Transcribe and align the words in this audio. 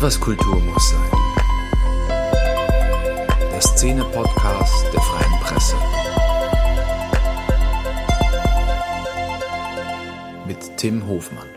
Was 0.00 0.20
Kultur 0.20 0.60
muss 0.60 0.90
sein. 0.90 1.10
Der 3.50 3.60
Szene-Podcast 3.60 4.86
der 4.94 5.00
Freien 5.00 5.40
Presse. 5.40 5.74
Mit 10.46 10.76
Tim 10.76 11.04
Hofmann. 11.08 11.48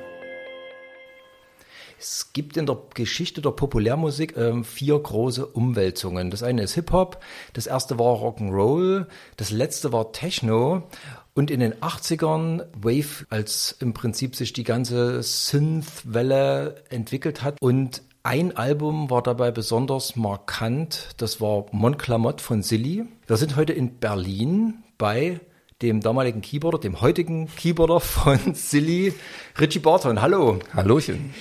Es 2.00 2.34
gibt 2.34 2.58
in 2.58 2.66
der 2.66 2.82
Geschichte 2.96 3.42
der 3.42 3.52
Populärmusik 3.52 4.36
äh, 4.36 4.64
vier 4.64 4.98
große 4.98 5.46
Umwälzungen. 5.46 6.32
Das 6.32 6.42
eine 6.42 6.64
ist 6.64 6.74
Hip-Hop, 6.74 7.24
das 7.54 7.68
erste 7.68 8.00
war 8.00 8.16
Rock'n'Roll, 8.16 9.06
das 9.38 9.52
letzte 9.52 9.94
war 9.94 10.14
Techno 10.14 10.90
und 11.36 11.52
in 11.52 11.60
den 11.60 11.76
80ern 11.76 12.66
Wave, 12.76 13.28
als 13.30 13.76
im 13.80 13.94
Prinzip 13.94 14.36
sich 14.36 14.52
die 14.52 14.64
ganze 14.64 15.22
Synth-Welle 15.22 16.84
entwickelt 16.90 17.44
hat 17.44 17.62
und 17.62 18.02
ein 18.24 18.56
Album 18.56 19.10
war 19.10 19.24
dabei 19.24 19.50
besonders 19.50 20.16
markant, 20.16 21.10
das 21.18 21.42
war 21.42 21.66
Montclamotte 21.72 22.44
von 22.44 22.62
Silly. 22.62 23.06
Wir 23.26 23.38
sind 23.38 23.56
heute 23.56 23.74
in 23.74 23.98
Berlin 23.98 24.84
bei 25.00 25.40
dem 25.82 26.02
damaligen 26.02 26.42
Keyboarder, 26.42 26.78
dem 26.78 27.02
heutigen 27.02 27.48
Keyboarder 27.48 28.00
von 28.00 28.38
Silly, 28.54 29.14
Richie 29.60 29.80
Barton. 29.80 30.22
Hallo. 30.22 30.60
Hallochen. 30.76 31.34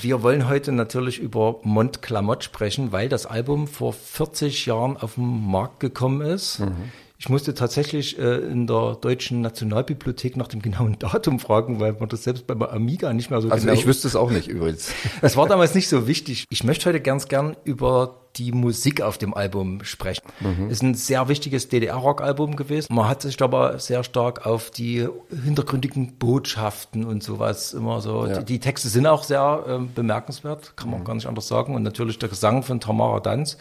Wir 0.00 0.22
wollen 0.22 0.48
heute 0.48 0.72
natürlich 0.72 1.18
über 1.18 1.60
Montclamotte 1.64 2.44
sprechen, 2.44 2.92
weil 2.92 3.10
das 3.10 3.26
Album 3.26 3.66
vor 3.66 3.92
40 3.92 4.64
Jahren 4.64 4.96
auf 4.96 5.16
den 5.16 5.50
Markt 5.50 5.80
gekommen 5.80 6.22
ist. 6.22 6.60
Mhm. 6.60 6.90
Ich 7.22 7.28
musste 7.28 7.54
tatsächlich 7.54 8.18
äh, 8.18 8.38
in 8.38 8.66
der 8.66 8.96
Deutschen 9.00 9.42
Nationalbibliothek 9.42 10.36
nach 10.36 10.48
dem 10.48 10.60
genauen 10.60 10.96
Datum 10.98 11.38
fragen, 11.38 11.78
weil 11.78 11.92
man 11.92 12.08
das 12.08 12.24
selbst 12.24 12.48
beim 12.48 12.60
Amiga 12.62 13.12
nicht 13.12 13.30
mehr 13.30 13.40
so 13.40 13.48
also 13.48 13.64
genau... 13.64 13.78
ich 13.78 13.86
wüsste 13.86 14.08
es 14.08 14.16
auch 14.16 14.32
nicht 14.32 14.48
übrigens. 14.48 14.90
Das 15.20 15.36
war 15.36 15.46
damals 15.46 15.72
nicht 15.76 15.88
so 15.88 16.08
wichtig. 16.08 16.46
Ich 16.50 16.64
möchte 16.64 16.88
heute 16.88 17.00
ganz 17.00 17.28
gern 17.28 17.56
über 17.62 18.16
die 18.34 18.50
Musik 18.50 19.02
auf 19.02 19.18
dem 19.18 19.34
Album 19.34 19.84
sprechen. 19.84 20.24
Mhm. 20.40 20.68
Ist 20.68 20.82
ein 20.82 20.94
sehr 20.94 21.28
wichtiges 21.28 21.68
DDR-Rock-Album 21.68 22.56
gewesen. 22.56 22.92
Man 22.92 23.08
hat 23.08 23.22
sich 23.22 23.40
aber 23.40 23.78
sehr 23.78 24.02
stark 24.02 24.44
auf 24.44 24.72
die 24.72 25.06
hintergründigen 25.44 26.16
Botschaften 26.18 27.04
und 27.04 27.22
sowas 27.22 27.72
immer 27.72 28.00
so. 28.00 28.26
Ja. 28.26 28.38
Die, 28.38 28.44
die, 28.54 28.58
Texte 28.58 28.88
sind 28.88 29.06
auch 29.06 29.22
sehr 29.22 29.64
äh, 29.68 29.78
bemerkenswert, 29.78 30.76
kann 30.76 30.90
man 30.90 31.00
mhm. 31.00 31.04
gar 31.04 31.14
nicht 31.14 31.26
anders 31.26 31.46
sagen. 31.46 31.76
Und 31.76 31.84
natürlich 31.84 32.18
der 32.18 32.30
Gesang 32.30 32.64
von 32.64 32.80
Tamara 32.80 33.20
Danz. 33.20 33.58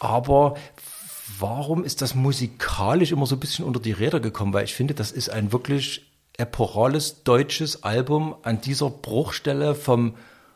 Aber 0.00 0.54
warum 1.38 1.84
ist 1.84 2.02
das 2.02 2.14
musikalisch 2.14 3.12
immer 3.12 3.26
so 3.26 3.36
ein 3.36 3.40
bisschen 3.40 3.64
unter 3.64 3.80
die 3.80 3.92
Räder 3.92 4.20
gekommen? 4.20 4.52
Weil 4.52 4.64
ich 4.64 4.74
finde, 4.74 4.94
das 4.94 5.12
ist 5.12 5.30
ein 5.30 5.52
wirklich 5.52 6.10
epochales 6.36 7.22
deutsches 7.22 7.82
Album 7.82 8.34
an 8.42 8.60
dieser 8.60 8.90
Bruchstelle 8.90 9.74
vom, 9.74 10.14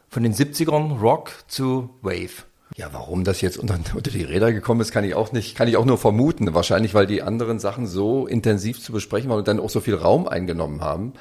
von 0.09 0.23
den 0.23 0.35
70ern 0.35 0.99
Rock 0.99 1.33
zu 1.47 1.91
Wave. 2.01 2.45
Ja, 2.77 2.89
warum 2.93 3.23
das 3.25 3.41
jetzt 3.41 3.59
unter, 3.59 3.79
unter 3.95 4.11
die 4.11 4.23
Räder 4.23 4.53
gekommen 4.53 4.81
ist, 4.81 4.93
kann 4.93 5.05
ich 5.05 5.15
auch 5.15 5.33
nicht, 5.33 5.55
kann 5.55 5.69
ich 5.69 5.77
auch 5.77 5.85
nur 5.85 5.99
vermuten. 5.99 6.53
Wahrscheinlich, 6.55 6.95
weil 6.95 7.07
die 7.07 7.23
anderen 7.23 7.59
Sachen 7.59 7.87
so 7.87 8.27
intensiv 8.27 8.83
zu 8.83 8.93
besprechen 8.93 9.31
waren 9.31 9.39
und 9.39 9.49
dann 9.49 9.61
auch 9.61 9.71
so 9.71 9.81
viel 9.81 9.95
Raum 9.95 10.27
eingenommen 10.27 10.81
haben, 10.81 11.13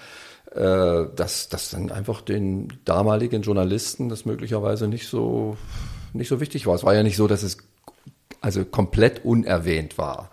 äh, 0.55 1.05
dass 1.15 1.49
das 1.49 1.69
dann 1.69 1.91
einfach 1.91 2.21
den 2.21 2.73
damaligen 2.85 3.41
Journalisten 3.41 4.09
das 4.09 4.25
möglicherweise 4.25 4.87
nicht 4.87 5.07
so 5.07 5.57
nicht 6.13 6.29
so 6.29 6.39
wichtig 6.39 6.67
war. 6.67 6.75
Es 6.75 6.83
war 6.83 6.93
ja 6.93 7.03
nicht 7.03 7.17
so, 7.17 7.27
dass 7.27 7.43
es 7.43 7.57
also 8.43 8.65
komplett 8.65 9.25
unerwähnt 9.25 9.97
war. 9.97 10.29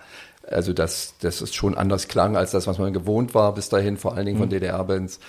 Also 0.47 0.73
dass, 0.73 1.15
dass 1.21 1.41
es 1.41 1.55
schon 1.55 1.77
anders 1.77 2.09
klang 2.09 2.37
als 2.37 2.51
das, 2.51 2.67
was 2.67 2.79
man 2.79 2.93
gewohnt 2.93 3.35
war 3.35 3.55
bis 3.55 3.69
dahin, 3.69 3.97
vor 3.97 4.15
allen 4.15 4.27
Dingen 4.27 4.39
von 4.39 4.49
mhm. 4.49 4.53
DDR-Bands. 4.53 5.21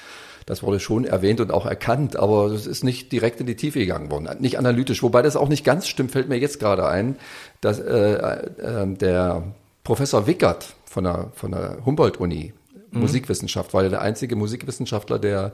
Das 0.48 0.64
wurde 0.64 0.80
schon 0.80 1.06
erwähnt 1.06 1.40
und 1.40 1.52
auch 1.52 1.68
erkannt, 1.68 2.16
aber 2.16 2.48
es 2.48 2.66
ist 2.66 2.84
nicht 2.84 3.12
direkt 3.12 3.40
in 3.40 3.46
die 3.46 3.56
Tiefe 3.56 3.78
gegangen 3.78 4.10
worden, 4.10 4.28
nicht 4.40 4.58
analytisch. 4.58 5.04
Wobei 5.04 5.22
das 5.22 5.36
auch 5.36 5.48
nicht 5.48 5.64
ganz 5.64 5.88
stimmt, 5.88 6.12
fällt 6.12 6.28
mir 6.28 6.40
jetzt 6.40 6.60
gerade 6.60 6.88
ein, 6.88 7.18
dass 7.62 7.80
äh, 7.80 8.14
äh, 8.14 8.88
der 8.88 9.44
Professor 9.84 10.26
Wickert 10.26 10.74
von 10.86 11.04
der, 11.04 11.32
von 11.36 11.52
der 11.52 11.78
Humboldt-Uni, 11.86 12.54
mhm. 12.90 13.00
Musikwissenschaft, 13.00 13.76
war 13.76 13.84
ja 13.84 13.90
der 13.90 14.02
einzige 14.02 14.36
Musikwissenschaftler, 14.36 15.20
der 15.20 15.54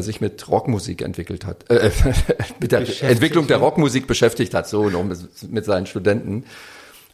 sich 0.00 0.20
mit 0.20 0.48
Rockmusik 0.48 1.02
entwickelt 1.02 1.44
hat, 1.44 1.70
äh, 1.70 1.90
mit 2.60 2.72
der 2.72 2.80
Entwicklung 3.02 3.46
der 3.46 3.58
Rockmusik 3.58 4.06
beschäftigt 4.06 4.54
hat, 4.54 4.68
so 4.68 4.84
mit, 4.84 5.18
mit 5.50 5.64
seinen 5.64 5.86
Studenten. 5.86 6.44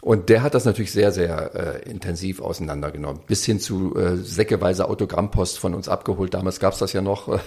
Und 0.05 0.31
der 0.31 0.43
hat 0.43 0.55
das 0.55 0.65
natürlich 0.65 0.91
sehr, 0.91 1.13
sehr 1.13 1.55
äh, 1.85 1.89
intensiv 1.89 2.41
auseinandergenommen. 2.41 3.23
Bis 3.29 3.45
hin 3.45 3.61
zu 3.61 3.97
äh, 3.97 4.17
säckeweise 4.17 4.89
Autogrammpost 4.89 5.61
von 5.61 5.75
uns 5.75 5.89
abgeholt. 5.89 6.35
Damals 6.35 6.59
gab's 6.59 6.79
das 6.79 6.93
ja 6.93 7.03
noch. 7.03 7.29
Äh, 7.29 7.39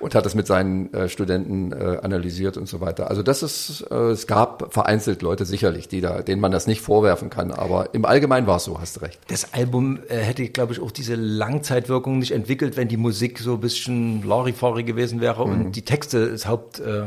und 0.00 0.16
hat 0.16 0.26
das 0.26 0.34
mit 0.34 0.48
seinen 0.48 0.92
äh, 0.92 1.08
Studenten 1.08 1.70
äh, 1.70 2.00
analysiert 2.02 2.56
und 2.56 2.68
so 2.68 2.80
weiter. 2.80 3.10
Also 3.10 3.22
das 3.22 3.44
ist, 3.44 3.86
äh, 3.92 4.10
es 4.10 4.26
gab 4.26 4.74
vereinzelt 4.74 5.22
Leute 5.22 5.44
sicherlich, 5.44 5.86
die 5.86 6.00
da, 6.00 6.22
denen 6.22 6.40
man 6.40 6.50
das 6.50 6.66
nicht 6.66 6.80
vorwerfen 6.80 7.30
kann. 7.30 7.52
Aber 7.52 7.94
im 7.94 8.04
Allgemeinen 8.04 8.48
war 8.48 8.56
es 8.56 8.64
so, 8.64 8.80
hast 8.80 9.00
recht. 9.00 9.20
Das 9.28 9.54
Album 9.54 10.00
äh, 10.08 10.16
hätte, 10.16 10.48
glaube 10.48 10.72
ich, 10.72 10.80
auch 10.80 10.90
diese 10.90 11.14
Langzeitwirkung 11.14 12.18
nicht 12.18 12.32
entwickelt, 12.32 12.76
wenn 12.76 12.88
die 12.88 12.96
Musik 12.96 13.38
so 13.38 13.52
ein 13.52 13.60
bisschen 13.60 14.26
Larifari 14.26 14.82
gewesen 14.82 15.20
wäre 15.20 15.46
mhm. 15.46 15.52
und 15.52 15.76
die 15.76 15.82
Texte 15.82 16.32
das 16.32 16.48
Haupt... 16.48 16.80
Äh 16.80 17.04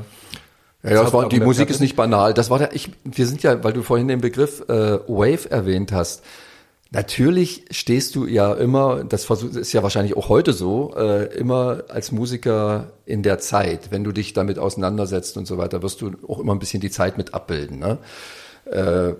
ja, 0.88 0.96
ja 0.96 1.04
das 1.04 1.14
war, 1.14 1.30
die 1.30 1.40
Musik 1.40 1.70
ist 1.70 1.80
nicht 1.80 1.96
banal. 1.96 2.34
Das 2.34 2.50
war 2.50 2.60
der, 2.60 2.74
ich, 2.74 2.92
wir 3.04 3.28
sind 3.28 3.44
ja, 3.44 3.64
weil 3.64 3.74
du 3.74 3.84
vorhin 3.84 4.08
den 4.08 4.22
Begriff 4.22 4.62
äh, 4.70 5.00
Wave 5.08 5.50
erwähnt 5.50 5.92
hast. 5.92 6.24
Natürlich 6.92 7.66
stehst 7.70 8.16
du 8.16 8.26
ja 8.26 8.54
immer, 8.54 9.04
das 9.04 9.30
ist 9.30 9.74
ja 9.74 9.84
wahrscheinlich 9.84 10.16
auch 10.16 10.30
heute 10.30 10.54
so, 10.54 10.94
äh, 10.96 11.26
immer 11.38 11.84
als 11.90 12.14
Musiker 12.14 12.94
in 13.06 13.24
der 13.24 13.40
Zeit. 13.40 13.92
Wenn 13.92 14.06
du 14.06 14.14
dich 14.14 14.32
damit 14.32 14.58
auseinandersetzt 14.58 15.36
und 15.36 15.48
so 15.48 15.58
weiter, 15.58 15.84
wirst 15.84 16.00
du 16.02 16.12
auch 16.28 16.40
immer 16.40 16.56
ein 16.56 16.60
bisschen 16.60 16.80
die 16.80 16.90
Zeit 16.90 17.18
mit 17.18 17.34
abbilden. 17.34 17.80
Ne? 17.80 17.98
Äh, 18.66 19.16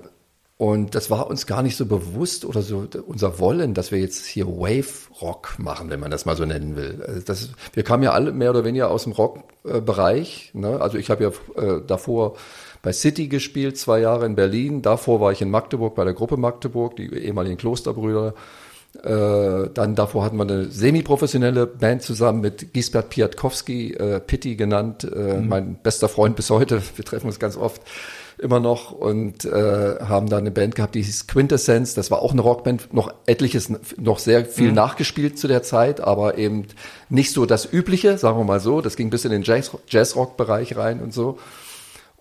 und 0.58 0.96
das 0.96 1.12
war 1.12 1.28
uns 1.28 1.46
gar 1.46 1.62
nicht 1.62 1.78
so 1.78 1.86
bewusst 1.86 2.44
oder 2.44 2.64
so 2.64 2.88
unser 3.06 3.38
Wollen, 3.38 3.76
dass 3.76 3.92
wir 3.92 4.00
jetzt 4.00 4.26
hier 4.26 4.48
Wave 4.48 5.12
Rock 5.22 5.60
machen, 5.60 5.92
wenn 5.92 6.00
man 6.00 6.10
das 6.10 6.26
mal 6.26 6.36
so 6.36 6.46
nennen 6.46 6.76
will. 6.76 7.04
Also 7.08 7.22
das, 7.22 7.50
wir 7.74 7.84
kamen 7.84 8.02
ja 8.02 8.14
alle 8.14 8.32
mehr 8.32 8.50
oder 8.50 8.66
weniger 8.66 8.90
aus 8.90 9.04
dem 9.04 9.12
Rock-Bereich. 9.12 10.52
Ne? 10.56 10.82
Also 10.82 10.98
ich 10.98 11.12
habe 11.12 11.24
ja 11.24 11.62
äh, 11.62 11.82
davor 11.86 12.38
bei 12.82 12.92
City 12.92 13.28
gespielt, 13.28 13.78
zwei 13.78 14.00
Jahre 14.00 14.26
in 14.26 14.34
Berlin. 14.34 14.82
Davor 14.82 15.22
war 15.22 15.32
ich 15.32 15.44
in 15.44 15.52
Magdeburg 15.52 15.94
bei 15.94 16.06
der 16.06 16.16
Gruppe 16.16 16.38
Magdeburg, 16.38 16.96
die 16.96 17.14
ehemaligen 17.14 17.58
Klosterbrüder. 17.58 18.34
Äh, 19.04 19.70
dann 19.76 19.94
davor 19.94 20.26
hatten 20.26 20.38
wir 20.38 20.44
eine 20.44 20.72
semi-professionelle 20.72 21.68
Band 21.68 22.02
zusammen 22.02 22.42
mit 22.42 22.74
Gisbert 22.74 23.10
Piatkowski, 23.10 23.94
äh, 23.94 24.20
Pitti 24.20 24.56
genannt, 24.56 25.04
äh, 25.04 25.38
mhm. 25.38 25.48
mein 25.50 25.76
bester 25.84 26.10
Freund 26.10 26.36
bis 26.36 26.50
heute. 26.50 26.82
Wir 26.96 27.06
treffen 27.06 27.28
uns 27.28 27.38
ganz 27.38 27.58
oft 27.58 27.84
immer 28.40 28.60
noch 28.60 28.92
und 28.92 29.46
äh, 29.46 29.96
haben 30.00 30.30
da 30.30 30.38
eine 30.38 30.52
Band 30.52 30.76
gehabt, 30.76 30.96
die 30.96 31.02
hieß 31.02 31.28
Quintessence. 31.28 31.96
Das 31.96 32.12
war 32.12 32.22
auch 32.22 32.32
eine 32.32 32.42
Rockband, 32.42 32.94
noch 32.94 33.14
etliches, 33.26 33.72
noch 33.98 34.20
sehr 34.20 34.46
viel 34.46 34.70
mhm. 34.70 34.76
nachgespielt 34.76 35.40
zu 35.40 35.48
der 35.48 35.64
Zeit, 35.64 36.02
aber 36.02 36.38
eben 36.38 36.68
nicht 37.10 37.32
so 37.32 37.46
das 37.46 37.72
Übliche, 37.72 38.18
sagen 38.18 38.38
wir 38.38 38.44
mal 38.44 38.60
so. 38.60 38.82
Das 38.82 38.96
ging 38.96 39.10
bis 39.10 39.26
in 39.26 39.32
den 39.32 39.44
Jazz, 39.44 39.72
Jazzrock-Bereich 39.88 40.78
rein 40.78 41.02
und 41.02 41.14
so. 41.14 41.38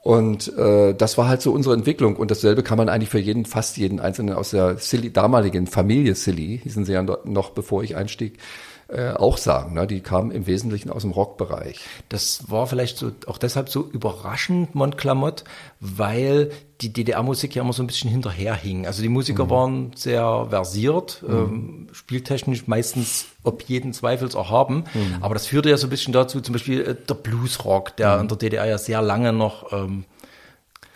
Und 0.07 0.57
äh, 0.57 0.95
das 0.95 1.19
war 1.19 1.29
halt 1.29 1.43
so 1.43 1.51
unsere 1.53 1.75
Entwicklung. 1.75 2.17
Und 2.17 2.31
dasselbe 2.31 2.63
kann 2.63 2.79
man 2.79 2.89
eigentlich 2.89 3.11
für 3.11 3.19
jeden, 3.19 3.45
fast 3.45 3.77
jeden 3.77 3.99
Einzelnen 3.99 4.37
aus 4.37 4.51
der 4.51 4.79
Silly, 4.79 5.13
damaligen 5.13 5.67
Familie 5.67 6.15
Silly, 6.15 6.61
hießen 6.63 6.85
sie 6.85 6.93
ja 6.93 7.03
noch 7.03 7.51
bevor 7.51 7.83
ich 7.83 7.97
einstieg, 7.97 8.39
äh, 8.89 9.11
auch 9.11 9.37
sagen. 9.37 9.75
Ne? 9.75 9.87
Die 9.87 10.01
kamen 10.01 10.31
im 10.31 10.47
Wesentlichen 10.47 10.91
aus 10.91 11.03
dem 11.03 11.11
Rockbereich. 11.11 11.81
Das 12.09 12.51
war 12.51 12.67
vielleicht 12.67 12.99
so 12.99 13.11
auch 13.27 13.39
deshalb 13.39 13.69
so 13.69 13.83
überraschend, 13.83 14.75
Montclamotte, 14.75 15.45
weil 15.81 16.51
die 16.81 16.93
DDR-Musik 16.93 17.57
ja 17.57 17.63
immer 17.63 17.73
so 17.73 17.83
ein 17.83 17.87
bisschen 17.87 18.11
hinterherhing. 18.11 18.87
Also 18.87 19.03
die 19.03 19.09
Musiker 19.09 19.47
mhm. 19.47 19.51
waren 19.51 19.93
sehr 19.97 20.47
versiert, 20.51 21.25
mhm. 21.27 21.35
ähm, 21.35 21.89
spieltechnisch 21.93 22.67
meistens 22.67 23.27
ob 23.43 23.63
jeden 23.63 23.93
Zweifels 23.93 24.35
erhaben. 24.35 24.85
Mhm. 24.95 25.17
Aber 25.21 25.35
das 25.35 25.47
führte 25.47 25.71
ja 25.71 25.77
so 25.77 25.87
ein 25.87 25.91
bisschen 25.91 26.13
dazu, 26.13 26.41
zum 26.41 26.53
Beispiel 26.53 26.83
äh, 26.83 26.95
der 26.95 27.15
Bluesrock, 27.15 27.97
der 27.97 28.17
mhm. 28.17 28.23
in 28.23 28.29
der 28.29 28.37
DDR 28.37 28.67
ja 28.67 28.79
sehr 28.79 29.03
lange 29.03 29.33
noch 29.33 29.73
ähm, 29.73 30.05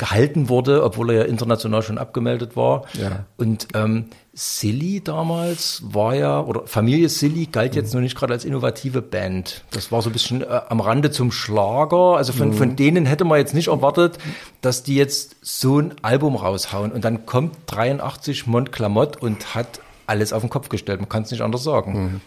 gehalten 0.00 0.48
wurde, 0.48 0.82
obwohl 0.82 1.10
er 1.10 1.16
ja 1.18 1.24
international 1.24 1.82
schon 1.82 1.98
abgemeldet 1.98 2.56
war. 2.56 2.86
Ja. 2.94 3.26
Und 3.36 3.68
ähm, 3.74 4.06
Silly 4.32 5.02
damals 5.04 5.82
war 5.84 6.14
ja, 6.14 6.40
oder 6.40 6.66
Familie 6.66 7.10
Silly 7.10 7.46
galt 7.52 7.74
jetzt 7.74 7.92
mhm. 7.92 7.98
noch 7.98 8.04
nicht 8.04 8.16
gerade 8.16 8.32
als 8.32 8.46
innovative 8.46 9.02
Band. 9.02 9.62
Das 9.72 9.92
war 9.92 10.00
so 10.00 10.08
ein 10.08 10.14
bisschen 10.14 10.40
äh, 10.40 10.60
am 10.70 10.80
Rande 10.80 11.10
zum 11.10 11.30
Schlager. 11.30 12.16
Also 12.16 12.32
von, 12.32 12.48
mhm. 12.48 12.54
von 12.54 12.76
denen 12.76 13.04
hätte 13.04 13.24
man 13.26 13.38
jetzt 13.38 13.52
nicht 13.52 13.68
erwartet, 13.68 14.16
dass 14.62 14.82
die 14.82 14.94
jetzt 14.94 15.36
so 15.42 15.78
ein 15.78 15.94
Album 16.00 16.34
raushauen. 16.34 16.92
Und 16.92 17.04
dann 17.04 17.26
kommt 17.26 17.58
83 17.66 18.46
Montclamotte 18.46 19.18
und 19.18 19.54
hat 19.54 19.80
alles 20.06 20.32
auf 20.32 20.40
den 20.40 20.48
Kopf 20.48 20.70
gestellt. 20.70 21.00
Man 21.00 21.10
kann 21.10 21.24
es 21.24 21.30
nicht 21.30 21.42
anders 21.42 21.62
sagen. 21.62 22.04
Mhm. 22.04 22.20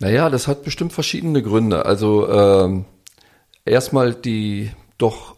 Naja, 0.00 0.28
das 0.28 0.48
hat 0.48 0.64
bestimmt 0.64 0.92
verschiedene 0.92 1.40
Gründe. 1.40 1.86
Also 1.86 2.28
ähm, 2.28 2.84
erstmal 3.64 4.12
die 4.12 4.72
doch 4.98 5.36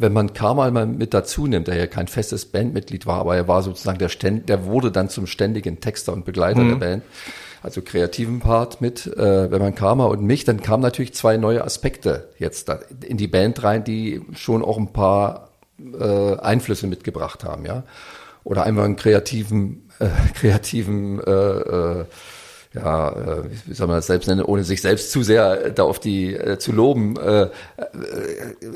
wenn 0.00 0.12
man 0.12 0.32
Karmal 0.32 0.70
mal 0.70 0.86
mit 0.86 1.14
dazu 1.14 1.46
nimmt, 1.46 1.68
der 1.68 1.76
ja 1.76 1.86
kein 1.86 2.08
festes 2.08 2.46
Bandmitglied 2.46 3.06
war, 3.06 3.20
aber 3.20 3.36
er 3.36 3.48
war 3.48 3.62
sozusagen 3.62 3.98
der 3.98 4.08
Ständ, 4.08 4.48
der 4.48 4.64
wurde 4.64 4.90
dann 4.90 5.08
zum 5.08 5.26
ständigen 5.26 5.80
Texter 5.80 6.12
und 6.12 6.24
Begleiter 6.24 6.60
mhm. 6.60 6.68
der 6.68 6.76
Band, 6.76 7.02
also 7.62 7.82
kreativen 7.82 8.40
Part 8.40 8.80
mit, 8.80 9.06
äh, 9.06 9.50
wenn 9.50 9.60
man 9.60 9.74
Karma 9.74 10.04
und 10.06 10.22
mich, 10.22 10.44
dann 10.44 10.62
kamen 10.62 10.82
natürlich 10.82 11.14
zwei 11.14 11.36
neue 11.36 11.64
Aspekte 11.64 12.28
jetzt 12.38 12.68
da 12.68 12.78
in 13.02 13.16
die 13.16 13.26
Band 13.26 13.62
rein, 13.62 13.84
die 13.84 14.22
schon 14.34 14.62
auch 14.62 14.78
ein 14.78 14.92
paar 14.92 15.48
äh, 15.78 16.36
Einflüsse 16.36 16.86
mitgebracht 16.86 17.44
haben, 17.44 17.64
ja. 17.64 17.84
Oder 18.44 18.64
einmal 18.64 18.84
einen 18.84 18.96
kreativen, 18.96 19.90
äh, 19.98 20.08
kreativen 20.34 21.20
äh, 21.20 21.30
äh, 21.30 22.04
ja, 22.74 23.10
äh, 23.10 23.44
wie 23.66 23.74
soll 23.74 23.86
man 23.86 23.96
das 23.96 24.06
selbst 24.06 24.28
nennen, 24.28 24.42
ohne 24.42 24.62
sich 24.62 24.82
selbst 24.82 25.10
zu 25.10 25.22
sehr 25.22 25.66
äh, 25.66 25.72
da 25.72 25.84
auf 25.84 25.98
die 25.98 26.34
äh, 26.34 26.58
zu 26.58 26.72
loben, 26.72 27.16
äh, 27.16 27.42
äh, 27.42 27.48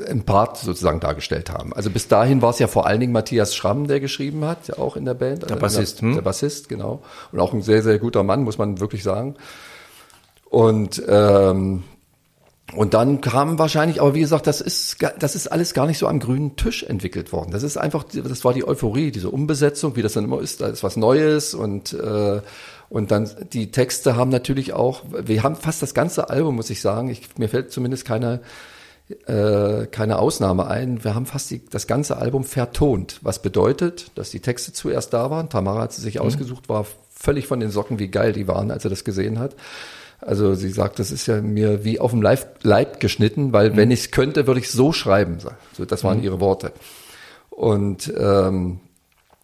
ein 0.09 0.23
Part 0.23 0.57
sozusagen 0.57 0.99
dargestellt 0.99 1.51
haben. 1.51 1.73
Also 1.73 1.89
bis 1.89 2.07
dahin 2.07 2.41
war 2.41 2.49
es 2.49 2.59
ja 2.59 2.67
vor 2.67 2.87
allen 2.87 2.99
Dingen 2.99 3.13
Matthias 3.13 3.55
Schramm, 3.55 3.87
der 3.87 3.99
geschrieben 3.99 4.45
hat, 4.45 4.67
ja 4.67 4.77
auch 4.79 4.95
in 4.97 5.05
der 5.05 5.13
Band. 5.13 5.47
Der 5.49 5.55
Bassist. 5.55 6.01
Der, 6.01 6.07
hm? 6.07 6.15
der 6.15 6.21
Bassist, 6.23 6.69
genau. 6.69 7.03
Und 7.31 7.39
auch 7.39 7.53
ein 7.53 7.61
sehr, 7.61 7.83
sehr 7.83 7.99
guter 7.99 8.23
Mann, 8.23 8.43
muss 8.43 8.57
man 8.57 8.79
wirklich 8.79 9.03
sagen. 9.03 9.35
Und 10.49 11.01
ähm, 11.07 11.83
und 12.75 12.93
dann 12.95 13.21
kam 13.21 13.59
wahrscheinlich, 13.59 14.01
aber 14.01 14.15
wie 14.15 14.21
gesagt, 14.21 14.47
das 14.47 14.59
ist, 14.59 14.97
das 15.19 15.35
ist 15.35 15.47
alles 15.47 15.73
gar 15.73 15.85
nicht 15.85 15.99
so 15.99 16.07
am 16.07 16.19
grünen 16.19 16.55
Tisch 16.55 16.81
entwickelt 16.81 17.31
worden. 17.31 17.51
Das 17.51 17.61
ist 17.61 17.77
einfach, 17.77 18.03
das 18.03 18.43
war 18.43 18.53
die 18.53 18.67
Euphorie, 18.67 19.11
diese 19.11 19.29
Umbesetzung, 19.29 19.95
wie 19.95 20.01
das 20.01 20.13
dann 20.13 20.23
immer 20.23 20.41
ist, 20.41 20.61
da 20.61 20.67
ist 20.67 20.83
was 20.83 20.97
Neues 20.97 21.53
und 21.53 21.93
äh, 21.93 22.41
und 22.93 23.09
dann 23.09 23.27
die 23.53 23.71
Texte 23.71 24.15
haben 24.15 24.29
natürlich 24.29 24.73
auch, 24.73 25.01
wir 25.09 25.41
haben 25.41 25.55
fast 25.55 25.81
das 25.81 25.95
ganze 25.95 26.29
Album, 26.29 26.57
muss 26.57 26.69
ich 26.69 26.79
sagen. 26.79 27.09
Ich, 27.09 27.39
mir 27.39 27.49
fällt 27.49 27.71
zumindest 27.71 28.05
keine, 28.05 28.41
äh, 29.25 29.87
keine 29.87 30.19
Ausnahme 30.19 30.67
ein. 30.67 31.03
Wir 31.03 31.15
haben 31.15 31.25
fast 31.25 31.49
die, 31.49 31.65
das 31.65 31.87
ganze 31.87 32.17
Album 32.17 32.43
vertont, 32.43 33.19
was 33.23 33.41
bedeutet, 33.41 34.11
dass 34.13 34.29
die 34.29 34.41
Texte 34.41 34.73
zuerst 34.73 35.11
da 35.11 35.31
waren. 35.31 35.49
Tamara 35.49 35.81
hat 35.81 35.93
sie 35.93 36.03
sich 36.03 36.19
mhm. 36.19 36.21
ausgesucht, 36.21 36.69
war 36.69 36.85
völlig 37.09 37.47
von 37.47 37.59
den 37.59 37.71
Socken, 37.71 37.97
wie 37.97 38.09
geil 38.09 38.31
die 38.31 38.47
waren, 38.47 38.69
als 38.69 38.83
er 38.83 38.91
das 38.91 39.03
gesehen 39.03 39.39
hat. 39.39 39.55
Also 40.21 40.53
sie 40.53 40.69
sagt, 40.69 40.99
das 40.99 41.11
ist 41.11 41.25
ja 41.25 41.41
mir 41.41 41.83
wie 41.83 41.99
auf 41.99 42.11
dem 42.11 42.21
Leib, 42.21 42.59
Leib 42.61 42.99
geschnitten, 42.99 43.53
weil 43.53 43.71
mhm. 43.71 43.77
wenn 43.77 43.89
ich 43.89 44.01
es 44.01 44.11
könnte, 44.11 44.45
würde 44.45 44.59
ich 44.59 44.69
so 44.69 44.93
schreiben. 44.93 45.39
So, 45.75 45.85
das 45.85 46.03
waren 46.03 46.19
mhm. 46.19 46.25
ihre 46.25 46.39
Worte. 46.39 46.73
Und 47.49 48.13
ähm, 48.15 48.81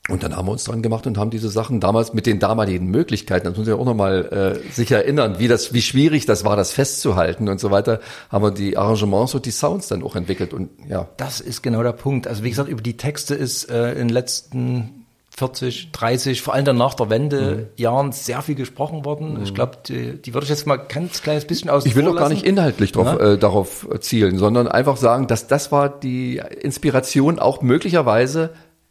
und 0.09 0.23
dann 0.23 0.35
haben 0.35 0.47
wir 0.47 0.51
uns 0.51 0.63
dran 0.63 0.81
gemacht 0.81 1.07
und 1.07 1.17
haben 1.17 1.29
diese 1.29 1.49
Sachen 1.49 1.79
damals 1.79 2.13
mit 2.13 2.25
den 2.25 2.39
damaligen 2.39 2.87
Möglichkeiten, 2.87 3.45
das 3.45 3.57
muss 3.57 3.67
ich 3.67 3.73
auch 3.73 3.85
nochmal 3.85 4.59
äh, 4.65 4.73
sich 4.73 4.91
erinnern, 4.91 5.35
wie 5.39 5.47
das, 5.47 5.73
wie 5.73 5.81
schwierig 5.81 6.25
das 6.25 6.45
war, 6.45 6.55
das 6.55 6.71
festzuhalten 6.71 7.47
und 7.47 7.59
so 7.59 7.71
weiter, 7.71 7.99
haben 8.29 8.43
wir 8.43 8.51
die 8.51 8.77
Arrangements 8.77 9.35
und 9.35 9.45
die 9.45 9.51
Sounds 9.51 9.87
dann 9.87 10.03
auch 10.03 10.15
entwickelt 10.15 10.53
und 10.53 10.69
ja. 10.87 11.07
Das 11.17 11.39
ist 11.39 11.61
genau 11.61 11.83
der 11.83 11.93
Punkt. 11.93 12.27
Also 12.27 12.43
wie 12.43 12.49
gesagt, 12.49 12.69
über 12.69 12.81
die 12.81 12.97
Texte 12.97 13.35
ist 13.35 13.69
äh, 13.69 13.91
in 13.91 14.07
den 14.07 14.09
letzten 14.09 15.05
40, 15.39 15.91
30, 15.93 16.41
vor 16.41 16.53
allem 16.53 16.65
dann 16.65 16.77
nach 16.77 16.93
der 16.95 17.09
Wende 17.09 17.69
mhm. 17.77 17.81
Jahren 17.81 18.11
sehr 18.11 18.41
viel 18.41 18.55
gesprochen 18.55 19.05
worden. 19.05 19.35
Mhm. 19.35 19.43
Ich 19.43 19.53
glaube, 19.53 19.77
die, 19.87 20.21
die 20.21 20.33
würde 20.33 20.43
ich 20.43 20.49
jetzt 20.49 20.67
mal 20.67 20.75
ganz 20.75 21.21
kleines 21.21 21.45
bisschen 21.45 21.69
aus. 21.69 21.85
Ich 21.85 21.95
will 21.95 22.03
doch 22.03 22.15
gar 22.15 22.29
nicht 22.29 22.45
inhaltlich 22.45 22.91
drauf, 22.91 23.05
ja? 23.05 23.33
äh, 23.33 23.37
darauf 23.37 23.87
zielen, 24.01 24.37
sondern 24.37 24.67
einfach 24.67 24.97
sagen, 24.97 25.27
dass 25.27 25.47
das 25.47 25.71
war 25.71 25.87
die 25.87 26.41
Inspiration 26.61 27.39
auch 27.39 27.61
möglicherweise 27.61 28.49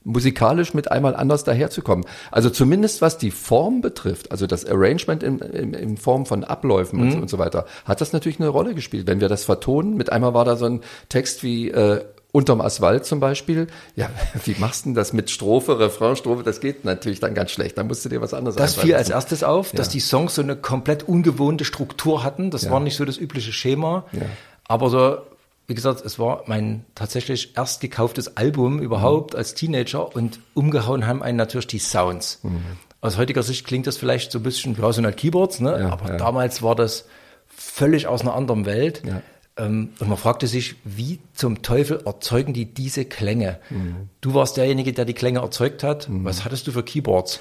musikalisch 0.08 0.74
mit 0.74 0.90
einmal 0.90 1.14
anders 1.14 1.44
daherzukommen. 1.44 2.04
Also 2.30 2.50
zumindest 2.50 3.02
was 3.02 3.18
die 3.18 3.30
Form 3.30 3.80
betrifft, 3.80 4.32
also 4.32 4.46
das 4.46 4.64
Arrangement 4.64 5.22
in, 5.22 5.38
in, 5.38 5.74
in 5.74 5.96
Form 5.96 6.26
von 6.26 6.44
Abläufen 6.44 6.98
mhm. 6.98 7.04
und, 7.04 7.12
so, 7.12 7.18
und, 7.18 7.30
so, 7.30 7.38
weiter, 7.38 7.66
hat 7.84 8.00
das 8.00 8.12
natürlich 8.12 8.40
eine 8.40 8.48
Rolle 8.48 8.74
gespielt. 8.74 9.06
Wenn 9.06 9.20
wir 9.20 9.28
das 9.28 9.44
vertonen, 9.44 9.96
mit 9.96 10.10
einmal 10.10 10.34
war 10.34 10.44
da 10.44 10.56
so 10.56 10.64
ein 10.64 10.80
Text 11.08 11.42
wie 11.42 11.70
äh, 11.70 12.04
Unterm 12.30 12.60
Asphalt 12.60 13.06
zum 13.06 13.20
Beispiel, 13.20 13.68
ja, 13.96 14.10
wie 14.44 14.54
machst 14.58 14.84
du 14.84 14.90
denn 14.90 14.94
das 14.94 15.12
mit 15.12 15.30
Strophe, 15.30 15.78
Refrain, 15.78 16.16
Strophe? 16.16 16.42
Das 16.42 16.60
geht 16.60 16.84
natürlich 16.84 17.20
dann 17.20 17.34
ganz 17.34 17.50
schlecht. 17.50 17.78
Da 17.78 17.84
musst 17.84 18.04
du 18.04 18.08
dir 18.08 18.20
was 18.20 18.34
anderes 18.34 18.56
Das 18.56 18.74
fiel 18.76 18.94
als 18.94 19.10
erstes 19.10 19.42
auf, 19.42 19.72
dass 19.72 19.88
die 19.88 20.00
Songs 20.00 20.34
so 20.34 20.42
eine 20.42 20.56
komplett 20.56 21.08
ungewohnte 21.08 21.64
Struktur 21.64 22.24
hatten. 22.24 22.50
Das 22.50 22.64
ja. 22.64 22.70
war 22.70 22.80
nicht 22.80 22.96
so 22.96 23.04
das 23.04 23.18
übliche 23.18 23.52
Schema. 23.52 24.04
Ja. 24.12 24.22
Aber 24.66 24.90
so 24.90 25.18
wie 25.68 25.74
gesagt, 25.74 26.02
es 26.04 26.18
war 26.18 26.44
mein 26.46 26.86
tatsächlich 26.94 27.52
erst 27.54 27.82
gekauftes 27.82 28.38
Album 28.38 28.80
überhaupt 28.80 29.34
mhm. 29.34 29.38
als 29.38 29.54
Teenager 29.54 30.16
und 30.16 30.40
umgehauen 30.54 31.06
haben 31.06 31.22
einen 31.22 31.36
natürlich 31.36 31.66
die 31.66 31.78
Sounds. 31.78 32.40
Mhm. 32.42 32.62
Aus 33.02 33.18
heutiger 33.18 33.42
Sicht 33.42 33.66
klingt 33.66 33.86
das 33.86 33.98
vielleicht 33.98 34.32
so 34.32 34.38
ein 34.38 34.42
bisschen, 34.42 34.76
ja, 34.80 34.92
so 34.92 35.02
halt 35.02 35.18
Keyboards, 35.18 35.60
ne? 35.60 35.78
Ja, 35.78 35.90
aber 35.90 36.08
ja. 36.08 36.16
damals 36.16 36.62
war 36.62 36.74
das 36.74 37.04
völlig 37.46 38.06
aus 38.06 38.22
einer 38.22 38.34
anderen 38.34 38.64
Welt. 38.64 39.02
Ja. 39.06 39.22
Ähm, 39.58 39.90
und 40.00 40.08
man 40.08 40.16
fragte 40.16 40.46
sich, 40.46 40.76
wie 40.84 41.20
zum 41.34 41.60
Teufel 41.60 42.00
erzeugen 42.06 42.54
die 42.54 42.64
diese 42.64 43.04
Klänge? 43.04 43.58
Mhm. 43.68 44.08
Du 44.22 44.32
warst 44.32 44.56
derjenige, 44.56 44.94
der 44.94 45.04
die 45.04 45.14
Klänge 45.14 45.40
erzeugt 45.40 45.82
hat. 45.82 46.08
Mhm. 46.08 46.24
Was 46.24 46.46
hattest 46.46 46.66
du 46.66 46.72
für 46.72 46.82
Keyboards? 46.82 47.40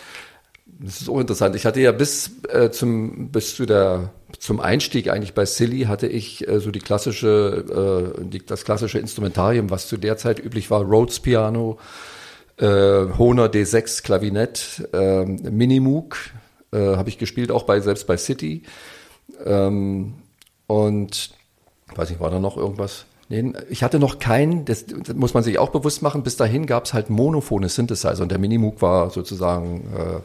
Das 0.80 1.02
ist 1.02 1.10
auch 1.10 1.20
interessant. 1.20 1.56
Ich 1.56 1.66
hatte 1.66 1.80
ja 1.80 1.94
bis 1.94 2.32
äh, 2.50 2.72
zum 2.72 3.30
bis 3.30 3.56
zu 3.56 3.66
der 3.66 4.12
zum 4.40 4.60
Einstieg 4.60 5.10
eigentlich 5.10 5.34
bei 5.34 5.46
Silly 5.46 5.84
hatte 5.84 6.08
ich 6.08 6.48
äh, 6.48 6.60
so 6.60 6.72
die 6.72 6.80
klassische 6.80 8.14
äh, 8.18 8.24
die, 8.26 8.46
das 8.46 8.66
klassische 8.66 9.00
Instrumentarium, 9.00 9.70
was 9.70 9.88
zu 9.88 9.98
der 9.98 10.18
Zeit 10.18 10.44
üblich 10.44 10.70
war, 10.70 10.82
Rhodes 10.82 11.20
Piano, 11.20 11.78
äh, 12.58 12.66
Hohner 12.66 13.48
D6 13.48 14.04
Klavinett, 14.04 14.88
äh, 14.94 15.26
Minimoog 15.26 16.18
äh, 16.72 16.78
habe 16.78 17.10
ich 17.10 17.18
gespielt, 17.18 17.52
auch 17.52 17.64
bei 17.64 17.80
selbst 17.80 18.08
bei 18.08 18.18
City 18.18 18.64
ähm, 19.46 20.16
und 20.68 21.32
weiß 21.96 22.10
nicht, 22.10 22.20
war 22.20 22.32
da 22.32 22.40
noch 22.40 22.58
irgendwas? 22.58 23.06
Nee, 23.30 23.54
ich 23.70 23.84
hatte 23.84 24.00
noch 24.00 24.20
keinen, 24.20 24.64
das, 24.66 24.86
das, 24.86 25.16
muss 25.16 25.34
man 25.34 25.44
sich 25.44 25.60
auch 25.60 25.70
bewusst 25.70 26.02
machen, 26.02 26.24
bis 26.24 26.38
dahin 26.38 26.66
gab 26.66 26.86
es 26.86 26.94
halt 26.94 27.10
monophone 27.10 27.68
Synthesizer 27.68 28.22
und 28.22 28.32
der 28.32 28.40
Minimoog 28.40 28.82
war 28.82 29.10
sozusagen 29.10 29.82
äh, 29.96 30.20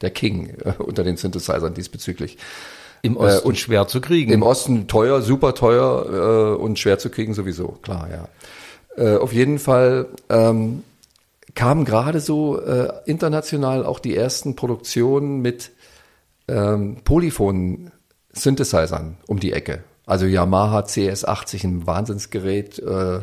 der 0.00 0.10
King 0.10 0.56
äh, 0.64 0.72
unter 0.78 1.02
den 1.02 1.16
Synthesizern 1.16 1.74
diesbezüglich. 1.74 2.38
Im 3.02 3.16
Osten 3.16 3.44
äh, 3.44 3.48
und 3.48 3.58
schwer 3.58 3.88
zu 3.88 4.00
kriegen. 4.00 4.32
Im 4.32 4.42
Osten 4.42 4.88
teuer, 4.88 5.22
super 5.22 5.54
teuer 5.54 6.56
äh, 6.56 6.60
und 6.60 6.78
schwer 6.78 6.98
zu 6.98 7.10
kriegen 7.10 7.34
sowieso, 7.34 7.68
klar, 7.82 8.08
ja. 8.10 8.28
Äh, 8.96 9.18
auf 9.18 9.32
jeden 9.32 9.58
Fall 9.58 10.06
ähm, 10.28 10.82
kamen 11.54 11.84
gerade 11.84 12.20
so 12.20 12.60
international 13.06 13.86
auch 13.86 13.98
die 13.98 14.14
ersten 14.14 14.56
Produktionen 14.56 15.40
mit 15.40 15.70
ähm, 16.48 16.98
Polyphon-Synthesizern 17.04 19.16
um 19.26 19.40
die 19.40 19.52
Ecke. 19.52 19.84
Also 20.06 20.26
Yamaha 20.26 20.80
CS80, 20.80 21.64
ein 21.64 21.86
Wahnsinnsgerät, 21.86 22.78
äh, 22.78 23.20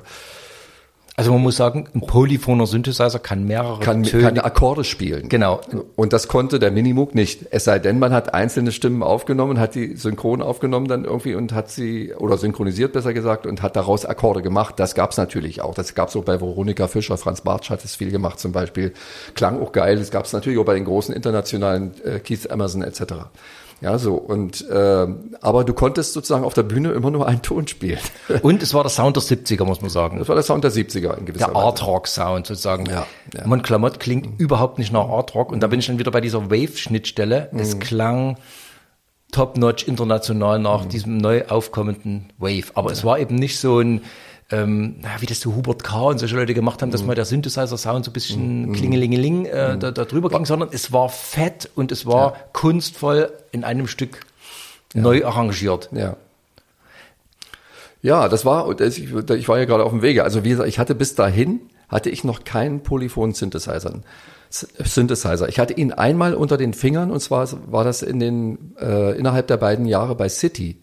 also 1.16 1.32
man 1.32 1.42
muss 1.42 1.58
sagen, 1.58 1.88
ein 1.94 2.02
polyphoner 2.02 2.66
Synthesizer 2.66 3.20
kann 3.20 3.44
mehrere 3.46 3.80
kann, 3.80 4.02
Töne, 4.02 4.24
kann 4.24 4.40
Akkorde 4.40 4.84
spielen. 4.84 5.30
Genau. 5.30 5.62
Und 5.96 6.12
das 6.12 6.28
konnte 6.28 6.58
der 6.58 6.72
Minimoog 6.72 7.14
nicht. 7.14 7.46
Es 7.52 7.66
sei 7.66 7.78
denn, 7.78 8.00
man 8.00 8.14
hat 8.14 8.34
einzelne 8.34 8.72
Stimmen 8.72 9.04
aufgenommen, 9.04 9.60
hat 9.60 9.76
die 9.76 9.96
synchron 9.96 10.42
aufgenommen 10.42 10.88
dann 10.88 11.06
irgendwie 11.06 11.36
und 11.36 11.54
hat 11.54 11.70
sie, 11.70 12.16
oder 12.16 12.38
synchronisiert 12.38 12.94
besser 12.94 13.14
gesagt, 13.14 13.46
und 13.46 13.62
hat 13.62 13.76
daraus 13.76 14.06
Akkorde 14.06 14.42
gemacht. 14.42 14.80
Das 14.80 14.96
gab's 14.96 15.18
natürlich 15.18 15.62
auch. 15.62 15.76
Das 15.76 15.94
gab's 15.94 16.16
auch 16.16 16.24
bei 16.24 16.42
Veronika 16.42 16.88
Fischer, 16.88 17.18
Franz 17.18 17.42
Bartsch 17.42 17.70
hat 17.70 17.86
es 17.86 17.96
viel 17.96 18.10
gemacht 18.10 18.40
zum 18.40 18.52
Beispiel. 18.52 18.92
Klang 19.36 19.62
auch 19.62 19.72
geil. 19.72 19.98
Das 19.98 20.10
gab's 20.10 20.34
natürlich 20.34 20.58
auch 20.58 20.66
bei 20.66 20.74
den 20.74 20.86
großen 20.86 21.14
internationalen 21.14 21.92
äh, 22.04 22.20
Keith 22.20 22.48
Emerson 22.48 22.82
etc. 22.82 23.04
Ja, 23.82 23.98
so. 23.98 24.16
Und 24.16 24.68
äh, 24.70 25.08
aber 25.42 25.64
du 25.64 25.74
konntest 25.74 26.14
sozusagen 26.14 26.46
auf 26.46 26.54
der 26.54 26.64
Bühne 26.64 26.92
immer 26.92 27.12
nur 27.12 27.28
einen 27.28 27.42
Ton 27.42 27.68
spielen. 27.68 28.00
Und 28.42 28.64
es 28.64 28.74
war 28.74 28.84
der 28.84 28.90
Sound 28.90 29.16
der 29.16 29.24
70er, 29.24 29.66
muss 29.66 29.82
man 29.82 29.90
sagen. 29.90 30.20
Das 30.20 30.30
war 30.30 30.36
der 30.36 30.44
Sound 30.44 30.64
der 30.64 30.72
70er 30.72 31.18
in 31.18 31.26
gewisser 31.26 31.48
Der 31.48 31.56
Art 31.56 31.86
Rock 31.86 32.08
Sound 32.08 32.48
sozusagen. 32.48 32.86
Ja, 32.86 33.06
ja. 33.34 33.46
Mon 33.46 33.62
Clamott 33.62 34.00
klingt 34.00 34.26
mhm. 34.26 34.36
überhaupt 34.38 34.80
nicht 34.80 34.94
nach 34.94 35.08
Art 35.08 35.36
Rock. 35.36 35.52
Und 35.52 35.62
da 35.62 35.68
bin 35.68 35.80
ich 35.80 35.88
dann 35.88 36.00
wieder 36.00 36.12
bei 36.12 36.22
dieser 36.22 36.50
Wave-Schnittstelle. 36.50 37.50
Mhm. 37.52 37.60
Es 37.60 37.80
klang 37.80 38.38
top-notch 39.32 39.88
international 39.88 40.60
nach 40.60 40.86
mhm. 40.86 40.90
diesem 40.90 41.18
neu 41.18 41.46
aufkommenden 41.48 42.32
Wave. 42.38 42.72
Aber 42.76 42.90
ja. 42.90 42.94
es 42.94 43.04
war 43.04 43.20
eben 43.20 43.36
nicht 43.36 43.60
so 43.60 43.80
ein 43.80 44.02
ähm, 44.54 44.96
wie 45.20 45.26
das 45.26 45.40
so 45.40 45.56
Hubert 45.56 45.84
K. 45.84 46.02
und 46.02 46.20
solche 46.20 46.36
Leute 46.36 46.54
gemacht 46.54 46.82
haben, 46.82 46.92
dass 46.92 47.02
mhm. 47.02 47.08
mal 47.08 47.16
der 47.16 47.26
Synthesizer-Sound 47.26 48.06
so 48.06 48.12
ein 48.12 48.14
bisschen 48.14 48.68
mhm. 48.68 48.74
klingelingeling 48.74 49.46
äh, 49.46 49.74
mhm. 49.74 49.80
da, 49.80 49.92
da 49.92 50.06
drüber 50.06 50.30
ging, 50.30 50.46
sondern 50.46 50.70
es 50.72 50.92
war 50.92 51.10
fett 51.10 51.70
und 51.76 51.92
es 51.92 52.06
war 52.06 52.34
ja. 52.34 52.38
kunstvoll 52.54 53.32
in 53.52 53.64
einem 53.64 53.88
Stück 53.88 54.22
ja. 54.94 55.02
neu 55.02 55.26
arrangiert. 55.26 55.90
Ja. 55.92 56.18
Ja, 58.02 58.28
das 58.28 58.46
war, 58.46 58.70
ich 58.82 59.48
war 59.48 59.60
ja 59.60 59.66
gerade 59.66 59.86
auf 59.86 59.92
dem 59.92 60.02
Wege. 60.02 60.26
Also 60.26 60.44
wie 60.44 60.50
gesagt, 60.50 60.68
ich 60.68 60.78
hatte 60.78 60.94
bis 60.94 61.16
dahin, 61.16 61.62
hatte 61.88 62.10
ich 62.10 62.26
noch 62.26 62.44
keinen 62.44 62.82
Polyphon-Synthesizer. 62.82 64.02
Synthesizer. 64.50 65.48
Ich 65.48 65.58
hatte 65.58 65.74
ihn 65.74 65.94
einmal 65.94 66.36
unter 66.36 66.58
den 66.58 66.74
Fingern 66.74 67.12
und 67.12 67.22
zwar 67.22 67.48
war 67.72 67.84
das 67.84 68.02
in 68.04 68.20
den, 68.20 68.76
äh, 68.80 69.18
innerhalb 69.18 69.48
der 69.48 69.58
beiden 69.58 69.86
Jahre 69.86 70.16
bei 70.16 70.30
City. 70.30 70.78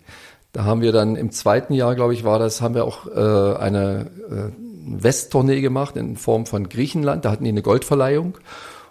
Da 0.52 0.64
haben 0.64 0.80
wir 0.80 0.92
dann 0.92 1.16
im 1.16 1.30
zweiten 1.30 1.74
Jahr, 1.74 1.94
glaube 1.94 2.12
ich, 2.14 2.24
war 2.24 2.38
das, 2.38 2.60
haben 2.60 2.74
wir 2.74 2.84
auch 2.84 3.06
äh, 3.06 3.56
eine 3.58 4.10
äh, 4.30 5.02
Westtournee 5.02 5.60
gemacht 5.60 5.96
in 5.96 6.16
Form 6.16 6.46
von 6.46 6.68
Griechenland. 6.68 7.24
Da 7.24 7.30
hatten 7.30 7.44
die 7.44 7.50
eine 7.50 7.62
Goldverleihung. 7.62 8.38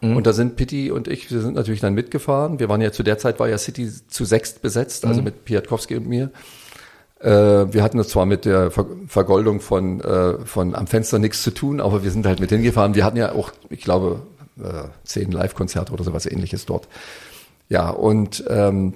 Mhm. 0.01 0.15
Und 0.15 0.27
da 0.27 0.33
sind 0.33 0.55
Pitti 0.55 0.91
und 0.91 1.07
ich, 1.07 1.31
wir 1.31 1.41
sind 1.41 1.55
natürlich 1.55 1.81
dann 1.81 1.93
mitgefahren. 1.93 2.59
Wir 2.59 2.69
waren 2.69 2.81
ja 2.81 2.91
zu 2.91 3.03
der 3.03 3.17
Zeit, 3.17 3.39
war 3.39 3.49
ja 3.49 3.57
City 3.57 3.89
zu 4.07 4.25
sechst 4.25 4.61
besetzt, 4.61 5.05
also 5.05 5.19
mhm. 5.19 5.25
mit 5.25 5.45
Piatkowski 5.45 5.97
und 5.97 6.07
mir. 6.07 6.31
Äh, 7.19 7.29
wir 7.29 7.83
hatten 7.83 7.99
es 7.99 8.07
zwar 8.07 8.25
mit 8.25 8.45
der 8.45 8.71
Ver 8.71 8.85
Vergoldung 9.07 9.59
von, 9.59 9.99
äh, 9.99 10.37
von 10.45 10.73
am 10.73 10.87
Fenster 10.87 11.19
nichts 11.19 11.43
zu 11.43 11.51
tun, 11.51 11.81
aber 11.81 12.03
wir 12.03 12.11
sind 12.11 12.25
halt 12.25 12.39
mit 12.39 12.49
hingefahren. 12.49 12.95
Wir 12.95 13.03
hatten 13.03 13.17
ja 13.17 13.33
auch, 13.33 13.51
ich 13.69 13.81
glaube, 13.81 14.21
äh, 14.57 14.87
zehn 15.03 15.31
Live-Konzerte 15.31 15.91
oder 15.91 16.05
sowas 16.05 16.25
ähnliches 16.25 16.65
dort. 16.65 16.87
Ja, 17.67 17.89
und 17.89 18.43
ähm, 18.47 18.95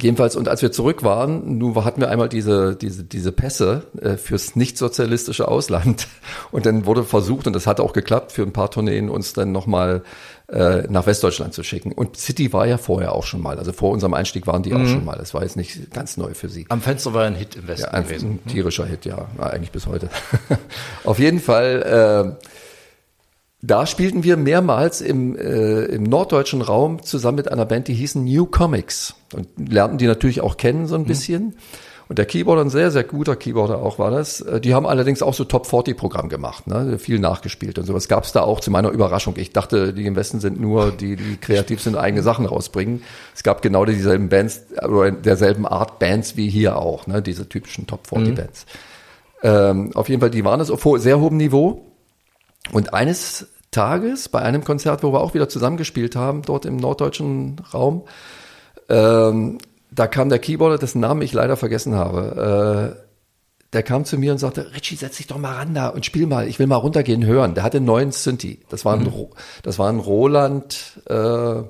Jedenfalls, 0.00 0.34
und 0.34 0.48
als 0.48 0.62
wir 0.62 0.72
zurück 0.72 1.04
waren, 1.04 1.58
nun 1.58 1.76
hatten 1.84 2.00
wir 2.00 2.10
einmal 2.10 2.28
diese, 2.28 2.74
diese, 2.74 3.04
diese 3.04 3.30
Pässe 3.30 3.84
äh, 4.00 4.16
fürs 4.16 4.56
nicht-sozialistische 4.56 5.46
Ausland. 5.46 6.08
Und 6.50 6.66
dann 6.66 6.86
wurde 6.86 7.04
versucht, 7.04 7.46
und 7.46 7.54
das 7.54 7.68
hat 7.68 7.78
auch 7.78 7.92
geklappt, 7.92 8.32
für 8.32 8.42
ein 8.42 8.52
paar 8.52 8.70
Tourneen 8.70 9.08
uns 9.08 9.32
dann 9.32 9.52
nochmal 9.52 10.02
äh, 10.48 10.82
nach 10.88 11.06
Westdeutschland 11.06 11.54
zu 11.54 11.62
schicken. 11.62 11.92
Und 11.92 12.16
City 12.16 12.52
war 12.52 12.66
ja 12.66 12.78
vorher 12.78 13.14
auch 13.14 13.24
schon 13.24 13.40
mal. 13.40 13.58
Also 13.58 13.72
vor 13.72 13.90
unserem 13.90 14.14
Einstieg 14.14 14.48
waren 14.48 14.64
die 14.64 14.72
mhm. 14.72 14.82
auch 14.82 14.88
schon 14.88 15.04
mal. 15.04 15.16
Das 15.16 15.34
war 15.34 15.42
jetzt 15.42 15.56
nicht 15.56 15.92
ganz 15.92 16.16
neu 16.16 16.34
für 16.34 16.48
sie. 16.48 16.66
Am 16.68 16.80
Fenster 16.80 17.14
war 17.14 17.24
ein 17.24 17.36
Hit 17.36 17.54
im 17.54 17.68
Westen 17.68 17.86
ja, 17.86 17.92
ein, 17.92 18.04
gewesen. 18.04 18.40
Ein 18.44 18.50
tierischer 18.50 18.86
Hit, 18.86 19.04
ja. 19.04 19.28
Eigentlich 19.38 19.70
bis 19.70 19.86
heute. 19.86 20.08
Auf 21.04 21.20
jeden 21.20 21.38
Fall. 21.38 22.36
Äh, 22.40 22.46
da 23.62 23.86
spielten 23.86 24.22
wir 24.22 24.36
mehrmals 24.36 25.00
im, 25.00 25.36
äh, 25.36 25.84
im 25.84 26.04
norddeutschen 26.04 26.62
Raum 26.62 27.02
zusammen 27.02 27.36
mit 27.36 27.52
einer 27.52 27.66
Band, 27.66 27.88
die 27.88 27.94
hießen 27.94 28.24
New 28.24 28.46
Comics. 28.46 29.14
Und 29.34 29.48
lernten 29.56 29.98
die 29.98 30.06
natürlich 30.06 30.40
auch 30.40 30.56
kennen 30.56 30.86
so 30.86 30.94
ein 30.94 31.02
mhm. 31.02 31.06
bisschen. 31.06 31.42
Mhm. 31.42 31.54
Und 32.08 32.18
der 32.18 32.26
Keyboarder, 32.26 32.62
ein 32.62 32.70
sehr, 32.70 32.90
sehr 32.90 33.04
guter 33.04 33.36
Keyboarder 33.36 33.80
auch 33.80 34.00
war 34.00 34.10
das. 34.10 34.40
Äh, 34.40 34.60
die 34.60 34.74
haben 34.74 34.86
allerdings 34.86 35.22
auch 35.22 35.34
so 35.34 35.44
Top 35.44 35.66
40 35.66 35.96
Programm 35.96 36.28
gemacht, 36.28 36.66
ne? 36.66 36.98
viel 36.98 37.20
nachgespielt 37.20 37.78
und 37.78 37.84
sowas. 37.84 38.08
Gab 38.08 38.24
es 38.24 38.32
da 38.32 38.40
auch 38.40 38.60
zu 38.60 38.70
meiner 38.70 38.90
Überraschung. 38.90 39.34
Ich 39.36 39.52
dachte, 39.52 39.92
die 39.92 40.06
im 40.06 40.16
Westen 40.16 40.40
sind 40.40 40.58
nur 40.58 40.90
die, 40.90 41.16
die 41.16 41.36
kreativ 41.40 41.82
sind, 41.82 41.96
eigene 41.96 42.22
Sachen 42.22 42.46
rausbringen. 42.46 43.02
Es 43.34 43.42
gab 43.42 43.62
genau 43.62 43.84
dieselben 43.84 44.28
Bands 44.28 44.62
oder 44.82 45.12
derselben 45.12 45.66
Art 45.66 45.98
Bands 45.98 46.36
wie 46.36 46.48
hier 46.48 46.78
auch, 46.78 47.06
ne? 47.06 47.22
diese 47.22 47.48
typischen 47.48 47.86
Top 47.86 48.06
40 48.08 48.30
mhm. 48.30 48.34
Bands. 48.34 48.66
Ähm, 49.42 49.90
auf 49.94 50.08
jeden 50.08 50.20
Fall, 50.20 50.30
die 50.30 50.44
waren 50.44 50.60
es 50.60 50.70
auf 50.70 50.84
sehr 51.00 51.20
hohem 51.20 51.36
Niveau. 51.36 51.89
Und 52.72 52.94
eines 52.94 53.48
Tages 53.70 54.28
bei 54.28 54.40
einem 54.40 54.64
Konzert, 54.64 55.02
wo 55.02 55.12
wir 55.12 55.20
auch 55.20 55.34
wieder 55.34 55.48
zusammengespielt 55.48 56.16
haben, 56.16 56.42
dort 56.42 56.64
im 56.64 56.76
norddeutschen 56.76 57.60
Raum, 57.72 58.04
ähm, 58.88 59.58
da 59.92 60.06
kam 60.06 60.28
der 60.28 60.38
Keyboarder, 60.38 60.78
dessen 60.78 61.00
Namen 61.00 61.22
ich 61.22 61.32
leider 61.32 61.56
vergessen 61.56 61.94
habe, 61.94 62.96
äh, 62.96 63.10
der 63.72 63.82
kam 63.84 64.04
zu 64.04 64.18
mir 64.18 64.32
und 64.32 64.38
sagte, 64.38 64.72
Richie, 64.74 64.96
setz 64.96 65.18
dich 65.18 65.28
doch 65.28 65.38
mal 65.38 65.54
ran 65.54 65.74
da 65.74 65.88
und 65.88 66.04
spiel 66.04 66.26
mal, 66.26 66.48
ich 66.48 66.58
will 66.58 66.66
mal 66.66 66.76
runtergehen 66.76 67.24
hören. 67.24 67.54
Der 67.54 67.62
hatte 67.62 67.76
einen 67.76 67.86
neuen 67.86 68.10
Synthi. 68.10 68.60
Das 68.68 68.84
war 68.84 68.94
ein, 68.94 69.04
mhm. 69.04 69.28
das 69.62 69.78
war 69.78 69.88
ein 69.88 70.00
Roland, 70.00 71.00
äh, 71.08 71.62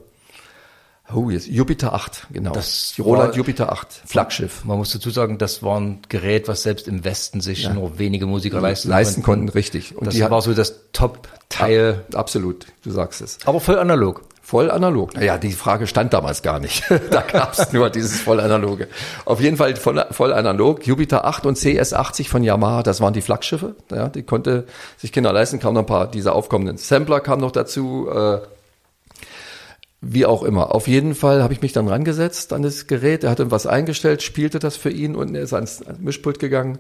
Oh, 1.14 1.31
jetzt 1.31 1.49
Jupiter 1.49 1.93
8, 1.93 2.29
genau. 2.33 2.52
Das 2.52 2.95
Roland 2.99 3.35
Jupiter 3.37 3.73
8, 3.73 4.02
Flaggschiff. 4.07 4.64
Man 4.64 4.79
muss 4.79 4.93
dazu 4.93 5.11
sagen, 5.11 5.38
das 5.38 5.62
war 5.62 5.81
ein 5.81 6.00
Gerät, 6.09 6.49
was 6.49 6.62
selbst 6.62 6.88
im 6.88 7.05
Westen 7.05 7.40
sich 7.40 7.64
ja. 7.64 7.73
nur 7.73 7.99
wenige 7.99 8.26
Musiker 8.26 8.61
leisten, 8.61 8.88
leisten 8.88 9.23
konnten. 9.23 9.49
richtig. 9.49 9.97
Und 9.97 10.07
das 10.07 10.19
war 10.31 10.43
so 10.43 10.55
das 10.55 10.75
Top-Teil. 10.93 12.05
Absolut, 12.14 12.67
du 12.83 12.90
sagst 12.90 13.21
es. 13.21 13.38
Aber 13.45 13.61
voll 13.61 13.79
analog. 13.79 14.23
Voll 14.50 14.69
analog. 14.69 15.14
Naja, 15.14 15.38
die 15.38 15.52
Frage 15.52 15.87
stand 15.87 16.12
damals 16.12 16.43
gar 16.43 16.59
nicht. 16.59 16.83
da 17.11 17.21
gab 17.21 17.52
es 17.52 17.73
nur 17.73 17.88
dieses 17.88 18.21
voll 18.21 18.40
analoge. 18.40 18.88
Auf 19.25 19.40
jeden 19.40 19.57
Fall 19.57 19.76
voll, 19.76 20.05
voll 20.11 20.33
analog. 20.33 20.85
Jupiter 20.85 21.25
8 21.25 21.47
und 21.47 21.57
CS80 21.57 22.26
von 22.26 22.43
Yamaha, 22.43 22.83
das 22.83 23.00
waren 23.00 23.12
die 23.12 23.21
Flaggschiffe. 23.21 23.76
Ja, 23.93 24.09
die 24.09 24.25
konnte 24.25 24.67
sich 24.97 25.12
Kinder 25.12 25.33
leisten, 25.33 25.61
kamen 25.61 25.75
noch 25.75 25.83
ein 25.83 25.87
paar 25.87 26.11
dieser 26.11 26.35
aufkommenden 26.35 26.79
Sampler 26.79 27.21
kamen 27.21 27.40
noch 27.40 27.52
dazu. 27.52 28.09
Äh, 28.12 28.38
wie 30.00 30.26
auch 30.26 30.42
immer. 30.42 30.75
Auf 30.75 30.88
jeden 30.88 31.14
Fall 31.14 31.42
habe 31.42 31.52
ich 31.52 31.61
mich 31.62 31.73
dann 31.73 31.88
rangesetzt 31.88 32.52
an 32.52 32.62
das 32.62 32.87
Gerät. 32.87 33.25
Er 33.25 33.30
hatte 33.30 33.50
was 33.50 33.66
eingestellt, 33.66 34.23
spielte 34.23 34.59
das 34.59 34.76
für 34.76 34.90
ihn 34.90 35.14
und 35.14 35.35
er 35.35 35.42
ist 35.42 35.52
ans, 35.52 35.83
Mischpult 35.99 36.38
gegangen 36.38 36.78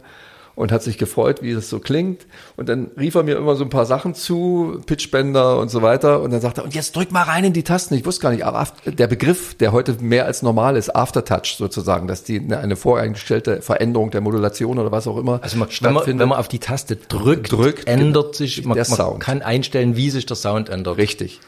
und 0.54 0.72
hat 0.72 0.82
sich 0.82 0.98
gefreut, 0.98 1.42
wie 1.42 1.54
das 1.54 1.68
so 1.68 1.78
klingt. 1.78 2.26
Und 2.56 2.68
dann 2.68 2.90
rief 2.98 3.14
er 3.14 3.22
mir 3.22 3.36
immer 3.36 3.56
so 3.56 3.64
ein 3.64 3.70
paar 3.70 3.86
Sachen 3.86 4.14
zu, 4.14 4.80
Pitchbänder 4.84 5.58
und 5.58 5.70
so 5.70 5.80
weiter. 5.80 6.20
Und 6.20 6.32
dann 6.32 6.40
sagte 6.40 6.62
er, 6.62 6.64
und 6.64 6.74
jetzt 6.74 6.96
drück 6.96 7.12
mal 7.12 7.22
rein 7.22 7.44
in 7.44 7.52
die 7.52 7.62
Tasten. 7.62 7.94
Ich 7.94 8.04
wusste 8.04 8.22
gar 8.22 8.30
nicht, 8.30 8.44
aber 8.44 8.66
der 8.84 9.06
Begriff, 9.06 9.54
der 9.54 9.72
heute 9.72 9.96
mehr 10.00 10.26
als 10.26 10.42
normal 10.42 10.76
ist, 10.76 10.94
Aftertouch 10.94 11.56
sozusagen, 11.56 12.08
dass 12.08 12.24
die 12.24 12.40
eine 12.50 12.76
voreingestellte 12.76 13.62
Veränderung 13.62 14.10
der 14.10 14.20
Modulation 14.20 14.78
oder 14.78 14.90
was 14.92 15.06
auch 15.06 15.16
immer 15.16 15.40
also 15.42 15.56
man, 15.56 15.68
wenn, 15.80 15.92
man, 15.92 16.06
wenn 16.06 16.28
man 16.28 16.38
auf 16.38 16.48
die 16.48 16.58
Taste 16.58 16.96
drückt, 16.96 17.52
drückt 17.52 17.86
ändert 17.86 18.34
sich, 18.34 18.64
man, 18.64 18.78
man 18.78 19.18
kann 19.18 19.42
einstellen, 19.42 19.96
wie 19.96 20.10
sich 20.10 20.26
der 20.26 20.36
Sound 20.36 20.68
ändert. 20.68 20.96
Richtig. 20.98 21.40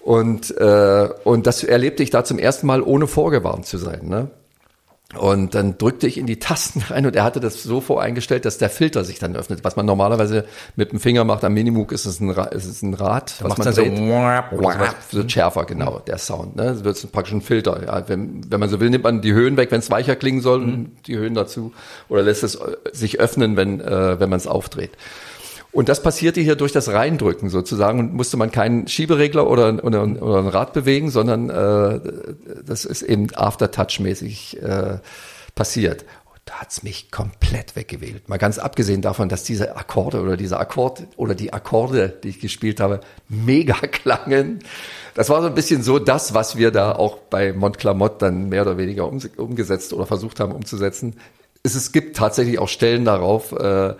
Und, 0.00 0.56
äh, 0.56 1.08
und 1.24 1.46
das 1.46 1.62
erlebte 1.62 2.02
ich 2.02 2.10
da 2.10 2.24
zum 2.24 2.38
ersten 2.38 2.66
Mal, 2.66 2.82
ohne 2.82 3.06
vorgewarnt 3.06 3.66
zu 3.66 3.76
sein. 3.76 4.08
Ne? 4.08 4.30
Und 5.18 5.56
dann 5.56 5.76
drückte 5.76 6.06
ich 6.06 6.18
in 6.18 6.26
die 6.26 6.38
Tasten 6.38 6.80
rein 6.88 7.04
und 7.04 7.16
er 7.16 7.24
hatte 7.24 7.40
das 7.40 7.62
so 7.64 7.80
voreingestellt, 7.80 8.44
dass 8.44 8.58
der 8.58 8.70
Filter 8.70 9.02
sich 9.02 9.18
dann 9.18 9.34
öffnet. 9.34 9.64
Was 9.64 9.74
man 9.74 9.84
normalerweise 9.84 10.44
mit 10.76 10.92
dem 10.92 11.00
Finger 11.00 11.24
macht 11.24 11.42
am 11.42 11.52
Minimoog, 11.52 11.90
ist 11.90 12.06
es 12.06 12.20
ein, 12.20 12.30
ist 12.30 12.66
es 12.66 12.82
ein 12.82 12.94
Rad, 12.94 13.34
was 13.40 13.58
man 13.58 13.74
dreht. 13.74 13.96
So, 13.96 14.02
wird 15.10 15.32
schärfer, 15.32 15.64
genau, 15.64 15.98
der 15.98 16.18
Sound. 16.18 16.54
Ne? 16.54 16.66
Das 16.66 16.84
wird 16.84 17.12
praktisch 17.12 17.34
ein 17.34 17.40
Filter. 17.40 17.82
Ja, 17.84 18.08
wenn, 18.08 18.50
wenn 18.50 18.60
man 18.60 18.68
so 18.68 18.78
will, 18.78 18.88
nimmt 18.88 19.04
man 19.04 19.20
die 19.20 19.32
Höhen 19.32 19.56
weg, 19.56 19.72
wenn 19.72 19.80
es 19.80 19.90
weicher 19.90 20.14
klingen 20.14 20.42
soll, 20.42 20.60
mhm. 20.60 20.92
die 21.06 21.18
Höhen 21.18 21.34
dazu. 21.34 21.72
Oder 22.08 22.22
lässt 22.22 22.44
es 22.44 22.58
sich 22.92 23.18
öffnen, 23.18 23.56
wenn, 23.56 23.80
äh, 23.80 24.20
wenn 24.20 24.30
man 24.30 24.38
es 24.38 24.46
aufdreht. 24.46 24.92
Und 25.72 25.88
das 25.88 26.02
passierte 26.02 26.40
hier 26.40 26.56
durch 26.56 26.72
das 26.72 26.88
Reindrücken 26.88 27.48
sozusagen 27.48 28.00
und 28.00 28.14
musste 28.14 28.36
man 28.36 28.50
keinen 28.50 28.88
Schieberegler 28.88 29.48
oder, 29.48 29.84
oder, 29.84 30.02
oder 30.02 30.38
ein 30.38 30.48
Rad 30.48 30.72
bewegen, 30.72 31.10
sondern 31.10 31.48
äh, 31.48 32.00
das 32.64 32.84
ist 32.84 33.02
eben 33.02 33.28
Aftertouch-mäßig 33.32 34.60
äh, 34.62 34.98
passiert. 35.54 36.02
Und 36.24 36.40
da 36.44 36.54
hat's 36.54 36.82
mich 36.82 37.12
komplett 37.12 37.76
weggewählt. 37.76 38.28
Mal 38.28 38.38
ganz 38.38 38.58
abgesehen 38.58 39.00
davon, 39.00 39.28
dass 39.28 39.44
diese 39.44 39.76
Akkorde 39.76 40.20
oder 40.20 40.36
dieser 40.36 40.58
Akkord 40.58 41.04
oder 41.16 41.36
die 41.36 41.52
Akkorde, 41.52 42.08
die 42.08 42.30
ich 42.30 42.40
gespielt 42.40 42.80
habe, 42.80 43.00
mega 43.28 43.74
klangen. 43.92 44.64
Das 45.14 45.28
war 45.28 45.40
so 45.40 45.46
ein 45.46 45.54
bisschen 45.54 45.84
so 45.84 46.00
das, 46.00 46.34
was 46.34 46.56
wir 46.56 46.72
da 46.72 46.92
auch 46.92 47.18
bei 47.18 47.52
Montclamotte 47.52 48.26
dann 48.26 48.48
mehr 48.48 48.62
oder 48.62 48.76
weniger 48.76 49.06
um, 49.06 49.20
umgesetzt 49.36 49.92
oder 49.92 50.06
versucht 50.06 50.40
haben 50.40 50.52
umzusetzen. 50.52 51.14
Es, 51.62 51.76
es 51.76 51.92
gibt 51.92 52.16
tatsächlich 52.16 52.58
auch 52.58 52.68
Stellen 52.68 53.04
darauf, 53.04 53.52
äh, 53.52 53.94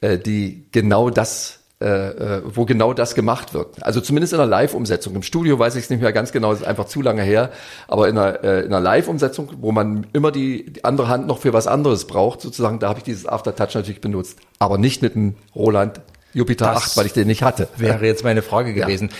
äh, 0.00 0.18
die 0.18 0.66
genau 0.72 1.10
das 1.10 1.60
äh, 1.82 1.86
äh, 1.86 2.42
wo 2.44 2.66
genau 2.66 2.92
das 2.92 3.14
gemacht 3.14 3.54
wird. 3.54 3.82
Also 3.82 4.02
zumindest 4.02 4.34
in 4.34 4.38
der 4.38 4.46
Live-Umsetzung. 4.46 5.14
Im 5.14 5.22
Studio 5.22 5.58
weiß 5.58 5.76
ich 5.76 5.84
es 5.84 5.90
nicht 5.90 6.02
mehr 6.02 6.12
ganz 6.12 6.30
genau, 6.30 6.50
das 6.50 6.60
ist 6.60 6.66
einfach 6.66 6.84
zu 6.84 7.00
lange 7.00 7.22
her. 7.22 7.52
Aber 7.88 8.06
in 8.06 8.18
einer, 8.18 8.44
äh, 8.44 8.60
in 8.60 8.66
einer 8.66 8.80
Live-Umsetzung, 8.80 9.48
wo 9.62 9.72
man 9.72 10.06
immer 10.12 10.30
die, 10.30 10.70
die 10.74 10.84
andere 10.84 11.08
Hand 11.08 11.26
noch 11.26 11.38
für 11.38 11.54
was 11.54 11.66
anderes 11.66 12.06
braucht, 12.06 12.42
sozusagen, 12.42 12.80
da 12.80 12.90
habe 12.90 12.98
ich 12.98 13.04
dieses 13.04 13.24
Aftertouch 13.24 13.74
natürlich 13.74 14.02
benutzt. 14.02 14.40
Aber 14.58 14.76
nicht 14.76 15.00
mit 15.00 15.14
dem 15.14 15.36
Roland 15.54 16.02
Jupiter 16.34 16.66
das 16.66 16.90
8, 16.90 16.96
weil 16.98 17.06
ich 17.06 17.14
den 17.14 17.28
nicht 17.28 17.42
hatte. 17.42 17.66
Wäre 17.78 18.04
jetzt 18.04 18.24
meine 18.24 18.42
Frage 18.42 18.74
gewesen. 18.74 19.08
Ja. 19.08 19.16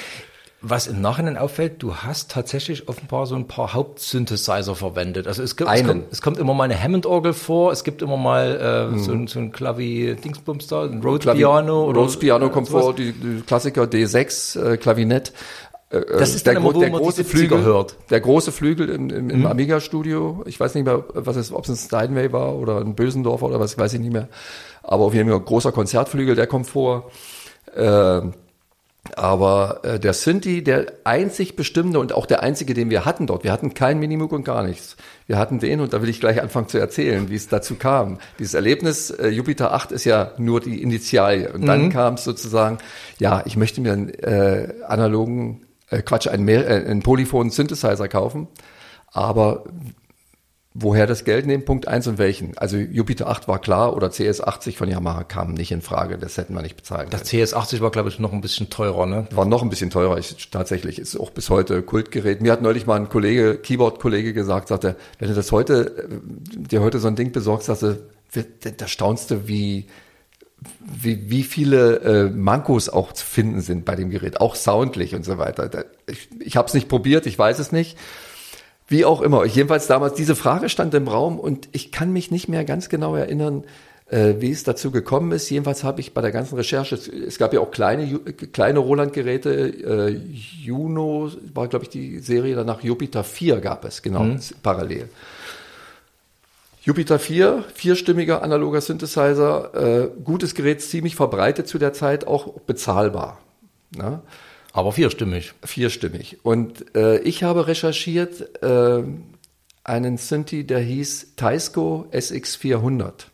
Was 0.62 0.86
im 0.86 1.00
Nachhinein 1.00 1.38
auffällt, 1.38 1.82
du 1.82 1.94
hast 1.94 2.30
tatsächlich 2.30 2.86
offenbar 2.86 3.24
so 3.24 3.34
ein 3.34 3.48
paar 3.48 3.72
Hauptsynthesizer 3.72 4.74
verwendet. 4.74 5.26
Also 5.26 5.42
es, 5.42 5.56
gibt, 5.56 5.70
es, 5.70 5.86
kommt, 5.86 6.04
es 6.12 6.20
kommt 6.20 6.38
immer 6.38 6.52
mal 6.52 6.64
eine 6.64 6.78
Hammond-Orgel 6.78 7.32
vor, 7.32 7.72
es 7.72 7.82
gibt 7.82 8.02
immer 8.02 8.18
mal 8.18 8.90
äh, 8.90 8.92
hm. 8.92 8.98
so, 8.98 9.12
ein, 9.12 9.26
so 9.26 9.38
ein 9.38 9.52
Klavi-Dingsbums 9.52 10.66
da, 10.66 10.84
ein 10.84 11.00
Rhodes 11.00 11.32
Piano. 11.32 11.86
Oder, 11.86 12.00
Rhodes 12.00 12.18
Piano 12.18 12.50
kommt 12.50 12.66
sowas. 12.66 12.84
vor, 12.84 12.94
die, 12.94 13.12
die 13.12 13.40
Klassiker 13.40 13.84
D6, 13.84 14.72
äh, 14.72 14.76
Klavinett. 14.76 15.32
Äh, 15.88 15.96
äh, 15.96 16.18
das 16.18 16.34
ist 16.34 16.46
der, 16.46 16.56
immer, 16.56 16.74
der 16.74 16.90
große 16.90 17.24
Flügel 17.24 17.62
hört. 17.62 17.96
Der 18.10 18.20
große 18.20 18.52
Flügel 18.52 18.90
im, 18.90 19.08
im, 19.08 19.30
im 19.30 19.40
mhm. 19.40 19.46
Amiga-Studio. 19.46 20.42
Ich 20.44 20.60
weiß 20.60 20.74
nicht 20.74 20.84
mehr, 20.84 21.04
was 21.14 21.36
es, 21.36 21.52
ob 21.52 21.64
es 21.64 21.70
ein 21.70 21.76
Steinway 21.76 22.32
war 22.32 22.54
oder 22.56 22.80
ein 22.80 22.94
Bösendorfer 22.94 23.46
oder 23.46 23.60
was, 23.60 23.78
weiß 23.78 23.94
ich 23.94 24.00
nicht 24.00 24.12
mehr. 24.12 24.28
Aber 24.82 25.04
auf 25.04 25.14
jeden 25.14 25.30
Fall 25.30 25.38
ein 25.38 25.44
großer 25.44 25.72
Konzertflügel, 25.72 26.34
der 26.34 26.46
kommt 26.46 26.66
vor. 26.66 27.10
Äh, 27.74 28.20
aber 29.16 29.80
äh, 29.82 29.98
der 29.98 30.12
Synthi, 30.12 30.62
der 30.62 30.86
einzig 31.04 31.56
bestimmte 31.56 31.98
und 31.98 32.12
auch 32.12 32.26
der 32.26 32.42
einzige, 32.42 32.74
den 32.74 32.90
wir 32.90 33.04
hatten 33.04 33.26
dort, 33.26 33.44
wir 33.44 33.52
hatten 33.52 33.72
kein 33.74 33.98
Minimoog 33.98 34.32
und 34.32 34.44
gar 34.44 34.62
nichts. 34.62 34.96
Wir 35.26 35.38
hatten 35.38 35.58
den 35.58 35.80
und 35.80 35.92
da 35.92 36.02
will 36.02 36.08
ich 36.08 36.20
gleich 36.20 36.40
anfangen 36.42 36.68
zu 36.68 36.78
erzählen, 36.78 37.30
wie 37.30 37.34
es 37.34 37.48
dazu 37.48 37.76
kam. 37.76 38.18
Dieses 38.38 38.54
Erlebnis, 38.54 39.10
äh, 39.10 39.28
Jupiter 39.28 39.72
8 39.72 39.92
ist 39.92 40.04
ja 40.04 40.32
nur 40.36 40.60
die 40.60 40.82
Initialie. 40.82 41.50
Und 41.52 41.66
dann 41.66 41.84
mhm. 41.84 41.90
kam 41.90 42.14
es 42.14 42.24
sozusagen, 42.24 42.78
ja, 43.18 43.42
ich 43.46 43.56
möchte 43.56 43.80
mir 43.80 43.92
einen 43.92 44.10
äh, 44.10 44.74
analogen, 44.86 45.62
äh, 45.88 46.02
Quatsch, 46.02 46.28
einen, 46.28 46.46
äh, 46.48 46.84
einen 46.86 47.02
polyphonen 47.02 47.50
Synthesizer 47.50 48.08
kaufen. 48.08 48.48
Aber 49.12 49.64
Woher 50.72 51.08
das 51.08 51.24
Geld 51.24 51.46
nehmen? 51.46 51.64
Punkt 51.64 51.88
eins 51.88 52.06
und 52.06 52.18
welchen? 52.18 52.56
Also 52.56 52.76
Jupiter 52.76 53.26
8 53.26 53.48
war 53.48 53.58
klar 53.58 53.96
oder 53.96 54.06
CS80 54.06 54.76
von 54.76 54.88
Yamaha 54.88 55.24
kam 55.24 55.52
nicht 55.52 55.72
in 55.72 55.82
Frage. 55.82 56.16
Das 56.16 56.36
hätten 56.36 56.54
wir 56.54 56.62
nicht 56.62 56.76
bezahlt. 56.76 57.12
Das 57.12 57.24
CS80 57.24 57.80
war, 57.80 57.90
glaube 57.90 58.08
ich, 58.08 58.20
noch 58.20 58.32
ein 58.32 58.40
bisschen 58.40 58.70
teurer, 58.70 59.06
ne? 59.06 59.26
War 59.32 59.46
noch 59.46 59.62
ein 59.62 59.68
bisschen 59.68 59.90
teurer. 59.90 60.16
Ich, 60.18 60.48
tatsächlich 60.50 61.00
ist 61.00 61.18
auch 61.18 61.30
bis 61.30 61.50
heute 61.50 61.82
Kultgerät. 61.82 62.40
Mir 62.40 62.52
hat 62.52 62.62
neulich 62.62 62.86
mal 62.86 62.94
ein 62.94 63.08
Kollege, 63.08 63.56
Keyboard-Kollege 63.56 64.32
gesagt, 64.32 64.68
sagte, 64.68 64.94
wenn 65.18 65.28
du 65.28 65.34
das 65.34 65.50
heute, 65.50 66.08
äh, 66.08 66.20
dir 66.56 66.82
heute 66.82 67.00
so 67.00 67.08
ein 67.08 67.16
Ding 67.16 67.32
besorgst, 67.32 67.66
sagte, 67.66 68.04
da 68.76 68.86
staunst 68.86 69.32
du, 69.32 69.48
wie, 69.48 69.88
wie, 70.80 71.30
wie 71.32 71.42
viele 71.42 71.96
äh, 71.96 72.30
Mankos 72.30 72.88
auch 72.88 73.12
zu 73.12 73.26
finden 73.26 73.60
sind 73.60 73.84
bei 73.84 73.96
dem 73.96 74.10
Gerät, 74.10 74.40
auch 74.40 74.54
soundlich 74.54 75.16
und 75.16 75.24
so 75.24 75.36
weiter. 75.36 75.84
ich 76.06 76.28
ich 76.38 76.56
habe 76.56 76.68
es 76.68 76.74
nicht 76.74 76.88
probiert, 76.88 77.26
ich 77.26 77.36
weiß 77.36 77.58
es 77.58 77.72
nicht 77.72 77.98
Wie 78.90 79.04
auch 79.04 79.22
immer. 79.22 79.44
Jedenfalls 79.44 79.86
damals 79.86 80.14
diese 80.14 80.34
Frage 80.34 80.68
stand 80.68 80.92
im 80.94 81.06
Raum 81.06 81.38
und 81.38 81.68
ich 81.70 81.92
kann 81.92 82.12
mich 82.12 82.32
nicht 82.32 82.48
mehr 82.48 82.64
ganz 82.64 82.88
genau 82.88 83.14
erinnern, 83.14 83.62
äh, 84.08 84.34
wie 84.40 84.50
es 84.50 84.64
dazu 84.64 84.90
gekommen 84.90 85.30
ist. 85.30 85.48
Jedenfalls 85.48 85.84
habe 85.84 86.00
ich 86.00 86.12
bei 86.12 86.20
der 86.20 86.32
ganzen 86.32 86.56
Recherche, 86.56 86.96
es, 86.96 87.38
gab 87.38 87.54
ja 87.54 87.60
auch 87.60 87.70
kleine, 87.70 88.18
kleine 88.18 88.80
Roland-Geräte, 88.80 89.50
äh, 89.52 90.20
Juno 90.64 91.30
war, 91.54 91.68
glaube 91.68 91.84
ich, 91.84 91.90
die 91.90 92.18
Serie 92.18 92.56
danach, 92.56 92.82
Jupiter 92.82 93.22
4 93.22 93.60
gab 93.60 93.84
es, 93.84 94.02
genau, 94.02 94.24
mhm. 94.24 94.40
parallel. 94.64 95.08
Jupiter 96.82 97.20
4, 97.20 97.62
vierstimmiger 97.72 98.42
analoger 98.42 98.80
Synthesizer, 98.80 99.70
äh, 99.74 100.08
gutes 100.24 100.56
Gerät, 100.56 100.82
ziemlich 100.82 101.14
verbreitet 101.14 101.68
zu 101.68 101.78
der 101.78 101.92
Zeit, 101.92 102.26
auch 102.26 102.58
bezahlbar. 102.62 103.38
Ne? 103.96 104.20
Aber 104.72 104.92
vierstimmig. 104.92 105.52
Vierstimmig. 105.64 106.38
Und 106.44 106.94
äh, 106.94 107.18
ich 107.20 107.42
habe 107.42 107.66
recherchiert 107.66 108.62
äh, 108.62 109.02
einen 109.84 110.16
Synthi, 110.16 110.64
der 110.64 110.80
hieß 110.80 111.34
Taisco 111.36 112.06
SX400. 112.12 113.26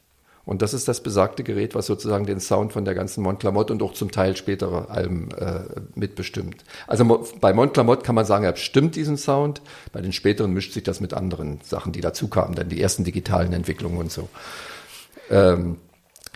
Und 0.47 0.63
das 0.63 0.75
ist 0.75 0.87
das 0.87 1.03
besagte 1.03 1.43
Gerät, 1.43 1.75
was 1.75 1.87
sozusagen 1.87 2.25
den 2.25 2.39
Sound 2.39 2.73
von 2.73 2.85
der 2.85 2.95
ganzen 2.95 3.23
Montclamotte 3.23 3.73
und 3.73 3.83
auch 3.83 3.95
zum 3.95 4.13
Teil 4.13 4.37
spätere 4.37 4.89
Alben 4.89 5.33
äh, 5.33 5.65
mitbestimmt. 5.97 6.65
Also 6.87 7.27
bei 7.41 7.53
Montclamotte 7.53 8.05
kann 8.05 8.15
man 8.15 8.25
sagen, 8.25 8.45
er 8.45 8.53
bestimmt 8.53 8.95
diesen 8.95 9.17
Sound. 9.17 9.61
Bei 9.93 10.01
den 10.01 10.13
späteren 10.13 10.53
mischt 10.53 10.73
sich 10.73 10.85
das 10.85 11.01
mit 11.01 11.15
anderen 11.15 11.59
Sachen, 11.65 11.91
die 11.91 12.01
dazukamen, 12.01 12.55
dann 12.55 12.69
die 12.69 12.81
ersten 12.81 13.03
digitalen 13.03 13.53
Entwicklungen 13.53 13.99
und 13.99 14.13
so. 14.13 14.29
Ähm, 15.31 15.79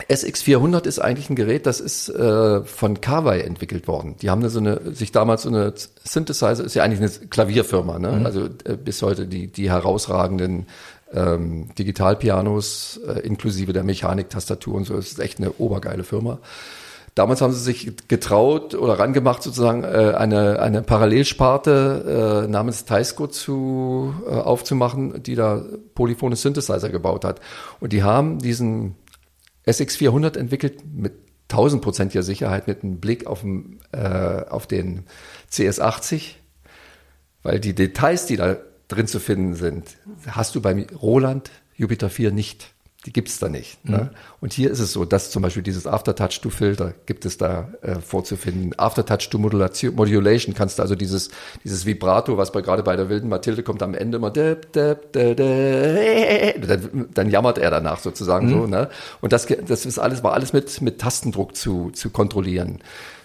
SX400 0.08 0.86
ist 0.86 0.98
eigentlich 0.98 1.30
ein 1.30 1.36
Gerät, 1.36 1.66
das 1.66 1.80
ist 1.80 2.08
äh, 2.08 2.62
von 2.64 3.00
Carvey 3.00 3.40
entwickelt 3.40 3.88
worden. 3.88 4.16
Die 4.20 4.30
haben 4.30 4.46
so 4.48 4.58
eine, 4.58 4.94
sich 4.94 5.12
damals 5.12 5.42
so 5.42 5.48
eine 5.48 5.74
Synthesizer, 6.04 6.64
ist 6.64 6.74
ja 6.74 6.84
eigentlich 6.84 7.00
eine 7.00 7.28
Klavierfirma, 7.28 7.98
ne? 7.98 8.12
Mhm. 8.12 8.26
also 8.26 8.44
äh, 8.64 8.76
bis 8.76 9.02
heute 9.02 9.26
die, 9.26 9.48
die 9.48 9.70
herausragenden 9.70 10.66
ähm, 11.12 11.70
Digitalpianos 11.78 13.00
äh, 13.06 13.20
inklusive 13.20 13.72
der 13.72 13.84
Mechaniktastatur 13.84 14.74
und 14.74 14.84
so. 14.84 14.94
Das 14.94 15.06
ist 15.10 15.18
echt 15.18 15.38
eine 15.38 15.52
obergeile 15.58 16.04
Firma. 16.04 16.38
Damals 17.16 17.40
haben 17.40 17.52
sie 17.52 17.60
sich 17.60 17.92
getraut 18.06 18.74
oder 18.74 18.98
rangemacht, 18.98 19.42
sozusagen 19.42 19.82
äh, 19.82 20.14
eine, 20.16 20.60
eine 20.60 20.82
Parallelsparte 20.82 22.44
äh, 22.46 22.48
namens 22.48 22.84
Taisco 22.84 23.26
zu, 23.26 24.14
äh, 24.26 24.30
aufzumachen, 24.30 25.22
die 25.22 25.34
da 25.34 25.62
polyphone 25.94 26.36
Synthesizer 26.36 26.88
gebaut 26.88 27.24
hat. 27.24 27.40
Und 27.80 27.92
die 27.92 28.04
haben 28.04 28.38
diesen 28.38 28.94
SX400 29.70 30.38
entwickelt 30.38 30.82
mit 30.92 31.12
tausendprozentiger 31.48 32.22
Sicherheit 32.22 32.66
mit 32.66 32.82
einem 32.82 33.00
Blick 33.00 33.26
auf, 33.26 33.40
den, 33.40 33.80
äh, 33.92 33.98
auf 34.48 34.66
den 34.66 35.04
CS80, 35.50 36.34
weil 37.42 37.60
die 37.60 37.74
Details, 37.74 38.26
die 38.26 38.36
da 38.36 38.56
drin 38.88 39.06
zu 39.06 39.20
finden 39.20 39.54
sind, 39.54 39.96
hast 40.26 40.54
du 40.54 40.60
beim 40.60 40.86
Roland 41.00 41.50
Jupiter 41.76 42.10
4 42.10 42.32
nicht. 42.32 42.72
Die 43.06 43.14
gibt's 43.14 43.38
da 43.38 43.48
nicht. 43.48 43.82
Ne? 43.88 43.96
Mhm. 43.96 44.02
Ne? 44.02 44.10
Und 44.40 44.52
hier 44.52 44.70
ist 44.70 44.78
es 44.78 44.92
so, 44.92 45.06
dass 45.06 45.30
zum 45.30 45.40
Beispiel 45.40 45.62
dieses 45.62 45.86
Aftertouch-to-Filter 45.86 46.92
gibt 47.06 47.24
es 47.24 47.38
da 47.38 47.72
äh, 47.80 47.94
vorzufinden. 47.94 48.78
Aftertouch-to-Modulation 48.78 49.94
Modulation 49.94 50.54
kannst 50.54 50.78
du 50.78 50.82
also 50.82 50.94
dieses, 50.94 51.30
dieses 51.64 51.86
Vibrato, 51.86 52.36
was 52.36 52.52
bei, 52.52 52.60
gerade 52.60 52.82
bei 52.82 52.96
der 52.96 53.08
wilden 53.08 53.30
Mathilde 53.30 53.62
kommt 53.62 53.82
am 53.82 53.94
Ende 53.94 54.18
immer, 54.18 54.30
dab, 54.30 54.70
dab, 54.72 55.12
dab, 55.12 55.36
dann, 55.38 57.08
dann 57.14 57.30
jammert 57.30 57.56
er 57.56 57.70
danach 57.70 58.00
sozusagen 58.00 58.48
mhm. 58.48 58.52
so. 58.52 58.66
Ne? 58.66 58.90
Und 59.22 59.32
das, 59.32 59.46
das 59.46 59.86
ist 59.86 59.98
alles, 59.98 60.22
war 60.22 60.34
alles 60.34 60.52
mit, 60.52 60.82
mit 60.82 61.00
Tastendruck 61.00 61.56
zu, 61.56 61.90
zu 61.92 62.10
kontrollieren, 62.10 62.80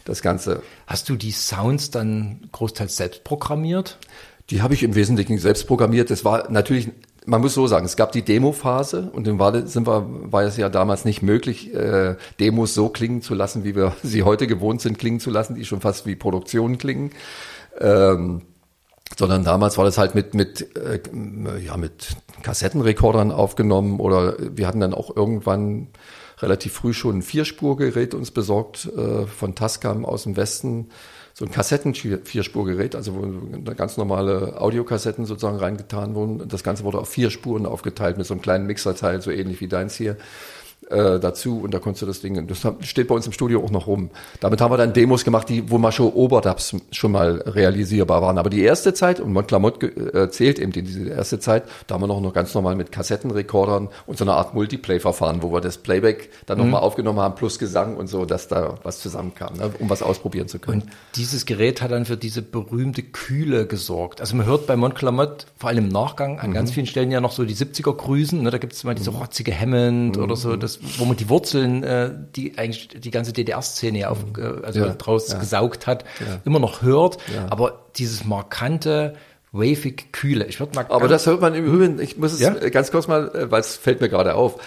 das 0.06 0.22
Ganze. 0.22 0.62
Hast 0.88 1.10
du 1.10 1.18
die 1.18 1.32
Sounds 1.32 1.92
dann 1.92 2.48
großteils 2.54 2.96
selbst 2.96 3.26
programmiert? 3.26 3.98
Die 4.52 4.62
habe 4.62 4.74
ich 4.74 4.84
im 4.84 4.96
Wesentlichen 4.96 5.38
selbst 5.40 5.68
programmiert. 5.68 6.12
Das 6.12 6.24
war 6.24 6.50
natürlich, 6.50 6.92
man 7.26 7.42
muss 7.42 7.54
so 7.54 7.68
sagen, 7.68 7.86
es 7.86 7.96
gab 7.96 8.12
die 8.12 8.22
Demo-Phase 8.22 9.10
und 9.14 9.28
dann 9.28 9.40
war, 9.40 9.66
sind 9.68 9.88
wir, 9.88 10.06
war 10.32 10.44
es 10.44 10.58
ja 10.58 10.70
damals 10.70 11.06
nicht 11.06 11.22
möglich, 11.22 11.74
äh, 11.74 12.16
Demos 12.40 12.74
so 12.74 12.90
klingen 12.90 13.22
zu 13.22 13.34
lassen, 13.34 13.64
wie 13.64 13.76
wir 13.76 13.96
sie 14.04 14.24
heute 14.24 14.48
gewohnt 14.48 14.82
sind, 14.82 14.98
klingen 14.98 15.20
zu 15.20 15.30
lassen, 15.30 15.56
die 15.56 15.66
schon 15.66 15.82
fast 15.82 16.06
wie 16.06 16.16
Produktionen 16.16 16.78
klingen. 16.78 17.12
Ähm, 17.80 18.42
sondern 19.18 19.44
damals 19.44 19.78
war 19.78 19.86
das 19.86 19.98
halt 19.98 20.16
mit 20.16 20.34
mit 20.34 20.76
äh, 20.76 21.00
ja 21.64 21.78
mit 21.78 22.16
Kassettenrekordern 22.42 23.32
aufgenommen 23.32 24.00
oder 24.00 24.36
wir 24.40 24.68
hatten 24.68 24.80
dann 24.80 24.94
auch 24.94 25.16
irgendwann 25.16 25.90
relativ 26.40 26.74
früh 26.74 26.94
schon 26.94 27.20
ein 27.20 27.22
Vierspurgerät 27.22 28.14
uns 28.14 28.32
besorgt 28.32 28.90
äh, 28.98 29.26
von 29.26 29.56
Tascam 29.56 30.06
aus 30.06 30.24
dem 30.24 30.36
Westen 30.36 30.90
so 31.38 31.44
ein 31.44 31.52
Kassetten-Vierspurgerät, 31.52 32.96
also 32.96 33.14
wo 33.14 33.74
ganz 33.74 33.98
normale 33.98 34.60
Audiokassetten 34.62 35.26
sozusagen 35.26 35.58
reingetan 35.58 36.16
wurden. 36.16 36.48
Das 36.48 36.64
Ganze 36.64 36.86
wurde 36.86 36.98
auf 36.98 37.10
vier 37.10 37.30
Spuren 37.30 37.66
aufgeteilt 37.66 38.18
mit 38.18 38.26
so 38.26 38.34
einem 38.34 38.42
kleinen 38.42 38.66
Mixerteil, 38.66 39.22
so 39.22 39.32
ähnlich 39.32 39.60
wie 39.60 39.68
deins 39.68 39.96
hier 39.96 40.16
äh, 40.90 41.20
dazu 41.20 41.62
und 41.62 41.74
da 41.74 41.80
konntest 41.80 42.04
du 42.04 42.06
das 42.06 42.22
Ding, 42.22 42.48
das 42.48 42.66
steht 42.82 43.08
bei 43.08 43.16
uns 43.16 43.26
im 43.26 43.34
Studio 43.34 43.64
auch 43.64 43.72
noch 43.72 43.88
rum. 43.88 44.10
Damit 44.40 44.62
haben 44.62 44.72
wir 44.72 44.78
dann 44.78 44.94
Demos 44.94 45.24
gemacht, 45.24 45.50
die, 45.50 45.70
wo 45.70 45.78
mal 45.78 45.92
schon 45.92 46.12
Oberdubs 46.12 46.76
schon 46.92 47.12
mal 47.12 47.42
realisierbar 47.46 48.22
waren. 48.22 48.38
Aber 48.38 48.50
die 48.50 48.62
erste 48.62 48.94
Zeit, 48.94 49.20
und 49.20 49.34
Montclamotte 49.34 49.88
äh, 49.88 50.30
zählt 50.30 50.60
eben 50.60 50.72
diese 50.72 51.10
erste 51.10 51.40
Zeit, 51.40 51.64
da 51.88 51.96
haben 51.96 52.02
wir 52.02 52.08
noch, 52.08 52.22
noch 52.22 52.34
ganz 52.34 52.54
normal 52.54 52.76
mit 52.76 52.92
Kassettenrekordern 52.92 53.90
und 54.06 54.18
so 54.18 54.26
einer 54.26 54.36
Art 54.36 54.54
Multiplay-Verfahren, 54.54 55.42
wo 55.42 55.52
wir 55.52 55.62
das 55.62 55.78
Playback 55.78 56.30
dann 56.46 56.58
mhm. 56.58 56.66
nochmal 56.66 56.82
aufgenommen 56.82 57.20
haben, 57.20 57.36
plus 57.36 57.60
Gesang 57.60 57.98
und 57.98 58.08
so, 58.08 58.26
dass 58.26 58.48
da 58.48 58.76
was 58.84 59.00
zusammenkam, 59.00 59.56
ne, 59.58 59.72
um 59.80 59.90
was 59.90 60.04
ausprobieren 60.04 60.48
zu 60.48 60.60
können. 60.60 60.84
Und 60.84 60.92
dieses 61.16 61.46
Gerät 61.46 61.82
hat 61.82 61.92
dann 61.92 62.06
für 62.06 62.18
diese 62.18 62.42
berühmte 62.42 63.02
Kühle 63.04 63.66
gesorgt. 63.66 64.22
Also 64.22 64.36
man 64.36 64.46
hört 64.46 64.68
bei 64.68 64.76
Montclamotte 64.76 65.46
vor 65.58 65.70
allem 65.70 65.86
im 65.86 65.90
Nachgang 65.90 66.40
an 66.40 66.52
mhm. 66.52 66.54
ganz 66.54 66.72
vielen 66.72 66.86
Stellen 66.86 67.12
ja 67.12 67.22
noch 67.22 67.32
so 67.32 67.46
die 67.46 67.56
70er 67.56 67.96
Grüßen, 67.96 68.42
ne, 68.42 68.52
da 68.52 68.58
gibt 68.58 68.74
es 68.74 68.84
mal 68.84 68.96
diese 68.96 69.12
mhm. 69.12 69.18
rotzige 69.18 69.58
Hammond 69.58 70.18
mhm. 70.18 70.24
oder 70.24 70.36
so, 70.36 70.56
das 70.56 70.75
wo 70.98 71.06
man 71.06 71.18
die 71.18 71.30
Wurzeln, 71.30 71.84
äh, 71.84 72.12
die 72.36 72.58
eigentlich 72.58 72.90
die 72.90 73.12
ganze 73.12 73.34
DDR-Szene 73.34 74.00
ja 74.00 74.10
auf, 74.10 74.20
äh, 74.38 74.64
also 74.64 74.80
ja, 74.80 74.94
draus 74.94 75.30
ja. 75.30 75.40
gesaugt 75.40 75.88
hat, 75.88 76.06
ja. 76.20 76.40
immer 76.46 76.60
noch 76.60 76.82
hört. 76.82 77.18
Aber 77.50 77.86
dieses 77.96 78.26
markante, 78.26 79.16
wavig 79.52 80.12
kühle. 80.12 80.46
Ich 80.46 80.60
würde 80.60 80.76
mal. 80.76 80.86
Aber 80.90 81.08
das 81.08 81.26
hört 81.26 81.42
man 81.42 81.56
im 81.56 81.66
Übrigen. 81.66 82.00
Ich 82.00 82.18
muss 82.18 82.40
es 82.40 82.72
ganz 82.72 82.92
kurz 82.92 83.08
mal, 83.08 83.34
äh, 83.36 83.52
weil 83.52 83.62
es 83.62 83.76
fällt 83.76 84.02
mir 84.02 84.10
gerade 84.10 84.36
auf. 84.36 84.60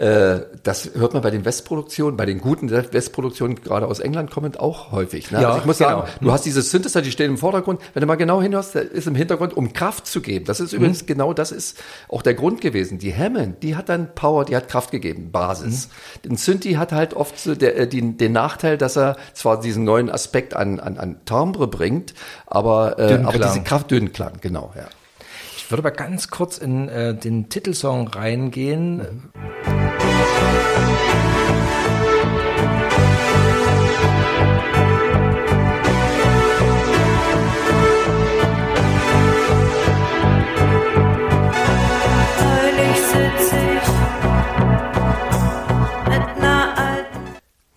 Äh, 0.00 0.46
das 0.62 0.92
hört 0.94 1.12
man 1.12 1.22
bei 1.22 1.30
den 1.30 1.44
Westproduktionen, 1.44 2.16
bei 2.16 2.24
den 2.24 2.40
guten 2.40 2.70
Westproduktionen, 2.70 3.60
gerade 3.60 3.86
aus 3.86 4.00
England 4.00 4.30
kommend, 4.30 4.58
auch 4.58 4.92
häufig. 4.92 5.30
Ne? 5.30 5.42
Ja, 5.42 5.48
also 5.48 5.60
ich 5.60 5.66
muss 5.66 5.76
genau. 5.76 5.90
sagen, 5.90 6.12
du 6.22 6.32
hast 6.32 6.46
diese 6.46 6.62
Synthesizer, 6.62 7.02
die 7.02 7.10
stehen 7.10 7.32
im 7.32 7.36
Vordergrund. 7.36 7.82
Wenn 7.92 8.00
du 8.00 8.06
mal 8.06 8.14
genau 8.14 8.40
hinhörst, 8.40 8.76
ist 8.76 9.06
im 9.06 9.14
Hintergrund, 9.14 9.54
um 9.54 9.74
Kraft 9.74 10.06
zu 10.06 10.22
geben. 10.22 10.46
Das 10.46 10.58
ist 10.58 10.72
übrigens 10.72 11.02
mhm. 11.02 11.06
genau, 11.06 11.34
das 11.34 11.52
ist 11.52 11.82
auch 12.08 12.22
der 12.22 12.32
Grund 12.32 12.62
gewesen. 12.62 12.98
Die 12.98 13.14
Hammond, 13.14 13.62
die 13.62 13.76
hat 13.76 13.90
dann 13.90 14.14
Power, 14.14 14.46
die 14.46 14.56
hat 14.56 14.68
Kraft 14.68 14.90
gegeben, 14.90 15.32
Basis. 15.32 15.88
Mhm. 15.88 16.30
Den 16.30 16.36
Synthi 16.38 16.72
hat 16.72 16.92
halt 16.92 17.12
oft 17.12 17.38
so 17.38 17.54
der, 17.54 17.76
äh, 17.76 17.86
den, 17.86 18.16
den 18.16 18.32
Nachteil, 18.32 18.78
dass 18.78 18.96
er 18.96 19.18
zwar 19.34 19.60
diesen 19.60 19.84
neuen 19.84 20.08
Aspekt 20.08 20.56
an, 20.56 20.80
an, 20.80 20.96
an 20.96 21.16
Timbre 21.26 21.68
bringt, 21.68 22.14
aber, 22.46 22.98
äh, 22.98 23.20
aber 23.22 23.38
diese 23.38 23.60
Kraft 23.64 23.90
dünn 23.90 24.12
klang, 24.12 24.38
genau, 24.40 24.72
ja. 24.74 24.86
Ich 25.58 25.70
würde 25.70 25.82
aber 25.82 25.90
ganz 25.90 26.30
kurz 26.30 26.56
in 26.56 26.88
äh, 26.88 27.14
den 27.14 27.50
Titelsong 27.50 28.08
reingehen. 28.08 28.96
Mhm. 28.96 29.89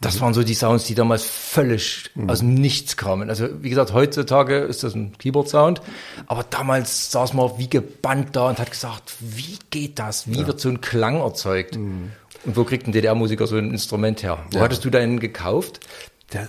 Das 0.03 0.21
waren 0.21 0.33
so 0.35 0.43
die 0.43 0.53
Sounds, 0.53 0.83
die 0.83 0.95
damals 0.95 1.23
völlig 1.23 2.11
mhm. 2.13 2.29
aus 2.29 2.39
dem 2.39 2.53
Nichts 2.53 2.97
kamen. 2.97 3.29
Also 3.29 3.47
wie 3.63 3.69
gesagt, 3.69 3.93
heutzutage 3.93 4.57
ist 4.57 4.83
das 4.83 4.93
ein 4.95 5.17
Keyboard-Sound, 5.17 5.81
aber 6.27 6.43
damals 6.43 7.09
saß 7.09 7.33
man 7.33 7.57
wie 7.57 7.69
gebannt 7.69 8.35
da 8.35 8.49
und 8.49 8.59
hat 8.59 8.69
gesagt, 8.69 9.15
wie 9.21 9.57
geht 9.69 9.97
das? 9.97 10.27
Wie 10.27 10.41
ja. 10.41 10.47
wird 10.47 10.59
so 10.59 10.69
ein 10.69 10.81
Klang 10.81 11.21
erzeugt? 11.21 11.77
Mhm. 11.77 12.11
Und 12.45 12.57
wo 12.57 12.63
kriegt 12.63 12.87
ein 12.87 12.91
DDR-Musiker 12.91 13.47
so 13.47 13.57
ein 13.57 13.71
Instrument 13.71 14.21
her? 14.23 14.45
Wo 14.51 14.57
ja. 14.57 14.63
hattest 14.63 14.83
du 14.83 14.89
deinen 14.89 15.19
gekauft? 15.19 15.79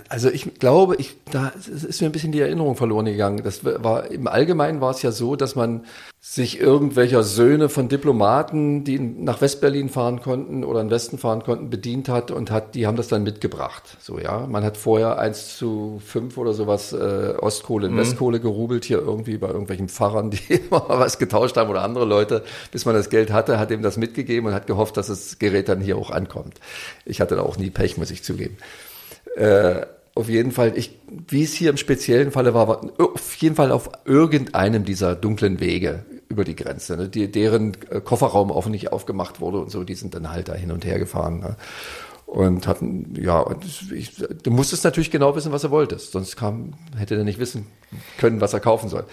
Also 0.09 0.29
ich 0.29 0.55
glaube, 0.59 0.95
ich, 0.97 1.15
da 1.31 1.49
ist 1.49 2.01
mir 2.01 2.07
ein 2.07 2.11
bisschen 2.11 2.31
die 2.31 2.39
Erinnerung 2.39 2.75
verloren 2.75 3.05
gegangen. 3.05 3.41
Das 3.43 3.63
war, 3.63 4.11
im 4.11 4.27
Allgemeinen 4.27 4.81
war 4.81 4.91
es 4.91 5.01
ja 5.01 5.11
so, 5.11 5.35
dass 5.35 5.55
man 5.55 5.85
sich 6.27 6.59
irgendwelcher 6.59 7.21
Söhne 7.23 7.69
von 7.69 7.87
Diplomaten, 7.87 8.83
die 8.83 8.97
nach 8.97 9.41
Westberlin 9.41 9.89
fahren 9.89 10.21
konnten 10.21 10.63
oder 10.63 10.81
in 10.81 10.89
Westen 10.89 11.19
fahren 11.19 11.43
konnten, 11.43 11.69
bedient 11.69 12.09
hat 12.09 12.31
und 12.31 12.49
hat, 12.49 12.73
die 12.73 12.87
haben 12.87 12.97
das 12.97 13.07
dann 13.07 13.21
mitgebracht. 13.21 13.97
So, 14.01 14.17
ja. 14.17 14.47
Man 14.47 14.63
hat 14.63 14.75
vorher 14.75 15.19
eins 15.19 15.55
zu 15.55 16.01
fünf 16.03 16.37
oder 16.37 16.53
sowas, 16.53 16.93
äh, 16.93 17.35
Ostkohle 17.39 17.87
in 17.87 17.93
mhm. 17.93 17.99
Westkohle 17.99 18.39
gerubelt, 18.39 18.85
hier 18.85 18.97
irgendwie 18.97 19.37
bei 19.37 19.47
irgendwelchen 19.47 19.87
Pfarrern, 19.87 20.31
die 20.31 20.53
immer 20.53 20.85
was 20.87 21.19
getauscht 21.19 21.57
haben 21.57 21.69
oder 21.69 21.83
andere 21.83 22.05
Leute, 22.05 22.43
bis 22.71 22.85
man 22.85 22.95
das 22.95 23.11
Geld 23.11 23.31
hatte, 23.31 23.59
hat 23.59 23.69
ihm 23.69 23.83
das 23.83 23.97
mitgegeben 23.97 24.47
und 24.47 24.55
hat 24.55 24.65
gehofft, 24.65 24.97
dass 24.97 25.07
das 25.07 25.37
Gerät 25.37 25.69
dann 25.69 25.79
hier 25.79 25.95
auch 25.95 26.09
ankommt. 26.09 26.59
Ich 27.05 27.21
hatte 27.21 27.35
da 27.35 27.43
auch 27.43 27.57
nie 27.57 27.69
Pech, 27.69 27.97
muss 27.97 28.09
ich 28.09 28.23
zugeben. 28.23 28.57
Äh, 29.35 29.85
auf 30.15 30.29
jeden 30.29 30.53
Fall, 30.53 30.77
ich, 30.77 30.97
wie 31.27 31.43
es 31.43 31.53
hier 31.53 31.69
im 31.69 31.77
speziellen 31.77 32.31
Falle 32.31 32.53
war, 32.53 32.69
war 32.69 32.81
auf 32.97 33.35
jeden 33.35 33.55
Fall 33.55 33.71
auf 33.71 33.89
irgendeinem 34.05 34.85
dieser 34.85 35.13
dunklen 35.13 35.59
Wege 35.59 36.05
über 36.29 36.45
die 36.45 36.55
Grenze, 36.55 36.95
ne? 36.95 37.09
die, 37.09 37.29
deren 37.29 37.75
äh, 37.89 37.99
Kofferraum 37.99 38.51
auch 38.51 38.67
nicht 38.67 38.93
aufgemacht 38.93 39.41
wurde 39.41 39.59
und 39.59 39.71
so, 39.71 39.83
die 39.83 39.95
sind 39.95 40.15
dann 40.15 40.31
halt 40.31 40.47
da 40.47 40.53
hin 40.53 40.71
und 40.71 40.85
her 40.85 40.99
gefahren. 40.99 41.41
Ne? 41.41 41.57
Und 42.25 42.65
hatten, 42.65 43.13
ja, 43.19 43.39
und 43.39 43.63
ich, 43.91 44.13
du 44.41 44.51
musstest 44.51 44.83
natürlich 44.85 45.11
genau 45.11 45.35
wissen, 45.35 45.51
was 45.51 45.63
er 45.63 45.71
wolltest, 45.71 46.13
sonst 46.13 46.37
kam, 46.37 46.73
hätte 46.97 47.15
er 47.15 47.23
nicht 47.23 47.39
wissen 47.39 47.67
können, 48.17 48.41
was 48.41 48.53
er 48.53 48.61
kaufen 48.61 48.89
soll. 48.89 49.03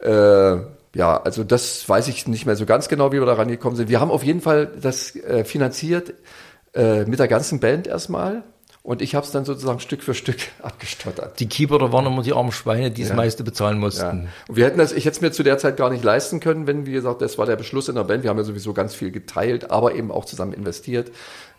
Äh, 0.00 0.62
ja, 0.94 1.20
also 1.20 1.44
das 1.44 1.86
weiß 1.88 2.08
ich 2.08 2.26
nicht 2.28 2.46
mehr 2.46 2.56
so 2.56 2.64
ganz 2.64 2.88
genau, 2.88 3.12
wie 3.12 3.18
wir 3.18 3.26
da 3.26 3.34
rangekommen 3.34 3.76
sind. 3.76 3.88
Wir 3.88 4.00
haben 4.00 4.10
auf 4.10 4.24
jeden 4.24 4.40
Fall 4.40 4.72
das 4.80 5.14
äh, 5.16 5.44
finanziert 5.44 6.14
äh, 6.74 7.04
mit 7.04 7.18
der 7.18 7.28
ganzen 7.28 7.60
Band 7.60 7.86
erstmal. 7.86 8.44
Und 8.88 9.02
ich 9.02 9.14
habe 9.14 9.26
es 9.26 9.32
dann 9.32 9.44
sozusagen 9.44 9.80
Stück 9.80 10.02
für 10.02 10.14
Stück 10.14 10.38
abgestottert. 10.62 11.38
Die 11.40 11.46
Keyboarder 11.46 11.92
waren 11.92 12.06
immer 12.06 12.22
die 12.22 12.32
armen 12.32 12.52
Schweine, 12.52 12.90
die 12.90 13.02
das 13.02 13.12
meiste 13.12 13.44
bezahlen 13.44 13.78
mussten. 13.78 14.22
Ja. 14.22 14.28
Und 14.48 14.56
wir 14.56 14.64
hätten 14.64 14.78
das, 14.78 14.92
ich 14.92 15.04
hätte 15.04 15.16
es 15.16 15.20
mir 15.20 15.30
zu 15.30 15.42
der 15.42 15.58
Zeit 15.58 15.76
gar 15.76 15.90
nicht 15.90 16.02
leisten 16.02 16.40
können, 16.40 16.66
wenn, 16.66 16.86
wie 16.86 16.92
gesagt, 16.92 17.20
das 17.20 17.36
war 17.36 17.44
der 17.44 17.56
Beschluss 17.56 17.90
in 17.90 17.96
der 17.96 18.04
Band. 18.04 18.22
Wir 18.22 18.30
haben 18.30 18.38
ja 18.38 18.44
sowieso 18.44 18.72
ganz 18.72 18.94
viel 18.94 19.10
geteilt, 19.10 19.70
aber 19.70 19.94
eben 19.94 20.10
auch 20.10 20.24
zusammen 20.24 20.54
investiert. 20.54 21.12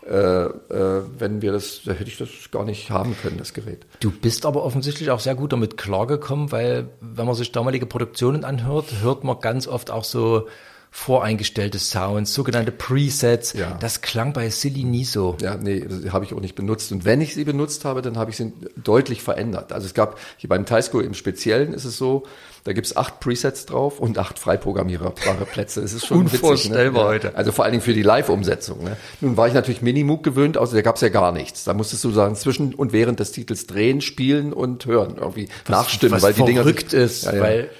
Äh, 0.04 0.16
äh, 0.16 1.02
wenn 1.20 1.40
wir 1.40 1.52
das, 1.52 1.82
da 1.84 1.92
hätte 1.92 2.10
ich 2.10 2.18
das 2.18 2.30
gar 2.50 2.64
nicht 2.64 2.90
haben 2.90 3.16
können, 3.22 3.38
das 3.38 3.54
Gerät. 3.54 3.86
Du 4.00 4.10
bist 4.10 4.44
aber 4.44 4.64
offensichtlich 4.64 5.12
auch 5.12 5.20
sehr 5.20 5.36
gut 5.36 5.52
damit 5.52 5.76
klargekommen, 5.76 6.50
weil 6.50 6.88
wenn 7.00 7.26
man 7.26 7.36
sich 7.36 7.52
damalige 7.52 7.86
Produktionen 7.86 8.42
anhört, 8.44 8.86
hört 9.02 9.22
man 9.22 9.38
ganz 9.38 9.68
oft 9.68 9.92
auch 9.92 10.02
so 10.02 10.48
voreingestellte 10.90 11.78
Sounds, 11.78 12.34
sogenannte 12.34 12.72
Presets. 12.72 13.52
Ja. 13.52 13.76
Das 13.80 14.00
klang 14.00 14.32
bei 14.32 14.50
Silly 14.50 14.84
nie 14.84 15.04
so. 15.04 15.36
Ja, 15.40 15.56
nee, 15.56 15.80
das 15.80 16.12
habe 16.12 16.24
ich 16.24 16.34
auch 16.34 16.40
nicht 16.40 16.56
benutzt. 16.56 16.90
Und 16.90 17.04
wenn 17.04 17.20
ich 17.20 17.34
sie 17.34 17.44
benutzt 17.44 17.84
habe, 17.84 18.02
dann 18.02 18.16
habe 18.16 18.30
ich 18.30 18.36
sie 18.36 18.52
deutlich 18.76 19.22
verändert. 19.22 19.72
Also 19.72 19.86
es 19.86 19.94
gab, 19.94 20.18
hier 20.36 20.48
beim 20.48 20.66
Taisco 20.66 21.00
im 21.00 21.14
Speziellen 21.14 21.72
ist 21.72 21.84
es 21.84 21.96
so, 21.96 22.24
da 22.64 22.72
gibt's 22.72 22.94
acht 22.96 23.20
Presets 23.20 23.66
drauf 23.66 24.00
und 24.00 24.18
acht 24.18 24.38
frei 24.38 24.56
programmierbare 24.56 25.46
Plätze. 25.50 25.80
Es 25.80 25.94
ist 25.94 26.06
schon 26.06 26.18
unvorstellbar 26.18 27.10
witzig, 27.10 27.22
ne? 27.22 27.28
heute. 27.28 27.36
Also 27.36 27.52
vor 27.52 27.64
allen 27.64 27.72
Dingen 27.72 27.84
für 27.84 27.94
die 27.94 28.02
Live-Umsetzung. 28.02 28.84
Ne? 28.84 28.96
Nun 29.20 29.36
war 29.36 29.48
ich 29.48 29.54
natürlich 29.54 29.80
Minimoog 29.82 30.22
gewöhnt, 30.22 30.58
also 30.58 30.74
da 30.74 30.82
gab's 30.82 31.00
ja 31.00 31.08
gar 31.08 31.32
nichts. 31.32 31.64
Da 31.64 31.72
musstest 31.72 32.04
du 32.04 32.10
sagen, 32.10 32.34
zwischen 32.34 32.74
und 32.74 32.92
während 32.92 33.20
des 33.20 33.32
Titels 33.32 33.66
drehen, 33.66 34.00
spielen 34.00 34.52
und 34.52 34.84
hören, 34.84 35.16
irgendwie 35.18 35.48
was, 35.66 35.70
nachstimmen, 35.70 36.12
was 36.14 36.22
weil 36.22 36.34
die 36.34 36.44
Dinger 36.44 36.62
verrückt 36.62 36.92
ist, 36.92 37.24
ja, 37.24 37.34
ja. 37.34 37.40
weil 37.40 37.70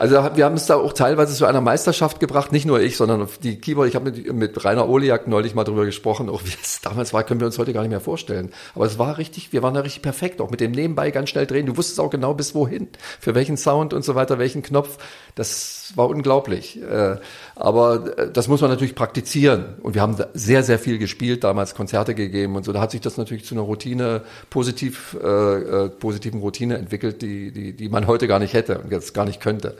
also 0.00 0.14
wir 0.34 0.46
haben 0.46 0.54
es 0.54 0.64
da 0.64 0.76
auch 0.76 0.94
teilweise 0.94 1.34
zu 1.34 1.44
einer 1.44 1.60
Meisterschaft 1.60 2.20
gebracht, 2.20 2.52
nicht 2.52 2.64
nur 2.64 2.80
ich, 2.80 2.96
sondern 2.96 3.28
die 3.42 3.60
Keyboard. 3.60 3.86
Ich 3.86 3.94
habe 3.94 4.10
mit, 4.10 4.32
mit 4.32 4.64
Rainer 4.64 4.88
Oliak 4.88 5.28
neulich 5.28 5.54
mal 5.54 5.64
drüber 5.64 5.84
gesprochen, 5.84 6.30
auch 6.30 6.42
wie 6.42 6.54
es 6.62 6.80
damals 6.80 7.12
war, 7.12 7.22
können 7.22 7.38
wir 7.38 7.46
uns 7.46 7.58
heute 7.58 7.74
gar 7.74 7.82
nicht 7.82 7.90
mehr 7.90 8.00
vorstellen. 8.00 8.50
Aber 8.74 8.86
es 8.86 8.98
war 8.98 9.18
richtig, 9.18 9.52
wir 9.52 9.62
waren 9.62 9.74
da 9.74 9.80
richtig 9.80 10.00
perfekt, 10.00 10.40
auch 10.40 10.50
mit 10.50 10.60
dem 10.60 10.72
nebenbei 10.72 11.10
ganz 11.10 11.28
schnell 11.28 11.46
drehen. 11.46 11.66
Du 11.66 11.76
wusstest 11.76 12.00
auch 12.00 12.08
genau 12.08 12.32
bis 12.32 12.54
wohin, 12.54 12.88
für 13.20 13.34
welchen 13.34 13.58
Sound 13.58 13.92
und 13.92 14.02
so 14.02 14.14
weiter, 14.14 14.38
welchen 14.38 14.62
Knopf. 14.62 14.96
Das 15.34 15.79
war 15.96 16.08
unglaublich. 16.08 16.80
Äh, 16.82 17.16
aber 17.54 18.18
äh, 18.18 18.30
das 18.30 18.48
muss 18.48 18.60
man 18.60 18.70
natürlich 18.70 18.94
praktizieren. 18.94 19.76
Und 19.82 19.94
wir 19.94 20.02
haben 20.02 20.16
sehr, 20.34 20.62
sehr 20.62 20.78
viel 20.78 20.98
gespielt, 20.98 21.44
damals 21.44 21.74
Konzerte 21.74 22.14
gegeben 22.14 22.56
und 22.56 22.64
so. 22.64 22.72
Da 22.72 22.80
hat 22.80 22.90
sich 22.90 23.00
das 23.00 23.16
natürlich 23.16 23.44
zu 23.44 23.54
einer 23.54 23.62
Routine, 23.62 24.22
positiv, 24.50 25.16
äh, 25.22 25.26
äh, 25.26 25.88
positiven 25.88 26.40
Routine 26.40 26.78
entwickelt, 26.78 27.22
die, 27.22 27.52
die, 27.52 27.72
die 27.74 27.88
man 27.88 28.06
heute 28.06 28.28
gar 28.28 28.38
nicht 28.38 28.54
hätte 28.54 28.78
und 28.78 28.90
jetzt 28.90 29.14
gar 29.14 29.24
nicht 29.24 29.40
könnte. 29.40 29.76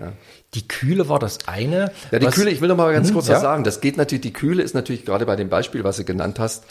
Ja. 0.00 0.12
Die 0.54 0.66
Kühle 0.66 1.08
war 1.08 1.18
das 1.18 1.46
eine. 1.46 1.92
Ja, 2.10 2.18
die 2.18 2.26
was, 2.26 2.34
Kühle, 2.34 2.50
ich 2.50 2.60
will 2.60 2.68
noch 2.68 2.76
mal 2.76 2.92
ganz 2.92 3.08
hm, 3.08 3.14
kurz 3.14 3.28
ja? 3.28 3.34
was 3.34 3.42
sagen. 3.42 3.64
Das 3.64 3.80
geht 3.80 3.96
natürlich, 3.96 4.22
die 4.22 4.32
Kühle 4.32 4.62
ist 4.62 4.74
natürlich 4.74 5.04
gerade 5.04 5.26
bei 5.26 5.36
dem 5.36 5.48
Beispiel, 5.48 5.84
was 5.84 5.96
du 5.96 6.04
genannt 6.04 6.38
hast, 6.38 6.64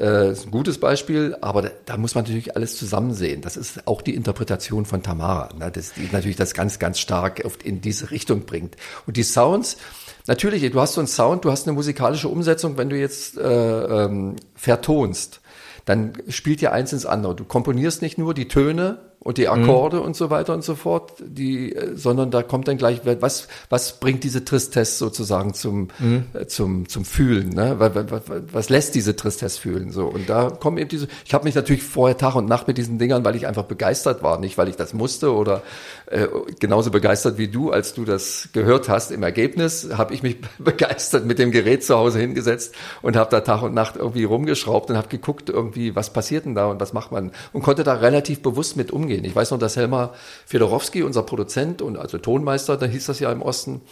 äh, 0.00 0.32
ist 0.32 0.46
ein 0.46 0.50
gutes 0.50 0.78
Beispiel, 0.78 1.36
aber 1.40 1.62
da, 1.62 1.70
da, 1.84 1.96
muss 1.96 2.14
man 2.14 2.24
natürlich 2.24 2.56
alles 2.56 2.76
zusammen 2.76 3.14
sehen. 3.14 3.40
Das 3.40 3.56
ist 3.56 3.86
auch 3.86 4.02
die 4.02 4.14
Interpretation 4.14 4.84
von 4.84 5.02
Tamara, 5.02 5.50
ne, 5.58 5.70
das, 5.70 5.92
die 5.92 6.08
natürlich 6.12 6.36
das 6.36 6.54
ganz, 6.54 6.78
ganz 6.78 6.98
stark 6.98 7.42
oft 7.44 7.62
in 7.62 7.80
diese 7.80 8.10
Richtung 8.10 8.44
bringt. 8.44 8.76
Und 9.06 9.16
die 9.16 9.22
Sounds, 9.22 9.76
natürlich, 10.26 10.70
du 10.70 10.80
hast 10.80 10.94
so 10.94 11.00
einen 11.00 11.08
Sound, 11.08 11.44
du 11.44 11.50
hast 11.50 11.66
eine 11.66 11.74
musikalische 11.74 12.28
Umsetzung, 12.28 12.76
wenn 12.76 12.88
du 12.88 12.98
jetzt 12.98 13.38
äh, 13.38 14.04
ähm, 14.04 14.36
vertonst, 14.54 15.40
dann 15.84 16.14
spielt 16.28 16.60
ja 16.60 16.72
eins 16.72 16.92
ins 16.92 17.06
andere. 17.06 17.34
Du 17.34 17.44
komponierst 17.44 18.02
nicht 18.02 18.18
nur 18.18 18.34
die 18.34 18.48
Töne, 18.48 18.98
und 19.24 19.38
die 19.38 19.48
Akkorde 19.48 19.96
mhm. 19.96 20.02
und 20.02 20.16
so 20.16 20.28
weiter 20.28 20.52
und 20.52 20.62
so 20.62 20.74
fort, 20.74 21.14
die, 21.18 21.74
äh, 21.74 21.96
sondern 21.96 22.30
da 22.30 22.42
kommt 22.42 22.68
dann 22.68 22.76
gleich, 22.76 23.00
was, 23.20 23.48
was 23.70 23.98
bringt 23.98 24.22
diese 24.22 24.44
Tristesse 24.44 24.98
sozusagen 24.98 25.54
zum, 25.54 25.88
mhm. 25.98 26.26
äh, 26.34 26.46
zum, 26.46 26.88
zum 26.90 27.06
Fühlen, 27.06 27.48
ne? 27.48 27.76
Was, 27.78 27.94
was, 27.94 28.22
was 28.52 28.68
lässt 28.68 28.94
diese 28.94 29.16
Tristesse 29.16 29.58
fühlen, 29.58 29.90
so. 29.90 30.06
Und 30.06 30.28
da 30.28 30.50
kommen 30.50 30.76
eben 30.76 30.90
diese, 30.90 31.08
ich 31.24 31.32
habe 31.32 31.44
mich 31.44 31.54
natürlich 31.54 31.82
vorher 31.82 32.18
Tag 32.18 32.34
und 32.34 32.46
Nacht 32.46 32.68
mit 32.68 32.76
diesen 32.76 32.98
Dingern, 32.98 33.24
weil 33.24 33.34
ich 33.34 33.46
einfach 33.46 33.64
begeistert 33.64 34.22
war, 34.22 34.38
nicht 34.38 34.58
weil 34.58 34.68
ich 34.68 34.76
das 34.76 34.92
musste 34.92 35.32
oder 35.32 35.62
äh, 36.04 36.26
genauso 36.60 36.90
begeistert 36.90 37.38
wie 37.38 37.48
du, 37.48 37.70
als 37.70 37.94
du 37.94 38.04
das 38.04 38.50
gehört 38.52 38.90
hast. 38.90 39.10
Im 39.10 39.22
Ergebnis 39.22 39.88
habe 39.96 40.12
ich 40.12 40.22
mich 40.22 40.36
begeistert 40.58 41.24
mit 41.24 41.38
dem 41.38 41.50
Gerät 41.50 41.82
zu 41.82 41.96
Hause 41.96 42.18
hingesetzt 42.18 42.74
und 43.00 43.16
habe 43.16 43.30
da 43.30 43.40
Tag 43.40 43.62
und 43.62 43.72
Nacht 43.72 43.96
irgendwie 43.96 44.24
rumgeschraubt 44.24 44.90
und 44.90 44.98
habe 44.98 45.08
geguckt 45.08 45.48
irgendwie, 45.48 45.96
was 45.96 46.12
passiert 46.12 46.44
denn 46.44 46.54
da 46.54 46.66
und 46.66 46.78
was 46.78 46.92
macht 46.92 47.10
man 47.10 47.32
und 47.54 47.62
konnte 47.62 47.84
da 47.84 47.94
relativ 47.94 48.42
bewusst 48.42 48.76
mit 48.76 48.90
umgehen 48.90 49.13
umgehen. 49.14 49.24
Ich 49.24 49.36
weiß 49.36 49.50
noch, 49.50 49.58
dass 49.58 49.76
Helmer 49.76 50.12
Fedorowski, 50.46 51.02
unser 51.02 51.22
Produzent 51.22 51.82
und 51.82 51.96
also 51.96 52.18
Tonmeister, 52.18 52.76
da 52.76 52.86
hieß 52.86 53.06
das 53.06 53.20
ja 53.20 53.30
im 53.32 53.42
Osten, 53.42 53.82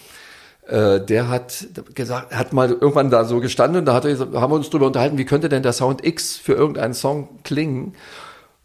äh, 0.67 1.01
der 1.01 1.29
hat 1.29 1.67
gesagt, 1.95 2.35
hat 2.35 2.53
mal 2.53 2.71
irgendwann 2.71 3.11
da 3.11 3.25
so 3.25 3.41
gestanden 3.41 3.81
und 3.81 3.87
da 3.87 3.95
hat 3.95 4.05
er, 4.05 4.19
haben 4.19 4.53
wir 4.53 4.57
uns 4.57 4.71
drüber 4.71 4.87
unterhalten, 4.87 5.19
wie 5.19 5.25
könnte 5.25 5.49
denn 5.49 5.63
der 5.63 5.73
Sound 5.73 6.05
X 6.05 6.37
für 6.37 6.53
irgendeinen 6.53 6.95
Song 6.95 7.29
klingen? 7.45 7.95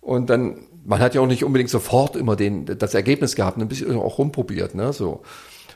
Und 0.02 0.30
dann, 0.30 0.60
man 0.86 1.00
hat 1.00 1.16
ja 1.16 1.22
auch 1.22 1.28
nicht 1.28 1.44
unbedingt 1.44 1.70
sofort 1.70 2.16
immer 2.16 2.36
den, 2.36 2.66
das 2.66 2.94
Ergebnis 2.94 3.36
gehabt, 3.36 3.58
ein 3.58 3.68
bisschen 3.68 3.98
auch 3.98 4.18
rumprobiert, 4.18 4.76
ne, 4.76 4.94
so. 4.94 5.22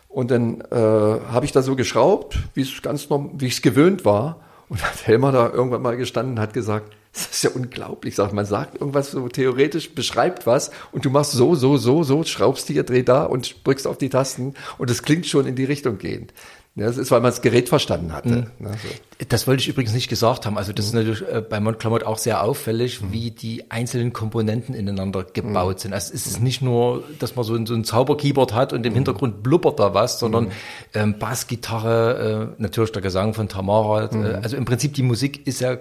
Und 0.07 0.29
dann 0.29 0.59
äh, 0.71 0.75
habe 0.75 1.45
ich 1.45 1.53
da 1.53 1.61
so 1.61 1.77
geschraubt, 1.77 2.37
wie 2.53 2.61
es 2.61 2.81
ganz 2.81 3.09
normal, 3.09 3.31
wie 3.37 3.45
ich 3.47 3.53
es 3.53 3.61
gewöhnt 3.61 4.03
war. 4.03 4.41
Und 4.67 4.83
hat 4.83 5.05
Helmer 5.05 5.31
da 5.31 5.49
irgendwann 5.49 5.81
mal 5.81 5.97
gestanden 5.97 6.35
und 6.35 6.39
hat 6.41 6.53
gesagt, 6.53 6.93
das 7.13 7.27
ist 7.27 7.43
ja 7.43 7.49
unglaublich, 7.49 8.15
sagt 8.15 8.33
man 8.33 8.45
sagt 8.45 8.75
irgendwas 8.75 9.11
so 9.11 9.27
theoretisch, 9.27 9.93
beschreibt 9.93 10.47
was 10.47 10.71
und 10.91 11.03
du 11.03 11.09
machst 11.09 11.33
so, 11.33 11.55
so, 11.55 11.77
so, 11.77 12.03
so, 12.03 12.23
schraubst 12.23 12.67
hier, 12.67 12.83
dreh 12.83 13.03
da 13.03 13.23
und 13.23 13.65
drückst 13.65 13.87
auf 13.87 13.97
die 13.97 14.09
Tasten 14.09 14.53
und 14.77 14.89
es 14.89 15.03
klingt 15.03 15.25
schon 15.27 15.45
in 15.45 15.55
die 15.55 15.65
Richtung 15.65 15.97
gehend. 15.97 16.33
Ja, 16.75 16.85
das 16.85 16.95
ist, 16.95 17.11
weil 17.11 17.19
man 17.19 17.31
das 17.31 17.41
Gerät 17.41 17.67
verstanden 17.67 18.13
hatte. 18.13 18.29
Mhm. 18.29 18.65
Ne, 18.65 18.71
so. 18.81 19.25
Das 19.27 19.45
wollte 19.45 19.61
ich 19.61 19.67
übrigens 19.67 19.93
nicht 19.93 20.07
gesagt 20.07 20.45
haben. 20.45 20.57
Also 20.57 20.71
das 20.71 20.85
mhm. 20.85 20.99
ist 20.99 21.05
natürlich 21.05 21.21
äh, 21.29 21.41
bei 21.41 21.59
Montclamotte 21.59 22.07
auch 22.07 22.17
sehr 22.17 22.41
auffällig, 22.41 23.01
mhm. 23.01 23.11
wie 23.11 23.31
die 23.31 23.69
einzelnen 23.69 24.13
Komponenten 24.13 24.73
ineinander 24.73 25.25
gebaut 25.25 25.75
mhm. 25.75 25.79
sind. 25.79 25.93
Also 25.93 26.13
es 26.13 26.25
ist 26.25 26.41
nicht 26.41 26.61
nur, 26.61 27.03
dass 27.19 27.35
man 27.35 27.43
so 27.43 27.55
ein, 27.55 27.65
so 27.65 27.73
ein 27.73 27.83
Zauberkeyboard 27.83 28.53
hat 28.53 28.71
und 28.71 28.85
im 28.85 28.93
mhm. 28.93 28.95
Hintergrund 28.95 29.43
blubbert 29.43 29.81
da 29.81 29.93
was, 29.93 30.17
sondern 30.17 30.45
mhm. 30.45 30.51
ähm, 30.93 31.19
Bassgitarre, 31.19 32.51
äh, 32.57 32.61
natürlich 32.61 32.93
der 32.93 33.01
Gesang 33.01 33.33
von 33.33 33.49
Tamara. 33.49 34.05
Äh, 34.05 34.39
also 34.41 34.55
im 34.55 34.63
Prinzip 34.63 34.93
die 34.93 35.03
Musik 35.03 35.45
ist 35.47 35.59
ja 35.59 35.77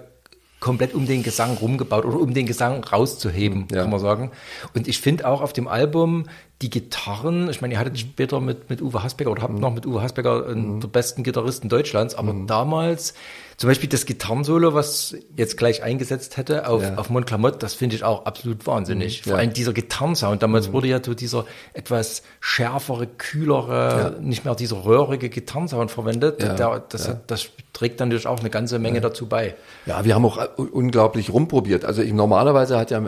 komplett 0.61 0.93
um 0.93 1.07
den 1.07 1.23
Gesang 1.23 1.57
rumgebaut 1.57 2.05
oder 2.05 2.19
um 2.19 2.33
den 2.33 2.45
Gesang 2.45 2.83
rauszuheben, 2.83 3.67
ja. 3.71 3.81
kann 3.81 3.89
man 3.89 3.99
sagen. 3.99 4.31
Und 4.73 4.87
ich 4.87 5.01
finde 5.01 5.27
auch 5.27 5.41
auf 5.41 5.53
dem 5.53 5.67
Album 5.67 6.25
die 6.61 6.69
Gitarren, 6.69 7.49
ich 7.49 7.61
meine, 7.61 7.73
ihr 7.73 7.79
hattet 7.79 7.97
später 7.97 8.39
mit, 8.39 8.69
mit 8.69 8.79
Uwe 8.79 9.01
Hasbecker 9.01 9.31
oder 9.31 9.41
habt 9.41 9.55
mhm. 9.55 9.59
noch 9.59 9.73
mit 9.73 9.87
Uwe 9.87 10.03
Hasbecker 10.03 10.45
einen 10.47 10.75
mhm. 10.75 10.79
der 10.79 10.87
besten 10.87 11.23
Gitarristen 11.23 11.67
Deutschlands, 11.67 12.13
aber 12.13 12.33
mhm. 12.33 12.45
damals 12.45 13.15
zum 13.57 13.69
Beispiel 13.69 13.89
das 13.89 14.05
Gitarrensolo, 14.05 14.75
was 14.75 15.15
jetzt 15.35 15.57
gleich 15.57 15.81
eingesetzt 15.81 16.37
hätte 16.37 16.67
auf, 16.67 16.83
ja. 16.83 16.95
auf 16.95 17.09
Montclamotte, 17.09 17.57
das 17.57 17.73
finde 17.73 17.95
ich 17.95 18.03
auch 18.03 18.25
absolut 18.25 18.65
wahnsinnig. 18.67 19.21
Mhm. 19.21 19.29
Vor 19.29 19.33
ja. 19.33 19.39
allem 19.39 19.53
dieser 19.53 19.73
Gitarrensound. 19.73 20.43
Damals 20.43 20.69
mhm. 20.69 20.73
wurde 20.73 20.87
ja 20.87 21.03
so 21.03 21.15
dieser 21.15 21.45
etwas 21.73 22.21
schärfere, 22.39 23.07
kühlere, 23.07 24.17
nicht 24.21 24.45
mehr 24.45 24.53
dieser 24.53 24.85
röhrige 24.85 25.29
Gitarrensound 25.29 25.89
verwendet. 25.89 26.41
Der, 26.41 26.79
das, 26.89 27.07
hat, 27.07 27.29
das 27.29 27.49
trägt 27.73 27.99
dann 27.99 28.09
natürlich 28.09 28.27
auch 28.27 28.39
eine 28.39 28.49
ganze 28.49 28.79
Menge 28.79 28.99
dazu 29.01 29.27
bei. 29.27 29.55
Ja, 29.85 30.03
wir 30.03 30.15
haben 30.15 30.25
auch 30.25 30.39
unglaublich 30.57 31.31
rumprobiert. 31.31 31.85
Also 31.85 32.01
ich, 32.01 32.13
normalerweise 32.13 32.77
hat 32.77 32.91
ja 32.91 33.07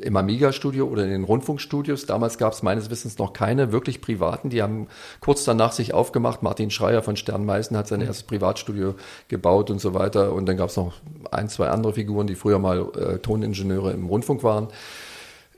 im 0.00 0.16
Amiga-Studio 0.16 0.86
oder 0.86 1.04
in 1.04 1.10
den 1.10 1.24
Rundfunkstudios. 1.24 2.06
Damals 2.06 2.38
gab 2.38 2.54
es 2.54 2.62
meines 2.62 2.88
Wissens 2.90 3.18
noch 3.18 3.34
keine 3.34 3.70
wirklich 3.70 4.00
privaten. 4.00 4.48
Die 4.48 4.62
haben 4.62 4.88
kurz 5.20 5.44
danach 5.44 5.72
sich 5.72 5.92
aufgemacht. 5.92 6.42
Martin 6.42 6.70
Schreier 6.70 7.02
von 7.02 7.16
Sternmeißen 7.16 7.76
hat 7.76 7.86
sein 7.86 8.00
mhm. 8.00 8.06
erstes 8.06 8.26
Privatstudio 8.26 8.94
gebaut 9.28 9.70
und 9.70 9.80
so 9.80 9.92
weiter. 9.92 10.32
Und 10.32 10.46
dann 10.46 10.56
gab 10.56 10.70
es 10.70 10.76
noch 10.76 10.94
ein, 11.30 11.50
zwei 11.50 11.68
andere 11.68 11.92
Figuren, 11.92 12.26
die 12.26 12.34
früher 12.34 12.58
mal 12.58 12.86
äh, 12.96 13.18
Toningenieure 13.18 13.92
im 13.92 14.06
Rundfunk 14.06 14.42
waren. 14.42 14.68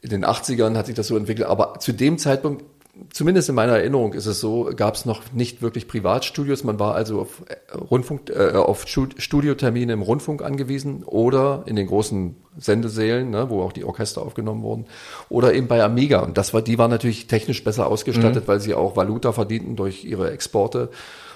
In 0.02 0.10
den 0.10 0.24
80ern 0.24 0.76
hat 0.76 0.86
sich 0.86 0.96
das 0.96 1.06
so 1.06 1.16
entwickelt. 1.16 1.46
Aber 1.46 1.78
zu 1.78 1.92
dem 1.92 2.18
Zeitpunkt 2.18 2.64
zumindest 3.12 3.48
in 3.48 3.54
meiner 3.54 3.76
Erinnerung 3.76 4.12
ist 4.12 4.26
es 4.26 4.40
so, 4.40 4.70
gab 4.76 4.94
es 4.94 5.04
noch 5.04 5.32
nicht 5.32 5.62
wirklich 5.62 5.88
Privatstudios. 5.88 6.64
Man 6.64 6.78
war 6.78 6.94
also 6.94 7.20
auf 7.20 7.42
äh, 7.48 7.76
Rundfunk, 7.76 8.30
äh, 8.30 8.52
auf 8.52 8.86
Studiotermine 8.86 9.92
im 9.92 10.02
Rundfunk 10.02 10.42
angewiesen 10.42 11.02
oder 11.04 11.62
in 11.66 11.76
den 11.76 11.86
großen 11.86 12.36
Sendesälen, 12.58 13.30
ne, 13.30 13.50
wo 13.50 13.62
auch 13.62 13.72
die 13.72 13.84
Orchester 13.84 14.22
aufgenommen 14.22 14.62
wurden, 14.62 14.86
oder 15.28 15.54
eben 15.54 15.68
bei 15.68 15.82
Amiga. 15.82 16.20
Und 16.20 16.36
das 16.38 16.52
war, 16.52 16.62
die 16.62 16.78
waren 16.78 16.90
natürlich 16.90 17.26
technisch 17.26 17.64
besser 17.64 17.86
ausgestattet, 17.86 18.44
mhm. 18.44 18.48
weil 18.48 18.60
sie 18.60 18.74
auch 18.74 18.96
Valuta 18.96 19.32
verdienten 19.32 19.76
durch 19.76 20.04
ihre 20.04 20.30
Exporte 20.30 20.90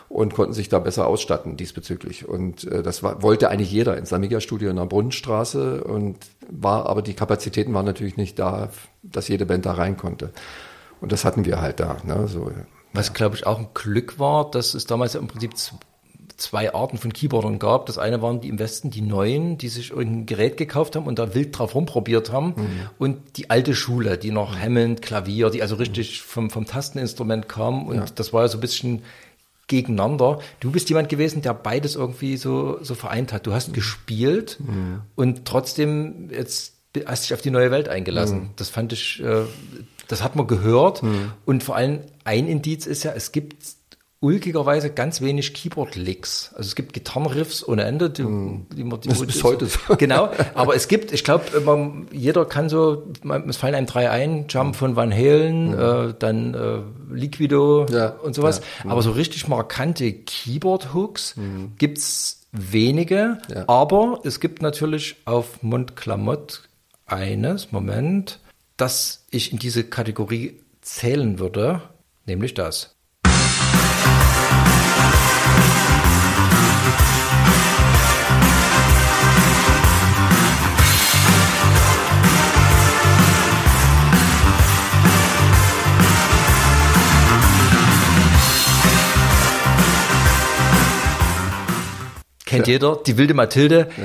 und 0.08 0.34
konnten 0.34 0.52
sich 0.52 0.68
da 0.68 0.78
besser 0.78 1.06
ausstatten 1.06 1.56
diesbezüglich. 1.56 2.28
Und 2.28 2.70
äh, 2.70 2.82
das 2.82 3.02
war, 3.02 3.22
wollte 3.22 3.50
eigentlich 3.50 3.72
jeder 3.72 3.96
ins 3.96 4.12
Amiga-Studio 4.12 4.70
in 4.70 4.76
der 4.76 4.86
Brunnenstraße 4.86 5.82
und 5.84 6.16
war, 6.48 6.86
aber 6.86 7.02
die 7.02 7.14
Kapazitäten 7.14 7.74
waren 7.74 7.86
natürlich 7.86 8.16
nicht 8.16 8.38
da, 8.38 8.70
dass 9.02 9.28
jede 9.28 9.46
Band 9.46 9.66
da 9.66 9.72
rein 9.72 9.96
konnte. 9.96 10.30
Und 11.04 11.12
das 11.12 11.26
hatten 11.26 11.44
wir 11.44 11.60
halt 11.60 11.80
da. 11.80 11.98
Ne? 12.02 12.26
So, 12.28 12.50
Was, 12.94 13.12
glaube 13.12 13.36
ich, 13.36 13.46
auch 13.46 13.58
ein 13.58 13.68
Glück 13.74 14.18
war, 14.18 14.50
dass 14.50 14.72
es 14.72 14.86
damals 14.86 15.12
ja 15.12 15.20
im 15.20 15.28
Prinzip 15.28 15.52
zwei 16.38 16.72
Arten 16.74 16.96
von 16.96 17.12
Keyboardern 17.12 17.58
gab. 17.58 17.84
Das 17.84 17.98
eine 17.98 18.22
waren 18.22 18.40
die 18.40 18.48
im 18.48 18.58
Westen, 18.58 18.90
die 18.90 19.02
Neuen, 19.02 19.58
die 19.58 19.68
sich 19.68 19.90
irgendein 19.90 20.24
Gerät 20.24 20.56
gekauft 20.56 20.96
haben 20.96 21.06
und 21.06 21.18
da 21.18 21.34
wild 21.34 21.58
drauf 21.58 21.74
rumprobiert 21.74 22.32
haben. 22.32 22.54
Mhm. 22.56 22.90
Und 22.96 23.36
die 23.36 23.50
alte 23.50 23.74
Schule, 23.74 24.16
die 24.16 24.30
noch 24.30 24.58
Hammond, 24.58 25.02
Klavier, 25.02 25.50
die 25.50 25.60
also 25.60 25.74
richtig 25.74 26.22
vom, 26.22 26.48
vom 26.48 26.64
Tasteninstrument 26.64 27.46
kam. 27.46 27.86
Und 27.86 27.96
ja. 27.96 28.04
das 28.14 28.32
war 28.32 28.42
ja 28.42 28.48
so 28.48 28.56
ein 28.56 28.62
bisschen 28.62 29.02
gegeneinander. 29.66 30.40
Du 30.60 30.70
bist 30.70 30.88
jemand 30.88 31.10
gewesen, 31.10 31.42
der 31.42 31.52
beides 31.52 31.96
irgendwie 31.96 32.38
so, 32.38 32.82
so 32.82 32.94
vereint 32.94 33.30
hat. 33.34 33.46
Du 33.46 33.52
hast 33.52 33.68
mhm. 33.68 33.72
gespielt 33.74 34.56
mhm. 34.60 35.02
und 35.16 35.44
trotzdem 35.44 36.30
jetzt 36.30 36.74
hast 37.06 37.24
dich 37.24 37.34
auf 37.34 37.40
die 37.40 37.50
neue 37.50 37.70
Welt 37.70 37.88
eingelassen. 37.88 38.38
Mhm. 38.38 38.50
Das 38.56 38.68
fand 38.68 38.92
ich, 38.92 39.22
äh, 39.22 39.42
das 40.08 40.22
hat 40.22 40.36
man 40.36 40.46
gehört. 40.46 41.02
Mhm. 41.02 41.32
Und 41.44 41.62
vor 41.62 41.76
allem 41.76 42.00
ein 42.24 42.46
Indiz 42.46 42.86
ist 42.86 43.02
ja, 43.02 43.12
es 43.12 43.32
gibt 43.32 43.56
ulkigerweise 44.24 44.88
ganz 44.90 45.20
wenig 45.20 45.52
Keyboard-Licks. 45.52 46.54
Also 46.54 46.68
es 46.68 46.74
gibt 46.74 46.94
Gitarrenriffs 46.94 47.66
ohne 47.68 47.84
Ende, 47.84 48.08
die, 48.08 48.22
mm. 48.22 48.66
die 48.74 48.82
man 48.82 48.98
die 49.02 49.08
das 49.08 49.20
ist 49.20 49.26
bis 49.26 49.44
heute 49.44 49.66
so. 49.66 49.78
Genau, 49.98 50.30
aber 50.54 50.74
es 50.74 50.88
gibt, 50.88 51.12
ich 51.12 51.24
glaube, 51.24 51.44
jeder 52.10 52.46
kann 52.46 52.70
so, 52.70 53.06
es 53.46 53.58
fallen 53.58 53.74
einem 53.74 53.86
drei 53.86 54.08
ein, 54.08 54.46
Jump 54.48 54.76
von 54.76 54.96
Van 54.96 55.12
Halen, 55.12 55.72
mm. 55.72 55.78
äh, 55.78 56.14
dann 56.18 56.54
äh, 56.54 57.14
Liquido 57.14 57.84
ja, 57.90 58.08
und 58.08 58.34
sowas. 58.34 58.62
Ja, 58.82 58.92
aber 58.92 59.02
so 59.02 59.10
richtig 59.10 59.46
markante 59.46 60.10
Keyboard-Hooks 60.10 61.36
mm. 61.36 61.64
gibt's 61.76 62.46
wenige, 62.50 63.38
ja. 63.54 63.64
aber 63.68 64.20
es 64.24 64.40
gibt 64.40 64.62
natürlich 64.62 65.16
auf 65.26 65.62
Mundklamott 65.62 66.62
eines, 67.14 67.72
Moment, 67.72 68.40
das 68.76 69.24
ich 69.30 69.52
in 69.52 69.58
diese 69.58 69.84
Kategorie 69.84 70.60
zählen 70.80 71.38
würde, 71.38 71.82
nämlich 72.26 72.54
das. 72.54 72.90
Kennt 92.44 92.66
ja. 92.68 92.74
jeder, 92.74 92.96
die 93.04 93.16
wilde 93.16 93.34
Mathilde. 93.34 93.88
Ja. 93.96 94.04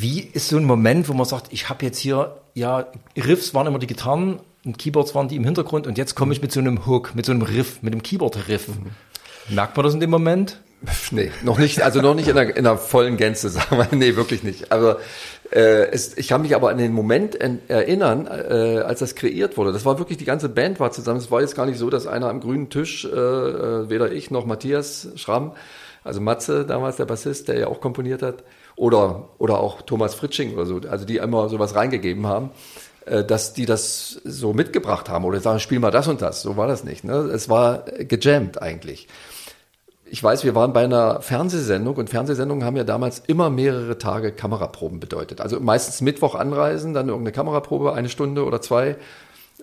Wie 0.00 0.20
ist 0.20 0.48
so 0.48 0.56
ein 0.56 0.64
Moment, 0.64 1.08
wo 1.08 1.12
man 1.12 1.26
sagt, 1.26 1.48
ich 1.50 1.68
habe 1.68 1.84
jetzt 1.84 1.98
hier, 1.98 2.40
ja, 2.54 2.86
Riffs 3.16 3.54
waren 3.54 3.66
immer 3.66 3.78
die 3.78 3.86
Gitarren 3.86 4.40
und 4.64 4.78
Keyboards 4.78 5.14
waren 5.14 5.28
die 5.28 5.36
im 5.36 5.44
Hintergrund 5.44 5.86
und 5.86 5.98
jetzt 5.98 6.14
komme 6.14 6.32
ich 6.32 6.40
mit 6.40 6.52
so 6.52 6.60
einem 6.60 6.86
Hook, 6.86 7.14
mit 7.14 7.26
so 7.26 7.32
einem 7.32 7.42
Riff, 7.42 7.82
mit 7.82 7.92
einem 7.92 8.02
Keyboard-Riff. 8.02 8.68
Mhm. 8.68 9.54
Merkt 9.54 9.76
man 9.76 9.84
das 9.84 9.94
in 9.94 10.00
dem 10.00 10.10
Moment? 10.10 10.60
Nee, 11.10 11.30
noch 11.42 11.58
nicht, 11.58 11.82
also 11.82 12.00
noch 12.00 12.14
nicht 12.14 12.28
in 12.28 12.38
einer, 12.38 12.56
in 12.56 12.66
einer 12.66 12.78
vollen 12.78 13.18
Gänze, 13.18 13.48
sagen 13.50 13.76
wir. 13.76 13.88
Nee, 13.92 14.16
wirklich 14.16 14.42
nicht. 14.42 14.72
Aber 14.72 14.98
äh, 15.52 15.90
es, 15.90 16.16
ich 16.16 16.28
kann 16.28 16.42
mich 16.42 16.54
aber 16.54 16.70
an 16.70 16.78
den 16.78 16.92
Moment 16.92 17.34
erinnern, 17.34 18.26
äh, 18.26 18.78
als 18.78 19.00
das 19.00 19.14
kreiert 19.14 19.58
wurde. 19.58 19.72
Das 19.72 19.84
war 19.84 19.98
wirklich, 19.98 20.16
die 20.16 20.24
ganze 20.24 20.48
Band 20.48 20.80
war 20.80 20.90
zusammen. 20.92 21.18
Es 21.18 21.30
war 21.30 21.42
jetzt 21.42 21.54
gar 21.54 21.66
nicht 21.66 21.78
so, 21.78 21.90
dass 21.90 22.06
einer 22.06 22.30
am 22.30 22.40
grünen 22.40 22.70
Tisch, 22.70 23.04
äh, 23.04 23.08
äh 23.08 23.90
weder 23.90 24.10
ich 24.10 24.30
noch 24.30 24.46
Matthias 24.46 25.08
Schramm, 25.16 25.52
also 26.02 26.20
Matze 26.20 26.64
damals, 26.64 26.96
der 26.96 27.04
Bassist, 27.04 27.48
der 27.48 27.58
ja 27.58 27.66
auch 27.66 27.80
komponiert 27.80 28.22
hat, 28.22 28.42
oder, 28.80 29.28
oder 29.36 29.60
auch 29.60 29.82
Thomas 29.82 30.14
Fritsching 30.14 30.54
oder 30.54 30.64
so, 30.64 30.80
also 30.88 31.04
die 31.04 31.18
immer 31.18 31.50
sowas 31.50 31.74
reingegeben 31.74 32.26
haben, 32.26 32.50
äh, 33.04 33.22
dass 33.22 33.52
die 33.52 33.66
das 33.66 34.22
so 34.24 34.54
mitgebracht 34.54 35.10
haben 35.10 35.26
oder 35.26 35.38
sagen, 35.40 35.60
spiel 35.60 35.78
mal 35.78 35.90
das 35.90 36.08
und 36.08 36.22
das. 36.22 36.40
So 36.40 36.56
war 36.56 36.66
das 36.66 36.82
nicht. 36.82 37.04
Ne? 37.04 37.12
Es 37.12 37.50
war 37.50 37.84
gejammt 37.98 38.60
eigentlich. 38.60 39.06
Ich 40.06 40.24
weiß, 40.24 40.44
wir 40.44 40.54
waren 40.54 40.72
bei 40.72 40.82
einer 40.82 41.20
Fernsehsendung 41.20 41.96
und 41.96 42.08
Fernsehsendungen 42.08 42.64
haben 42.64 42.76
ja 42.76 42.84
damals 42.84 43.22
immer 43.26 43.50
mehrere 43.50 43.98
Tage 43.98 44.32
Kameraproben 44.32 44.98
bedeutet. 44.98 45.42
Also 45.42 45.60
meistens 45.60 46.00
Mittwoch 46.00 46.34
anreisen, 46.34 46.94
dann 46.94 47.08
irgendeine 47.08 47.32
Kameraprobe, 47.32 47.92
eine 47.92 48.08
Stunde 48.08 48.46
oder 48.46 48.62
zwei 48.62 48.96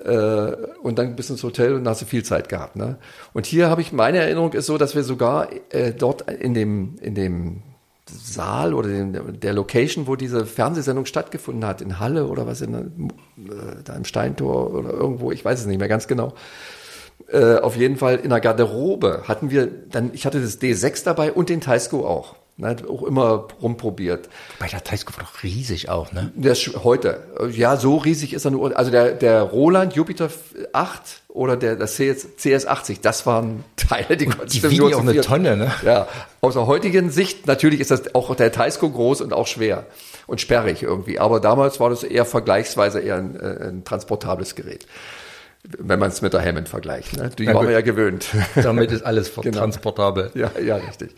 äh, 0.06 0.51
und 0.84 0.99
dann 0.99 1.15
bis 1.15 1.32
ins 1.32 1.43
Hotel 1.43 1.73
und 1.73 1.86
dann 1.86 1.91
hast 1.91 2.03
du 2.03 2.06
viel 2.06 2.23
Zeit 2.23 2.49
gehabt. 2.49 2.75
Ne? 2.75 2.97
Und 3.34 3.47
hier 3.47 3.67
habe 3.71 3.82
ich, 3.82 3.91
meine 3.91 4.19
Erinnerung 4.19 4.53
ist 4.53 4.67
so, 4.67 4.77
dass 4.77 4.93
wir 4.93 5.03
sogar 5.03 5.49
äh, 5.71 5.91
dort 5.91 6.30
in 6.30 6.53
dem, 6.53 6.97
in 7.01 7.15
dem 7.15 7.63
Saal 8.10 8.74
oder 8.74 8.89
in 8.89 9.39
der 9.39 9.54
Location, 9.54 10.08
wo 10.08 10.15
diese 10.15 10.46
Fernsehsendung 10.46 11.06
stattgefunden 11.06 11.65
hat, 11.65 11.82
in 11.82 12.00
Halle 12.00 12.28
oder 12.28 12.48
was, 12.48 12.62
in, 12.62 12.74
äh, 12.74 13.12
da 13.84 13.93
im 13.96 14.06
Steintor 14.06 14.74
oder 14.74 14.91
irgendwo, 14.91 15.32
ich 15.32 15.43
weiß 15.43 15.60
es 15.60 15.65
nicht 15.65 15.80
mehr 15.80 15.88
ganz 15.88 16.08
genau. 16.08 16.34
Äh, 17.30 17.56
auf 17.56 17.76
jeden 17.76 17.98
Fall 17.98 18.17
in 18.17 18.30
der 18.30 18.39
Garderobe 18.39 19.24
hatten 19.28 19.50
wir 19.50 19.67
dann, 19.67 20.12
ich 20.13 20.26
hatte 20.26 20.41
das 20.41 20.62
D6 20.62 21.04
dabei 21.04 21.34
und 21.34 21.50
den 21.50 21.62
Taisko 21.62 22.06
auch. 22.08 22.36
Ne, 22.60 22.76
auch 22.89 23.04
immer 23.04 23.50
rumprobiert. 23.62 24.30
Bei 24.58 24.65
der 24.65 24.84
Taisko 24.84 25.15
war 25.15 25.24
doch 25.24 25.43
riesig 25.43 25.89
auch, 25.89 26.12
ne? 26.12 26.32
Der 26.34 26.54
ist 26.54 26.84
heute. 26.84 27.22
Ja, 27.52 27.78
so 27.78 27.98
riesig 27.98 28.34
ist 28.34 28.46
er 28.46 28.52
nur. 28.52 28.76
Also 28.76 28.89
der, 28.89 29.12
der 29.12 29.43
Roland 29.43 29.93
Jupiter 29.93 30.32
8 30.74 31.22
oder 31.38 31.56
der, 31.56 31.76
das 31.76 31.95
CS, 31.95 32.28
CS80, 32.39 32.97
das 33.02 33.26
waren 33.26 33.63
Teile, 33.76 34.17
die 34.17 34.26
konnten 34.26 34.50
Die 34.50 34.82
auch 34.82 35.00
eine 35.00 35.21
Tonne, 35.21 35.56
ne? 35.56 35.71
Ja. 35.86 36.08
Aus 36.41 36.56
der 36.56 36.65
heutigen 36.65 37.12
Sicht, 37.12 37.45
natürlich 37.45 37.80
ist 37.80 37.91
das 37.91 38.15
auch 38.15 38.34
der 38.36 38.52
Taisko 38.52 38.89
groß 38.89 39.21
und 39.21 39.34
auch 39.34 39.47
schwer 39.47 39.86
und 40.26 40.41
sperrig 40.41 40.82
irgendwie. 40.82 41.19
Aber 41.19 41.39
damals 41.39 41.80
war 41.80 41.89
das 41.89 42.04
eher 42.04 42.26
vergleichsweise 42.26 43.00
eher 43.00 43.17
ein, 43.17 43.39
äh, 43.39 43.67
ein 43.67 43.84
transportables 43.84 44.56
Gerät 44.56 44.86
wenn 45.80 46.00
man 46.00 46.10
es 46.10 46.21
mit 46.21 46.32
der 46.32 46.45
Hammond 46.45 46.69
vergleicht. 46.69 47.17
Ne? 47.17 47.30
Die 47.38 47.45
waren 47.47 47.67
wir 47.67 47.73
ja 47.73 47.82
gewöhnt. 47.82 48.28
Damit 48.56 48.89
ist 48.91 49.04
alles 49.04 49.34
genau. 49.41 49.58
transportabel. 49.58 50.32
Ja, 50.34 50.52
ja, 50.63 50.78
richtig. 50.78 51.13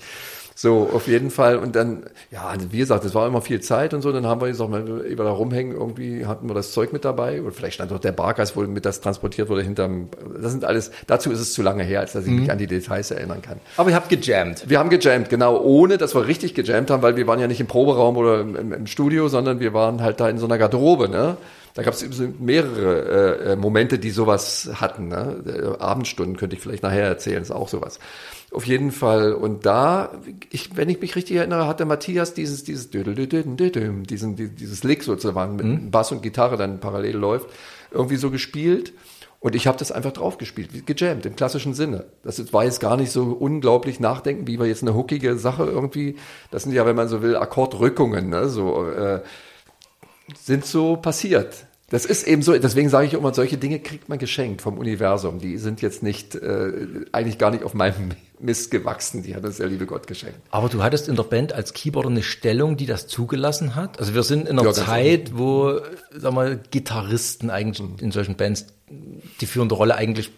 So, 0.62 0.90
auf 0.92 1.08
jeden 1.08 1.32
Fall. 1.32 1.56
Und 1.56 1.78
dann, 1.78 2.04
ja, 2.32 2.54
wie 2.70 2.80
gesagt, 2.80 3.06
es 3.06 3.16
war 3.16 3.26
immer 3.26 3.42
viel 3.42 3.62
Zeit 3.62 3.94
und 3.94 4.02
so. 4.02 4.12
Dann 4.12 4.28
haben 4.28 4.42
wir 4.42 4.50
gesagt, 4.50 4.74
wenn 4.74 4.88
wir 4.88 5.16
da 5.16 5.32
rumhängen, 5.32 5.74
irgendwie 5.74 6.26
hatten 6.26 6.50
wir 6.50 6.54
das 6.54 6.74
Zeug 6.74 6.92
mit 6.92 7.06
dabei. 7.06 7.42
Oder 7.42 7.54
vielleicht 7.54 7.76
stand 7.76 7.94
auch 7.94 8.00
der 8.00 8.12
Bargeist, 8.12 8.58
wo 8.58 8.62
mit 8.64 8.86
das 8.86 9.00
transportiert 9.00 9.48
wurde 9.48 9.62
hinterm. 9.62 10.10
Das 10.42 10.52
sind 10.52 10.66
alles, 10.66 10.92
dazu 11.08 11.32
ist 11.32 11.40
es 11.40 11.54
zu 11.54 11.62
lange 11.62 11.84
her, 11.84 12.02
als 12.02 12.12
dass 12.12 12.26
ich 12.26 12.32
mhm. 12.32 12.42
mich 12.42 12.52
an 12.52 12.58
die 12.58 12.68
Details 12.68 13.10
erinnern 13.10 13.42
kann. 13.42 13.62
Aber 13.78 13.90
ihr 13.90 13.96
habt 13.96 14.10
gejammt. 14.10 14.70
Wir 14.70 14.80
haben 14.80 14.90
gejammt, 14.90 15.30
genau, 15.30 15.62
ohne 15.62 15.98
dass 15.98 16.14
wir 16.14 16.28
richtig 16.28 16.56
gejammt 16.56 16.92
haben, 16.92 17.04
weil 17.04 17.16
wir 17.16 17.26
waren 17.26 17.40
ja 17.40 17.48
nicht 17.48 17.62
im 17.62 17.68
Proberaum 17.68 18.18
oder 18.18 18.42
im, 18.42 18.74
im 18.74 18.86
Studio, 18.88 19.30
sondern 19.30 19.62
wir 19.62 19.74
waren 19.74 20.02
halt 20.02 20.20
da 20.20 20.28
in 20.28 20.40
so 20.40 20.46
einer 20.46 20.58
Garderobe, 20.58 21.08
ne? 21.08 21.38
Da 21.74 21.84
gab 21.84 21.94
es 21.94 22.04
mehrere 22.40 23.52
äh, 23.52 23.56
Momente, 23.56 24.00
die 24.00 24.10
sowas 24.10 24.70
hatten. 24.74 25.08
Ne? 25.08 25.78
Abendstunden 25.80 26.36
könnte 26.36 26.58
ich 26.58 26.62
vielleicht 26.62 26.84
nachher 26.84 27.06
erzählen, 27.06 27.42
ist 27.42 27.52
auch 27.52 27.70
sowas. 27.70 28.00
Auf 28.52 28.66
jeden 28.66 28.92
Fall. 28.92 29.34
Und 29.34 29.66
da, 29.66 30.12
ich, 30.50 30.76
wenn 30.76 30.90
ich 30.90 31.00
mich 31.00 31.16
richtig 31.16 31.38
erinnere, 31.38 31.68
hat 31.68 31.80
der 31.80 31.86
Matthias 31.86 32.34
dieses, 32.34 32.64
dieses, 32.64 32.90
diesen, 32.90 33.56
dieses 33.56 34.84
Lick 34.84 35.04
sozusagen 35.04 35.56
mit 35.56 35.66
mhm. 35.66 35.92
Bass 35.92 36.12
und 36.12 36.24
Gitarre 36.24 36.58
dann 36.58 36.80
parallel 36.80 37.16
läuft, 37.16 37.50
irgendwie 37.92 38.16
so 38.16 38.32
gespielt. 38.32 38.94
Und 39.42 39.56
ich 39.56 39.68
habe 39.68 39.78
das 39.78 39.92
einfach 39.92 40.12
draufgespielt, 40.12 40.86
gejammt 40.86 41.26
im 41.26 41.36
klassischen 41.36 41.74
Sinne. 41.74 42.06
Das 42.24 42.52
war 42.52 42.66
jetzt 42.66 42.82
gar 42.82 42.98
nicht 42.98 43.12
so 43.12 43.32
unglaublich 43.32 44.00
nachdenken, 44.00 44.48
wie 44.48 44.60
wir 44.60 44.66
jetzt 44.66 44.82
eine 44.82 44.96
hookige 44.96 45.38
Sache 45.38 45.64
irgendwie. 45.64 46.18
Das 46.52 46.64
sind 46.64 46.74
ja, 46.74 46.86
wenn 46.86 46.96
man 46.96 47.08
so 47.08 47.22
will, 47.22 47.38
Akkordrückungen, 47.38 48.30
ne? 48.30 48.50
so 48.50 48.86
äh, 48.90 49.22
sind 50.38 50.66
so 50.66 50.98
passiert. 50.98 51.68
Das 51.90 52.06
ist 52.06 52.28
eben 52.28 52.42
so, 52.42 52.58
deswegen 52.58 52.90
sage 52.90 53.08
ich 53.08 53.14
immer, 53.14 53.34
solche 53.34 53.58
Dinge 53.58 53.80
kriegt 53.80 54.10
man 54.10 54.20
geschenkt 54.20 54.62
vom 54.62 54.78
Universum. 54.78 55.40
Die 55.40 55.58
sind 55.58 55.82
jetzt 55.82 56.04
nicht, 56.04 56.36
äh, 56.36 56.72
eigentlich 57.12 57.38
gar 57.38 57.52
nicht 57.52 57.64
auf 57.64 57.74
meinem 57.74 58.12
Mist 58.40 58.72
gewachsen. 58.72 59.24
Die 59.24 59.36
hat 59.36 59.44
uns 59.44 59.58
der 59.58 59.68
liebe 59.68 59.86
Gott 59.86 60.08
geschenkt. 60.08 60.40
Aber 60.52 60.70
du 60.70 60.84
hattest 60.84 61.10
in 61.10 61.16
der 61.16 61.24
Band 61.24 61.52
als 61.54 61.74
Keyboarder 61.74 62.10
eine 62.10 62.24
Stellung, 62.24 62.78
die 62.78 62.86
das 62.86 63.08
zugelassen 63.08 63.76
hat? 63.76 64.00
Also 64.00 64.14
wir 64.14 64.24
sind 64.24 64.48
in 64.48 64.60
einer 64.60 64.68
ja, 64.68 64.74
Zeit, 64.74 65.32
wo, 65.38 65.80
sag 66.16 66.34
mal, 66.34 66.60
Gitarristen 66.72 67.50
eigentlich 67.50 67.88
mhm. 67.88 67.96
in 68.00 68.12
solchen 68.12 68.36
Bands 68.36 68.68
die 69.42 69.46
führende 69.46 69.76
Rolle 69.76 69.96
eigentlich 69.96 70.32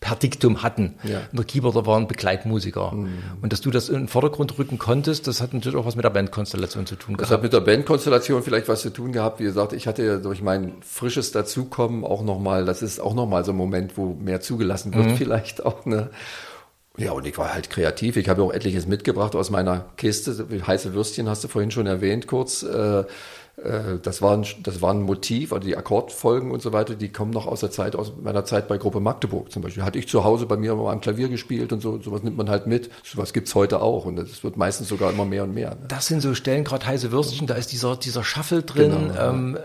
per 0.00 0.14
Diktum 0.14 0.62
hatten. 0.62 0.94
Ja. 1.04 1.20
Und 1.30 1.38
der 1.38 1.44
Keyboarder 1.44 1.86
waren 1.86 2.06
Begleitmusiker. 2.06 2.92
Mhm. 2.92 3.18
Und 3.40 3.52
dass 3.52 3.60
du 3.60 3.70
das 3.70 3.88
in 3.88 3.96
den 3.96 4.08
Vordergrund 4.08 4.58
rücken 4.58 4.78
konntest, 4.78 5.26
das 5.26 5.40
hat 5.40 5.54
natürlich 5.54 5.78
auch 5.78 5.86
was 5.86 5.96
mit 5.96 6.04
der 6.04 6.10
Bandkonstellation 6.10 6.86
zu 6.86 6.96
tun 6.96 7.16
gehabt. 7.16 7.22
Das 7.22 7.30
hat 7.30 7.42
mit 7.42 7.52
der 7.52 7.60
Bandkonstellation 7.60 8.42
vielleicht 8.42 8.68
was 8.68 8.82
zu 8.82 8.90
tun 8.90 9.12
gehabt. 9.12 9.40
Wie 9.40 9.44
gesagt, 9.44 9.72
ich 9.72 9.86
hatte 9.86 10.04
ja 10.04 10.18
durch 10.18 10.42
mein 10.42 10.74
frisches 10.82 11.32
Dazukommen 11.32 12.04
auch 12.04 12.22
nochmal, 12.22 12.66
das 12.66 12.82
ist 12.82 13.00
auch 13.00 13.14
nochmal 13.14 13.44
so 13.44 13.52
ein 13.52 13.56
Moment, 13.56 13.96
wo 13.96 14.14
mehr 14.14 14.40
zugelassen 14.40 14.94
wird 14.94 15.06
mhm. 15.06 15.16
vielleicht 15.16 15.64
auch. 15.64 15.86
Ne? 15.86 16.10
Ja, 16.98 17.12
und 17.12 17.26
ich 17.26 17.36
war 17.36 17.52
halt 17.52 17.70
kreativ. 17.70 18.16
Ich 18.16 18.28
habe 18.28 18.42
auch 18.42 18.52
etliches 18.52 18.86
mitgebracht 18.86 19.34
aus 19.34 19.50
meiner 19.50 19.86
Kiste. 19.96 20.46
Heiße 20.66 20.94
Würstchen 20.94 21.28
hast 21.28 21.42
du 21.44 21.48
vorhin 21.48 21.70
schon 21.70 21.86
erwähnt, 21.86 22.26
kurz. 22.26 22.62
Äh, 22.62 23.04
das 23.56 24.20
war, 24.20 24.36
ein, 24.36 24.44
das 24.62 24.82
war 24.82 24.92
ein 24.92 25.00
Motiv, 25.00 25.54
also 25.54 25.66
die 25.66 25.78
Akkordfolgen 25.78 26.50
und 26.50 26.60
so 26.60 26.74
weiter, 26.74 26.94
die 26.94 27.08
kommen 27.08 27.30
noch 27.30 27.46
aus 27.46 27.60
der 27.60 27.70
Zeit, 27.70 27.96
aus 27.96 28.12
meiner 28.22 28.44
Zeit 28.44 28.68
bei 28.68 28.76
Gruppe 28.76 29.00
Magdeburg 29.00 29.50
zum 29.50 29.62
Beispiel. 29.62 29.82
Hatte 29.82 29.98
ich 29.98 30.08
zu 30.08 30.24
Hause 30.24 30.44
bei 30.44 30.58
mir 30.58 30.72
immer 30.72 30.90
am 30.90 31.00
Klavier 31.00 31.30
gespielt 31.30 31.72
und 31.72 31.80
so, 31.80 31.98
sowas 32.02 32.22
nimmt 32.22 32.36
man 32.36 32.50
halt 32.50 32.66
mit. 32.66 32.90
Sowas 33.02 33.32
gibt's 33.32 33.54
heute 33.54 33.80
auch 33.80 34.04
und 34.04 34.16
das 34.16 34.44
wird 34.44 34.58
meistens 34.58 34.88
sogar 34.88 35.10
immer 35.10 35.24
mehr 35.24 35.44
und 35.44 35.54
mehr. 35.54 35.70
Ne? 35.70 35.86
Das 35.88 36.06
sind 36.06 36.20
so 36.20 36.34
Stellen, 36.34 36.64
gerade 36.64 36.86
heiße 36.86 37.12
Würstchen, 37.12 37.46
da 37.46 37.54
ist 37.54 37.72
dieser, 37.72 37.96
dieser 37.96 38.24
Shuffle 38.24 38.62
drin. 38.62 38.90
Genau, 38.90 39.30
ähm, 39.30 39.58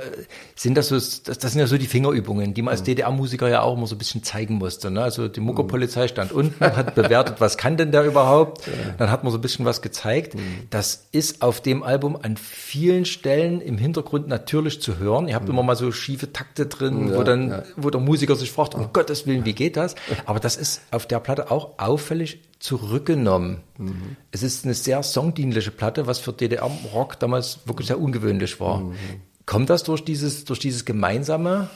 sind 0.55 0.77
das 0.77 0.87
so, 0.87 0.95
das, 0.95 1.23
das 1.23 1.51
sind 1.51 1.59
ja 1.59 1.67
so 1.67 1.77
die 1.77 1.87
Fingerübungen, 1.87 2.53
die 2.53 2.61
man 2.61 2.71
als 2.71 2.83
DDR-Musiker 2.83 3.49
ja 3.49 3.61
auch 3.61 3.75
immer 3.75 3.87
so 3.87 3.95
ein 3.95 3.97
bisschen 3.97 4.23
zeigen 4.23 4.53
musste. 4.53 4.89
Ne? 4.89 5.03
Also 5.03 5.27
die 5.27 5.41
Muckerpolizei 5.41 6.07
stand 6.07 6.31
unten, 6.31 6.63
hat 6.63 6.95
bewertet, 6.95 7.41
was 7.41 7.57
kann 7.57 7.75
denn 7.75 7.91
der 7.91 8.05
überhaupt? 8.05 8.65
Ja. 8.67 8.73
Dann 8.99 9.11
hat 9.11 9.25
man 9.25 9.33
so 9.33 9.37
ein 9.37 9.41
bisschen 9.41 9.65
was 9.65 9.81
gezeigt. 9.81 10.35
Mhm. 10.35 10.67
Das 10.69 11.07
ist 11.11 11.41
auf 11.41 11.59
dem 11.59 11.83
Album 11.83 12.17
an 12.21 12.37
vielen 12.37 13.03
Stellen 13.03 13.59
im 13.59 13.80
Hintergrund 13.81 14.27
natürlich 14.27 14.81
zu 14.81 14.97
hören. 14.97 15.27
Ihr 15.27 15.35
habt 15.35 15.45
mhm. 15.45 15.51
immer 15.51 15.63
mal 15.63 15.75
so 15.75 15.91
schiefe 15.91 16.31
Takte 16.31 16.67
drin, 16.67 17.09
ja, 17.09 17.17
wo 17.17 17.23
dann, 17.23 17.49
ja. 17.49 17.63
wo 17.75 17.89
der 17.89 17.99
Musiker 17.99 18.35
sich 18.35 18.51
fragt, 18.51 18.75
um 18.75 18.93
Gottes 18.93 19.27
Willen, 19.27 19.45
wie 19.45 19.53
geht 19.53 19.75
das? 19.77 19.95
Aber 20.25 20.39
das 20.39 20.55
ist 20.55 20.81
auf 20.91 21.05
der 21.05 21.19
Platte 21.19 21.51
auch 21.51 21.79
auffällig 21.79 22.41
zurückgenommen. 22.59 23.61
Mhm. 23.77 24.15
Es 24.31 24.43
ist 24.43 24.65
eine 24.65 24.73
sehr 24.73 25.03
songdienliche 25.03 25.71
Platte, 25.71 26.07
was 26.07 26.19
für 26.19 26.31
DDR-Rock 26.31 27.19
damals 27.19 27.59
wirklich 27.65 27.87
sehr 27.87 27.99
ungewöhnlich 27.99 28.59
war. 28.59 28.79
Mhm. 28.79 28.95
Kommt 29.45 29.69
das 29.69 29.83
durch 29.83 30.03
dieses, 30.03 30.45
durch 30.45 30.59
dieses 30.59 30.85
gemeinsame? 30.85 31.69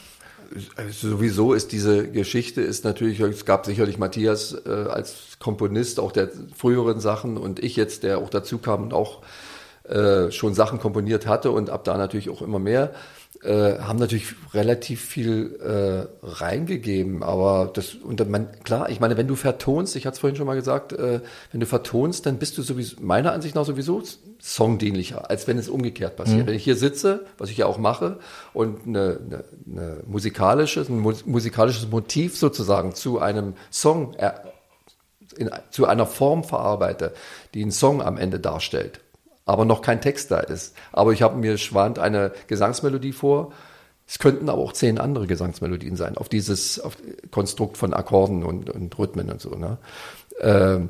Also 0.76 1.10
sowieso 1.10 1.54
ist 1.54 1.72
diese 1.72 2.10
Geschichte 2.10 2.62
ist 2.62 2.86
natürlich, 2.86 3.20
es 3.20 3.46
gab 3.46 3.66
sicherlich 3.66 3.98
Matthias 3.98 4.56
äh, 4.66 4.70
als 4.70 5.38
Komponist 5.40 6.00
auch 6.00 6.12
der 6.12 6.30
früheren 6.56 7.00
Sachen 7.00 7.38
und 7.38 7.60
ich 7.60 7.76
jetzt, 7.76 8.04
der 8.04 8.20
auch 8.20 8.30
dazu 8.30 8.60
kam 8.60 8.84
und 8.84 8.94
auch 8.94 9.22
äh, 9.90 10.32
schon 10.32 10.54
Sachen 10.54 10.80
komponiert 10.80 11.28
hatte 11.28 11.52
und 11.52 11.70
ab 11.70 11.84
da 11.84 11.98
natürlich 11.98 12.30
auch 12.30 12.42
immer 12.42 12.60
mehr, 12.60 12.92
äh, 13.44 13.80
haben 13.80 14.00
natürlich 14.00 14.34
relativ 14.54 15.02
viel 15.02 15.60
äh, 15.62 16.26
reingegeben. 16.26 17.22
Aber 17.22 17.70
das, 17.74 17.94
und 17.94 18.28
man, 18.30 18.48
klar, 18.64 18.90
ich 18.90 19.00
meine, 19.00 19.18
wenn 19.18 19.28
du 19.28 19.36
vertonst, 19.36 19.96
ich 19.96 20.06
hatte 20.06 20.16
es 20.16 20.20
vorhin 20.20 20.36
schon 20.36 20.48
mal 20.48 20.56
gesagt, 20.56 20.94
äh, 20.94 21.22
wenn 21.52 21.60
du 21.60 21.66
vertonst, 21.66 22.26
dann 22.26 22.38
bist 22.38 22.58
du 22.58 22.64
sowieso, 22.64 22.96
meiner 23.02 23.34
Ansicht 23.34 23.54
nach 23.56 23.66
sowieso 23.66 24.02
songdienlicher, 24.40 25.30
als 25.30 25.48
wenn 25.48 25.58
es 25.58 25.70
umgekehrt 25.70 26.16
passiert. 26.16 26.44
Mhm. 26.44 26.48
Wenn 26.48 26.56
ich 26.56 26.64
hier 26.64 26.76
sitze, 26.76 27.26
was 27.38 27.50
ich 27.50 27.58
ja 27.58 27.66
auch 27.66 27.78
mache, 27.78 28.20
und 28.54 28.88
eine, 28.88 29.20
eine, 29.26 29.44
eine 29.70 29.98
musikalisches, 30.08 30.90
ein 30.90 31.00
musikalisches 31.00 31.90
Motiv 31.90 32.38
sozusagen 32.38 32.96
zu 32.96 33.20
einem 33.20 33.54
Song, 33.70 34.14
äh, 34.16 34.32
in, 35.38 35.52
zu 35.70 35.86
einer 35.86 36.06
Form 36.06 36.44
verarbeite, 36.44 37.14
die 37.54 37.62
einen 37.62 37.72
Song 37.72 38.02
am 38.02 38.18
Ende 38.18 38.40
darstellt 38.40 39.02
aber 39.46 39.66
noch 39.66 39.82
kein 39.82 40.02
Text 40.02 40.32
da 40.32 40.40
ist. 40.40 40.76
Aber 40.92 41.14
ich 41.14 41.22
habe 41.22 41.38
mir 41.38 41.58
schwant 41.58 42.00
eine 42.00 42.32
Gesangsmelodie 42.48 43.14
vor. 43.14 43.52
Es 44.08 44.20
könnten 44.20 44.50
aber 44.50 44.62
auch 44.62 44.74
zehn 44.74 45.00
andere 45.00 45.28
Gesangsmelodien 45.28 45.96
sein, 45.96 46.18
auf 46.18 46.30
dieses 46.30 46.80
auf 46.80 46.98
Konstrukt 47.32 47.78
von 47.78 47.94
Akkorden 47.94 48.44
und, 48.44 48.70
und 48.70 48.98
Rhythmen 48.98 49.32
und 49.32 49.42
so. 49.42 49.52
Ne? 49.52 49.78
Ähm, 50.42 50.90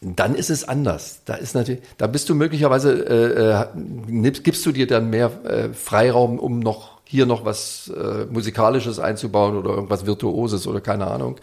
dann 0.00 0.34
ist 0.34 0.50
es 0.50 0.66
anders. 0.68 1.22
Da 1.24 1.34
ist 1.34 1.54
natürlich, 1.54 1.82
da 1.96 2.06
bist 2.06 2.28
du 2.28 2.34
möglicherweise, 2.34 2.92
äh, 2.92 4.18
äh, 4.26 4.30
gibst 4.30 4.64
du 4.64 4.72
dir 4.72 4.86
dann 4.86 5.10
mehr 5.10 5.32
äh, 5.44 5.72
Freiraum, 5.72 6.38
um 6.38 6.60
noch 6.60 6.98
hier 7.04 7.26
noch 7.26 7.44
was 7.44 7.90
äh, 7.96 8.26
Musikalisches 8.26 8.98
einzubauen 8.98 9.56
oder 9.56 9.70
irgendwas 9.70 10.06
Virtuoses 10.06 10.66
oder 10.66 10.80
keine 10.80 11.06
Ahnung. 11.06 11.40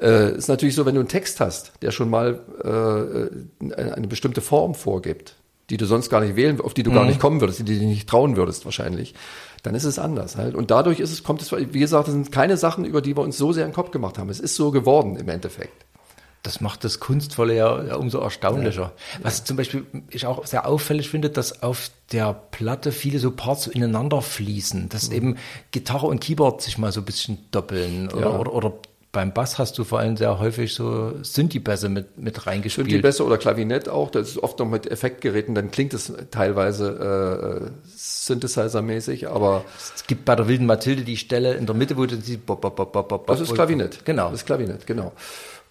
Äh, 0.00 0.36
ist 0.36 0.48
natürlich 0.48 0.74
so, 0.74 0.84
wenn 0.84 0.94
du 0.94 1.00
einen 1.00 1.08
Text 1.08 1.40
hast, 1.40 1.72
der 1.80 1.90
schon 1.90 2.10
mal 2.10 2.40
äh, 2.62 3.64
eine, 3.64 3.94
eine 3.94 4.08
bestimmte 4.08 4.40
Form 4.40 4.74
vorgibt, 4.74 5.35
die 5.70 5.76
du 5.76 5.86
sonst 5.86 6.10
gar 6.10 6.20
nicht 6.20 6.36
wählen, 6.36 6.60
auf 6.60 6.74
die 6.74 6.82
du 6.82 6.90
mhm. 6.90 6.94
gar 6.94 7.04
nicht 7.04 7.20
kommen 7.20 7.40
würdest, 7.40 7.58
die 7.60 7.64
du 7.64 7.72
dir 7.72 7.86
nicht 7.86 8.08
trauen 8.08 8.36
würdest 8.36 8.64
wahrscheinlich, 8.64 9.14
dann 9.62 9.74
ist 9.74 9.84
es 9.84 9.98
anders 9.98 10.36
halt. 10.36 10.54
Und 10.54 10.70
dadurch 10.70 11.00
ist 11.00 11.12
es, 11.12 11.24
kommt 11.24 11.42
es, 11.42 11.52
wie 11.52 11.80
gesagt, 11.80 12.06
das 12.06 12.14
sind 12.14 12.30
keine 12.30 12.56
Sachen, 12.56 12.84
über 12.84 13.00
die 13.00 13.16
wir 13.16 13.22
uns 13.22 13.36
so 13.36 13.52
sehr 13.52 13.66
im 13.66 13.72
Kopf 13.72 13.90
gemacht 13.90 14.18
haben. 14.18 14.28
Es 14.28 14.40
ist 14.40 14.54
so 14.54 14.70
geworden 14.70 15.16
im 15.16 15.28
Endeffekt. 15.28 15.84
Das 16.44 16.60
macht 16.60 16.84
das 16.84 17.00
Kunstvolle 17.00 17.56
ja, 17.56 17.82
ja 17.82 17.96
umso 17.96 18.20
erstaunlicher. 18.20 18.92
Ja. 19.14 19.20
Was 19.24 19.42
zum 19.42 19.56
Beispiel 19.56 19.84
ich 20.10 20.26
auch 20.26 20.46
sehr 20.46 20.68
auffällig 20.68 21.10
finde, 21.10 21.28
dass 21.28 21.64
auf 21.64 21.90
der 22.12 22.34
Platte 22.34 22.92
viele 22.92 23.18
so 23.18 23.32
Parts 23.32 23.64
so 23.64 23.72
ineinander 23.72 24.22
fließen, 24.22 24.88
dass 24.88 25.08
mhm. 25.08 25.16
eben 25.16 25.36
Gitarre 25.72 26.06
und 26.06 26.20
Keyboard 26.20 26.62
sich 26.62 26.78
mal 26.78 26.92
so 26.92 27.00
ein 27.00 27.04
bisschen 27.04 27.38
doppeln 27.50 28.12
oder, 28.12 28.30
ja. 28.30 28.38
oder, 28.38 28.52
oder 28.52 28.72
beim 29.16 29.32
Bass 29.32 29.58
hast 29.58 29.78
du 29.78 29.84
vor 29.84 30.00
allem 30.00 30.18
sehr 30.18 30.38
häufig 30.38 30.74
so 30.74 31.14
Synthi-Bässe 31.22 31.88
mit, 31.88 32.18
mit 32.18 32.46
reingespielt. 32.46 32.86
Synthi-Bässe 32.86 33.24
oder 33.24 33.38
Klavinett 33.38 33.88
auch, 33.88 34.10
das 34.10 34.28
ist 34.28 34.42
oft 34.42 34.58
noch 34.58 34.66
mit 34.66 34.90
Effektgeräten, 34.90 35.54
dann 35.54 35.70
klingt 35.70 35.94
es 35.94 36.12
teilweise 36.30 37.70
äh, 37.72 37.96
Synthesizer-mäßig, 37.96 39.26
aber... 39.26 39.64
Es 39.94 40.06
gibt 40.06 40.26
bei 40.26 40.36
der 40.36 40.48
Wilden 40.48 40.66
Mathilde 40.66 41.02
die 41.02 41.16
Stelle 41.16 41.54
in 41.54 41.64
der 41.64 41.74
Mitte, 41.74 41.96
wo 41.96 42.04
du 42.04 42.16
sie... 42.20 42.38
Das 43.26 43.40
ist 43.40 43.54
Klavinett. 43.54 44.04
Genau. 44.04 44.24
Das 44.24 44.40
ist 44.40 44.46
Klavinett, 44.46 44.86
genau. 44.86 45.12